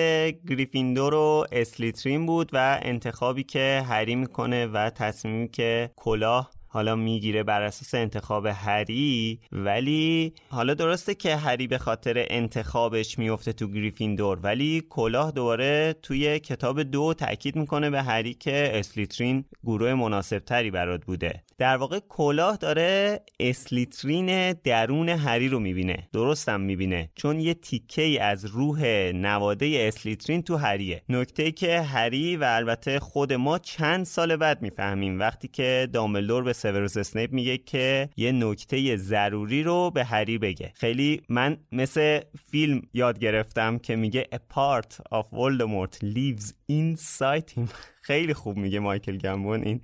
گریفیندور 0.49 1.13
و 1.13 1.45
اسلیترین 1.51 2.25
بود 2.25 2.49
و 2.53 2.79
انتخابی 2.81 3.43
که 3.43 3.83
هری 3.89 4.15
می‌کنه 4.15 4.67
و 4.67 4.89
تصمیمی 4.89 5.49
که 5.49 5.91
کلاه 5.95 6.56
حالا 6.77 6.95
می‌گیره 6.95 7.43
بر 7.43 7.61
اساس 7.61 7.95
انتخاب 7.95 8.45
هری 8.45 9.39
ولی 9.51 10.33
حالا 10.49 10.73
درسته 10.73 11.15
که 11.15 11.35
هری 11.35 11.67
به 11.67 11.77
خاطر 11.77 12.25
انتخابش 12.29 13.19
میفته 13.19 13.53
تو 13.53 13.67
گریفیندور 13.67 14.39
ولی 14.43 14.83
کلاه 14.89 15.31
دوباره 15.31 15.95
توی 16.01 16.39
کتاب 16.39 16.83
دو 16.83 17.13
تاکید 17.13 17.55
می‌کنه 17.55 17.89
به 17.89 18.01
هری 18.01 18.33
که 18.33 18.71
اسلیترین 18.73 19.45
گروه 19.63 19.93
مناسب 19.93 20.39
تری 20.39 20.71
برات 20.71 21.05
بوده. 21.05 21.43
در 21.57 21.77
واقع 21.77 21.99
کلاه 22.09 22.57
داره 22.57 23.21
اسلیترین 23.39 24.53
درون 24.53 25.09
هری 25.09 25.49
رو 25.49 25.59
می‌بینه. 25.59 26.09
درستم 26.13 26.61
می‌بینه. 26.61 27.09
چون 27.15 27.39
یه 27.39 27.53
تیکه 27.53 28.01
ای 28.01 28.17
از 28.17 28.45
روح 28.45 28.85
نواده 29.15 29.85
اسلیترین 29.87 30.43
تو 30.43 30.55
هریه. 30.55 31.01
نکته 31.09 31.51
که 31.51 31.81
هری 31.81 32.37
و 32.37 32.43
البته 32.43 32.99
خود 32.99 33.33
ما 33.33 33.59
چند 33.59 34.05
سال 34.05 34.35
بعد 34.35 34.61
می‌فهمیم 34.61 35.19
وقتی 35.19 35.47
که 35.47 35.89
دامبلدور 35.93 36.43
به 36.43 36.53
سیوروس 36.67 36.97
اسنیپ 36.97 37.33
میگه 37.33 37.57
که 37.57 38.09
یه 38.17 38.31
نکته 38.31 38.97
ضروری 38.97 39.63
رو 39.63 39.91
به 39.91 40.03
هری 40.03 40.37
بگه. 40.37 40.71
خیلی 40.75 41.21
من 41.29 41.57
مثل 41.71 42.19
فیلم 42.51 42.81
یاد 42.93 43.19
گرفتم 43.19 43.77
که 43.77 43.95
میگه 43.95 44.27
a 44.33 44.37
part 44.37 45.17
of 45.17 45.23
Voldemort 45.23 46.03
lives 46.03 46.53
inside 46.71 47.49
him. 47.57 47.69
خیلی 48.09 48.33
خوب 48.33 48.57
میگه 48.57 48.79
مایکل 48.79 49.17
گمبون 49.17 49.63
این 49.63 49.81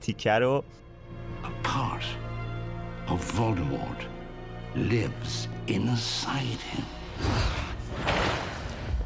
تیکه 0.00 0.32
رو. 0.32 0.64
A 1.42 1.66
part 1.66 2.04
of 3.08 3.36
Voldemort 3.36 4.02
lives 4.76 5.48
inside 5.68 6.60
him. 6.72 6.84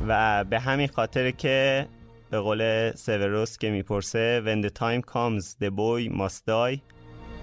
و 0.08 0.44
به 0.44 0.60
همین 0.60 0.86
خاطر 0.88 1.30
که 1.30 1.86
به 2.30 2.40
قول 2.40 2.92
سیوروس 2.92 3.58
که 3.58 3.70
می‌پرسه 3.70 4.42
When 4.46 4.66
the 4.66 4.70
time 4.70 5.02
comes 5.12 5.44
the 5.62 5.70
boy 5.70 6.16
must 6.18 6.46
die. 6.46 6.93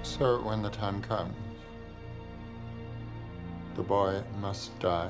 So 0.04 0.42
when 0.42 0.64
the 0.64 0.70
time 0.70 1.02
comes, 1.02 1.36
the 3.76 3.84
boy 3.84 4.22
must 4.40 4.78
die. 4.80 5.10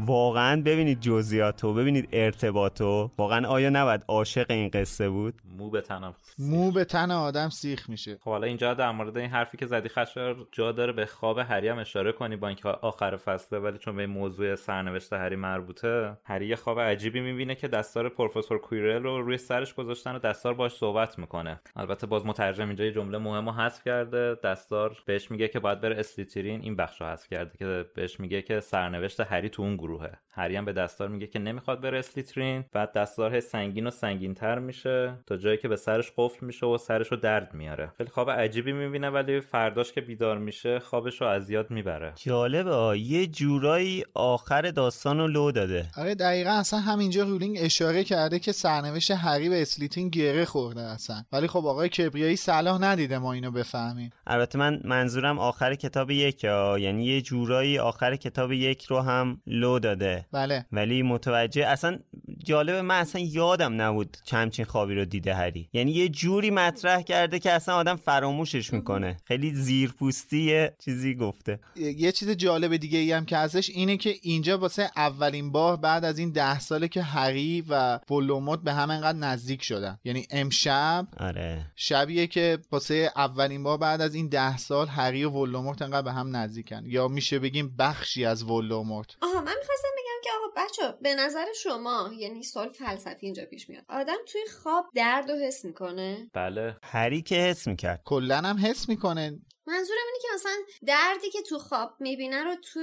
واقعا 0.00 0.62
ببینید 0.62 1.00
جزئیاتو 1.00 1.74
ببینید 1.74 2.08
ارتباطو. 2.12 3.10
واقعا 3.18 3.48
آیا 3.48 3.70
نباید 3.70 4.04
عاشق 4.08 4.46
این 4.50 4.68
قصه 4.68 5.08
بود؟ 5.08 5.34
مو 5.58 5.70
به 5.70 5.80
تنم 5.80 6.14
مو 6.38 6.70
به 6.70 6.84
تن 6.84 7.10
آدم 7.10 7.48
سیخ 7.48 7.90
میشه. 7.90 8.18
خب 8.20 8.30
حالا 8.30 8.46
اینجا 8.46 8.74
در 8.74 8.90
مورد 8.90 9.18
این 9.18 9.30
حرفی 9.30 9.56
که 9.56 9.66
زدی 9.66 9.88
خشر 9.88 10.36
جا 10.52 10.72
داره 10.72 10.92
به 10.92 11.06
خواب 11.06 11.38
هری 11.38 11.68
هم 11.68 11.78
اشاره 11.78 12.12
کنی 12.12 12.36
با 12.36 12.48
اینکه 12.48 12.68
آخر 12.68 13.16
فصله 13.16 13.58
ولی 13.58 13.78
چون 13.78 13.96
به 13.96 14.02
این 14.02 14.10
موضوع 14.10 14.54
سرنوشت 14.54 15.12
هری 15.12 15.36
مربوطه 15.36 16.16
هری 16.24 16.46
یه 16.46 16.56
خواب 16.56 16.80
عجیبی 16.80 17.20
می‌بینه 17.20 17.54
که 17.54 17.68
دستار 17.68 18.08
پروفسور 18.08 18.58
کویرل 18.58 19.02
رو 19.02 19.22
روی 19.22 19.36
سرش 19.36 19.74
گذاشتن 19.74 20.14
و 20.14 20.18
دستار 20.18 20.54
باش 20.54 20.72
صحبت 20.72 21.18
می‌کنه. 21.18 21.60
البته 21.76 22.06
باز 22.06 22.26
مترجم 22.26 22.66
اینجا 22.66 22.84
یه 22.84 22.92
جمله 22.92 23.18
مهم 23.18 23.46
رو 23.46 23.52
حذف 23.52 23.84
کرده. 23.84 24.36
دستار 24.44 24.96
بهش 25.06 25.30
میگه 25.30 25.48
که 25.48 25.60
باید 25.60 25.80
بره 25.80 25.98
اسلیترین 25.98 26.60
این 26.60 26.76
بخش 26.76 27.00
رو 27.00 27.06
حذف 27.06 27.28
کرده 27.28 27.58
که 27.58 27.84
بهش 27.94 28.20
میگه 28.20 28.42
که 28.42 28.60
سرنوشت 28.60 29.20
هری 29.20 29.48
تو 29.48 29.62
اون 29.62 29.76
گروهه. 29.84 30.12
هری 30.36 30.56
هم 30.56 30.64
به 30.64 30.72
دستار 30.72 31.08
میگه 31.08 31.26
که 31.26 31.38
نمی‌خواد 31.38 31.80
بره 31.80 31.98
اسلیترین 31.98 32.64
بعد 32.72 32.92
دستار 32.92 33.40
سنگین 33.40 33.86
و 33.86 33.90
سنگین 33.90 34.34
تر 34.34 34.58
میشه 34.58 35.18
تا 35.26 35.36
جایی 35.36 35.58
که 35.58 35.68
به 35.68 35.76
سرش 35.76 36.12
قفل 36.16 36.46
میشه 36.46 36.66
و 36.66 36.78
سرش 36.78 37.08
رو 37.08 37.16
درد 37.16 37.54
میاره. 37.54 37.92
خیلی 37.98 38.10
خواب 38.10 38.30
عجیبی 38.30 38.72
می‌بینه 38.72 39.10
ولی 39.10 39.40
فرداش 39.40 39.92
که 39.92 40.00
بیدار 40.00 40.38
میشه 40.38 40.78
خوابش 40.78 41.20
رو 41.20 41.26
از 41.26 41.50
یاد 41.50 41.70
می‌بره. 41.70 42.12
جالبه 42.16 42.98
یه 42.98 43.26
جورایی 43.26 44.04
آخر 44.14 44.70
داستان 44.70 45.18
رو 45.18 45.26
لو 45.26 45.50
داده. 45.50 45.86
آره 45.96 46.14
دقیقا 46.14 46.50
اصلا 46.50 46.80
همینجا 46.80 47.22
رولینگ 47.24 47.56
اشاره 47.60 48.04
کرده 48.04 48.38
که 48.38 48.52
سرنوشت 48.52 49.10
هری 49.10 49.48
به 49.48 49.62
اسلیترین 49.62 50.08
گره 50.08 50.44
خورده 50.44 50.80
اصلا. 50.80 51.24
ولی 51.32 51.46
خب 51.46 51.66
آقای 51.66 51.88
کبریایی 51.88 52.36
صلاح 52.36 52.82
ندیده 52.82 53.18
ما 53.18 53.32
اینو 53.32 53.50
بفهمیم. 53.50 54.10
البته 54.26 54.58
من 54.58 54.80
منظورم 54.84 55.38
آخر 55.38 55.74
کتاب 55.74 56.10
یک 56.10 56.44
ها. 56.44 56.78
یعنی 56.78 57.04
یه 57.04 57.22
جورایی 57.22 57.78
آخر 57.78 58.16
کتاب 58.16 58.52
یک 58.52 58.84
رو 58.84 59.00
هم 59.00 59.40
لو 59.46 59.73
داده. 59.78 60.26
بله. 60.32 60.66
ولی 60.72 61.02
متوجه 61.02 61.66
اصلا 61.66 61.98
جالبه 62.44 62.82
من 62.82 62.98
اصلا 63.00 63.20
یادم 63.20 63.80
نبود 63.80 64.16
همچین 64.24 64.64
خوابی 64.64 64.94
رو 64.94 65.04
دیده 65.04 65.34
هری. 65.34 65.68
یعنی 65.72 65.92
یه 65.92 66.08
جوری 66.08 66.50
مطرح 66.50 67.02
کرده 67.02 67.38
که 67.38 67.52
اصلا 67.52 67.74
آدم 67.74 67.96
فراموشش 67.96 68.72
می‌کنه. 68.72 69.16
خیلی 69.24 69.54
زیرپوستی 69.54 70.68
چیزی 70.84 71.14
گفته. 71.14 71.60
یه 71.76 72.12
چیز 72.12 72.30
جالب 72.30 72.76
دیگه 72.76 72.98
ای 72.98 73.12
هم 73.12 73.24
که 73.24 73.36
ازش 73.36 73.70
اینه 73.70 73.96
که 73.96 74.14
اینجا 74.22 74.58
واسه 74.58 74.90
اولین 74.96 75.52
بار 75.52 75.76
بعد 75.76 76.04
از 76.04 76.18
این 76.18 76.30
ده 76.30 76.60
ساله 76.60 76.88
که 76.88 77.02
هری 77.02 77.64
و 77.68 77.98
ولوموت 78.10 78.62
به 78.62 78.72
هم 78.72 78.90
انقدر 78.90 79.18
نزدیک 79.18 79.62
شدن. 79.62 79.98
یعنی 80.04 80.26
امشب 80.30 81.06
آره. 81.20 81.66
شبیه 81.76 82.26
که 82.26 82.58
واسه 82.72 83.12
اولین 83.16 83.62
بار 83.62 83.78
بعد 83.78 84.00
از 84.00 84.14
این 84.14 84.28
ده 84.28 84.56
سال 84.56 84.86
هری 84.86 85.24
و 85.24 85.30
ولوموت 85.30 85.82
انقدر 85.82 86.02
به 86.02 86.12
هم 86.12 86.36
نزدیکن. 86.36 86.82
یا 86.86 87.08
میشه 87.08 87.38
بگیم 87.38 87.74
بخشی 87.78 88.24
از 88.24 88.42
ولوموت 88.42 89.16
آها 89.22 89.40
من 89.40 89.56
می‌خواستم 89.64 89.88
بگم 89.98 90.20
که 90.24 90.30
آقا 90.36 90.66
بچه 90.66 90.98
به 91.02 91.14
نظر 91.14 91.46
شما 91.62 92.10
یعنی 92.18 92.42
سوال 92.42 92.72
فلسفی 92.72 93.26
اینجا 93.26 93.44
پیش 93.44 93.68
میاد. 93.68 93.84
آدم 93.88 94.16
توی 94.26 94.40
خواب 94.62 94.84
درد 94.94 95.30
و 95.30 95.34
حس 95.34 95.64
می‌کنه؟ 95.64 96.30
بله. 96.32 96.76
هری 96.82 97.22
که 97.22 97.34
حس 97.34 97.66
می‌کرد. 97.66 98.02
کلا 98.04 98.36
هم 98.36 98.56
حس 98.58 98.88
می‌کنه. 98.88 99.40
منظورم 99.66 99.98
اینه 100.06 100.18
که 100.22 100.28
مثلا 100.34 100.52
دردی 100.86 101.30
که 101.30 101.42
تو 101.42 101.58
خواب 101.58 101.94
می‌بینه 102.00 102.44
رو 102.44 102.54
تو 102.72 102.80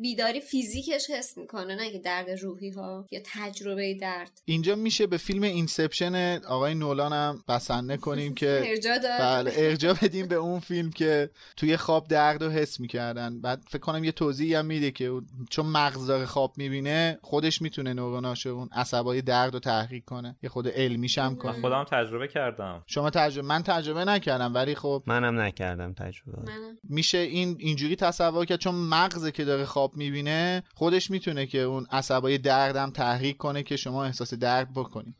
بیداری 0.00 0.40
فیزیکش 0.40 1.10
حس 1.10 1.38
می‌کنه 1.38 1.74
نه 1.74 1.90
که 1.90 1.98
درد 1.98 2.30
روحی 2.30 2.70
ها 2.70 3.06
یا 3.10 3.20
تجربه 3.24 3.94
درد. 3.94 4.40
اینجا 4.44 4.74
میشه 4.74 5.06
به 5.06 5.16
فیلم 5.16 5.42
Inception 5.42 6.40
آقای 6.48 6.74
نولان 6.74 7.12
هم 7.12 7.44
بسنده 7.48 7.96
کنیم 7.96 8.34
که 8.34 8.62
ارجاع 8.66 8.98
داد. 8.98 9.20
بله 9.20 9.52
ارجاع 9.56 9.94
بدیم 10.02 10.28
به 10.28 10.34
اون 10.34 10.60
فیلم 10.60 10.90
که 10.90 11.30
توی 11.56 11.76
خواب 11.76 12.08
درد 12.08 12.42
و 12.42 12.50
حس 12.50 12.80
می‌کردن. 12.80 13.40
بعد 13.40 13.62
فکر 13.68 13.78
کنم 13.78 14.04
یه 14.04 14.12
توضیحی 14.12 14.54
هم 14.54 14.66
میده 14.66 14.90
که 14.90 15.20
چون 15.50 15.66
مغز 15.66 16.06
داره 16.06 16.26
خواب 16.26 16.52
می‌بینه 16.56 17.18
خودش 17.22 17.62
می‌تونه 17.62 17.94
نوروناش 17.94 18.46
اون 18.46 18.68
عصبای 18.72 19.22
درد 19.22 19.54
رو 19.54 19.60
تحریک 19.60 20.04
کنه. 20.04 20.36
یه 20.42 20.50
خود 20.50 20.68
علمیش 20.68 21.18
هم 21.18 21.36
کنه. 21.36 21.60
خودم 21.60 21.84
تجربه 21.84 22.28
کردم. 22.28 22.84
شما 22.86 23.10
تجربه 23.10 23.48
من 23.48 23.62
تجربه 23.62 24.04
نکردم 24.04 24.54
ولی 24.54 24.74
خب 24.74 25.02
منم 25.06 25.40
نکردم. 25.40 25.94
تجربه 26.02 26.52
میشه 26.88 27.18
این 27.18 27.56
اینجوری 27.58 27.96
تصور 27.96 28.44
کرد؟ 28.44 28.58
چون 28.58 28.74
مغزه 28.74 29.32
که 29.32 29.44
داره 29.44 29.64
خواب 29.64 29.96
می‌بینه 29.96 30.62
خودش 30.74 31.10
می‌تونه 31.10 31.46
که 31.46 31.58
اون 31.58 31.86
عصبای 31.90 32.38
دردم 32.38 32.90
تحریک 32.90 33.36
کنه 33.36 33.62
که 33.62 33.76
شما 33.76 34.04
احساس 34.04 34.34
درد 34.34 34.72
بکنی. 34.74 35.14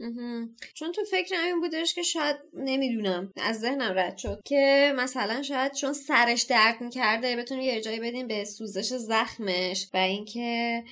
چون 0.75 0.93
تو 0.93 1.03
فکر 1.11 1.35
این 1.35 1.61
بودش 1.61 1.95
که 1.95 2.03
شاید 2.03 2.37
نمی‌دونم. 2.55 3.33
از 3.43 3.61
ذهنم 3.61 3.93
رد 3.97 4.19
شد 4.19 4.41
که 4.45 4.93
مثلا 4.97 5.43
شاید 5.43 5.73
چون 5.73 5.93
سرش 5.93 6.43
درد 6.43 6.81
می‌کرده 6.81 7.37
بتونه 7.37 7.65
یه 7.65 7.81
جایی 7.81 8.01
بدیم 8.01 8.27
به 8.27 8.45
سوزش 8.45 8.93
زخمش 8.93 9.89
و 9.95 9.97
اینکه 9.97 10.83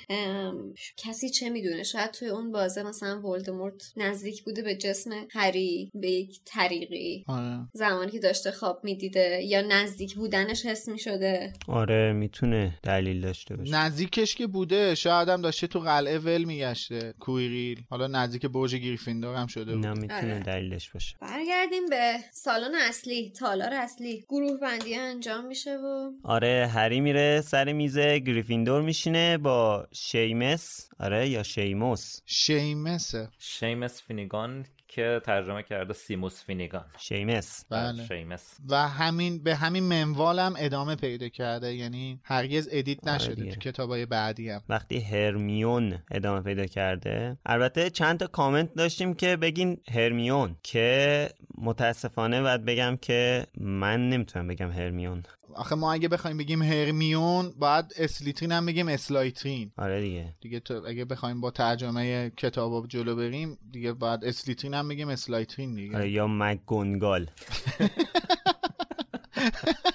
کسی 0.97 1.31
چه 1.31 1.51
می‌دونه؟ 1.51 1.83
شاید 1.83 2.11
توی 2.11 2.29
اون 2.29 2.53
بازه 2.53 2.83
مثلا 2.83 3.21
ولدمورت 3.21 3.83
نزدیک 3.97 4.45
بوده 4.45 4.62
به 4.62 4.75
جسم 4.75 5.11
هری 5.31 5.91
به 5.95 6.11
یک 6.11 6.41
طریقی. 6.45 7.25
آره. 7.29 7.69
زمانی 7.75 8.11
که 8.11 8.19
داشته 8.19 8.51
خواب 8.51 8.81
می‌دیده 8.85 9.41
یا 9.45 9.62
نزدیک 9.81 10.15
بودنش 10.15 10.66
حس 10.66 10.89
می‌شده. 10.89 11.52
آره 11.69 12.12
می‌تونه 12.12 12.78
دلیل 12.82 13.20
داشته 13.20 13.57
باشه. 13.57 13.74
نزدیکش 13.74 14.35
که 14.35 14.47
بوده 14.47 14.94
شاید 14.94 15.28
هم 15.28 15.43
داشته 15.43 15.66
تو 15.66 15.81
قلعه 15.81 16.19
ول 16.19 16.44
میگشته 16.44 17.15
کویریل. 17.20 17.82
حالا 17.90 18.07
نزدیک 18.07 18.47
برج 18.47 18.74
گریفیندور 18.74 19.35
هم 19.35 19.47
شده 19.47 19.77
بود. 19.77 19.86
نه 19.86 19.94
می‌تونه 19.94 20.35
آره. 20.35 20.43
دلیلش 20.43 20.90
باشه. 20.90 21.16
برگردیم 21.20 21.86
به 21.90 22.16
سالن 22.32 22.74
اصلی 22.89 23.32
تالار 23.39 23.74
اصلی. 23.74 24.24
گروه 24.28 24.61
بندی 24.61 24.94
انجام 24.94 25.47
میشه 25.47 25.77
و 25.77 26.11
آره 26.24 26.70
هری 26.74 27.01
میره 27.01 27.40
سر 27.40 27.73
میز 27.73 27.98
گریفیندور 27.98 28.82
میشینه 28.82 29.39
با 29.39 29.86
شیمس. 29.93 30.89
آره 31.01 31.28
یا 31.28 31.43
شیموس. 31.43 32.20
شیمسه. 32.27 33.28
شیمس 33.39 34.02
فینیگان 34.02 34.66
که 34.91 35.21
ترجمه 35.25 35.62
کرده 35.62 35.93
سیموس 35.93 36.45
فینیگان. 36.45 36.85
شیمس. 36.99 37.65
بله. 37.71 38.07
شیمس. 38.07 38.57
و 38.69 38.89
همین 38.89 39.43
به 39.43 39.55
همین 39.55 39.85
منوال 39.85 40.39
هم 40.39 40.55
ادامه 40.59 40.97
پیدا 40.97 41.29
کرده 41.29 41.75
یعنی 41.75 42.21
هرگز 42.25 42.69
edit 42.73 43.09
نشده 43.09 43.35
دیگه. 43.35 43.51
تو 43.51 43.61
کتابای 43.61 44.07
بعدی 44.07 44.51
هم. 44.51 44.62
وقتی 44.69 45.01
هرمیون 45.01 45.99
ادامه 46.11 46.41
پیدا 46.41 46.67
کرده 46.67 47.39
البته 47.47 47.91
چند 47.91 48.19
تا 48.19 48.27
کامنت 48.27 48.75
داشتیم 48.75 49.15
که 49.15 49.37
بگین 49.37 49.81
هرمیون 49.95 50.57
که 50.62 51.29
متاسفانه 51.59 52.43
باید 52.43 52.65
بگم 52.65 52.97
که 52.97 53.47
من 53.61 54.09
نمی‌تونم 54.09 54.47
بگم 54.47 54.71
هرمیون. 54.71 55.23
آخه 55.55 55.74
ما 55.74 55.93
اگه 55.93 56.09
بخوایم 56.09 56.36
بگیم 56.36 56.62
هرمیون 56.62 57.55
باید 57.59 57.85
اسلیترین 57.97 58.52
هم 58.52 58.66
بگیم 58.66 58.89
اسلایترین. 58.89 59.72
آره 59.78 60.01
دیگه. 60.01 60.35
دیگه 60.40 60.60
تو 60.60 60.82
اگه 60.86 61.05
بخوایم 61.05 61.40
با 61.40 61.51
ترجمه 61.51 62.31
کتاب 62.36 62.89
جلو 62.89 63.16
بریم 63.16 63.59
دیگه 63.72 63.93
باید 63.93 64.24
اسلیترین 64.24 64.74
هم 64.74 64.89
بگیم 64.89 65.09
اسلایترین 65.09 65.74
دیگه. 65.74 65.97
آره 65.97 66.10
یا 66.10 66.27
مگونگال 66.27 67.31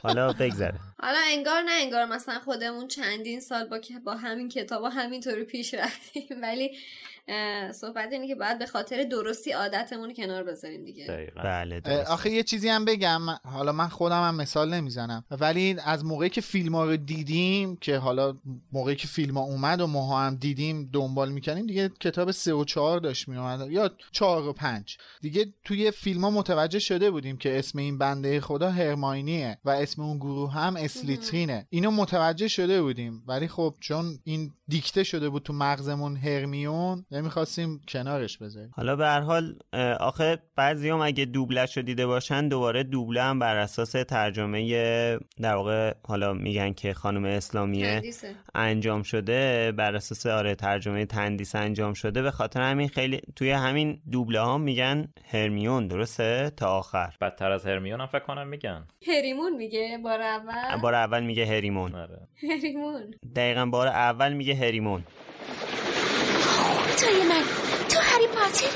حالا 0.04 0.34
بگذره. 0.34 0.80
حالا 1.00 1.18
انگار 1.32 1.62
نه 1.62 1.72
انگار 1.72 2.06
مثلا 2.06 2.40
خودمون 2.40 2.88
چندین 2.88 3.40
سال 3.40 3.68
با 3.68 3.80
با 4.06 4.16
همین 4.16 4.50
کتاب 4.50 4.84
و 4.84 4.88
همینطوری 4.88 5.44
پیش 5.44 5.74
رفتیم. 5.74 6.42
ولی 6.42 6.72
صحبت 7.72 8.12
اینه 8.12 8.28
که 8.28 8.36
باید 8.36 8.60
به 8.60 8.66
خاطر 8.66 9.04
درستی 9.04 9.52
عادتمون 9.52 10.14
کنار 10.14 10.44
بذاریم 10.44 10.86
دیگه. 10.86 11.32
بله 11.36 11.82
آخه 12.08 12.30
یه 12.30 12.44
چیزی 12.44 12.70
هم 12.70 12.86
بگم. 12.86 13.22
حالا 13.44 13.72
من 13.72 13.88
خودم 13.88 14.28
هم 14.28 14.36
مثال 14.36 14.74
نمی‌زنم. 14.74 15.26
ولی 15.32 15.76
از 15.86 16.06
موقعی 16.06 16.30
که 16.30 16.42
فیلم 16.42 16.76
ها 16.76 16.86
رو 16.86 16.98
دیدیم 16.98 17.76
که 17.76 17.98
حالا 17.98 18.38
موقعی 18.72 18.96
که 18.96 19.08
فیلم 19.08 19.38
ها 19.38 19.44
اومد 19.44 19.82
و 19.82 19.88
ماها 19.88 20.22
هم 20.22 20.36
دیدیم 20.36 20.90
دنبال 20.94 21.32
می‌کنیم 21.32 21.66
دیگه 21.66 21.90
کتاب 22.00 22.32
سه 22.32 22.54
و 22.54 22.64
چهار 22.64 23.00
داشت 23.00 23.28
میومد 23.28 23.72
یا 23.72 23.92
چهار 24.12 24.48
و 24.48 24.54
پنج. 24.54 24.98
دیگه 25.22 25.54
توی 25.64 25.92
فیلم 25.92 26.22
ها 26.22 26.30
متوجه 26.30 26.80
شده 26.80 27.12
بودیم 27.12 27.38
که 27.38 27.60
اسم 27.60 27.80
این 27.80 27.98
بنده 27.98 28.42
خدا 28.42 28.72
هرماینیه 28.72 29.58
و 29.66 29.70
اسم 29.70 30.02
اون 30.02 30.18
گروه 30.18 30.54
هم 30.54 30.76
اسلیترینه. 30.76 31.68
اینو 31.70 31.92
متوجه 31.92 32.48
شده 32.48 32.82
بودیم. 32.82 33.24
ولی 33.28 33.48
خب 33.48 33.76
چون 33.80 34.20
این 34.24 34.52
دیکته 34.68 35.04
شده 35.04 35.30
بود 35.30 35.44
تو 35.44 35.54
مغزمون 35.54 36.16
هرمیون 36.18 37.06
نمی‌خواستیم 37.12 37.82
کنارش 37.88 38.38
بذاریم. 38.38 38.72
حالا 38.76 38.96
به 38.96 39.06
هر 39.06 39.22
حال 39.22 39.60
آخه 40.00 40.38
بعضی 40.56 40.90
هم 40.90 41.02
اگه 41.02 41.26
دوبلش 41.26 41.78
رو 41.78 41.84
دیده 41.84 42.08
باشن 42.08 42.48
دوباره 42.48 42.84
دوبله 42.84 43.24
هم 43.24 43.40
بر 43.40 43.56
اساس 43.56 43.92
ترجمه 43.92 44.66
در 45.42 45.56
واقع 45.56 45.94
حالا 46.04 46.34
میگن 46.34 46.74
که 46.74 46.94
خانم 46.94 47.26
اسلامیه 47.26 48.02
انجام 48.56 49.04
شده 49.04 49.72
بر 49.72 49.96
اساس 49.96 50.26
آره 50.26 50.56
ترجمه 50.56 51.06
تندیس 51.06 51.56
انجام 51.56 51.94
شده. 51.94 52.22
به 52.22 52.32
خاطر 52.32 52.62
همین 52.62 52.88
خیلی 52.88 53.22
توی 53.36 53.52
همین 53.52 54.02
دوبله 54.12 54.40
ها 54.40 54.58
میگن 54.58 55.08
هرمیون 55.32 55.88
درسته؟ 55.88 56.52
تا 56.58 56.68
آخر. 56.68 57.16
بدتر 57.22 57.52
از 57.52 57.66
هرمیون 57.66 58.02
هم 58.02 58.08
فکر 58.08 58.20
کنم 58.20 58.48
میگن. 58.48 58.88
هریمون 59.08 59.56
میگه 59.56 60.00
بار 60.04 60.22
اول. 60.22 60.82
بار 60.82 60.94
اول 60.94 61.24
میگه 61.24 61.46
هریمون. 61.46 61.96
آره. 61.96 62.28
هریمون. 62.50 63.14
دقیقا 63.36 63.66
بار 63.66 63.88
اول 63.88 64.34
میگه 64.34 64.55
هریمون. 64.56 65.04
توی 67.00 67.24
من. 67.24 67.42
تو 67.90 68.00
هری 68.00 68.28
پاتری. 68.28 68.70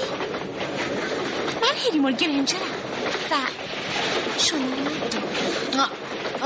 من 1.61 1.77
هریمون 1.87 2.11
گرنجرم. 2.11 2.59
و 3.31 3.35
شما 4.39 4.59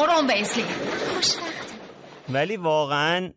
روم 0.05 0.27
بیزلی 0.27 0.63
خوش 1.15 1.33
ولی 2.29 2.57
واقعا 2.57 3.29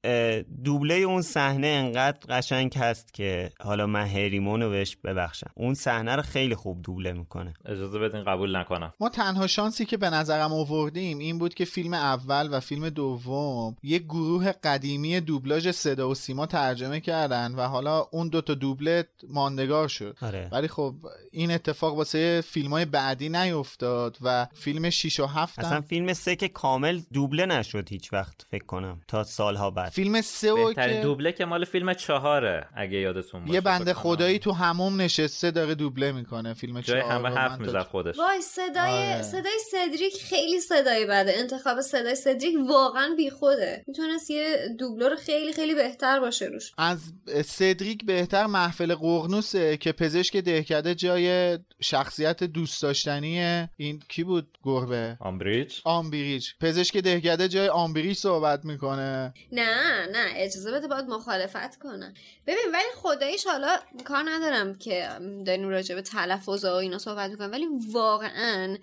دوبله 0.64 0.94
اون 0.94 1.22
صحنه 1.22 1.66
انقدر 1.66 2.18
قشنگ 2.28 2.74
هست 2.78 3.14
که 3.14 3.50
حالا 3.60 3.86
من 3.86 4.06
هریمون 4.06 4.62
رو 4.62 4.70
بهش 4.70 4.96
ببخشم. 5.04 5.50
اون 5.54 5.74
صحنه 5.74 6.16
رو 6.16 6.22
خیلی 6.22 6.54
خوب 6.54 6.82
دوبله 6.82 7.12
می‌کنه. 7.12 7.54
اجازه 7.64 7.98
بدین 7.98 8.24
قبول 8.24 8.56
نکنم. 8.56 8.92
ما 9.00 9.08
تنها 9.08 9.46
شانسی 9.46 9.84
که 9.84 9.96
به 9.96 10.10
نظرم 10.10 10.52
آوردیم 10.52 11.18
این 11.18 11.38
بود 11.38 11.54
که 11.54 11.64
فیلم 11.64 11.94
اول 11.94 12.48
و 12.52 12.60
فیلم 12.60 12.88
دوم 12.88 13.76
یک 13.82 14.02
گروه 14.02 14.52
قدیمی 14.52 15.20
دوبلاژ 15.20 15.70
صدا 15.70 16.10
و 16.10 16.14
سیما 16.14 16.46
ترجمه 16.46 17.00
کردن 17.00 17.54
و 17.54 17.62
حالا 17.62 18.06
اون 18.12 18.28
دوتا 18.28 18.54
دوبله 18.54 19.04
ماندگار 19.28 19.88
شد. 19.88 20.16
آره. 20.22 20.48
ولی 20.52 20.68
خب 20.68 20.94
این 21.32 21.50
اتفاق 21.50 21.96
واسه 21.96 22.40
فیلم 22.46 22.70
های 22.70 22.84
بعدی 22.84 23.28
نیفتاد 23.28 24.18
و 24.22 24.46
فیلم 24.54 24.90
6 24.90 25.20
و 25.20 25.26
7 25.26 25.58
اصلا 25.58 25.80
فیلم 25.80 26.12
سه 26.12 26.36
که 26.36 26.48
کامل 26.48 27.00
دوبله 27.12 27.46
نشد 27.46 27.88
هیچ 27.88 28.12
وقت 28.12 28.46
فکر 28.50 28.64
کنم 28.76 29.00
تا 29.08 29.24
سالها 29.24 29.70
بعد. 29.70 29.92
فیلم 29.92 30.20
سه 30.20 30.52
و 30.52 30.72
که 30.72 31.00
دوبله 31.02 31.32
که 31.32 31.44
مال 31.44 31.64
فیلم 31.64 31.94
چهاره 31.94 32.68
اگه 32.74 32.98
یادتون 32.98 33.40
باشه 33.40 33.54
یه 33.54 33.60
بنده 33.60 33.94
خدایی 33.94 34.38
تو 34.38 34.52
هموم 34.52 35.00
نشسته 35.00 35.50
داره 35.50 35.74
دوبله 35.74 36.12
می‌کنه 36.12 36.54
فیلم 36.54 36.80
جای 36.80 37.00
همه 37.00 37.28
حرف 37.28 37.60
می‌زد 37.60 37.82
خودش. 37.82 38.18
وای 38.18 38.40
صدای 38.42 39.12
آره. 39.12 39.22
صدای 39.22 39.58
سدریک 39.72 40.14
خیلی 40.22 40.60
صدای 40.60 41.06
بده. 41.06 41.32
انتخاب 41.36 41.80
صدای 41.80 42.14
سدریک 42.14 42.54
واقعا 42.68 43.14
بیخوده. 43.16 43.84
می‌تونست 43.86 44.30
یه 44.30 44.56
دوبله 44.78 45.08
رو 45.08 45.16
خیلی 45.16 45.52
خیلی 45.52 45.74
بهتر 45.74 46.20
باشه 46.20 46.44
روش. 46.46 46.72
از 46.78 47.00
سدریک 47.44 48.06
بهتر 48.06 48.46
محفل 48.46 48.94
قرنوسه 48.94 49.76
که 49.76 49.92
پزشک 49.92 50.36
دهکده 50.36 50.94
جای 50.94 51.58
شخصیت 51.80 52.44
دوست 52.44 52.82
داشتنی 52.82 53.66
این 53.76 54.02
کی 54.08 54.24
بود؟ 54.24 54.58
گربه. 54.62 55.16
آمبریج. 55.20 55.80
آمبریج. 55.84 56.48
پزشک 56.60 56.96
دهکده 56.96 57.48
جای 57.48 57.68
آمبریج 57.68 58.16
صحبت 58.16 58.64
می‌کنه. 58.66 59.34
نه 59.52 60.06
نه 60.12 60.32
اجازه 60.34 60.72
بده 60.72 60.88
باید 60.88 61.04
مخالفت 61.04 61.78
کنم. 61.78 62.14
ببین 62.46 62.64
ولی 62.72 62.84
خداییش 62.96 63.46
حالا 63.46 63.76
کار 64.04 64.24
ندارم 64.26 64.74
که 64.74 65.08
داریم 65.46 65.68
راجع 65.68 65.94
به 65.94 66.02
تلفظ 66.02 66.64
و 66.64 66.72
اینا 66.72 66.98
صحبت 66.98 67.30
می‌کنم 67.30 67.52
ولی 67.52 67.66
واقعا 67.92 68.76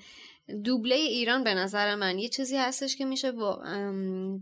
دوبله 0.64 0.96
ایران 0.96 1.44
به 1.44 1.54
نظر 1.54 1.96
من 1.96 2.20
یه 2.20 2.30
چیزی 2.30 2.58
هستش 2.58 2.96
که 2.96 3.06
میشه 3.06 3.32
با 3.32 3.56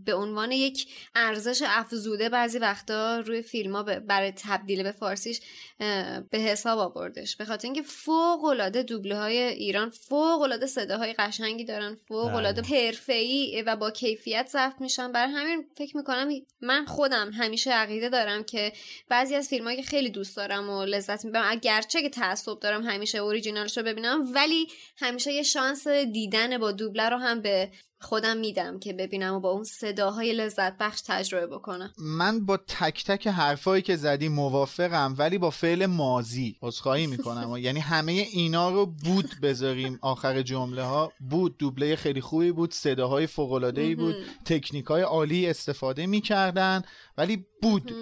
به 0.04 0.14
عنوان 0.14 0.52
یک 0.52 0.88
ارزش 1.14 1.62
افزوده 1.66 2.28
بعضی 2.28 2.58
وقتا 2.58 3.20
روی 3.20 3.42
فیلم 3.42 3.76
ها 3.76 3.82
برای 3.82 4.32
تبدیل 4.36 4.82
به 4.82 4.92
فارسیش 4.92 5.40
به 6.30 6.38
حساب 6.38 6.78
آوردش 6.78 7.36
به 7.36 7.44
خاطر 7.44 7.66
اینکه 7.66 7.82
فوق 7.82 8.44
العاده 8.44 8.82
دوبله 8.82 9.16
های 9.16 9.38
ایران 9.38 9.90
فوق 9.90 10.40
العاده 10.40 10.66
صداهای 10.66 11.12
قشنگی 11.12 11.64
دارن 11.64 11.96
فوق 12.08 12.34
العاده 12.34 12.62
بله. 12.62 12.86
حرفه‌ای 12.86 13.62
و 13.66 13.76
با 13.76 13.90
کیفیت 13.90 14.48
ضبط 14.48 14.80
میشن 14.80 15.12
برای 15.12 15.32
همین 15.32 15.66
فکر 15.76 15.96
می‌کنم 15.96 16.28
من 16.60 16.84
خودم 16.84 17.30
همیشه 17.30 17.70
عقیده 17.70 18.08
دارم 18.08 18.44
که 18.44 18.72
بعضی 19.08 19.34
از 19.34 19.48
فیلمایی 19.48 19.76
که 19.76 19.82
خیلی 19.82 20.10
دوست 20.10 20.36
دارم 20.36 20.70
و 20.70 20.84
لذت 20.84 21.24
می‌برم 21.24 21.44
اگرچه 21.48 22.02
که 22.02 22.08
تعصب 22.08 22.58
دارم 22.60 22.82
همیشه 22.82 23.18
اوریجینالش 23.18 23.78
رو 23.78 23.84
ببینم 23.84 24.34
ولی 24.34 24.66
همیشه 24.96 25.32
یه 25.32 25.42
شانس 25.42 25.86
دیدن 25.92 26.58
با 26.58 26.72
دوبله 26.72 27.08
رو 27.08 27.16
هم 27.18 27.40
به 27.42 27.70
خودم 28.02 28.36
میدم 28.36 28.78
که 28.78 28.92
ببینم 28.92 29.34
و 29.34 29.40
با 29.40 29.50
اون 29.50 29.64
صداهای 29.64 30.32
لذت 30.32 30.78
بخش 30.78 31.00
تجربه 31.06 31.46
بکنم. 31.46 31.92
من 31.98 32.46
با 32.46 32.56
تک 32.56 33.04
تک 33.04 33.26
حرفایی 33.26 33.82
که 33.82 33.96
زدی 33.96 34.28
موافقم 34.28 35.14
ولی 35.18 35.38
با 35.38 35.50
فعل 35.50 35.86
مازی 35.86 36.56
عذرخواهی 36.62 37.06
می‌کنم. 37.06 37.56
یعنی 37.58 37.80
همه 37.80 38.12
اینا 38.12 38.70
رو 38.70 38.86
بود 38.86 39.30
بذاریم. 39.42 39.98
آخر 40.02 40.42
جمله 40.42 40.82
ها 40.82 41.12
بود. 41.30 41.58
دوبله 41.58 41.96
خیلی 41.96 42.20
خوبی 42.20 42.52
بود. 42.52 42.72
صداهای 42.72 43.26
فوق 43.26 43.52
العاده 43.52 43.94
بود. 43.94 44.14
تکنیک 44.44 44.84
های 44.84 45.02
عالی 45.02 45.46
استفاده 45.46 46.06
می‌کردن 46.06 46.82
ولی 47.18 47.46
بود. 47.62 47.92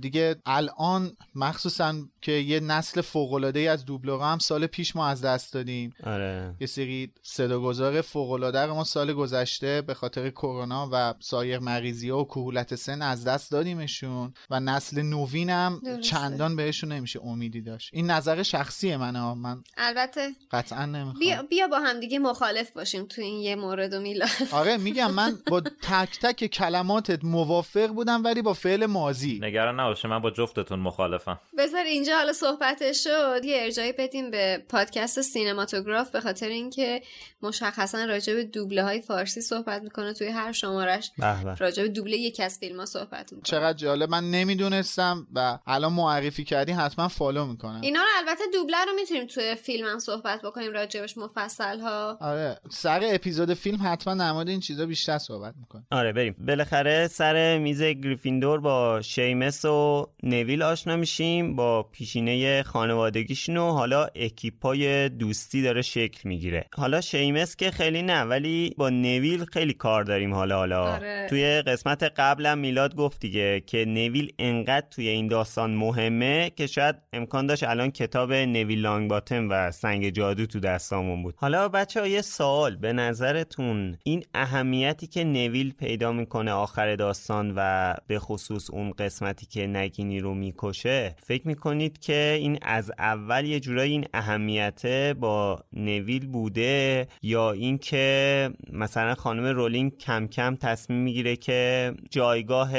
دیگه 0.00 0.36
الان 0.46 1.16
مخصوصا 1.34 1.94
که 2.22 2.32
یه 2.32 2.60
نسل 2.60 3.00
فوق 3.00 3.32
العاده 3.32 3.60
از 3.60 3.84
دوبله 3.84 4.24
هم 4.24 4.38
سال 4.38 4.66
پیش 4.66 4.96
ما 4.96 5.06
از 5.06 5.20
دست 5.20 5.52
دادیم. 5.52 5.94
آره. 6.04 6.54
یه 6.60 6.66
سری 6.66 7.12
صداگذار 7.22 8.00
فوق 8.00 8.30
العاده 8.30 8.66
ما 8.66 8.84
سال 8.84 9.12
گذشته 9.12 9.37
به 9.86 9.94
خاطر 9.94 10.30
کرونا 10.30 10.88
و 10.92 11.14
سایر 11.20 11.58
مریضی 11.58 12.10
ها 12.10 12.18
و 12.18 12.24
کهولت 12.24 12.74
سن 12.74 13.02
از 13.02 13.24
دست 13.24 13.50
دادیمشون 13.50 14.34
و 14.50 14.60
نسل 14.60 15.02
نوین 15.02 15.50
هم 15.50 15.80
چندان 16.00 16.56
بهشون 16.56 16.92
نمیشه 16.92 17.20
امیدی 17.24 17.60
داشت. 17.60 17.90
این 17.92 18.10
نظر 18.10 18.42
شخصی 18.42 18.96
منه. 18.96 19.34
من 19.34 19.62
البته 19.76 20.30
قطعا 20.50 20.86
نمی‌خوام. 20.86 21.18
بیا, 21.18 21.42
بیا 21.42 21.68
با 21.68 21.78
هم 21.78 22.00
دیگه 22.00 22.18
مخالف 22.18 22.70
باشیم 22.70 23.06
تو 23.06 23.22
این 23.22 23.40
یه 23.40 23.56
مورد 23.56 23.94
و 23.94 24.00
میلا 24.00 24.26
آره 24.52 24.76
میگم 24.76 25.10
من 25.10 25.38
با 25.46 25.60
تک 25.60 26.18
تک 26.22 26.46
کلماتت 26.46 27.24
موافق 27.24 27.86
بودم 27.86 28.24
ولی 28.24 28.42
با 28.42 28.52
فعل 28.52 28.86
مازی 28.86 29.40
نگران 29.42 29.80
نباشه 29.80 30.08
من 30.08 30.18
با 30.18 30.30
جفتتون 30.30 30.78
مخالفم. 30.78 31.40
بذار 31.58 31.84
اینجا 31.84 32.16
حالا 32.16 32.32
صحبتش 32.32 33.04
شد. 33.04 33.40
یه 33.44 33.62
ارجایی 33.62 33.92
بدیم 33.92 34.30
به 34.30 34.64
پادکست 34.68 35.20
سینماتوگراف 35.20 36.10
به 36.10 36.20
خاطر 36.20 36.48
اینکه 36.48 37.02
مشخصا 37.42 38.04
راجع 38.04 38.34
به 38.34 38.44
دوبله 38.44 38.82
های 38.82 39.00
فارسی 39.00 39.27
صحبت 39.28 39.82
می‌کنه 39.82 40.12
توی 40.12 40.28
هر 40.28 40.52
شمارش. 40.52 41.10
راجع 41.58 41.82
به 41.82 41.88
دوبله 41.88 42.16
یکی 42.16 42.42
از 42.42 42.58
فیلم 42.58 42.80
ها 42.80 42.86
صحبت 42.86 43.32
می‌کنه. 43.32 43.42
چقدر 43.42 43.78
جالب. 43.78 44.10
من 44.10 44.30
نمی‌دونستم 44.30 45.26
و 45.34 45.58
الان 45.66 45.92
معرفی 45.92 46.44
کردی 46.44 46.72
حتما 46.72 47.08
follow 47.08 47.46
می‌کنم. 47.46 47.80
اینا 47.80 48.00
رو 48.00 48.06
البته 48.18 48.44
دوبله 48.52 48.84
رو 48.84 48.92
می‌تونیم 48.92 49.26
توی 49.26 49.54
فیلم 49.54 49.86
هم 49.86 49.98
صحبت 49.98 50.42
بکنیم 50.42 50.72
راجبش 50.72 51.18
مفصل 51.18 51.80
ها 51.80 52.18
آره. 52.20 52.60
سر 52.70 53.00
اپیزود 53.04 53.54
فیلم 53.54 53.78
حتما 53.82 54.14
نماد 54.14 54.48
این 54.48 54.60
چیزا 54.60 54.86
بیشتر 54.86 55.18
صحبت 55.18 55.54
می‌کنیم. 55.60 55.86
آره 55.90 56.12
بریم. 56.12 56.36
بالاخره 56.38 57.08
سر 57.08 57.58
میز 57.58 57.82
گریفیندور 57.82 58.60
با 58.60 59.02
شیمس 59.02 59.64
و 59.64 60.06
نویل 60.22 60.62
آشنا 60.62 60.96
میشیم 60.96 61.56
با 61.56 61.82
پیشینه 61.82 62.62
خانوادگیشون 62.62 63.56
و 63.56 63.72
حالا 63.72 64.08
اکیپای 64.14 65.08
دوستی 65.08 65.62
داره 65.62 65.82
شکل 65.82 66.28
می‌گیره. 66.28 66.66
حالا 66.76 67.00
شیمس 67.00 67.56
که 67.56 67.70
خیلی 67.70 68.02
نه 68.02 68.22
ولی 68.22 68.74
با 68.76 68.90
نویل 68.90 69.17
خیلی 69.52 69.72
کار 69.72 70.04
داریم 70.04 70.34
حالا 70.34 70.56
حالا 70.56 70.84
آره. 70.84 71.26
توی 71.30 71.62
قسمت 71.62 72.02
قبلم 72.02 72.58
میلاد 72.58 72.94
گفت 72.94 73.20
دیگه 73.20 73.60
که 73.60 73.84
نویل 73.84 74.32
انقدر 74.38 74.86
توی 74.90 75.08
این 75.08 75.28
داستان 75.28 75.74
مهمه 75.74 76.50
که 76.56 76.66
شاید 76.66 76.96
امکان 77.12 77.46
داشت 77.46 77.64
الان 77.64 77.90
کتاب 77.90 78.32
نویل 78.32 78.80
لانگ 78.80 79.10
باتم 79.10 79.48
و 79.50 79.70
سنگ 79.70 80.10
جادو 80.10 80.46
تو 80.46 80.60
دستامون 80.60 81.22
بود 81.22 81.34
حالا 81.36 81.68
بچه 81.68 82.00
ها 82.00 82.06
یه 82.06 82.22
سوال 82.22 82.76
به 82.76 82.92
نظرتون 82.92 83.98
این 84.04 84.24
اهمیتی 84.34 85.06
که 85.06 85.24
نویل 85.24 85.72
پیدا 85.72 86.12
می‌کنه 86.12 86.52
آخر 86.52 86.96
داستان 86.96 87.52
و 87.56 87.94
به 88.06 88.18
خصوص 88.18 88.70
اون 88.70 88.90
قسمتی 88.90 89.46
که 89.46 89.66
نگینی 89.66 90.20
رو 90.20 90.34
می‌کشه 90.34 91.14
فکر 91.22 91.46
می‌کنید 91.46 91.98
که 91.98 92.36
این 92.40 92.58
از 92.62 92.92
اول 92.98 93.44
یه 93.44 93.60
جورایی 93.60 93.92
این 93.92 94.04
اهمیت 94.14 95.12
با 95.20 95.64
نویل 95.72 96.26
بوده 96.26 97.06
یا 97.22 97.52
اینکه 97.52 98.50
مثلا 98.72 98.97
مثلا 98.98 99.14
خانم 99.14 99.44
رولینگ 99.44 99.98
کم 99.98 100.26
کم 100.26 100.56
تصمیم 100.56 100.98
می‌گیره 100.98 101.36
که 101.36 101.92
جایگاه 102.10 102.72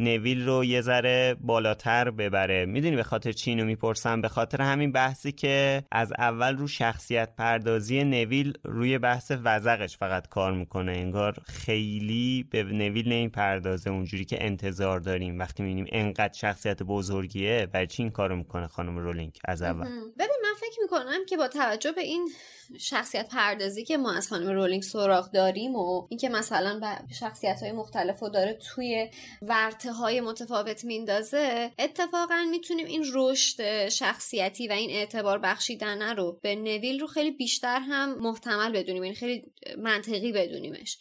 نویل 0.00 0.46
رو 0.46 0.64
یه 0.64 0.80
ذره 0.80 1.36
بالاتر 1.40 2.10
ببره. 2.10 2.66
می‌دونی 2.66 2.96
به 2.96 3.02
خاطر 3.02 3.32
چی 3.32 3.50
اینو 3.50 3.64
می‌پرسم؟ 3.64 4.20
به 4.20 4.28
خاطر 4.28 4.62
همین 4.62 4.92
بحثی 4.92 5.32
که 5.32 5.82
از 5.92 6.12
اول 6.18 6.56
رو 6.56 6.66
شخصیت 6.66 7.36
پردازی 7.36 8.04
نویل 8.04 8.52
روی 8.64 8.98
بحث 8.98 9.32
وزقش 9.44 9.96
فقط 9.96 10.28
کار 10.28 10.52
می‌کنه. 10.52 10.92
انگار 10.92 11.36
خیلی 11.46 12.48
به 12.50 12.62
نویل 12.62 13.08
نمی‌پردازه 13.12 13.90
اونجوری 13.90 14.24
که 14.24 14.44
انتظار 14.44 15.00
داریم. 15.00 15.38
وقتی 15.38 15.62
می‌بینیم 15.62 15.86
انقدر 15.92 16.34
شخصیت 16.34 16.82
بزرگیه 16.82 17.66
برای 17.72 17.86
چی 17.86 18.02
این 18.02 18.12
کارو 18.12 18.36
می‌کنه 18.36 18.66
خانم 18.66 18.98
رولینگ 18.98 19.38
از 19.44 19.62
اول؟ 19.62 19.86
ببین 20.18 20.36
فکر 20.54 20.80
می‌کنم 20.82 21.26
که 21.28 21.36
با 21.36 21.48
توجه 21.48 21.92
به 21.92 22.00
این 22.00 22.30
شخصیت 22.78 23.28
پردازی 23.28 23.84
که 23.84 23.96
ما 23.96 24.12
از 24.12 24.28
خانم 24.28 24.50
رولینگ 24.50 24.82
سراغ 24.82 25.30
داریم 25.30 25.76
و 25.76 26.06
اینکه 26.08 26.28
مثلا 26.28 26.80
به 26.80 27.14
شخصیت 27.14 27.62
های 27.62 27.72
مختلف 27.72 28.20
رو 28.20 28.28
داره 28.28 28.52
توی 28.52 29.10
ورته 29.42 29.92
های 29.92 30.20
متفاوت 30.20 30.84
میندازه 30.84 31.70
اتفاقا 31.78 32.46
می‌تونیم 32.50 32.86
این 32.86 33.04
رشد 33.14 33.88
شخصیتی 33.88 34.68
و 34.68 34.72
این 34.72 34.90
اعتبار 34.90 35.38
بخشیدن 35.38 36.16
رو 36.16 36.38
به 36.42 36.54
نویل 36.54 37.00
رو 37.00 37.06
خیلی 37.06 37.30
بیشتر 37.30 37.80
هم 37.80 38.18
محتمل 38.18 38.72
بدونیم 38.72 39.02
این 39.02 39.04
یعنی 39.04 39.14
خیلی 39.14 39.52
منطقی 39.78 40.32
بدونیمش. 40.32 40.98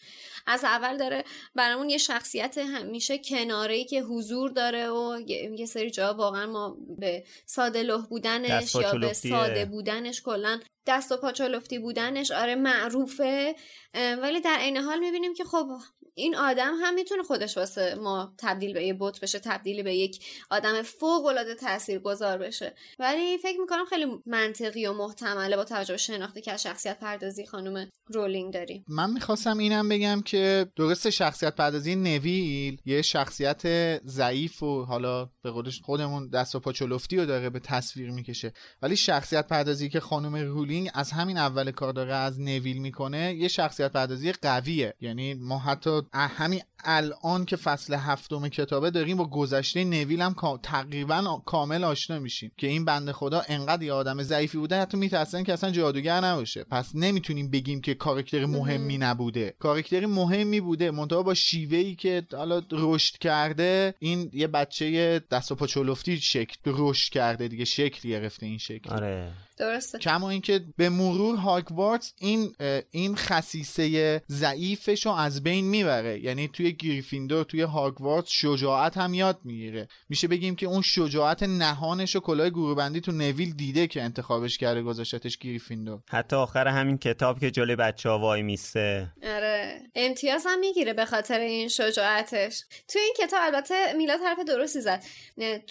از 0.48 0.64
اول 0.64 0.98
داره 0.98 1.24
برامون 1.56 1.90
یه 1.90 1.98
شخصیت 1.98 2.58
همیشه 2.58 3.18
کناره 3.18 3.84
که 3.84 4.02
حضور 4.02 4.52
داره 4.52 4.90
و 4.90 5.20
یه 5.58 5.66
سری 5.66 5.92
جا 5.92 6.14
واقعا 6.14 6.46
ما 6.46 6.78
به 6.98 7.24
ساده 7.46 7.84
لح 7.84 8.06
بودنش 8.06 8.76
یا 8.76 8.94
به 8.94 9.14
ساده 9.14 9.66
بودنش 9.66 10.22
کلا 10.22 10.60
دست 10.88 11.12
و 11.12 11.18
پاچولفتی 11.18 11.80
بودنش 11.80 12.32
آره 12.32 12.56
معروفه. 12.56 13.56
ولی 13.94 14.42
در 14.42 14.58
عین 14.60 14.78
حال 14.78 15.00
می‌بینیم 15.00 15.34
که 15.34 15.44
خب 15.44 15.68
این 16.16 16.36
آدم 16.36 16.74
هم 16.82 16.94
می‌تونه 16.94 17.24
خودش 17.24 17.58
واسه 17.58 17.96
ما 17.96 18.34
تبدیل 18.38 18.74
به 18.74 18.84
یه 18.86 18.94
بوت 18.94 19.20
بشه 19.20 19.40
تبدیل 19.40 19.84
به 19.84 19.96
یک 19.96 20.26
آدم 20.50 20.82
فوق 20.82 21.26
العاده 21.26 21.56
تاثیرگذار 21.56 22.38
بشه. 22.38 22.76
ولی 23.00 23.38
فکر 23.38 23.60
می‌کنم 23.60 23.86
خیلی 23.90 24.06
منطقی 24.26 24.86
و 24.86 24.94
محتمله 24.94 25.56
با 25.56 25.64
توجه 25.64 25.94
به 25.94 25.98
شناختی 25.98 26.42
که 26.42 26.52
از 26.52 26.64
شخصیت 26.64 27.00
پردازی 27.00 27.46
خانم 27.46 27.90
رولینگ 28.08 28.54
داریم. 28.54 28.86
من 28.88 29.12
می‌خواستم 29.12 29.58
اینم 29.58 29.90
بگم 29.90 30.22
که 30.22 30.66
درست 30.76 31.10
شخصیت 31.10 31.56
پردازی 31.56 31.96
نویل 31.96 32.82
یه 32.86 33.02
شخصیت 33.02 33.62
ضعیف 34.08 34.64
و 34.64 34.84
حالا 34.84 35.30
به 35.44 35.52
قولش 35.52 35.82
خودمون 35.82 36.30
دست 36.30 36.56
و 36.56 36.60
پا 36.60 36.72
چلفتی 36.72 37.18
رو 37.18 37.26
داره 37.26 37.50
به 37.50 37.60
تصویر 37.60 38.12
می‌کشه. 38.12 38.54
ولی 38.82 38.96
شخصیت 38.96 39.48
پردازی 39.48 39.90
که 39.90 40.00
خانم 40.00 40.36
رولینگ 40.36 40.90
از 40.94 41.12
همین 41.12 41.38
اول 41.38 41.72
کار 41.72 41.94
داره 41.94 42.14
از 42.14 42.40
نویل 42.40 42.78
می‌کنه 42.78 43.36
یه 43.36 43.48
شخصیت 43.48 43.92
پردازی 43.92 44.32
قویه. 44.32 44.94
یعنی 45.02 45.34
ما 45.34 45.60
حتی 45.60 46.03
همین 46.14 46.62
الان 46.84 47.46
که 47.46 47.56
فصل 47.56 47.94
هفتم 47.94 48.48
کتابه 48.48 48.92
داریم 48.92 49.18
با 49.18 49.26
گذشته 49.30 49.84
نویل 49.84 50.22
هم 50.22 50.36
تقریبا 50.64 51.42
کامل 51.46 51.84
آشنا 51.84 52.20
میشیم 52.20 52.52
که 52.58 52.68
این 52.68 52.86
بنده 52.86 53.14
خدا 53.14 53.42
انقدر 53.48 53.84
یه 53.84 53.94
آدم 53.94 54.24
ضعیفی 54.24 54.58
بوده 54.58 54.82
حتی 54.82 54.98
میترسن 54.98 55.44
که 55.44 55.54
اصلا 55.54 55.72
جادوگر 55.72 56.22
نباشه. 56.22 56.64
پس 56.64 56.96
نمی‌تونیم 56.96 57.52
بگیم 57.52 57.82
که 57.82 57.94
کارکتر 57.94 58.46
مهمی 58.46 58.98
نبوده. 58.98 59.56
کارکتر 59.60 60.06
مهمی 60.06 60.62
بوده 60.62 60.92
منتها 60.92 61.24
با 61.24 61.34
شیوه 61.34 61.78
ای 61.78 61.96
که 61.96 62.24
حالا 62.32 62.62
رشد 62.72 63.18
کرده 63.18 63.94
این 64.00 64.30
یه 64.34 64.48
بچه 64.48 65.20
دست 65.32 65.52
و 65.52 65.56
پاچولفتی 65.56 66.18
شکل 66.18 66.56
رشد 66.66 67.14
کرده 67.14 67.48
دیگه 67.48 67.66
شکل 67.66 68.10
گرفته 68.10 68.46
این 68.46 68.58
شکل. 68.58 68.90
آره. 68.90 69.32
درسته. 69.64 70.00
کما 70.00 70.30
اینکه 70.30 70.62
به 70.78 70.90
مرور 70.90 71.36
هاگوارتس 71.36 72.14
این 72.20 72.56
این 72.92 73.16
خصیصه 73.16 74.22
ضعیفش 74.30 75.06
رو 75.06 75.12
از 75.12 75.44
بین 75.44 75.66
می‌بره. 75.66 76.20
یعنی 76.20 76.48
توی 76.48 76.74
گریفیندور 76.74 77.44
توی 77.44 77.62
هاگوارتس 77.62 78.30
شجاعت 78.30 78.98
هم 78.98 79.14
یاد 79.14 79.40
می‌گیره. 79.44 79.88
میشه 80.10 80.28
بگیم 80.28 80.56
که 80.56 80.66
اون 80.66 80.82
شجاعت 80.82 81.44
نهانش 81.44 82.16
و 82.16 82.20
کلاه 82.20 82.50
گروهبندی 82.50 83.02
تو 83.02 83.12
نویل 83.12 83.54
دیده 83.54 83.88
که 83.88 84.02
انتخابش 84.02 84.58
کرده 84.58 84.82
گذاشتش 84.82 85.38
گریفیندور. 85.38 86.00
حتی 86.10 86.36
آخر 86.36 86.68
همین 86.68 86.98
کتاب 86.98 87.40
که 87.40 87.52
جلوی 87.52 87.76
بچه 87.76 88.10
ها 88.10 88.20
وای 88.20 88.42
میسته. 88.42 89.14
آره. 89.24 89.82
امتیاز 89.96 90.46
هم 90.48 90.60
می‌گیره 90.60 90.94
به 90.94 91.06
خاطر 91.06 91.40
این 91.40 91.68
شجاعتش. 91.68 92.64
تو 92.88 93.00
این 93.00 93.14
کتاب 93.18 93.40
البته 93.44 93.94
میلاد 93.98 94.20
حرف 94.20 94.40
درستی 94.48 94.82
زد. 94.82 95.04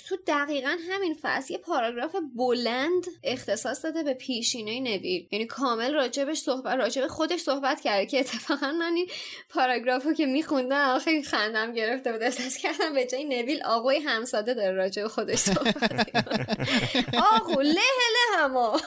تو 0.09 0.17
دقیقا 0.27 0.77
همین 0.91 1.17
فصل 1.23 1.53
یه 1.53 1.59
پاراگراف 1.59 2.17
بلند 2.37 3.05
اختصاص 3.25 3.82
داده 3.83 4.03
به 4.03 4.15
پیشینه 4.15 4.81
نویل. 4.81 5.27
یعنی 5.31 5.47
کامل 5.47 5.95
راجبش 5.95 6.39
صحبت 6.39 6.75
راجب 6.75 7.07
خودش 7.07 7.41
صحبت 7.41 7.81
کرده 7.81 8.07
که 8.07 8.21
اتفاقا 8.21 8.73
من 8.73 8.93
این 8.97 9.07
پاراگرافو 9.51 10.13
که 10.13 10.27
میخوندم 10.27 10.99
خیلی 10.99 11.23
خندم 11.23 11.73
گرفته 11.73 12.13
بود 12.13 12.23
احساس 12.23 12.57
کردم 12.57 12.95
به 12.95 13.07
جای 13.07 13.25
نویل 13.25 13.63
آقای 13.63 13.99
همساده 13.99 14.55
داره 14.55 14.73
راجب 14.73 15.07
خودش 15.07 15.39
صحبت 15.39 16.09
آقو 17.35 17.61
له 17.61 17.75
له 17.75 18.39
هما 18.39 18.81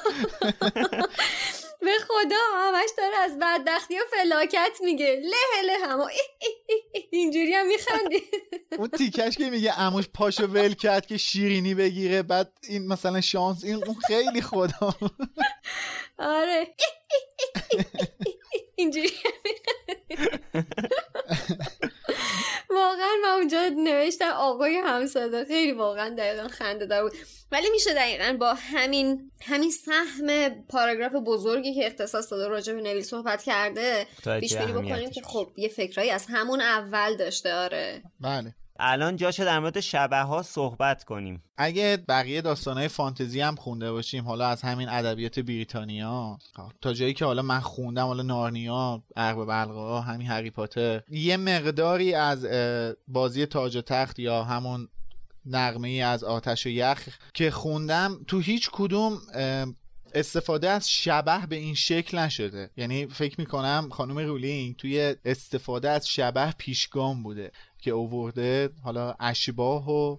به 1.85 1.91
خدا 2.07 2.35
همش 2.55 2.89
داره 2.97 3.17
از 3.17 3.39
بدبختی 3.41 3.95
و 3.95 4.01
فلاکت 4.11 4.77
میگه. 4.81 5.21
له 5.23 5.61
له 5.65 5.87
هما 5.87 6.09
اینجوری 7.11 7.53
هم 7.53 7.67
میخندی. 7.67 8.23
اون 8.79 8.87
تیکش 8.87 9.37
که 9.37 9.49
میگه 9.49 9.79
اموش 9.79 10.05
پاشو 10.13 10.47
ول 10.47 10.73
کرد 10.73 11.05
که 11.05 11.17
شیرینی 11.17 11.75
بگیره 11.75 12.23
بعد 12.23 12.51
این 12.69 12.87
مثلا 12.87 13.21
شانس 13.21 13.63
این 13.63 13.75
اون 13.75 13.95
خیلی 14.07 14.41
خدا 14.79 15.09
آره. 16.19 16.67
اینجوری. 18.75 19.09
واقعا 22.69 23.11
من 23.23 23.29
اونجا 23.29 23.69
نوشتم 23.77 24.31
آقای 24.31 24.75
همساده 24.75 25.45
خیلی 25.45 25.71
واقعا 25.71 26.09
دقیقا 26.09 26.47
خنده 26.47 26.85
دار 26.85 27.03
بود. 27.03 27.13
ولی 27.51 27.69
میشه 27.69 27.93
دقیقا 27.93 28.37
با 28.39 28.53
همین 28.53 29.31
همین 29.41 29.71
سهم 29.71 30.49
پاراگراف 30.69 31.11
بزرگی 31.25 31.75
که 31.75 31.85
اختصاص 31.85 32.31
داده 32.31 32.47
راجع 32.47 32.73
به 32.73 32.81
نویل 32.81 33.03
صحبت 33.03 33.43
کرده 33.43 34.07
پیش 34.39 34.57
بینی 34.57 34.73
بکنیم 34.73 35.09
که 35.09 35.21
خب 35.21 35.51
یه 35.57 35.69
فکرایی 35.69 36.09
از 36.09 36.25
همون 36.29 36.61
اول 36.61 37.15
داشته. 37.17 37.53
آره. 37.53 38.03
بله. 38.19 38.55
الان 38.79 39.15
جاشه 39.15 39.45
در 39.45 39.59
مورد 39.59 39.79
شبه 39.79 40.21
ها 40.21 40.41
صحبت 40.41 41.03
کنیم. 41.03 41.43
اگه 41.57 41.97
بقیه 42.07 42.43
های 42.67 42.87
فانتزی 42.87 43.41
هم 43.41 43.55
خونده 43.55 43.91
باشیم 43.91 44.25
حالا 44.25 44.47
از 44.47 44.61
همین 44.61 44.89
ادبیات 44.89 45.39
بریتانیا 45.39 46.39
تا 46.81 46.93
جایی 46.93 47.13
که 47.13 47.25
حالا 47.25 47.41
من 47.41 47.59
خوندم 47.59 48.05
حالا 48.05 48.23
نارنیا 48.23 49.03
ارباب 49.15 49.47
بلغا 49.47 50.01
همین 50.01 50.27
هری 50.27 50.49
پاتر 50.49 51.01
یه 51.09 51.37
مقداری 51.37 52.13
از 52.13 52.45
بازی 53.07 53.45
تاج 53.45 53.75
و 53.75 53.81
تخت 53.81 54.19
یا 54.19 54.43
همون 54.43 54.87
نغمه 55.45 55.87
ای 55.87 56.01
از 56.01 56.23
آتش 56.23 56.65
و 56.65 56.69
یخ 56.69 57.07
که 57.33 57.51
خوندم 57.51 58.19
تو 58.27 58.39
هیچ 58.39 58.69
کدوم 58.73 59.17
استفاده 60.13 60.69
از 60.69 60.89
شبه 60.89 61.45
به 61.45 61.55
این 61.55 61.75
شکل 61.75 62.17
نشده. 62.17 62.69
یعنی 62.77 63.07
فکر 63.07 63.35
می‌کنم 63.39 63.89
خانم 63.91 64.17
رولینگ 64.17 64.75
توی 64.75 65.15
استفاده 65.25 65.89
از 65.89 66.09
شبه 66.09 66.51
پیشگام 66.57 67.23
بوده. 67.23 67.51
که 67.85 67.91
اوورده 67.91 68.69
حالا 68.83 69.15
اشباه 69.19 69.89
و 69.91 70.17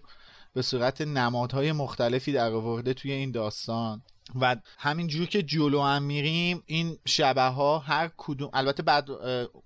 به 0.54 0.62
صورت 0.62 1.00
نمادهای 1.00 1.72
مختلفی 1.72 2.32
در 2.32 2.52
آورده 2.52 2.94
توی 2.94 3.12
این 3.12 3.30
داستان. 3.30 4.02
و 4.40 4.56
همینجور 4.78 5.26
که 5.26 5.42
جلو 5.42 5.82
هم 5.82 6.02
میریم 6.02 6.62
این 6.66 6.98
شبه 7.06 7.42
ها 7.42 7.78
هر 7.78 8.10
کدوم 8.16 8.50
البته 8.52 8.82
بعد 8.82 9.08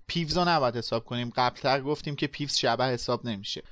پیوز 0.07 0.37
رو 0.37 0.49
نباید 0.49 0.77
حساب 0.77 1.05
کنیم. 1.05 1.29
قبلتر 1.35 1.81
گفتیم 1.81 2.15
که 2.15 2.27
پیوز 2.27 2.55
شبه 2.55 2.85
حساب 2.85 3.25
نمیشه. 3.25 3.63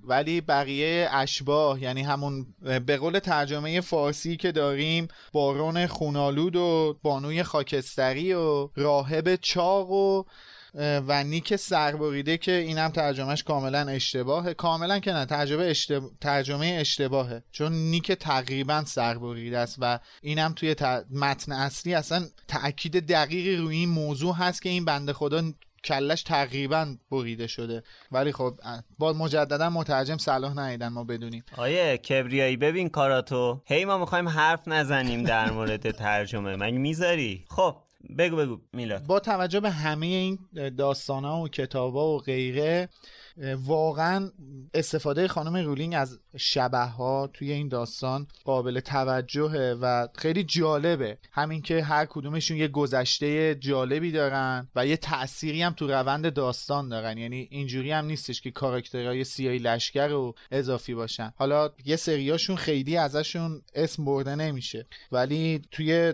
ولی 0.00 0.40
بقیه 0.40 1.08
اشباه 1.12 1.82
یعنی 1.82 2.02
همون 2.02 2.46
به 2.86 2.96
قول 2.96 3.18
ترجمه 3.18 3.80
فارسی 3.80 4.36
که 4.36 4.52
داریم 4.52 5.08
بارون 5.32 5.86
خونالود 5.86 6.56
و 6.56 6.98
بانوی 7.02 7.42
خاکستری 7.42 8.32
و 8.32 8.68
راهب 8.76 9.36
چاق 9.36 9.90
و 9.90 10.24
و 10.74 11.24
نیک 11.24 11.56
سربریده 11.56 12.36
که 12.36 12.52
اینم 12.52 12.88
ترجمهش 12.88 13.42
کاملا 13.42 13.78
اشتباهه. 13.78 14.54
کاملا 14.54 14.98
که 14.98 15.12
نه 15.12 15.26
ترجمه, 15.26 15.74
ترجمه 16.20 16.76
اشتباهه. 16.80 17.42
چون 17.52 17.72
نیک 17.72 18.12
تقریبا 18.12 18.84
سربریده 18.86 19.58
است 19.58 19.76
و 19.80 19.98
اینم 20.22 20.52
توی 20.52 20.76
متن 21.10 21.52
اصلی 21.52 21.94
اصلا 21.94 22.26
تاکید 22.48 23.06
دقیقی 23.06 23.56
روی 23.56 23.76
این 23.76 23.88
موضوع 23.88 24.34
هست 24.34 24.62
که 24.62 24.68
این 24.68 24.84
بنده 24.84 25.12
خدا 25.12 25.42
کلش 25.84 26.22
تقریبا 26.22 26.96
بریده 27.10 27.46
شده. 27.46 27.82
ولی 28.12 28.32
خب 28.32 28.54
با 28.98 29.12
مجددا 29.12 29.70
مترجم 29.70 30.16
صلاح 30.16 30.54
ندیدن 30.54 30.88
ما 30.88 31.04
بدونیم. 31.04 31.44
آیه 31.56 31.96
کبریایی 31.96 32.56
ببین 32.56 32.88
کاراتو. 32.88 33.62
هی 33.66 33.84
ما 33.84 33.98
می‌خوایم 33.98 34.28
حرف 34.28 34.68
نزنیم 34.68 35.22
در 35.22 35.50
مورد 35.50 35.90
ترجمه. 35.90 36.56
من 36.56 36.70
می‌ذاری؟ 36.70 37.44
خب 37.48 37.76
بگو 38.18 38.36
بگو 38.36 38.60
میلاد. 38.72 39.06
با 39.06 39.20
توجه 39.20 39.60
به 39.60 39.70
همه 39.70 40.06
این 40.06 40.38
داستان 40.76 41.24
ها 41.24 41.40
و 41.40 41.48
کتاب 41.48 41.94
ها 41.94 42.06
و 42.06 42.18
غیره 42.18 42.88
واقعا 43.66 44.30
استفاده 44.74 45.28
خانم 45.28 45.56
رولینگ 45.56 45.94
از 45.94 46.18
شبه 46.36 46.78
ها 46.78 47.30
توی 47.32 47.52
این 47.52 47.68
داستان 47.68 48.26
قابل 48.44 48.80
توجهه 48.80 49.78
و 49.80 50.08
خیلی 50.14 50.44
جالبه. 50.44 51.18
همین 51.32 51.62
که 51.62 51.82
هر 51.82 52.06
کدومشون 52.06 52.56
یه 52.56 52.68
گذشته 52.68 53.54
جالبی 53.54 54.12
دارن 54.12 54.68
و 54.76 54.86
یه 54.86 54.96
تأثیری 54.96 55.62
هم 55.62 55.72
تو 55.72 55.86
روند 55.86 56.32
داستان 56.32 56.88
دارن. 56.88 57.18
یعنی 57.18 57.48
اینجوری 57.50 57.92
هم 57.92 58.04
نیستش 58.04 58.40
که 58.40 58.50
کاراکترهای 58.50 59.24
سیایی 59.24 59.58
لشکر 59.58 60.12
و 60.12 60.34
اضافی 60.50 60.94
باشن. 60.94 61.32
حالا 61.36 61.70
یه 61.84 61.96
سریاشون 61.96 62.56
خیلی 62.56 62.96
ازشون 62.96 63.62
اسم 63.74 64.04
برده 64.04 64.34
نمیشه. 64.34 64.86
ولی 65.12 65.62
توی 65.70 66.12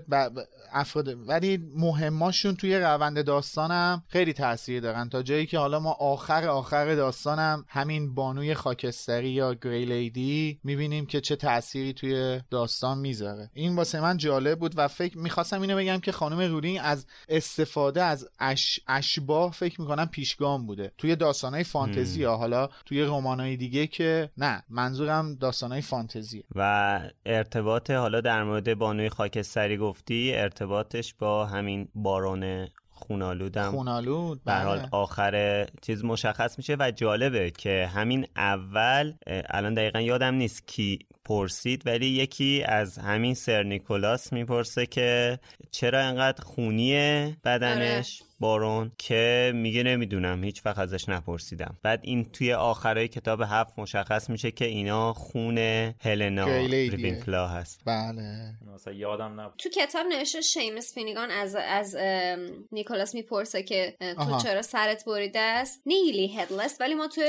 افراد 0.73 1.29
ولی 1.29 1.71
مهماشون 1.77 2.57
توی 2.57 2.79
روند 2.79 3.25
داستانم 3.25 4.03
خیلی 4.09 4.33
تاثیر 4.33 4.81
دارن. 4.81 5.09
تا 5.09 5.23
جایی 5.23 5.47
که 5.47 5.59
حالا 5.59 5.81
ما 5.81 5.93
آخر 5.93 6.49
آخر 6.49 6.95
داستانم 7.11 7.65
همین 7.69 8.15
بانوی 8.15 8.55
خاکستری 8.55 9.31
یا 9.31 9.55
گری 9.55 9.85
لیدی 9.85 10.61
می‌بینیم 10.65 11.07
که 11.07 11.21
چه 11.21 11.37
تأثیری 11.37 11.93
توی 11.93 12.41
داستان 12.51 12.99
می‌ذاره. 12.99 13.51
این 13.55 13.77
واسه 13.77 14.01
من 14.01 14.17
جالب 14.17 14.59
بود 14.59 14.73
و 14.77 14.89
فکر 14.89 15.19
می‌خواستم 15.19 15.61
اینو 15.61 15.77
بگم 15.77 15.99
که 15.99 16.13
خانم 16.13 16.41
رولینگ 16.41 16.79
از 16.83 17.07
استفاده 17.29 18.03
از 18.03 18.29
اش... 18.39 18.81
اشباه 18.89 19.53
فکر 19.53 19.81
می‌کنم 19.81 20.07
پیشگام 20.07 20.67
بوده. 20.67 20.93
توی 20.99 21.17
داستانهای 21.17 21.65
فانتزی 21.65 22.25
ها 22.25 22.37
حالا 22.37 22.69
توی 22.87 23.03
رمانای 23.03 23.57
دیگه 23.57 23.87
که 23.87 24.31
نه 24.37 24.63
منظورم 24.69 25.35
داستانهای 25.35 25.83
فانتزی 25.83 26.45
و 26.55 27.01
ارتباط 27.27 27.91
حالا 27.91 28.21
در 28.21 28.45
مورد 28.45 28.75
بانوی 28.75 29.09
خاکستری 29.09 29.77
گفتی 29.77 30.33
ارتباطش 30.35 31.15
با 31.15 31.47
همین 31.47 31.89
بارون 31.95 32.69
خونالودم. 33.01 33.71
خونالود 33.71 34.45
به 34.45 34.53
حال 34.53 34.89
آخر 34.93 35.67
چیز 35.83 36.05
مشخص 36.05 36.59
میشه 36.59 36.77
و 36.81 36.91
جالبه 36.91 37.51
که 37.51 37.91
همین 37.95 38.27
اول 38.37 39.13
الان 39.27 39.75
دقیقا 39.75 40.01
یادم 40.01 40.35
نیست 40.35 40.67
کی 40.67 40.99
پرسید 41.25 41.83
ولی 41.87 42.07
یکی 42.07 42.63
از 42.67 42.99
همین 42.99 43.35
سر 43.35 43.63
نیکولاس 43.63 44.33
می‌پرسه 44.33 44.87
که 44.87 45.39
چرا 45.71 46.01
انقدر 46.01 46.45
خونیه 46.45 47.37
بدنش؟ 47.45 48.23
بارون 48.41 48.93
که 48.99 49.53
میگه 49.55 49.83
نمی‌دونم 49.83 50.45
هیچ 50.45 50.67
وقت 50.67 50.79
ازش 50.79 51.09
نپرسیدم. 51.09 51.79
بعد 51.83 52.01
این 52.03 52.31
توی 52.33 52.53
آخرای 52.53 53.09
کتاب 53.09 53.41
هفت 53.41 53.79
مشخص 53.79 54.31
میشه 54.31 54.51
که 54.51 54.65
اینا 54.65 55.13
خون 55.13 55.59
هلنا 56.01 56.47
ریبینکلا 56.57 57.49
هست. 57.49 57.81
بله. 57.87 58.55
مثلا 58.75 58.93
یادم 58.93 59.41
نبود. 59.41 59.55
تو 59.59 59.69
کتاب 59.69 60.07
نوشته 60.07 60.41
شیمس 60.41 60.95
فینیگان 60.95 61.31
از 61.31 61.57
از 61.57 61.97
نیکولاس 62.73 63.15
می‌پرسه 63.15 63.63
که 63.63 63.97
تو 64.01 64.39
چرا 64.43 64.63
سرت 64.63 65.05
بریده 65.05 65.41
است؟ 65.41 65.83
نیلی 65.87 66.37
هدلس. 66.39 66.77
ولی 66.81 66.95
ما 66.95 67.09
تو 67.09 67.21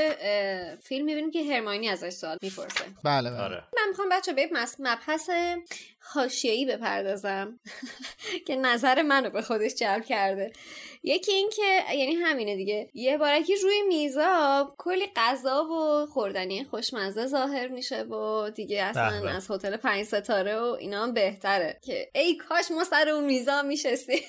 فیلم 0.82 1.04
می‌بینیم 1.04 1.30
که 1.30 1.44
هرماینی 1.54 1.88
ازش 1.88 2.10
سوال 2.10 2.38
می‌پرسه. 2.42 2.84
بله 3.04 3.30
بله. 3.30 3.40
آره. 3.40 3.64
من 3.76 3.88
می‌خوام 3.88 4.08
بچه 4.12 4.32
به 4.32 4.48
مبحث 4.78 5.30
حاشیه‌ای 6.04 6.66
بپردازم 6.66 7.58
که 8.46 8.56
نظر 8.56 9.02
منو 9.02 9.30
به 9.30 9.42
خودش 9.42 9.74
جلب 9.74 10.04
کرده. 10.04 10.52
یکی 11.04 11.32
این 11.32 11.50
که 11.56 11.94
یعنی 11.96 12.14
همینه 12.14 12.56
دیگه. 12.56 12.88
یه 12.94 13.18
بارکی 13.18 13.56
روی 13.56 13.82
میزا 13.88 14.74
کلی 14.78 15.06
غذا 15.16 15.64
و 15.64 16.06
خوردنی 16.06 16.64
خوشمزه 16.64 17.26
ظاهر 17.26 17.68
میشه 17.68 18.02
و 18.02 18.50
دیگه 18.50 18.82
اصلا 18.82 19.30
از 19.30 19.50
هتل 19.50 19.76
پنج 19.76 20.04
ستاره 20.04 20.58
و 20.58 20.76
اینا 20.80 21.02
هم 21.02 21.14
بهتره 21.14 21.78
که 21.82 22.10
ای 22.14 22.36
کاش 22.36 22.70
ما 22.70 22.84
سر 22.84 23.08
اون 23.08 23.24
میزا 23.24 23.62
میشستی 23.62 24.20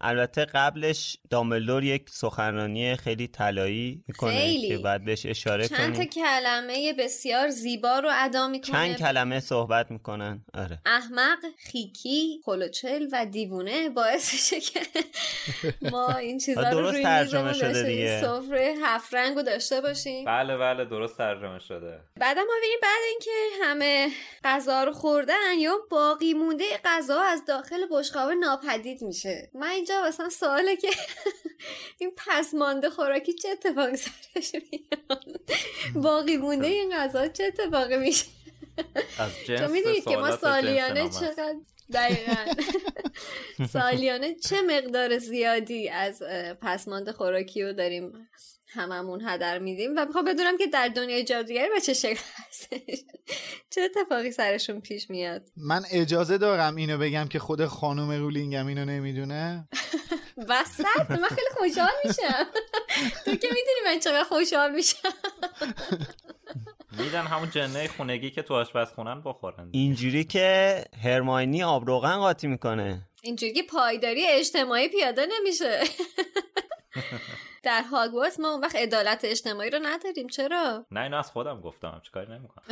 البته 0.00 0.44
قبلش 0.44 1.16
داملور 1.30 1.84
یک 1.84 2.10
سخنرانی 2.10 2.96
خیلی 2.96 3.28
طلایی 3.28 4.04
می‌کنه 4.08 4.38
خیلی. 4.38 4.68
که 4.68 4.78
بعد 4.78 5.04
بهش 5.04 5.26
اشاره 5.26 5.68
چند 5.68 5.94
تا 5.94 6.04
کنیم. 6.04 6.08
کلمه 6.08 6.92
بسیار 6.92 7.48
زیبا 7.48 7.98
رو 7.98 8.08
ادا 8.12 8.48
می‌کنه. 8.48 8.72
چند 8.72 8.98
کلمه 8.98 9.40
صحبت 9.54 9.90
می‌کنن. 9.90 10.44
آره. 10.54 10.78
احمق 10.86 11.38
خیکی 11.58 12.40
خلوچل 12.44 13.06
و 13.12 13.26
دیوونه 13.26 13.88
باعث 13.88 14.32
میشه 14.32 14.60
که 14.60 14.80
ما 15.90 16.12
این 16.12 16.38
چیزا 16.38 16.62
رو 16.62 16.70
درست 16.70 16.94
روی 16.94 17.02
ترجمه 17.02 17.52
شده 17.52 17.72
داشته 17.72 17.88
دیگه. 17.88 18.20
سفره 18.22 18.74
هفت 18.82 19.14
رنگ 19.14 19.36
رو 19.36 19.42
داشته 19.42 19.80
باشیم. 19.80 20.24
بله 20.24 20.56
بله 20.56 20.84
درست 20.84 21.18
ترجمه 21.18 21.58
شده. 21.58 22.00
بعد 22.20 22.38
ما 22.38 22.44
ببینیم 22.58 22.78
بعد 22.82 23.00
اینکه 23.10 23.30
همه 23.62 24.10
غذا 24.44 24.84
رو 24.84 24.92
خوردن 24.92 25.58
یا 25.58 25.78
باقی 25.90 26.34
مونده 26.34 26.64
غذا 26.84 27.20
از 27.20 27.44
داخل 27.44 27.86
بشقاب 27.90 28.30
ناپدید 28.30 29.02
میشه. 29.02 29.50
من 29.54 29.68
اینجا 29.68 30.02
مثلا 30.08 30.28
سواله 30.28 30.76
که 30.76 30.88
این 32.00 32.12
پس 32.16 32.54
مانده 32.54 32.90
خوراکی 32.90 33.32
چه 33.32 33.48
اتفاقی 33.48 33.96
سرش 33.96 34.52
میاد 34.54 35.40
باقی 35.94 36.36
مونده 36.36 36.66
این 36.66 36.96
غذا 36.96 37.28
چه 37.28 37.44
اتفاقی 37.44 37.96
میشه 37.96 38.26
از 39.18 39.30
تو 39.34 39.44
جنس 39.44 39.70
می‌دونید 39.70 40.04
که 40.04 40.16
ما 40.16 40.36
سالیانه. 40.36 41.08
چقدر 41.08 41.56
دقیقا. 41.92 42.34
سالیانه 43.72 44.34
چه 44.34 44.62
مقدار 44.62 45.18
زیادی 45.18 45.88
از 45.88 46.22
پسماند 46.62 47.10
خوراکی 47.10 47.62
رو 47.62 47.72
داریم 47.72 48.12
هممون 48.68 49.28
هدر 49.28 49.58
میدیم 49.58 49.90
و 49.96 50.04
می‌خوام 50.06 50.24
بدونم 50.24 50.58
که 50.58 50.66
در 50.66 50.88
دنیای 50.88 51.24
جادوگری 51.24 51.68
به 51.74 51.80
چه 51.80 51.94
شکل 51.94 52.22
هستش. 52.34 53.04
چه 53.70 53.80
اتفاقی 53.80 54.32
سرشون 54.32 54.80
پیش 54.80 55.10
میاد؟ 55.10 55.42
من 55.56 55.82
اجازه 55.90 56.38
دارم 56.38 56.76
اینو 56.76 56.98
بگم 56.98 57.28
که 57.28 57.38
خود 57.38 57.66
خانم 57.66 58.10
رولینگم 58.10 58.66
اینو 58.66 58.84
نمی‌دونه. 58.84 59.68
وسط؟ 60.48 61.10
من 61.10 61.28
خیلی 61.28 61.50
خوشحال 61.58 61.92
میشم. 62.04 62.46
تو 63.24 63.30
که 63.30 63.48
می‌دونی 63.48 63.80
من 63.84 63.98
چقدر 64.00 64.24
خوشحال 64.24 64.74
میشم. 64.74 65.08
میدن 66.98 67.22
همون 67.22 67.50
جنه 67.50 67.88
خونگی 67.88 68.30
که 68.30 68.42
تو 68.42 68.54
آشپزخونن 68.54 69.22
بخورن. 69.24 69.68
اینجوری 69.72 70.24
که 70.24 70.84
هرماینی 71.04 71.62
آب 71.62 71.86
روغن 71.86 72.16
قاطی 72.16 72.46
می‌کنه. 72.46 73.06
اینجوری 73.22 73.52
که 73.52 73.62
پایداری 73.62 74.26
اجتماعی 74.26 74.88
پیاده 74.88 75.26
نمیشه. 75.26 75.80
در 77.64 77.82
هاگوارتس 77.82 78.40
ما 78.40 78.48
اون 78.48 78.60
وقت 78.60 78.76
عدالت 78.76 79.20
اجتماعی 79.24 79.70
رو 79.70 79.78
نداریم 79.82 80.28
چرا؟ 80.28 80.86
نه 80.90 81.00
اینو 81.00 81.16
از 81.16 81.30
خودم 81.30 81.60
گفتم 81.60 82.00
چیکار 82.04 82.34
نمی‌کنم. 82.34 82.64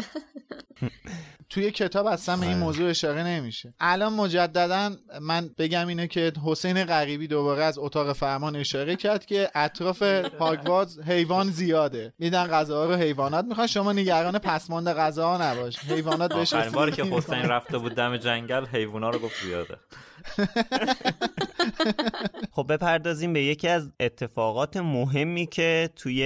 توی 1.51 1.71
کتاب 1.71 2.07
اصلا 2.07 2.37
به 2.37 2.47
این 2.47 2.59
موضوع 2.59 2.91
اشاره 2.91 3.23
نمیشه. 3.23 3.75
الان 3.81 4.13
مجددا 4.13 4.91
من 5.21 5.51
بگم 5.59 5.89
اینه 5.89 6.07
که 6.07 6.33
حسین 6.45 6.85
غریبی 6.85 7.29
دوباره 7.29 7.65
از 7.65 7.79
اتاق 7.79 8.13
فرمان 8.13 8.57
اشاره 8.57 8.97
کرد 8.97 9.27
که 9.27 9.51
اطراف 9.55 10.03
هاگوارتس 10.41 10.99
حیوان 10.99 11.51
زیاده. 11.51 12.13
میدن 12.19 12.47
غذاها 12.47 12.85
رو 12.85 12.95
حیوانات 12.95 13.45
می‌خوان 13.45 13.67
شما 13.67 13.93
نگران 13.93 14.39
پسماند 14.39 14.89
غذاها 14.89 15.53
نباش. 15.53 15.79
حیوانات 15.79 16.35
بهش 16.35 16.55
باری 16.55 16.93
که 16.93 17.05
حسین. 17.05 17.43
رفته 17.43 17.79
بود 17.79 17.95
دم 17.95 18.17
جنگل 18.17 18.67
حیوونا 18.67 19.11
رو 19.11 19.19
گفت 19.19 19.43
زیاده. 19.45 19.77
خب 22.55 22.73
بپردازیم 22.73 23.33
به 23.33 23.43
یکی 23.43 23.69
از 23.69 23.91
اتفاقات 24.01 24.77
مهمی 24.77 25.47
که 25.47 25.91
توی 25.97 26.23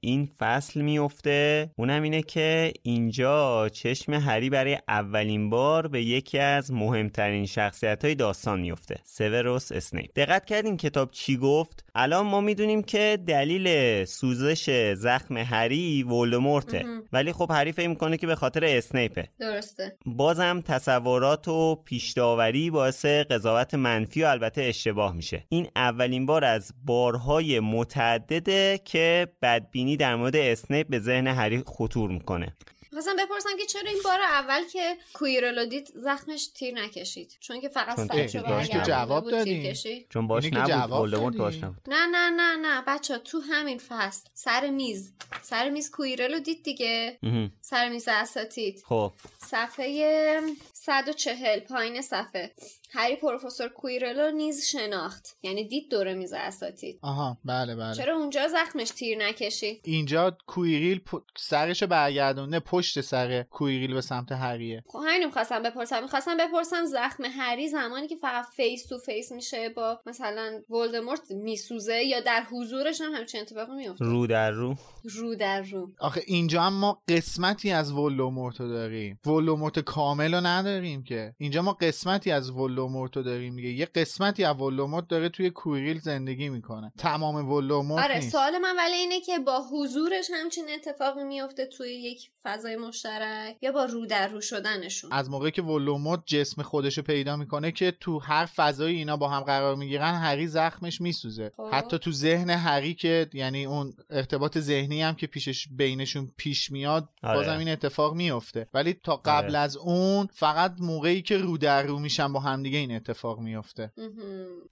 این 0.00 0.28
فصل 0.38 0.80
میفته. 0.80 1.70
اونم 1.76 2.02
اینه 2.02 2.22
که 2.22 2.72
اینجا 2.82 3.68
چشم 3.68 4.12
هری 4.12 4.50
برای 4.50 4.78
اولین 4.88 5.50
بار 5.50 5.88
به 5.88 6.02
یکی 6.02 6.38
از 6.38 6.72
مهمترین 6.72 7.46
شخصیت 7.46 8.04
های 8.04 8.14
داستان 8.14 8.60
میفته 8.60 9.00
سیوروس 9.04 9.72
اسنیپ 9.72 10.10
دقت 10.16 10.44
کردین 10.44 10.76
کتاب 10.76 11.10
چی 11.10 11.36
گفت؟ 11.36 11.84
الان 11.98 12.26
ما 12.26 12.40
می‌دونیم 12.40 12.82
که 12.82 13.18
دلیل 13.26 14.04
سوزش 14.04 14.92
زخم 14.94 15.36
هری 15.36 16.02
ولدمورته. 16.02 16.84
ولی 17.12 17.32
خب 17.32 17.50
هری 17.50 17.72
فکر 17.72 17.88
می‌کنه 17.88 18.16
که 18.16 18.26
به 18.26 18.34
خاطر 18.34 18.64
اسنیپه. 18.64 19.28
درسته. 19.40 19.96
بازم 20.06 20.62
تصورات 20.66 21.48
و 21.48 21.74
پیشداوری 21.74 22.70
باعث 22.70 23.04
قضاوت 23.04 23.74
منفی 23.74 24.22
و 24.22 24.26
البته 24.26 24.62
اشتباه 24.62 25.16
میشه. 25.16 25.44
این 25.48 25.68
اولین 25.76 26.26
بار 26.26 26.44
از 26.44 26.72
بارهای 26.84 27.60
متعدده 27.60 28.80
که 28.84 29.28
بدبینی 29.42 29.96
در 29.96 30.16
مورد 30.16 30.36
اسنیپ 30.36 30.88
به 30.88 30.98
ذهن 30.98 31.26
هری 31.26 31.62
خطور 31.66 32.10
می‌کنه. 32.10 32.56
خواستم 32.96 33.16
بپرسم 33.16 33.56
که 33.58 33.66
چرا 33.66 33.90
این 33.90 34.00
بار 34.04 34.20
اول 34.20 34.64
که 34.72 34.96
کویرلو 35.14 35.66
دید 35.66 35.92
زخمش 35.94 36.46
تیر 36.46 36.74
نکشید؟ 36.74 37.36
چون 37.40 37.60
که 37.60 37.68
فقط 37.68 37.96
چون 37.96 38.06
سرشو 38.06 38.62
که 38.62 38.80
جواب 38.86 39.30
دادیم. 39.30 39.74
چون 40.08 40.26
باش 40.26 40.44
نبود 40.44 40.68
جواب 40.68 41.02
ولدمورت. 41.02 41.36
باش 41.36 41.62
نبود. 41.62 41.82
نه 41.86 42.06
نه 42.06 42.30
نه 42.30 42.56
نه. 42.56 42.82
بچه 42.86 43.18
تو 43.18 43.40
همین 43.40 43.78
فصل. 43.78 44.28
سر 44.34 44.70
میز. 44.70 45.12
سر 45.42 45.70
میز 45.70 45.90
کویرلو 45.90 46.38
دید 46.38 46.62
دیگه. 46.62 47.18
مهم. 47.22 47.52
سر 47.60 47.88
میز 47.88 48.08
اساتید. 48.08 48.82
خب. 48.86 49.12
صفحه 49.38 50.40
140 50.86 51.60
پایین 51.60 52.02
صفحه. 52.02 52.54
هری 52.90 53.16
پروفسور 53.16 53.68
کویرلو 53.68 54.30
نیز 54.30 54.66
شناخت. 54.66 55.36
یعنی 55.42 55.68
دید 55.68 55.90
دوره 55.90 56.14
میز 56.14 56.32
اساتید. 56.32 56.98
آها 57.02 57.38
بله 57.44 57.76
بله. 57.76 57.94
چرا 57.94 58.16
اونجا 58.16 58.48
زخمش 58.48 58.90
تیر 58.90 59.18
نکشی؟ 59.18 59.80
اینجا 59.84 60.36
کویریل 60.46 60.98
پ... 60.98 61.16
سرش 61.36 61.82
برگردونه 61.82 62.60
پشت 62.60 63.00
سر 63.00 63.42
کویریل 63.42 63.94
به 63.94 64.00
سمت 64.00 64.32
هریه. 64.32 64.84
خب 64.86 64.98
همین 65.06 65.24
می‌خواستم 65.24 65.62
بپرسم. 65.62 66.02
می‌خواستم 66.02 66.36
بپرسم 66.36 66.84
زخم 66.84 67.24
هری 67.24 67.68
زمانی 67.68 68.08
که 68.08 68.16
فقط 68.16 68.44
face 68.56 68.86
to 68.86 68.98
face 68.98 69.32
میشه 69.32 69.68
با 69.68 70.00
مثلا 70.06 70.62
ولدمورت 70.70 71.30
میسوزه 71.30 72.04
یا 72.04 72.20
در 72.20 72.42
حضورش 72.50 73.00
هم 73.00 73.12
همچین 73.12 73.40
اتفاقی 73.40 73.76
میفته 73.76 74.04
رو 74.04 74.26
در 74.26 74.50
رو. 74.50 74.74
رو 75.04 75.34
در 75.34 75.62
رو. 75.62 75.90
آخه 75.98 76.22
اینجا 76.26 76.62
هم 76.62 76.72
ما 76.72 77.02
قسمتی 77.08 77.70
از 77.70 77.92
ولدمورت 77.92 78.60
رو 78.60 78.68
داریم. 78.68 79.20
ولدمورت 79.26 79.78
کامل 79.78 80.34
رو 80.34 80.40
نداریم. 80.40 80.75
که 81.04 81.34
اینجا 81.38 81.62
ما 81.62 81.72
قسمتی 81.72 82.30
از 82.30 82.50
ولدمورت 82.50 83.16
رو 83.16 83.22
داریم 83.22 83.56
دیگه 83.56 83.68
یه 83.68 83.86
قسمتی 83.86 84.44
از 84.44 84.56
ولدمورت 84.56 85.08
داره 85.08 85.28
توی 85.28 85.50
کوییرل 85.50 85.98
زندگی 85.98 86.48
می‌کنه 86.48 86.92
تمام 86.98 87.52
ولدمورت 87.52 88.04
آره 88.04 88.14
نیست. 88.14 88.32
سوال 88.32 88.58
من 88.58 88.76
ولی 88.76 88.94
اینه 88.94 89.20
که 89.20 89.38
با 89.38 89.62
حضورش 89.72 90.30
همچین 90.32 90.64
اتفاقی 90.74 91.24
میفته 91.24 91.66
توی 91.66 91.90
یک 91.90 92.30
فضای 92.42 92.76
مشترک 92.76 93.56
یا 93.62 93.72
با 93.72 93.84
رو 93.84 94.06
در 94.06 94.28
رو 94.28 94.40
شدنشون 94.40 95.12
از 95.12 95.30
موقعی 95.30 95.50
که 95.50 95.62
ولدمورت 95.62 96.20
جسم 96.26 96.62
خودش 96.62 96.98
رو 96.98 97.04
پیدا 97.04 97.36
می‌کنه 97.36 97.72
که 97.72 97.90
تو 97.90 98.18
هر 98.18 98.46
فضایی 98.46 98.96
اینا 98.96 99.16
با 99.16 99.28
هم 99.28 99.40
قرار 99.40 99.76
می‌گیرن 99.76 100.14
هری 100.14 100.46
زخمش 100.46 101.00
میسوزه 101.00 101.52
خب. 101.56 101.68
حتی 101.72 101.98
تو 101.98 102.12
ذهن 102.12 102.50
هری 102.50 102.94
که 102.94 103.30
یعنی 103.32 103.64
اون 103.64 103.92
ارتباط 104.10 104.58
ذهنی 104.58 105.02
هم 105.02 105.14
که 105.14 105.26
پیشش 105.26 105.68
بینشون 105.70 106.32
پیش 106.36 106.70
میاد 106.70 107.08
آره. 107.22 107.36
بازم 107.36 107.58
این 107.58 107.68
اتفاق 107.68 108.14
میفته 108.14 108.68
ولی 108.74 108.92
تا 108.92 109.16
قبل 109.16 109.48
آره. 109.48 109.58
از 109.58 109.76
اون 109.76 110.28
فقط 110.32 110.65
موقعی 110.78 111.22
که 111.22 111.38
رو 111.38 111.58
در 111.58 111.82
رو 111.82 111.98
میشن 111.98 112.32
با 112.32 112.40
همدیگه 112.40 112.78
این 112.78 112.96
اتفاق 112.96 113.40
میفته. 113.40 113.92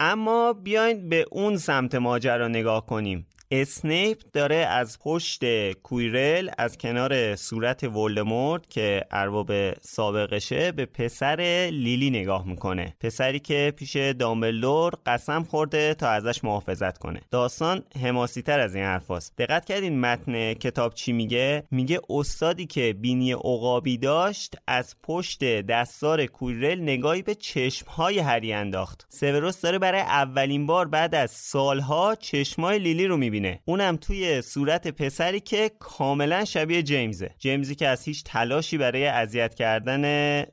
اما 0.01 0.53
بیاین 0.53 1.09
به 1.09 1.27
اون 1.31 1.57
سمت 1.57 1.95
ماجرا 1.95 2.49
نگاه 2.49 2.87
کنیم. 2.87 3.27
اسنیپ 3.61 4.19
داره 4.33 4.57
از 4.57 4.99
پشت 4.99 5.73
کویرل 5.73 6.51
از 6.59 6.79
کنار 6.79 7.37
صورت 7.37 7.85
ولدمورت 7.85 8.71
که 8.71 9.05
ارباب 9.11 9.73
سابقشه 9.81 10.73
به 10.73 10.87
پسر 10.87 11.69
لیلی 11.73 12.11
نگاه 12.11 12.47
می‌کنه. 12.47 12.95
پسری 13.01 13.39
که 13.39 13.73
پیش 13.77 13.97
دامبلدور 13.97 14.93
قسم 15.07 15.43
خورده 15.43 15.95
تا 15.95 16.09
ازش 16.09 16.45
محافظت 16.45 16.99
کنه. 16.99 17.21
داستان 17.31 17.83
حماسیتر 18.03 18.61
از 18.61 18.75
این 18.75 18.85
حرفاست 18.85 19.33
دقت 19.39 19.65
کردین 19.65 20.01
متن 20.01 20.55
کتاب 20.55 20.95
چی 20.95 21.13
میگه؟ 21.13 21.63
میگه 21.71 22.01
استادی 22.11 22.67
که 22.67 22.93
بینی 22.93 23.33
عقابی 23.33 23.99
داشت 23.99 24.55
از 24.67 24.97
پشت 25.03 25.45
دستار 25.45 26.27
کویرل 26.27 26.81
نگاهی 26.81 27.23
به 27.23 27.35
چشمهای 27.35 28.19
هری 28.19 28.53
انداخت. 28.53 29.07
سوروس 29.09 29.61
داره 29.61 29.79
برای 29.79 30.01
اولین 30.01 30.67
بار 30.67 30.89
بعد 30.89 31.15
از 31.15 31.31
سالها 31.31 32.15
چشمای 32.15 32.79
لیلی 32.79 33.07
رو 33.07 33.17
می‌بینه. 33.17 33.44
اونم 33.65 33.97
توی 33.97 34.43
صورت 34.43 34.89
پسری 34.89 35.41
که 35.41 35.71
کاملا 35.79 36.45
شبیه 36.45 36.83
جیمزه. 36.83 37.31
جیمزی 37.39 37.75
که 37.75 37.89
از 37.89 38.05
هیچ 38.05 38.25
تلاشی 38.25 38.79
برای 38.79 39.07
اذیت 39.07 39.55
کردن 39.55 40.05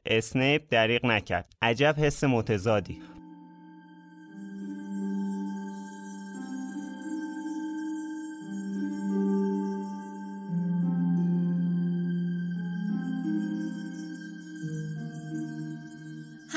اسنیپ 0.06 0.62
دریغ 0.70 1.06
نکرد. 1.06 1.54
عجب 1.62 1.96
حس 1.98 2.24
متضادی. 2.24 3.11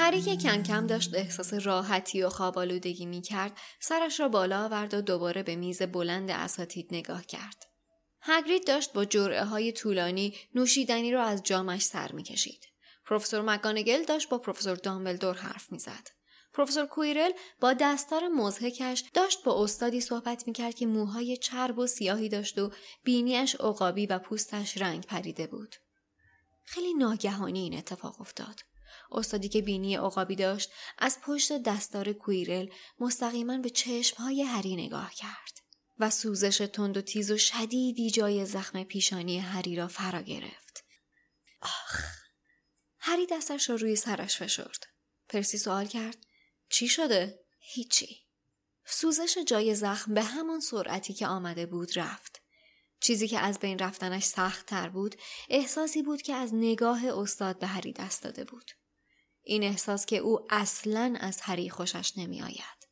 هری 0.05 0.22
که 0.22 0.36
کم 0.36 0.62
کم 0.62 0.86
داشت 0.86 1.14
احساس 1.14 1.55
راحتی 1.55 2.22
و 2.22 2.28
خوابالودگی 2.28 3.06
می 3.06 3.22
کرد 3.22 3.59
سرش 3.81 4.20
را 4.20 4.28
بالا 4.28 4.64
آورد 4.64 4.94
و 4.94 5.01
دوباره 5.01 5.43
به 5.43 5.56
میز 5.56 5.82
بلند 5.82 6.31
اساتید 6.31 6.89
نگاه 6.90 7.26
کرد. 7.26 7.64
هگرید 8.20 8.66
داشت 8.66 8.93
با 8.93 9.05
جرعه 9.05 9.44
های 9.44 9.72
طولانی 9.72 10.36
نوشیدنی 10.55 11.12
را 11.12 11.22
از 11.22 11.43
جامش 11.43 11.82
سر 11.82 12.12
می 12.12 12.22
کشید. 12.22 12.66
پروفسور 13.06 13.43
مکانگل 13.43 14.05
داشت 14.05 14.28
با 14.28 14.39
پروفسور 14.39 14.76
دامبلدور 14.76 15.35
حرف 15.35 15.72
می 15.72 15.78
زد. 15.78 16.09
پروفسور 16.52 16.86
کویرل 16.86 17.32
با 17.60 17.72
دستار 17.72 18.28
مزهکش 18.28 19.05
داشت 19.14 19.44
با 19.44 19.62
استادی 19.62 20.01
صحبت 20.01 20.47
می 20.47 20.52
کرد 20.52 20.74
که 20.74 20.86
موهای 20.86 21.36
چرب 21.36 21.78
و 21.78 21.86
سیاهی 21.86 22.28
داشت 22.28 22.59
و 22.59 22.70
بینیش 23.05 23.55
عقابی 23.55 24.06
و 24.06 24.18
پوستش 24.18 24.78
رنگ 24.78 25.06
پریده 25.06 25.47
بود. 25.47 25.76
خیلی 26.64 26.94
ناگهانی 26.94 27.60
این 27.60 27.78
اتفاق 27.78 28.20
افتاد. 28.20 28.74
استادی 29.12 29.48
که 29.48 29.62
بینی 29.62 29.97
عقابی 29.97 30.36
داشت 30.36 30.70
از 30.98 31.18
پشت 31.22 31.62
دستار 31.62 32.12
کویرل 32.12 32.68
مستقیما 33.01 33.59
به 33.59 33.70
چشمهای 33.70 34.43
هری 34.43 34.76
نگاه 34.76 35.14
کرد 35.14 35.64
و 35.98 36.10
سوزش 36.10 36.59
تند 36.59 36.97
و 36.97 37.01
تیز 37.01 37.31
و 37.31 37.39
شدیدی 37.39 38.10
جای 38.10 38.47
زخم 38.47 38.85
پیشانی 38.85 39.39
هری 39.39 39.76
را 39.76 39.89
فرا 39.89 40.22
گرفت. 40.22 40.85
آخ! 41.60 42.05
هری 42.98 43.26
دستش 43.26 43.70
را 43.70 43.76
روی 43.76 43.97
سرش 43.97 44.39
فشرد. 44.39 44.85
پرسی 45.28 45.59
سوال 45.59 45.86
کرد 45.86 46.16
چی 46.68 46.89
شده؟ 46.89 47.40
هیچی. 47.59 48.24
سوزش 48.86 49.39
جای 49.47 49.74
زخم 49.74 50.14
به 50.14 50.22
همان 50.22 50.60
سرعتی 50.60 51.14
که 51.14 51.26
آمده 51.26 51.66
بود 51.66 51.98
رفت. 51.98 52.43
چیزی 53.01 53.28
که 53.28 53.39
از 53.39 53.59
بین 53.59 53.78
رفتنش 53.78 54.24
سخت 54.24 54.66
تر 54.66 54.89
بود 54.89 55.14
احساسی 55.48 56.02
بود 56.02 56.22
که 56.22 56.35
از 56.35 56.55
نگاه 56.55 57.06
استاد 57.06 57.59
به 57.59 57.66
هری 57.66 57.93
دست 57.93 58.22
داده 58.22 58.44
بود. 58.44 58.70
این 59.45 59.62
احساس 59.62 60.07
که 60.07 60.16
او 60.16 60.47
اصلا 60.51 61.16
از 61.21 61.41
هری 61.41 61.71
خوشش 61.71 62.12
نمی 62.16 62.43
آید. 62.43 62.89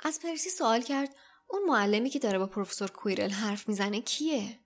از 0.00 0.20
پرسی 0.20 0.50
سوال 0.50 0.82
کرد 0.82 1.14
اون 1.48 1.62
معلمی 1.64 2.10
که 2.10 2.18
داره 2.18 2.38
با 2.38 2.46
پروفسور 2.46 2.90
کویرل 2.90 3.30
حرف 3.30 3.68
می‌زنه 3.68 4.00
کیه؟ 4.00 4.58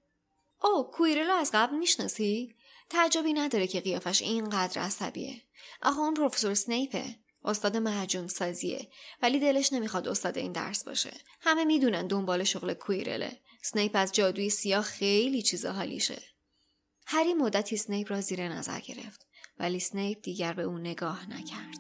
او 0.63 0.91
کویرل 0.91 1.27
رو 1.27 1.35
از 1.35 1.51
قبل 1.55 1.77
می‌شناسی؟ 1.77 2.55
تعجبی 2.91 3.33
نداره 3.33 3.67
که 3.67 3.81
قیافش 3.81 4.23
اینقدر 4.23 4.83
عصبیه. 4.83 5.43
آخه 5.83 5.99
اون 5.99 6.15
پروفسور 6.15 6.55
سنیپه. 6.55 7.17
استاد 7.45 7.77
محجوم 7.77 8.27
سازیه 8.27 8.89
ولی 9.23 9.39
دلش 9.39 9.73
نمی‌خواد 9.73 10.09
استاد 10.09 10.39
این 10.39 10.53
درس 10.53 10.85
باشه. 10.85 11.21
همه 11.41 11.65
می‌دونن 11.65 12.07
دنبال 12.07 12.45
شغل 12.45 12.75
کویرله. 12.75 13.41
سنیپ 13.63 13.93
از 13.95 14.13
جادوی 14.13 14.51
سیاه 14.51 14.85
خیلی 14.85 15.43
چیزا 15.43 15.73
حالیشه. 15.73 16.23
هری 17.07 17.35
مدتی 17.35 17.77
سنیپ 17.77 18.11
را 18.11 18.21
زیر 18.21 18.49
نظر 18.49 18.81
گرفت. 18.81 19.24
ولی 19.59 19.81
سنیپ 19.81 20.19
دیگر 20.23 20.53
به 20.53 20.63
او 20.63 20.79
نگاه 20.79 21.21
نکرد. 21.31 21.75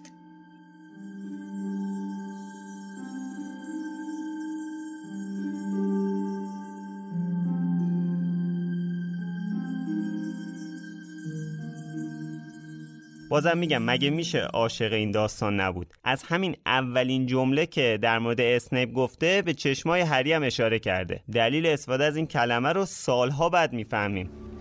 بازم 13.30 13.58
میگم 13.58 13.82
مگه 13.82 14.10
میشه 14.10 14.38
عاشق 14.38 14.92
این 14.92 15.10
داستان 15.10 15.60
نبود؟ 15.60 15.94
از 16.04 16.22
همین 16.22 16.56
اولین 16.66 17.26
جمله 17.26 17.66
که 17.66 17.98
در 18.02 18.18
مورد 18.18 18.40
اسنیپ 18.40 18.92
گفته 18.92 19.42
به 19.42 19.54
چشمای 19.54 20.00
هری 20.00 20.32
هم 20.32 20.42
اشاره 20.42 20.78
کرده. 20.78 21.20
دلیل 21.32 21.66
استفاده 21.66 22.04
از 22.04 22.16
این 22.16 22.26
کلمه 22.26 22.72
رو 22.72 22.84
سالها 22.84 23.48
بعد 23.48 23.72
می‌فهمیم. 23.72 24.53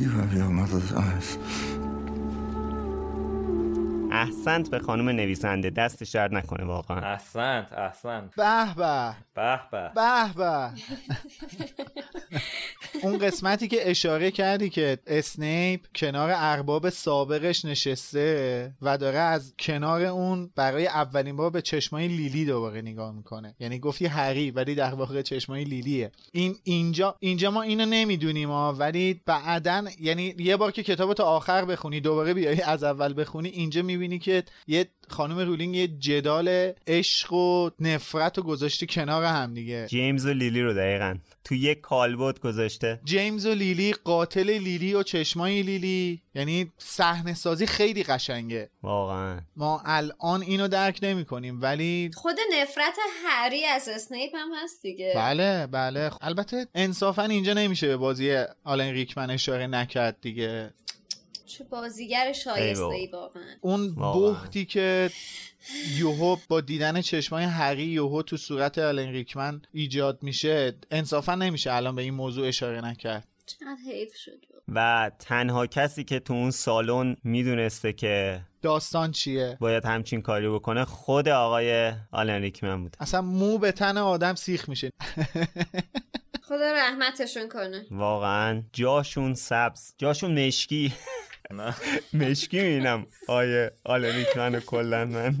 You 0.00 0.08
have 0.08 0.32
your 0.32 0.48
mother's 0.48 0.94
eyes. 0.94 1.79
احسنت 4.12 4.70
به 4.70 4.78
خانم 4.78 5.08
نویسنده. 5.08 5.70
دستش 5.70 6.10
درد 6.10 6.34
نکنه 6.34 6.64
واقعا. 6.64 7.00
احسنت 7.12 7.72
احسنت. 7.72 8.34
به 8.36 8.74
به. 8.76 9.14
به 9.34 9.60
به. 9.72 9.90
به 9.94 10.32
به 10.36 10.70
اون 13.02 13.18
قسمتی 13.18 13.68
که 13.68 13.90
اشاره 13.90 14.30
کردی 14.30 14.70
که 14.70 14.98
اسنیپ 15.06 15.80
کنار 15.94 16.30
ارباب 16.34 16.90
سابقش 16.90 17.64
نشسته 17.64 18.72
و 18.82 18.98
داره 18.98 19.18
از 19.18 19.54
کنار 19.58 20.04
اون 20.04 20.50
برای 20.56 20.86
اولین 20.86 21.36
بار 21.36 21.50
به 21.50 21.62
چشمای 21.62 22.08
لیلی 22.08 22.44
دوباره 22.44 22.82
نگاه 22.82 23.12
می‌کنه. 23.12 23.54
یعنی 23.60 23.78
گفتی 23.78 24.06
هری 24.06 24.50
ولی 24.50 24.74
در 24.74 24.94
واقع 24.94 25.22
چشمای 25.22 25.64
لیلیه. 25.64 26.10
این 26.32 26.54
اینجا 26.64 27.16
اینجا 27.18 27.50
ما 27.50 27.62
اینو 27.62 27.86
نمی‌دونیم 27.86 28.48
ها 28.48 28.72
ولی 28.72 29.20
بعدا 29.26 29.84
یعنی 30.00 30.34
یه 30.38 30.56
بار 30.56 30.70
که 30.70 30.82
کتاب 30.82 31.14
تا 31.14 31.24
آخر 31.24 31.64
بخونی 31.64 32.00
دوباره 32.00 32.34
بیای 32.34 32.62
از 32.62 32.84
اول 32.84 33.20
بخونی 33.20 33.48
اینجا 33.48 33.82
می‌بینی 34.00 34.18
که 34.18 34.42
یه 34.66 34.88
خانم 35.08 35.38
رولینگ 35.38 35.76
یه 35.76 35.88
جدال 35.88 36.72
عشق 36.86 37.32
و 37.32 37.70
نفرت 37.80 38.38
رو 38.38 38.44
گذاشته 38.44 38.86
کنار 38.86 39.24
هم 39.24 39.54
دیگه. 39.54 39.86
جیمز 39.88 40.26
و 40.26 40.32
لیلی 40.32 40.62
رو 40.62 40.74
دقیقا. 40.74 41.16
تو 41.44 41.54
یک 41.54 41.80
کالبوت 41.80 42.40
گذاشته. 42.40 43.00
جیمز 43.04 43.46
و 43.46 43.54
لیلی 43.54 43.92
قاتل 43.92 44.50
لیلی 44.50 44.94
و 44.94 45.02
چشمای 45.02 45.62
لیلی. 45.62 46.22
یعنی 46.34 46.72
صحنه 46.78 47.34
سازی 47.34 47.66
خیلی 47.66 48.02
قشنگه. 48.02 48.70
واقعا. 48.82 49.40
ما 49.56 49.82
الان 49.84 50.42
اینو 50.42 50.68
درک 50.68 50.98
نمی 51.02 51.24
کنیم 51.24 51.62
ولی 51.62 52.10
خود 52.14 52.36
نفرت 52.60 52.96
هری 53.26 53.64
از 53.64 53.88
اسنیپ 53.88 54.30
هم 54.34 54.48
هست 54.62 54.82
دیگه. 54.82 55.12
بله 55.16 55.66
بله. 55.66 56.10
البته 56.20 56.66
انصافا 56.74 57.22
اینجا 57.22 57.52
نمیشه 57.52 57.86
به 57.86 57.96
بازی 57.96 58.36
آلن 58.64 58.92
ریکمن 58.92 59.30
اشاره 59.30 59.66
نکرد 59.66 60.16
دیگه. 60.20 60.70
چه 61.50 61.64
بازیگر 61.64 62.32
شایسته 62.32 62.84
ای 62.84 63.06
واقعا. 63.06 63.42
اون 63.60 63.94
بحتی 63.94 64.64
که 64.64 65.10
یوهو 65.96 66.36
با 66.48 66.60
دیدن 66.60 67.00
چشمای 67.00 67.44
هری 67.44 67.82
یوهو 67.82 68.22
تو 68.22 68.36
صورت 68.36 68.78
آلن 68.78 69.08
ریکمن 69.08 69.62
ایجاد 69.72 70.22
میشه 70.22 70.74
انصافا 70.90 71.34
نمیشه 71.34 71.72
الان 71.72 71.96
به 71.96 72.02
این 72.02 72.14
موضوع 72.14 72.48
اشاره 72.48 72.80
نکرد. 72.80 73.28
چقدر 73.46 73.76
حیف 73.86 74.16
شد. 74.16 74.44
و 74.68 75.10
تنها 75.18 75.66
کسی 75.66 76.04
که 76.04 76.20
تو 76.20 76.32
اون 76.32 76.50
سالن 76.50 77.16
می‌دونسته 77.24 77.92
که 77.92 78.40
داستان 78.62 79.12
چیه؟ 79.12 79.56
باید 79.60 79.84
همچین 79.84 80.22
کاری 80.22 80.48
بکنه 80.48 80.84
خود 80.84 81.28
آقای 81.28 81.92
آلن 82.12 82.42
ریکمن 82.42 82.82
بود 82.82 82.96
اصلا 83.00 83.22
مو 83.22 83.58
به 83.58 83.72
تن 83.72 83.98
آدم 83.98 84.34
سیخ 84.34 84.68
میشه. 84.68 84.90
خدا 86.42 86.72
رحمتشون 86.72 87.48
کنه. 87.48 87.86
واقعا. 87.90 88.62
جاشون 88.72 89.34
سبز. 89.34 89.94
جاشون 89.98 90.46
مشکی. 90.46 90.92
مشکی 92.14 92.60
می‌بینم. 92.60 93.06
آیه 93.28 93.70
آلریک 93.84 94.36
منو 94.36 94.60
کلا 94.60 95.04
من. 95.04 95.34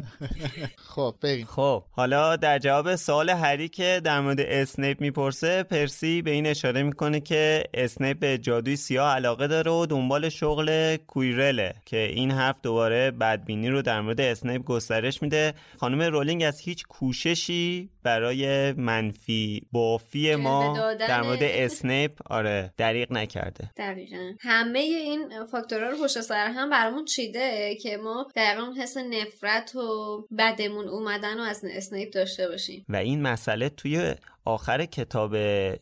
خب 0.76 1.14
بریم. 1.22 1.46
خب 1.46 1.84
حالا 1.90 2.36
در 2.36 2.58
جواب 2.58 2.96
سوال 2.96 3.30
هری 3.30 3.68
که 3.68 4.00
در 4.04 4.20
مورد 4.20 4.40
اسنیپ 4.40 5.00
می‌پرسه 5.00 5.62
پرسی 5.62 6.22
به 6.22 6.30
این 6.30 6.46
اشاره 6.46 6.82
می‌کنه 6.82 7.20
که 7.20 7.64
اسنیپ 7.74 8.18
به 8.18 8.38
جادوی 8.38 8.76
سیاه 8.76 9.14
علاقه 9.14 9.46
داره 9.46 9.70
و 9.70 9.86
دنبال 9.86 10.28
شغل 10.28 10.96
کوییرله 10.96 11.74
که 11.86 11.96
این 11.96 12.30
حرف 12.30 12.56
دوباره 12.62 13.10
بدبینی 13.10 13.68
رو 13.68 13.82
در 13.82 14.00
مورد 14.00 14.20
اسنیپ 14.20 14.64
گسترش 14.64 15.22
میده. 15.22 15.54
خانم 15.78 16.02
رولینگ 16.02 16.42
از 16.42 16.60
هیچ 16.60 16.86
کوششی 16.88 17.90
برای 18.02 18.72
منفی. 18.72 19.66
بافی 19.72 20.34
ما 20.34 20.94
در 20.94 21.22
مورد 21.22 21.42
اسنیپ 21.42 22.12
آره 22.30 22.74
دریغ 22.76 23.12
نکرده. 23.12 23.70
دقیقا. 23.76 24.32
همه 24.40 24.78
این 24.78 25.46
فاکتورها 25.46 25.90
رو 25.90 25.96
پشت 26.04 26.20
سر 26.20 26.46
هم 26.46 26.70
برامون 26.70 27.04
چیده 27.04 27.74
که 27.82 27.96
ما 27.96 28.26
دقیقا 28.36 28.62
اون 28.62 28.76
حس 28.76 28.96
نفرت 28.96 29.74
و 29.74 30.18
بدمون 30.38 30.88
اومدن 30.88 31.40
و 31.40 31.42
از 31.42 31.64
اسنیپ 31.70 32.12
داشته 32.12 32.48
باشیم. 32.48 32.84
و 32.88 32.96
این 32.96 33.22
مسئله 33.22 33.68
توی 33.68 34.14
آخر 34.44 34.84
کتاب 34.84 35.34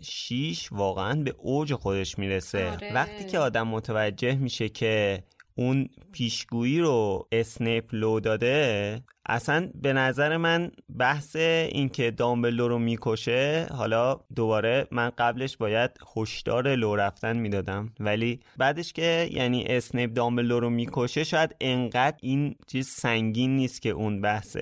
6 0.03 0.69
واقعا 0.73 1.23
به 1.23 1.35
اوج 1.39 1.74
خودش 1.74 2.19
می‌رسه. 2.19 2.70
آره. 2.70 2.95
وقتی 2.95 3.24
که 3.24 3.39
آدم 3.39 3.69
متوجه 3.69 4.35
میشه 4.35 4.69
که 4.69 5.23
اون 5.55 5.89
پیشگویی 6.12 6.81
رو 6.81 7.28
اسنیپ 7.32 7.85
لو 7.93 8.20
داده 8.20 9.01
اصلا 9.28 9.70
به 9.74 9.92
نظر 9.92 10.36
من 10.36 10.70
بحث 10.98 11.36
اینکه 11.36 12.10
دامبلو 12.10 12.68
رو 12.68 12.78
می‌کشه 12.78 13.66
حالا 13.70 14.20
دوباره 14.36 14.86
من 14.90 15.10
قبلش 15.18 15.56
باید 15.56 15.90
هشدار 16.16 16.74
لو 16.74 16.96
رفتن 16.96 17.36
می‌دادم. 17.36 17.92
ولی 18.00 18.40
بعدش 18.56 18.92
که 18.92 19.28
یعنی 19.32 19.64
اسنیپ 19.64 20.12
دامبلدور 20.12 20.60
رو 20.60 20.70
می‌کشه 20.70 21.24
شاید 21.24 21.56
انقدر 21.60 22.16
این 22.22 22.56
چیز 22.66 22.88
سنگین 22.88 23.56
نیست 23.56 23.82
که 23.82 23.90
اون 23.90 24.20
بحث 24.20 24.56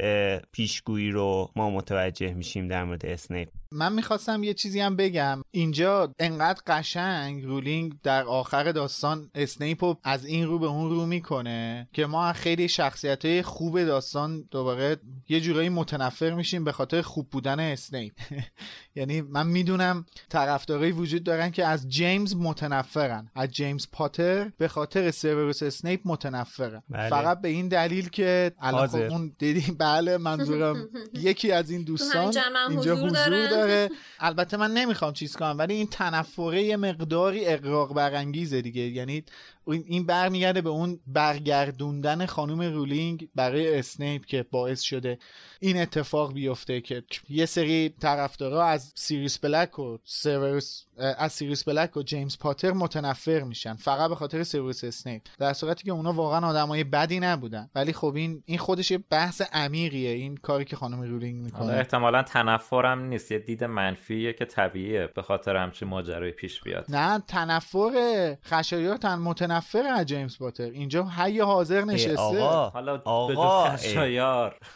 پیشگویی 0.52 1.10
رو 1.10 1.50
ما 1.56 1.70
متوجه 1.70 2.34
میشیم 2.34 2.68
در 2.68 2.84
مورد 2.84 3.06
اسنیپ. 3.06 3.48
من 3.72 3.92
می‌خواستم 3.92 4.42
یه 4.44 4.54
چیزی 4.54 4.80
هم 4.80 4.96
بگم. 4.96 5.42
اینجا 5.50 6.14
انقدر 6.18 6.62
قشنگ 6.66 7.44
رولینگ 7.44 7.92
در 8.02 8.24
آخر 8.24 8.72
داستان 8.72 9.30
اسنیپ 9.34 9.84
رو 9.84 9.96
از 10.04 10.24
این 10.24 10.46
رو 10.46 10.58
به 10.58 10.66
اون 10.66 10.90
رو 10.90 11.06
می‌کنه 11.06 11.88
که 11.92 12.06
ما 12.06 12.32
خیلی 12.32 12.68
شخصیت 12.68 13.24
های 13.24 13.42
خوب 13.42 13.84
داستان 13.84 14.44
دوباره 14.56 14.96
یه 15.28 15.40
جورایی 15.40 15.68
متنفر 15.68 16.30
میشیم 16.30 16.64
به 16.64 16.72
خاطر 16.72 17.02
خوب 17.02 17.30
بودن 17.30 17.60
اسنیپ. 17.60 18.12
یعنی 18.96 19.20
من 19.20 19.46
می‌دونم 19.46 20.06
طرفدارایی 20.28 20.92
وجود 20.92 21.24
دارن 21.24 21.50
که 21.50 21.66
از 21.66 21.88
جیمز 21.88 22.36
متنفرن. 22.36 23.30
از 23.34 23.50
جیمز 23.50 23.86
پاتر 23.92 24.52
به 24.58 24.68
خاطر 24.68 25.10
سیوروس 25.10 25.62
اسنیپ 25.62 26.00
متنفرن. 26.04 26.82
بله. 26.88 27.08
فقط 27.08 27.40
به 27.40 27.48
این 27.48 27.68
دلیل 27.68 28.08
که 28.08 28.52
الان 28.60 28.86
خب 28.86 28.98
اون 28.98 29.32
دیدی 29.38 29.72
بله 29.72 30.18
منظورم 30.18 30.88
یکی 31.28 31.52
از 31.52 31.70
این 31.70 31.82
دوستان 31.82 32.34
اینجا 32.70 32.96
حضور 32.96 33.48
داره. 33.48 33.90
البته 34.20 34.56
من 34.56 34.70
نمی‌خوام 34.70 35.12
چیز 35.12 35.36
کنم 35.36 35.56
ولی 35.58 35.74
این 35.74 35.86
تنفره 35.86 36.62
یه 36.62 36.76
مقداری 36.76 37.46
اغراق 37.46 37.94
برانگیزه 37.94 38.62
دیگه. 38.62 38.82
یعنی 38.82 39.24
این 39.66 40.06
برمیگرده 40.06 40.60
به 40.60 40.68
اون 40.68 41.00
برگردوندن 41.06 42.26
خانم 42.26 42.62
رولینگ 42.62 43.28
برای 43.34 43.78
اسنیپ 43.78 44.24
که 44.24 44.42
باعث 44.42 44.80
شده 44.80 45.18
این 45.60 45.76
اتفاق 45.76 46.32
بیفته 46.32 46.80
که 46.80 47.02
یه 47.28 47.46
سری 47.46 47.88
طرفدارا 47.88 48.64
از 48.64 48.92
سیریس 48.94 49.38
بلک 49.38 49.78
و 49.78 49.98
سیورس 50.04 50.85
از 50.98 51.32
سیریس 51.32 51.64
بلک 51.64 51.96
و 51.96 52.02
جیمز 52.02 52.38
پاتر 52.38 52.72
متنفر 52.72 53.40
میشن. 53.40 53.74
فقط 53.74 54.08
به 54.08 54.14
خاطر 54.14 54.42
سیوروس 54.42 54.84
اسنیپ. 54.84 55.22
در 55.38 55.52
صورتی 55.52 55.84
که 55.84 55.92
اونا 55.92 56.12
واقعا 56.12 56.46
آدمای 56.46 56.84
بدی 56.84 57.20
نبودن. 57.20 57.70
ولی 57.74 57.92
خب 57.92 58.12
این 58.16 58.42
این 58.46 58.58
خودش 58.58 58.90
یه 58.90 58.98
بحث 59.10 59.42
عمیقیه. 59.52 60.10
این 60.10 60.36
کاری 60.36 60.64
که 60.64 60.76
خانم 60.76 61.02
رولینگ 61.02 61.44
می‌کنه. 61.44 61.72
احتمالا 61.72 62.22
تنفرم 62.22 63.00
نیست. 63.00 63.32
یه 63.32 63.38
دید 63.38 63.64
منفیه 63.64 64.32
که 64.32 64.44
طبیعیه. 64.44 65.06
به 65.06 65.22
خاطر 65.22 65.56
همچین 65.56 65.88
ماجرای 65.88 66.30
پیش 66.30 66.62
بیاد. 66.62 66.84
نه 66.88 67.18
تنفر 67.18 68.36
خشایار 68.44 68.96
تن 68.96 69.14
متنفر 69.14 69.86
از 69.86 70.06
جیمز 70.06 70.38
پاتر. 70.38 70.62
اینجا 70.62 71.04
حی 71.04 71.40
حاضر 71.40 71.84
نشسته. 71.84 72.18
آقا 72.18 72.68
حالا 72.68 73.02
آقا 73.04 73.70
خشایار. 73.70 74.58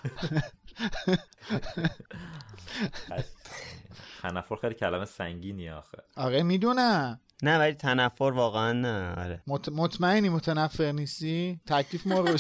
تنفر 4.22 4.56
خیلی 4.56 4.74
کلمه 4.74 5.04
سنگینی 5.04 5.70
آخه. 5.70 5.98
آره 6.16 6.42
می‌دونم. 6.42 7.20
نه 7.42 7.58
ولی 7.58 7.74
تنفر 7.74 8.24
واقعا 8.24 8.72
نه. 8.72 9.14
آره. 9.24 9.42
مط... 9.46 9.68
مطمئنی 9.68 10.28
متنفر 10.28 10.92
نیستی؟ 10.92 11.60
تکلیف 11.66 12.06
ما 12.06 12.20
رو 12.20 12.26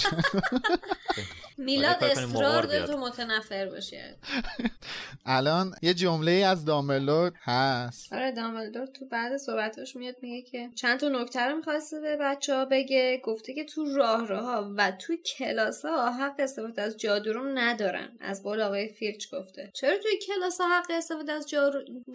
میلاد 1.64 2.04
اصرار 2.04 2.62
داره 2.62 2.86
تو 2.86 2.96
متنفر 2.96 3.66
باشه 3.66 4.16
الان 5.26 5.74
یه 5.82 5.94
جمله 5.94 6.30
از 6.32 6.64
دامبلدور 6.64 7.32
هست. 7.42 8.12
آره 8.12 8.32
دامبلدور 8.32 8.86
تو 8.86 9.06
بعد 9.06 9.36
صحبتاش 9.36 9.96
میاد 9.96 10.14
میگه 10.22 10.50
که 10.50 10.70
چند 10.74 11.00
تا 11.00 11.08
نکته 11.08 11.40
رو 11.40 11.56
می‌خواسته 11.56 12.00
به 12.00 12.16
بچه 12.20 12.54
ها 12.54 12.64
بگه. 12.64 13.20
گفته 13.24 13.54
که 13.54 13.64
تو 13.64 13.96
راه 13.96 14.28
ها 14.28 14.74
و 14.76 14.90
تو 14.90 15.16
کلاس 15.16 15.84
ها 15.84 16.12
حق 16.12 16.34
استفاده 16.38 16.82
از 16.82 16.96
جادو 16.96 17.32
رو 17.32 17.44
ندارن. 17.54 18.08
از 18.20 18.42
قول 18.42 18.60
آقای 18.60 18.88
فیرچ 18.88 19.34
گفته. 19.34 19.70
چرا 19.74 19.96
توی 20.02 20.12
کلاس 20.26 20.60
ها 20.60 20.78
حق 20.78 20.90
استفاده 20.90 21.32
از. 21.32 21.46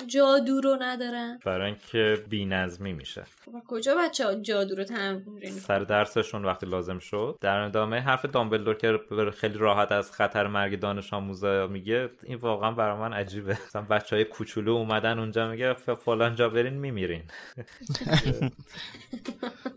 جادو 0.08 0.62
رو 0.62 0.78
ندارن؟ 0.82 1.40
برای 1.46 1.66
اینکه 1.66 2.24
بی‌نظمی 2.30 2.94
میشه. 2.94 3.24
و 3.54 3.62
کجا 3.68 3.96
بچه 3.96 4.26
ها 4.26 4.36
جادو 4.36 4.76
رو 4.76 4.84
تمرین 4.84 5.52
سر 5.52 5.80
درسشون 5.80 6.46
وقتی 6.46 6.66
لازم 6.66 7.00
شد؟ 7.00 7.38
در 7.42 7.58
ادامه 7.60 8.00
حرف 8.00 8.26
دامبلدور 8.26 8.76
که 8.78 9.00
خیلی 9.36 9.58
راحت 9.58 9.92
از 9.92 10.12
خطر 10.12 10.48
مرگ 10.48 10.80
دانش 10.80 11.14
آموزا 11.14 11.68
میگه. 11.68 12.10
این 12.24 12.38
واقعا 12.38 12.72
برای 12.72 12.98
من 12.98 13.14
عجیبه. 13.14 13.58
مثلا 13.68 13.82
بچه 13.82 14.16
های 14.16 14.26
کوچولو 14.26 14.72
اومدن 14.72 15.20
اونجا 15.20 15.52
میگه 15.52 15.74
فلان 15.74 16.36
جا 16.36 16.50
برین 16.50 16.74
میمیرین. 16.74 17.24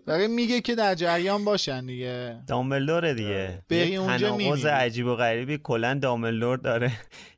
داره 0.06 0.26
میگه 0.26 0.60
که 0.60 0.74
در 0.74 0.94
جریان 0.94 1.44
باشن 1.44 1.86
دیگه. 1.86 2.40
دامبلدور 2.46 3.12
دیگه. 3.12 3.62
بری 3.70 3.96
اونجا 3.96 4.36
تناقض 4.36 4.66
عجیب 4.66 5.06
و 5.06 5.14
غریبی 5.14 5.58
کلا 5.58 5.94
دامبلدور 5.94 6.58
داره. 6.58 6.92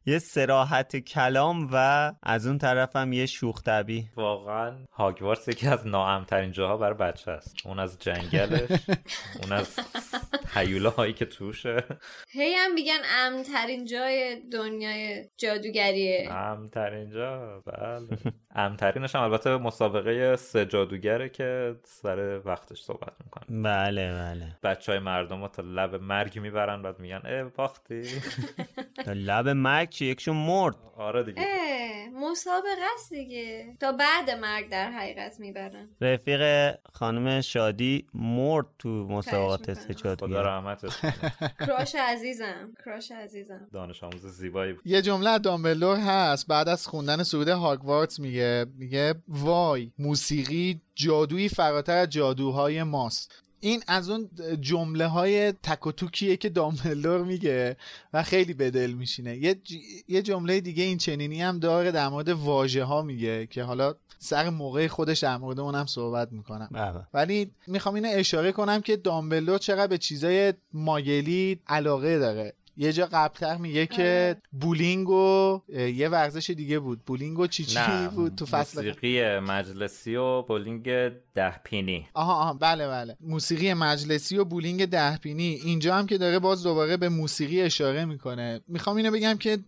یه 0.06 0.18
سراحت 0.18 0.96
کلام 0.96 1.68
و 1.72 2.12
از 2.22 2.46
اون 2.46 2.58
طرف 2.58 2.96
هم 2.96 3.12
یه 3.12 3.26
شوخ 3.26 3.62
طبی 3.62 4.08
واقعا 4.16 4.72
هاگوارتس 4.92 5.48
یکی 5.48 5.66
از 5.66 5.86
ناامترین 5.86 6.52
جاها 6.52 6.76
برای 6.76 6.94
بچه 6.94 7.30
است. 7.30 7.56
اون 7.64 7.78
از 7.78 7.98
جنگلش 7.98 8.70
اون 9.42 9.52
از 9.52 9.76
حیوله 10.54 10.88
هایی 10.88 11.12
که 11.12 11.24
توشه. 11.24 11.84
هی 12.32 12.54
هم 12.54 12.74
میگن 12.74 12.98
امترین 13.18 13.84
جای 13.84 14.40
دنیای 14.52 15.24
جادوگریه. 15.36 16.32
امترین 16.32 17.10
جا 17.10 17.60
بله. 17.60 18.18
امترینش 18.54 19.14
هم 19.14 19.22
البته 19.22 19.56
مسابقه 19.56 20.36
سه 20.36 20.66
جادوگره 20.66 21.28
که 21.28 21.76
سر 21.84 22.40
وقتش 22.44 22.80
صحبت 22.80 23.12
می‌کنه. 23.24 23.62
بله 23.62 24.12
بله. 24.12 24.56
بچه 24.62 24.92
های 24.92 25.00
مردم 25.00 25.46
تا 25.46 25.62
لب 25.62 25.94
مرگ 25.94 26.38
می‌برن 26.38 26.82
بعد 26.82 27.00
میگن 27.00 27.20
اه 27.24 27.42
باختی. 27.44 28.02
تا 29.04 29.12
لب 29.12 29.48
مرگ 29.48 29.90
چی 30.00 30.06
یکشون 30.06 30.36
مرد. 30.36 30.76
آره 30.96 31.22
دیگه. 31.22 31.46
مسابقه 32.14 32.84
است 32.94 33.10
دیگه. 33.12 33.76
تا 33.80 33.92
بعد 33.92 34.30
مرگ 34.30 34.68
در 34.68 34.90
حقیقت 34.90 35.40
می‌برن. 35.40 35.88
رفیق 36.00 36.74
خانم 36.92 37.40
شادی 37.40 38.06
مرد 38.14 38.66
تو 38.78 38.88
مسابقات 38.88 39.74
سه 39.74 39.94
جادوگر 39.94 40.32
خدا 40.32 40.42
رحمتش 40.42 40.92
کراش 41.66 41.94
عزیزم 41.94 42.72
کراش 42.84 43.12
عزیزم. 43.12 43.68
دانش 43.72 44.04
آموز 44.04 44.26
زیبایی 44.26 44.76
یه 44.84 45.02
جمله 45.02 45.38
دامبلور 45.38 45.96
هست 45.96 46.46
بعد 46.46 46.68
از 46.68 46.86
خوندن 46.86 47.22
سرود 47.22 47.48
هاگوارتس 47.48 48.20
میگه 48.20 48.66
میگه 48.78 49.14
وای 49.28 49.92
موسیقی 49.98 50.80
جادویی 50.94 51.48
فراتر 51.48 51.96
از 51.96 52.08
جادوهای 52.08 52.82
ماست. 52.82 53.42
این 53.60 53.82
از 53.86 54.10
اون 54.10 54.30
جمله 54.60 55.06
های 55.06 55.52
تک 55.52 55.86
و 55.86 55.92
توکیه 55.92 56.36
که 56.36 56.48
دامبلدور 56.48 57.24
میگه 57.24 57.76
و 58.12 58.22
خیلی 58.22 58.54
به 58.54 58.70
دل 58.70 58.90
میشینه. 58.90 59.36
یه, 59.36 59.54
ج... 59.54 59.74
یه 60.08 60.22
جمله 60.22 60.60
دیگه 60.60 60.84
این 60.84 60.98
چنینی 60.98 61.42
هم 61.42 61.58
داره 61.58 61.90
در 61.90 62.08
مورد 62.08 62.28
واژه 62.28 62.84
ها 62.84 63.02
میگه 63.02 63.46
که 63.46 63.62
حالا 63.62 63.94
سر 64.18 64.50
موقع 64.50 64.86
خودش 64.86 65.18
در 65.18 65.36
مورد 65.36 65.60
اونم 65.60 65.86
صحبت 65.86 66.32
می‌کنم. 66.32 66.68
بله. 66.72 67.06
ولی 67.14 67.50
می‌خوام 67.66 67.94
اینو 67.94 68.08
اشاره 68.12 68.52
کنم 68.52 68.80
که 68.80 68.96
دامبلدور 68.96 69.58
چقدر 69.58 69.86
به 69.86 69.98
چیزای 69.98 70.54
ماگلی 70.72 71.60
علاقه 71.66 72.18
داره. 72.18 72.54
یه 72.80 72.92
جا 72.92 73.08
قبلتر 73.12 73.56
میگه 73.56 73.86
که 73.86 74.36
بولینگ 74.52 75.10
و 75.10 75.60
یه 75.68 76.08
ورزش 76.08 76.50
دیگه 76.50 76.78
بود. 76.78 77.04
بولینگ 77.04 77.38
و 77.38 77.46
چی 77.46 77.64
چی 77.64 78.08
بود 78.14 78.34
تو 78.34 78.46
فصل 78.46 78.88
موسیقی 78.88 79.38
مجلسی 79.38 80.16
و 80.16 80.42
بولینگ 80.42 81.08
ده 81.34 81.58
پینی 81.64 82.08
آها 82.14 82.34
آها 82.34 82.54
بله 82.54 82.88
بله. 82.88 83.16
موسیقی 83.20 83.74
مجلسی 83.74 84.38
و 84.38 84.44
بولینگ 84.44 84.86
ده 84.86 85.16
پینی 85.16 85.60
اینجا 85.64 85.94
هم 85.94 86.06
که 86.06 86.18
داره 86.18 86.38
باز 86.38 86.62
دوباره 86.62 86.96
به 86.96 87.08
موسیقی 87.08 87.62
اشاره 87.62 88.04
می‌کنه. 88.04 88.60
می‌خوام 88.68 88.96
اینو 88.96 89.10
بگم 89.10 89.36
که 89.38 89.58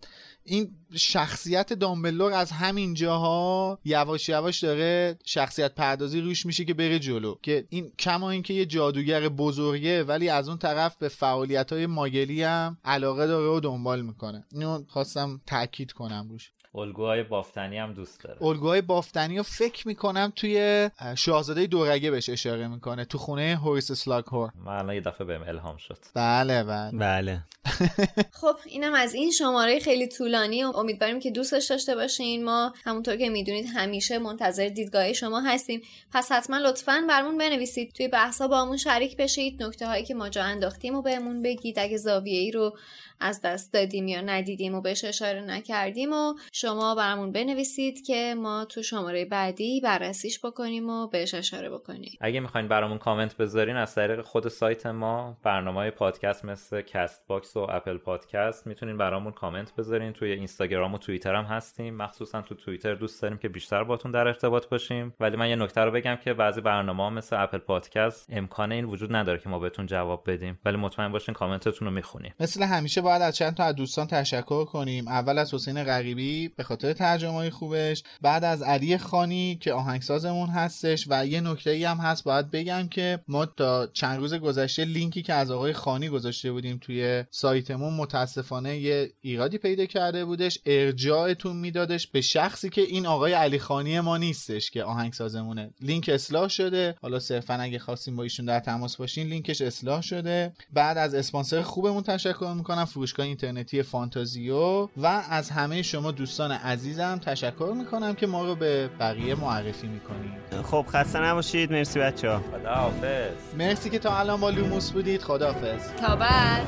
این 0.45 0.71
شخصیت 0.95 1.73
دامبلور 1.73 2.33
از 2.33 2.51
همین 2.51 2.93
جاها 2.93 3.79
یواش 3.85 4.29
یواش 4.29 4.63
داره 4.63 5.17
شخصیت 5.25 5.75
پردازی 5.75 6.21
روش 6.21 6.45
میشه 6.45 6.65
که 6.65 6.73
بره 6.73 6.99
جلو. 6.99 7.35
که 7.41 7.65
این 7.69 7.91
کما 7.99 8.29
اینکه 8.29 8.53
یه 8.53 8.65
جادوگر 8.65 9.29
بزرگه 9.29 10.03
ولی 10.03 10.29
از 10.29 10.49
اون 10.49 10.57
طرف 10.57 10.95
به 10.95 11.07
فعالیت 11.07 11.73
های 11.73 11.85
ماگلی 11.85 12.43
هم 12.43 12.77
علاقه 12.85 13.27
داره 13.27 13.47
و 13.47 13.59
دنبال 13.59 14.01
می‌کنه. 14.01 14.45
اینو 14.51 14.83
خواستم 14.87 15.41
تاکید 15.45 15.91
کنم 15.91 16.27
روش. 16.29 16.51
الگوهای 16.75 17.23
بافتنی 17.23 17.77
هم 17.77 17.93
دوست 17.93 18.23
داره. 18.23 18.43
الگوهای 18.43 18.81
بافتنی 18.81 19.37
رو 19.37 19.43
فکر 19.43 19.87
می‌کنم 19.87 20.33
توی 20.35 20.89
شاهزاده 21.17 21.67
دورگه 21.67 22.11
بهش 22.11 22.29
اشاره 22.29 22.67
می‌کنه. 22.67 23.05
تو 23.05 23.17
خونه 23.17 23.59
هوریس 23.63 23.91
سلاگهور 23.91 24.51
من 24.65 24.93
یه 24.93 25.01
دفعه 25.01 25.27
بهم 25.27 25.43
الهام 25.47 25.77
شد. 25.77 25.97
بله 26.13 26.63
بله. 26.63 26.97
بله. 26.97 27.41
خب 28.41 28.55
اینم 28.65 28.93
از 28.93 29.13
این 29.13 29.31
شماره 29.31 29.79
خیلی 29.79 30.07
طولانی 30.07 30.63
و 30.63 30.67
امیدواریم 30.75 31.19
که 31.19 31.31
دوستش 31.31 31.65
داشته 31.65 31.95
باشین. 31.95 32.43
ما 32.43 32.73
همونطور 32.85 33.15
که 33.15 33.29
می‌دونید 33.29 33.65
همیشه 33.75 34.19
منتظر 34.19 34.67
دیدگاه 34.69 35.13
شما 35.13 35.41
هستیم. 35.41 35.81
پس 36.13 36.31
حتما 36.31 36.57
لطفا 36.57 37.05
برمون 37.09 37.37
بنویسید. 37.37 37.93
توی 37.93 38.07
بحثا 38.07 38.47
با 38.47 38.61
همون 38.61 38.77
شریک 38.77 39.17
بشید. 39.17 39.63
نکته 39.63 39.87
هایی 39.87 40.05
که 40.05 40.13
ما 40.13 40.29
جا 40.29 40.43
انداختیم 40.43 40.95
و 40.95 41.01
بهمون 41.01 41.41
بگید. 41.41 41.79
اگه 41.79 41.97
زاویه 41.97 42.39
ای 42.39 42.51
رو 42.51 42.77
از 43.23 43.41
دست 43.41 43.73
دادیم 43.73 44.07
یا 44.07 44.21
ندیدیم 44.21 44.75
و 44.75 44.81
بهش 44.81 45.05
اشاره 45.05 45.41
نکردیم 45.41 46.13
و 46.13 46.33
شما 46.51 46.95
برامون 46.95 47.31
بنویسید 47.31 48.05
که 48.05 48.35
ما 48.37 48.65
تو 48.65 48.83
شماره 48.83 49.25
بعدی 49.25 49.81
بررسیش 49.81 50.39
بکنیم 50.45 50.89
و 50.89 51.07
بهش 51.07 51.33
اشاره 51.33 51.69
بکنیم. 51.69 52.17
اگه 52.21 52.39
می‌خواین 52.39 52.67
برامون 52.67 52.97
کامنت 52.97 53.37
بذارین 53.37 53.75
از 53.75 53.95
طریق 53.95 54.21
خود 54.21 54.47
سایت 54.47 54.85
ما 54.85 55.37
برنامه 55.43 55.91
پادکست 55.91 56.45
مثل 56.45 56.81
کست 56.81 57.27
باکس 57.27 57.57
و 57.57 57.59
اپل 57.59 57.97
پادکست 57.97 58.67
می‌تونین 58.67 58.97
برامون 58.97 59.33
کامنت 59.33 59.75
بذارین. 59.75 60.13
توی 60.13 60.31
اینستاگرام 60.31 60.93
و 60.93 60.97
توییتر 60.97 61.35
هم 61.35 61.43
هستیم. 61.43 61.95
مخصوصا 61.95 62.41
تو 62.41 62.55
توییتر 62.55 62.95
دوست 62.95 63.21
داریم 63.21 63.37
که 63.37 63.49
بیشتر 63.49 63.83
باتون 63.83 64.11
در 64.11 64.27
ارتباط 64.27 64.67
باشیم. 64.67 65.13
ولی 65.19 65.37
من 65.37 65.49
یه 65.49 65.55
نکته 65.55 65.81
رو 65.81 65.91
بگم 65.91 66.15
که 66.15 66.33
بعضی 66.33 66.61
برنامه 66.61 67.03
ها 67.03 67.09
مثل 67.09 67.35
اپل 67.43 67.57
پادکست 67.57 68.27
امکان 68.29 68.71
این 68.71 68.85
وجود 68.85 69.15
نداره 69.15 69.39
که 69.39 69.49
ما 69.49 69.59
بهتون 69.59 69.85
جواب 69.85 70.23
بدیم. 70.31 70.59
ولی 70.65 70.77
مطمئن 70.77 71.11
باشین 71.11 71.33
کامنتتون 71.33 71.87
رو 71.87 71.93
می‌خونیم. 71.93 72.33
مثل 72.39 72.63
همیشه 72.63 73.01
باید 73.13 73.21
از 73.21 73.35
چند 73.35 73.53
تا 73.53 73.63
از 73.63 73.75
دوستان 73.75 74.07
تشکر 74.07 74.65
کنیم. 74.65 75.07
اول 75.07 75.37
از 75.37 75.53
حسین 75.53 75.83
غریبی 75.83 76.47
به 76.47 76.63
خاطر 76.63 76.93
ترجمه 76.93 77.49
خوبش. 77.49 78.03
بعد 78.21 78.43
از 78.43 78.61
علی 78.61 78.97
خانی 78.97 79.55
که 79.61 79.73
آهنگسازمون 79.73 80.49
هستش 80.49 81.05
و 81.09 81.25
یه 81.25 81.41
نکته 81.41 81.69
ای 81.69 81.83
هم 81.83 81.97
هست 81.97 82.23
باید 82.23 82.51
بگم 82.51 82.87
که 82.87 83.19
ما 83.27 83.45
تا 83.45 83.87
چند 83.87 84.19
روز 84.19 84.33
گذشته 84.33 84.85
لینکی 84.85 85.21
که 85.21 85.33
از 85.33 85.51
آقای 85.51 85.73
خانی 85.73 86.09
گذاشته 86.09 86.51
بودیم 86.51 86.77
توی 86.81 87.23
سایتمون 87.31 87.93
متاسفانه 87.93 88.77
یه 88.77 89.11
ایرادی 89.21 89.57
پیدا 89.57 89.85
کرده 89.85 90.25
بودش. 90.25 90.59
ارجاعتون 90.65 91.55
میدادش 91.57 92.07
به 92.07 92.21
شخصی 92.21 92.69
که 92.69 92.81
این 92.81 93.05
آقای 93.05 93.33
علی 93.33 93.59
خانی 93.59 93.99
ما 93.99 94.17
نیستش 94.17 94.71
که 94.71 94.83
آهنگسازمونه. 94.83 95.69
لینک 95.81 96.09
اصلاح 96.13 96.47
شده. 96.47 96.95
حالا 97.01 97.19
صرفا 97.19 97.53
اگه 97.53 97.79
خواستیم 97.79 98.15
با 98.15 98.23
ایشون 98.23 98.45
در 98.45 98.59
تماس 98.59 98.97
باشین 98.97 99.27
لینکش 99.27 99.61
اصلاح 99.61 100.01
شده. 100.01 100.53
بعد 100.73 100.97
از 100.97 101.13
اسپانسر 101.13 101.61
خوبمون 101.61 102.03
تشکر 102.03 102.53
می‌کنم. 102.57 102.85
فروشگاه 102.93 103.25
اینترنتی 103.25 103.83
فانتازیو 103.83 104.89
و 104.97 105.21
از 105.29 105.49
همه 105.49 105.81
شما 105.81 106.11
دوستان 106.11 106.51
عزیزم 106.51 107.17
تشکر 107.25 107.73
می‌کنم 107.77 108.13
که 108.15 108.27
ما 108.27 108.45
رو 108.45 108.55
به 108.55 108.87
بقیه 108.99 109.35
معرفی 109.35 109.87
می‌کنید. 109.87 110.63
خب 110.63 110.85
خسته 110.89 111.19
نباشید. 111.19 111.71
مرسی 111.71 111.99
بچه 111.99 112.29
ها 112.29 112.41
خداحافظ. 112.51 113.55
مرسی 113.57 113.89
که 113.89 113.99
تا 113.99 114.17
الان 114.17 114.39
با 114.39 114.49
لوموس 114.49 114.91
بودید. 114.91 115.21
خداحافظ. 115.21 115.91
تا 116.01 116.15
بعد. 116.15 116.67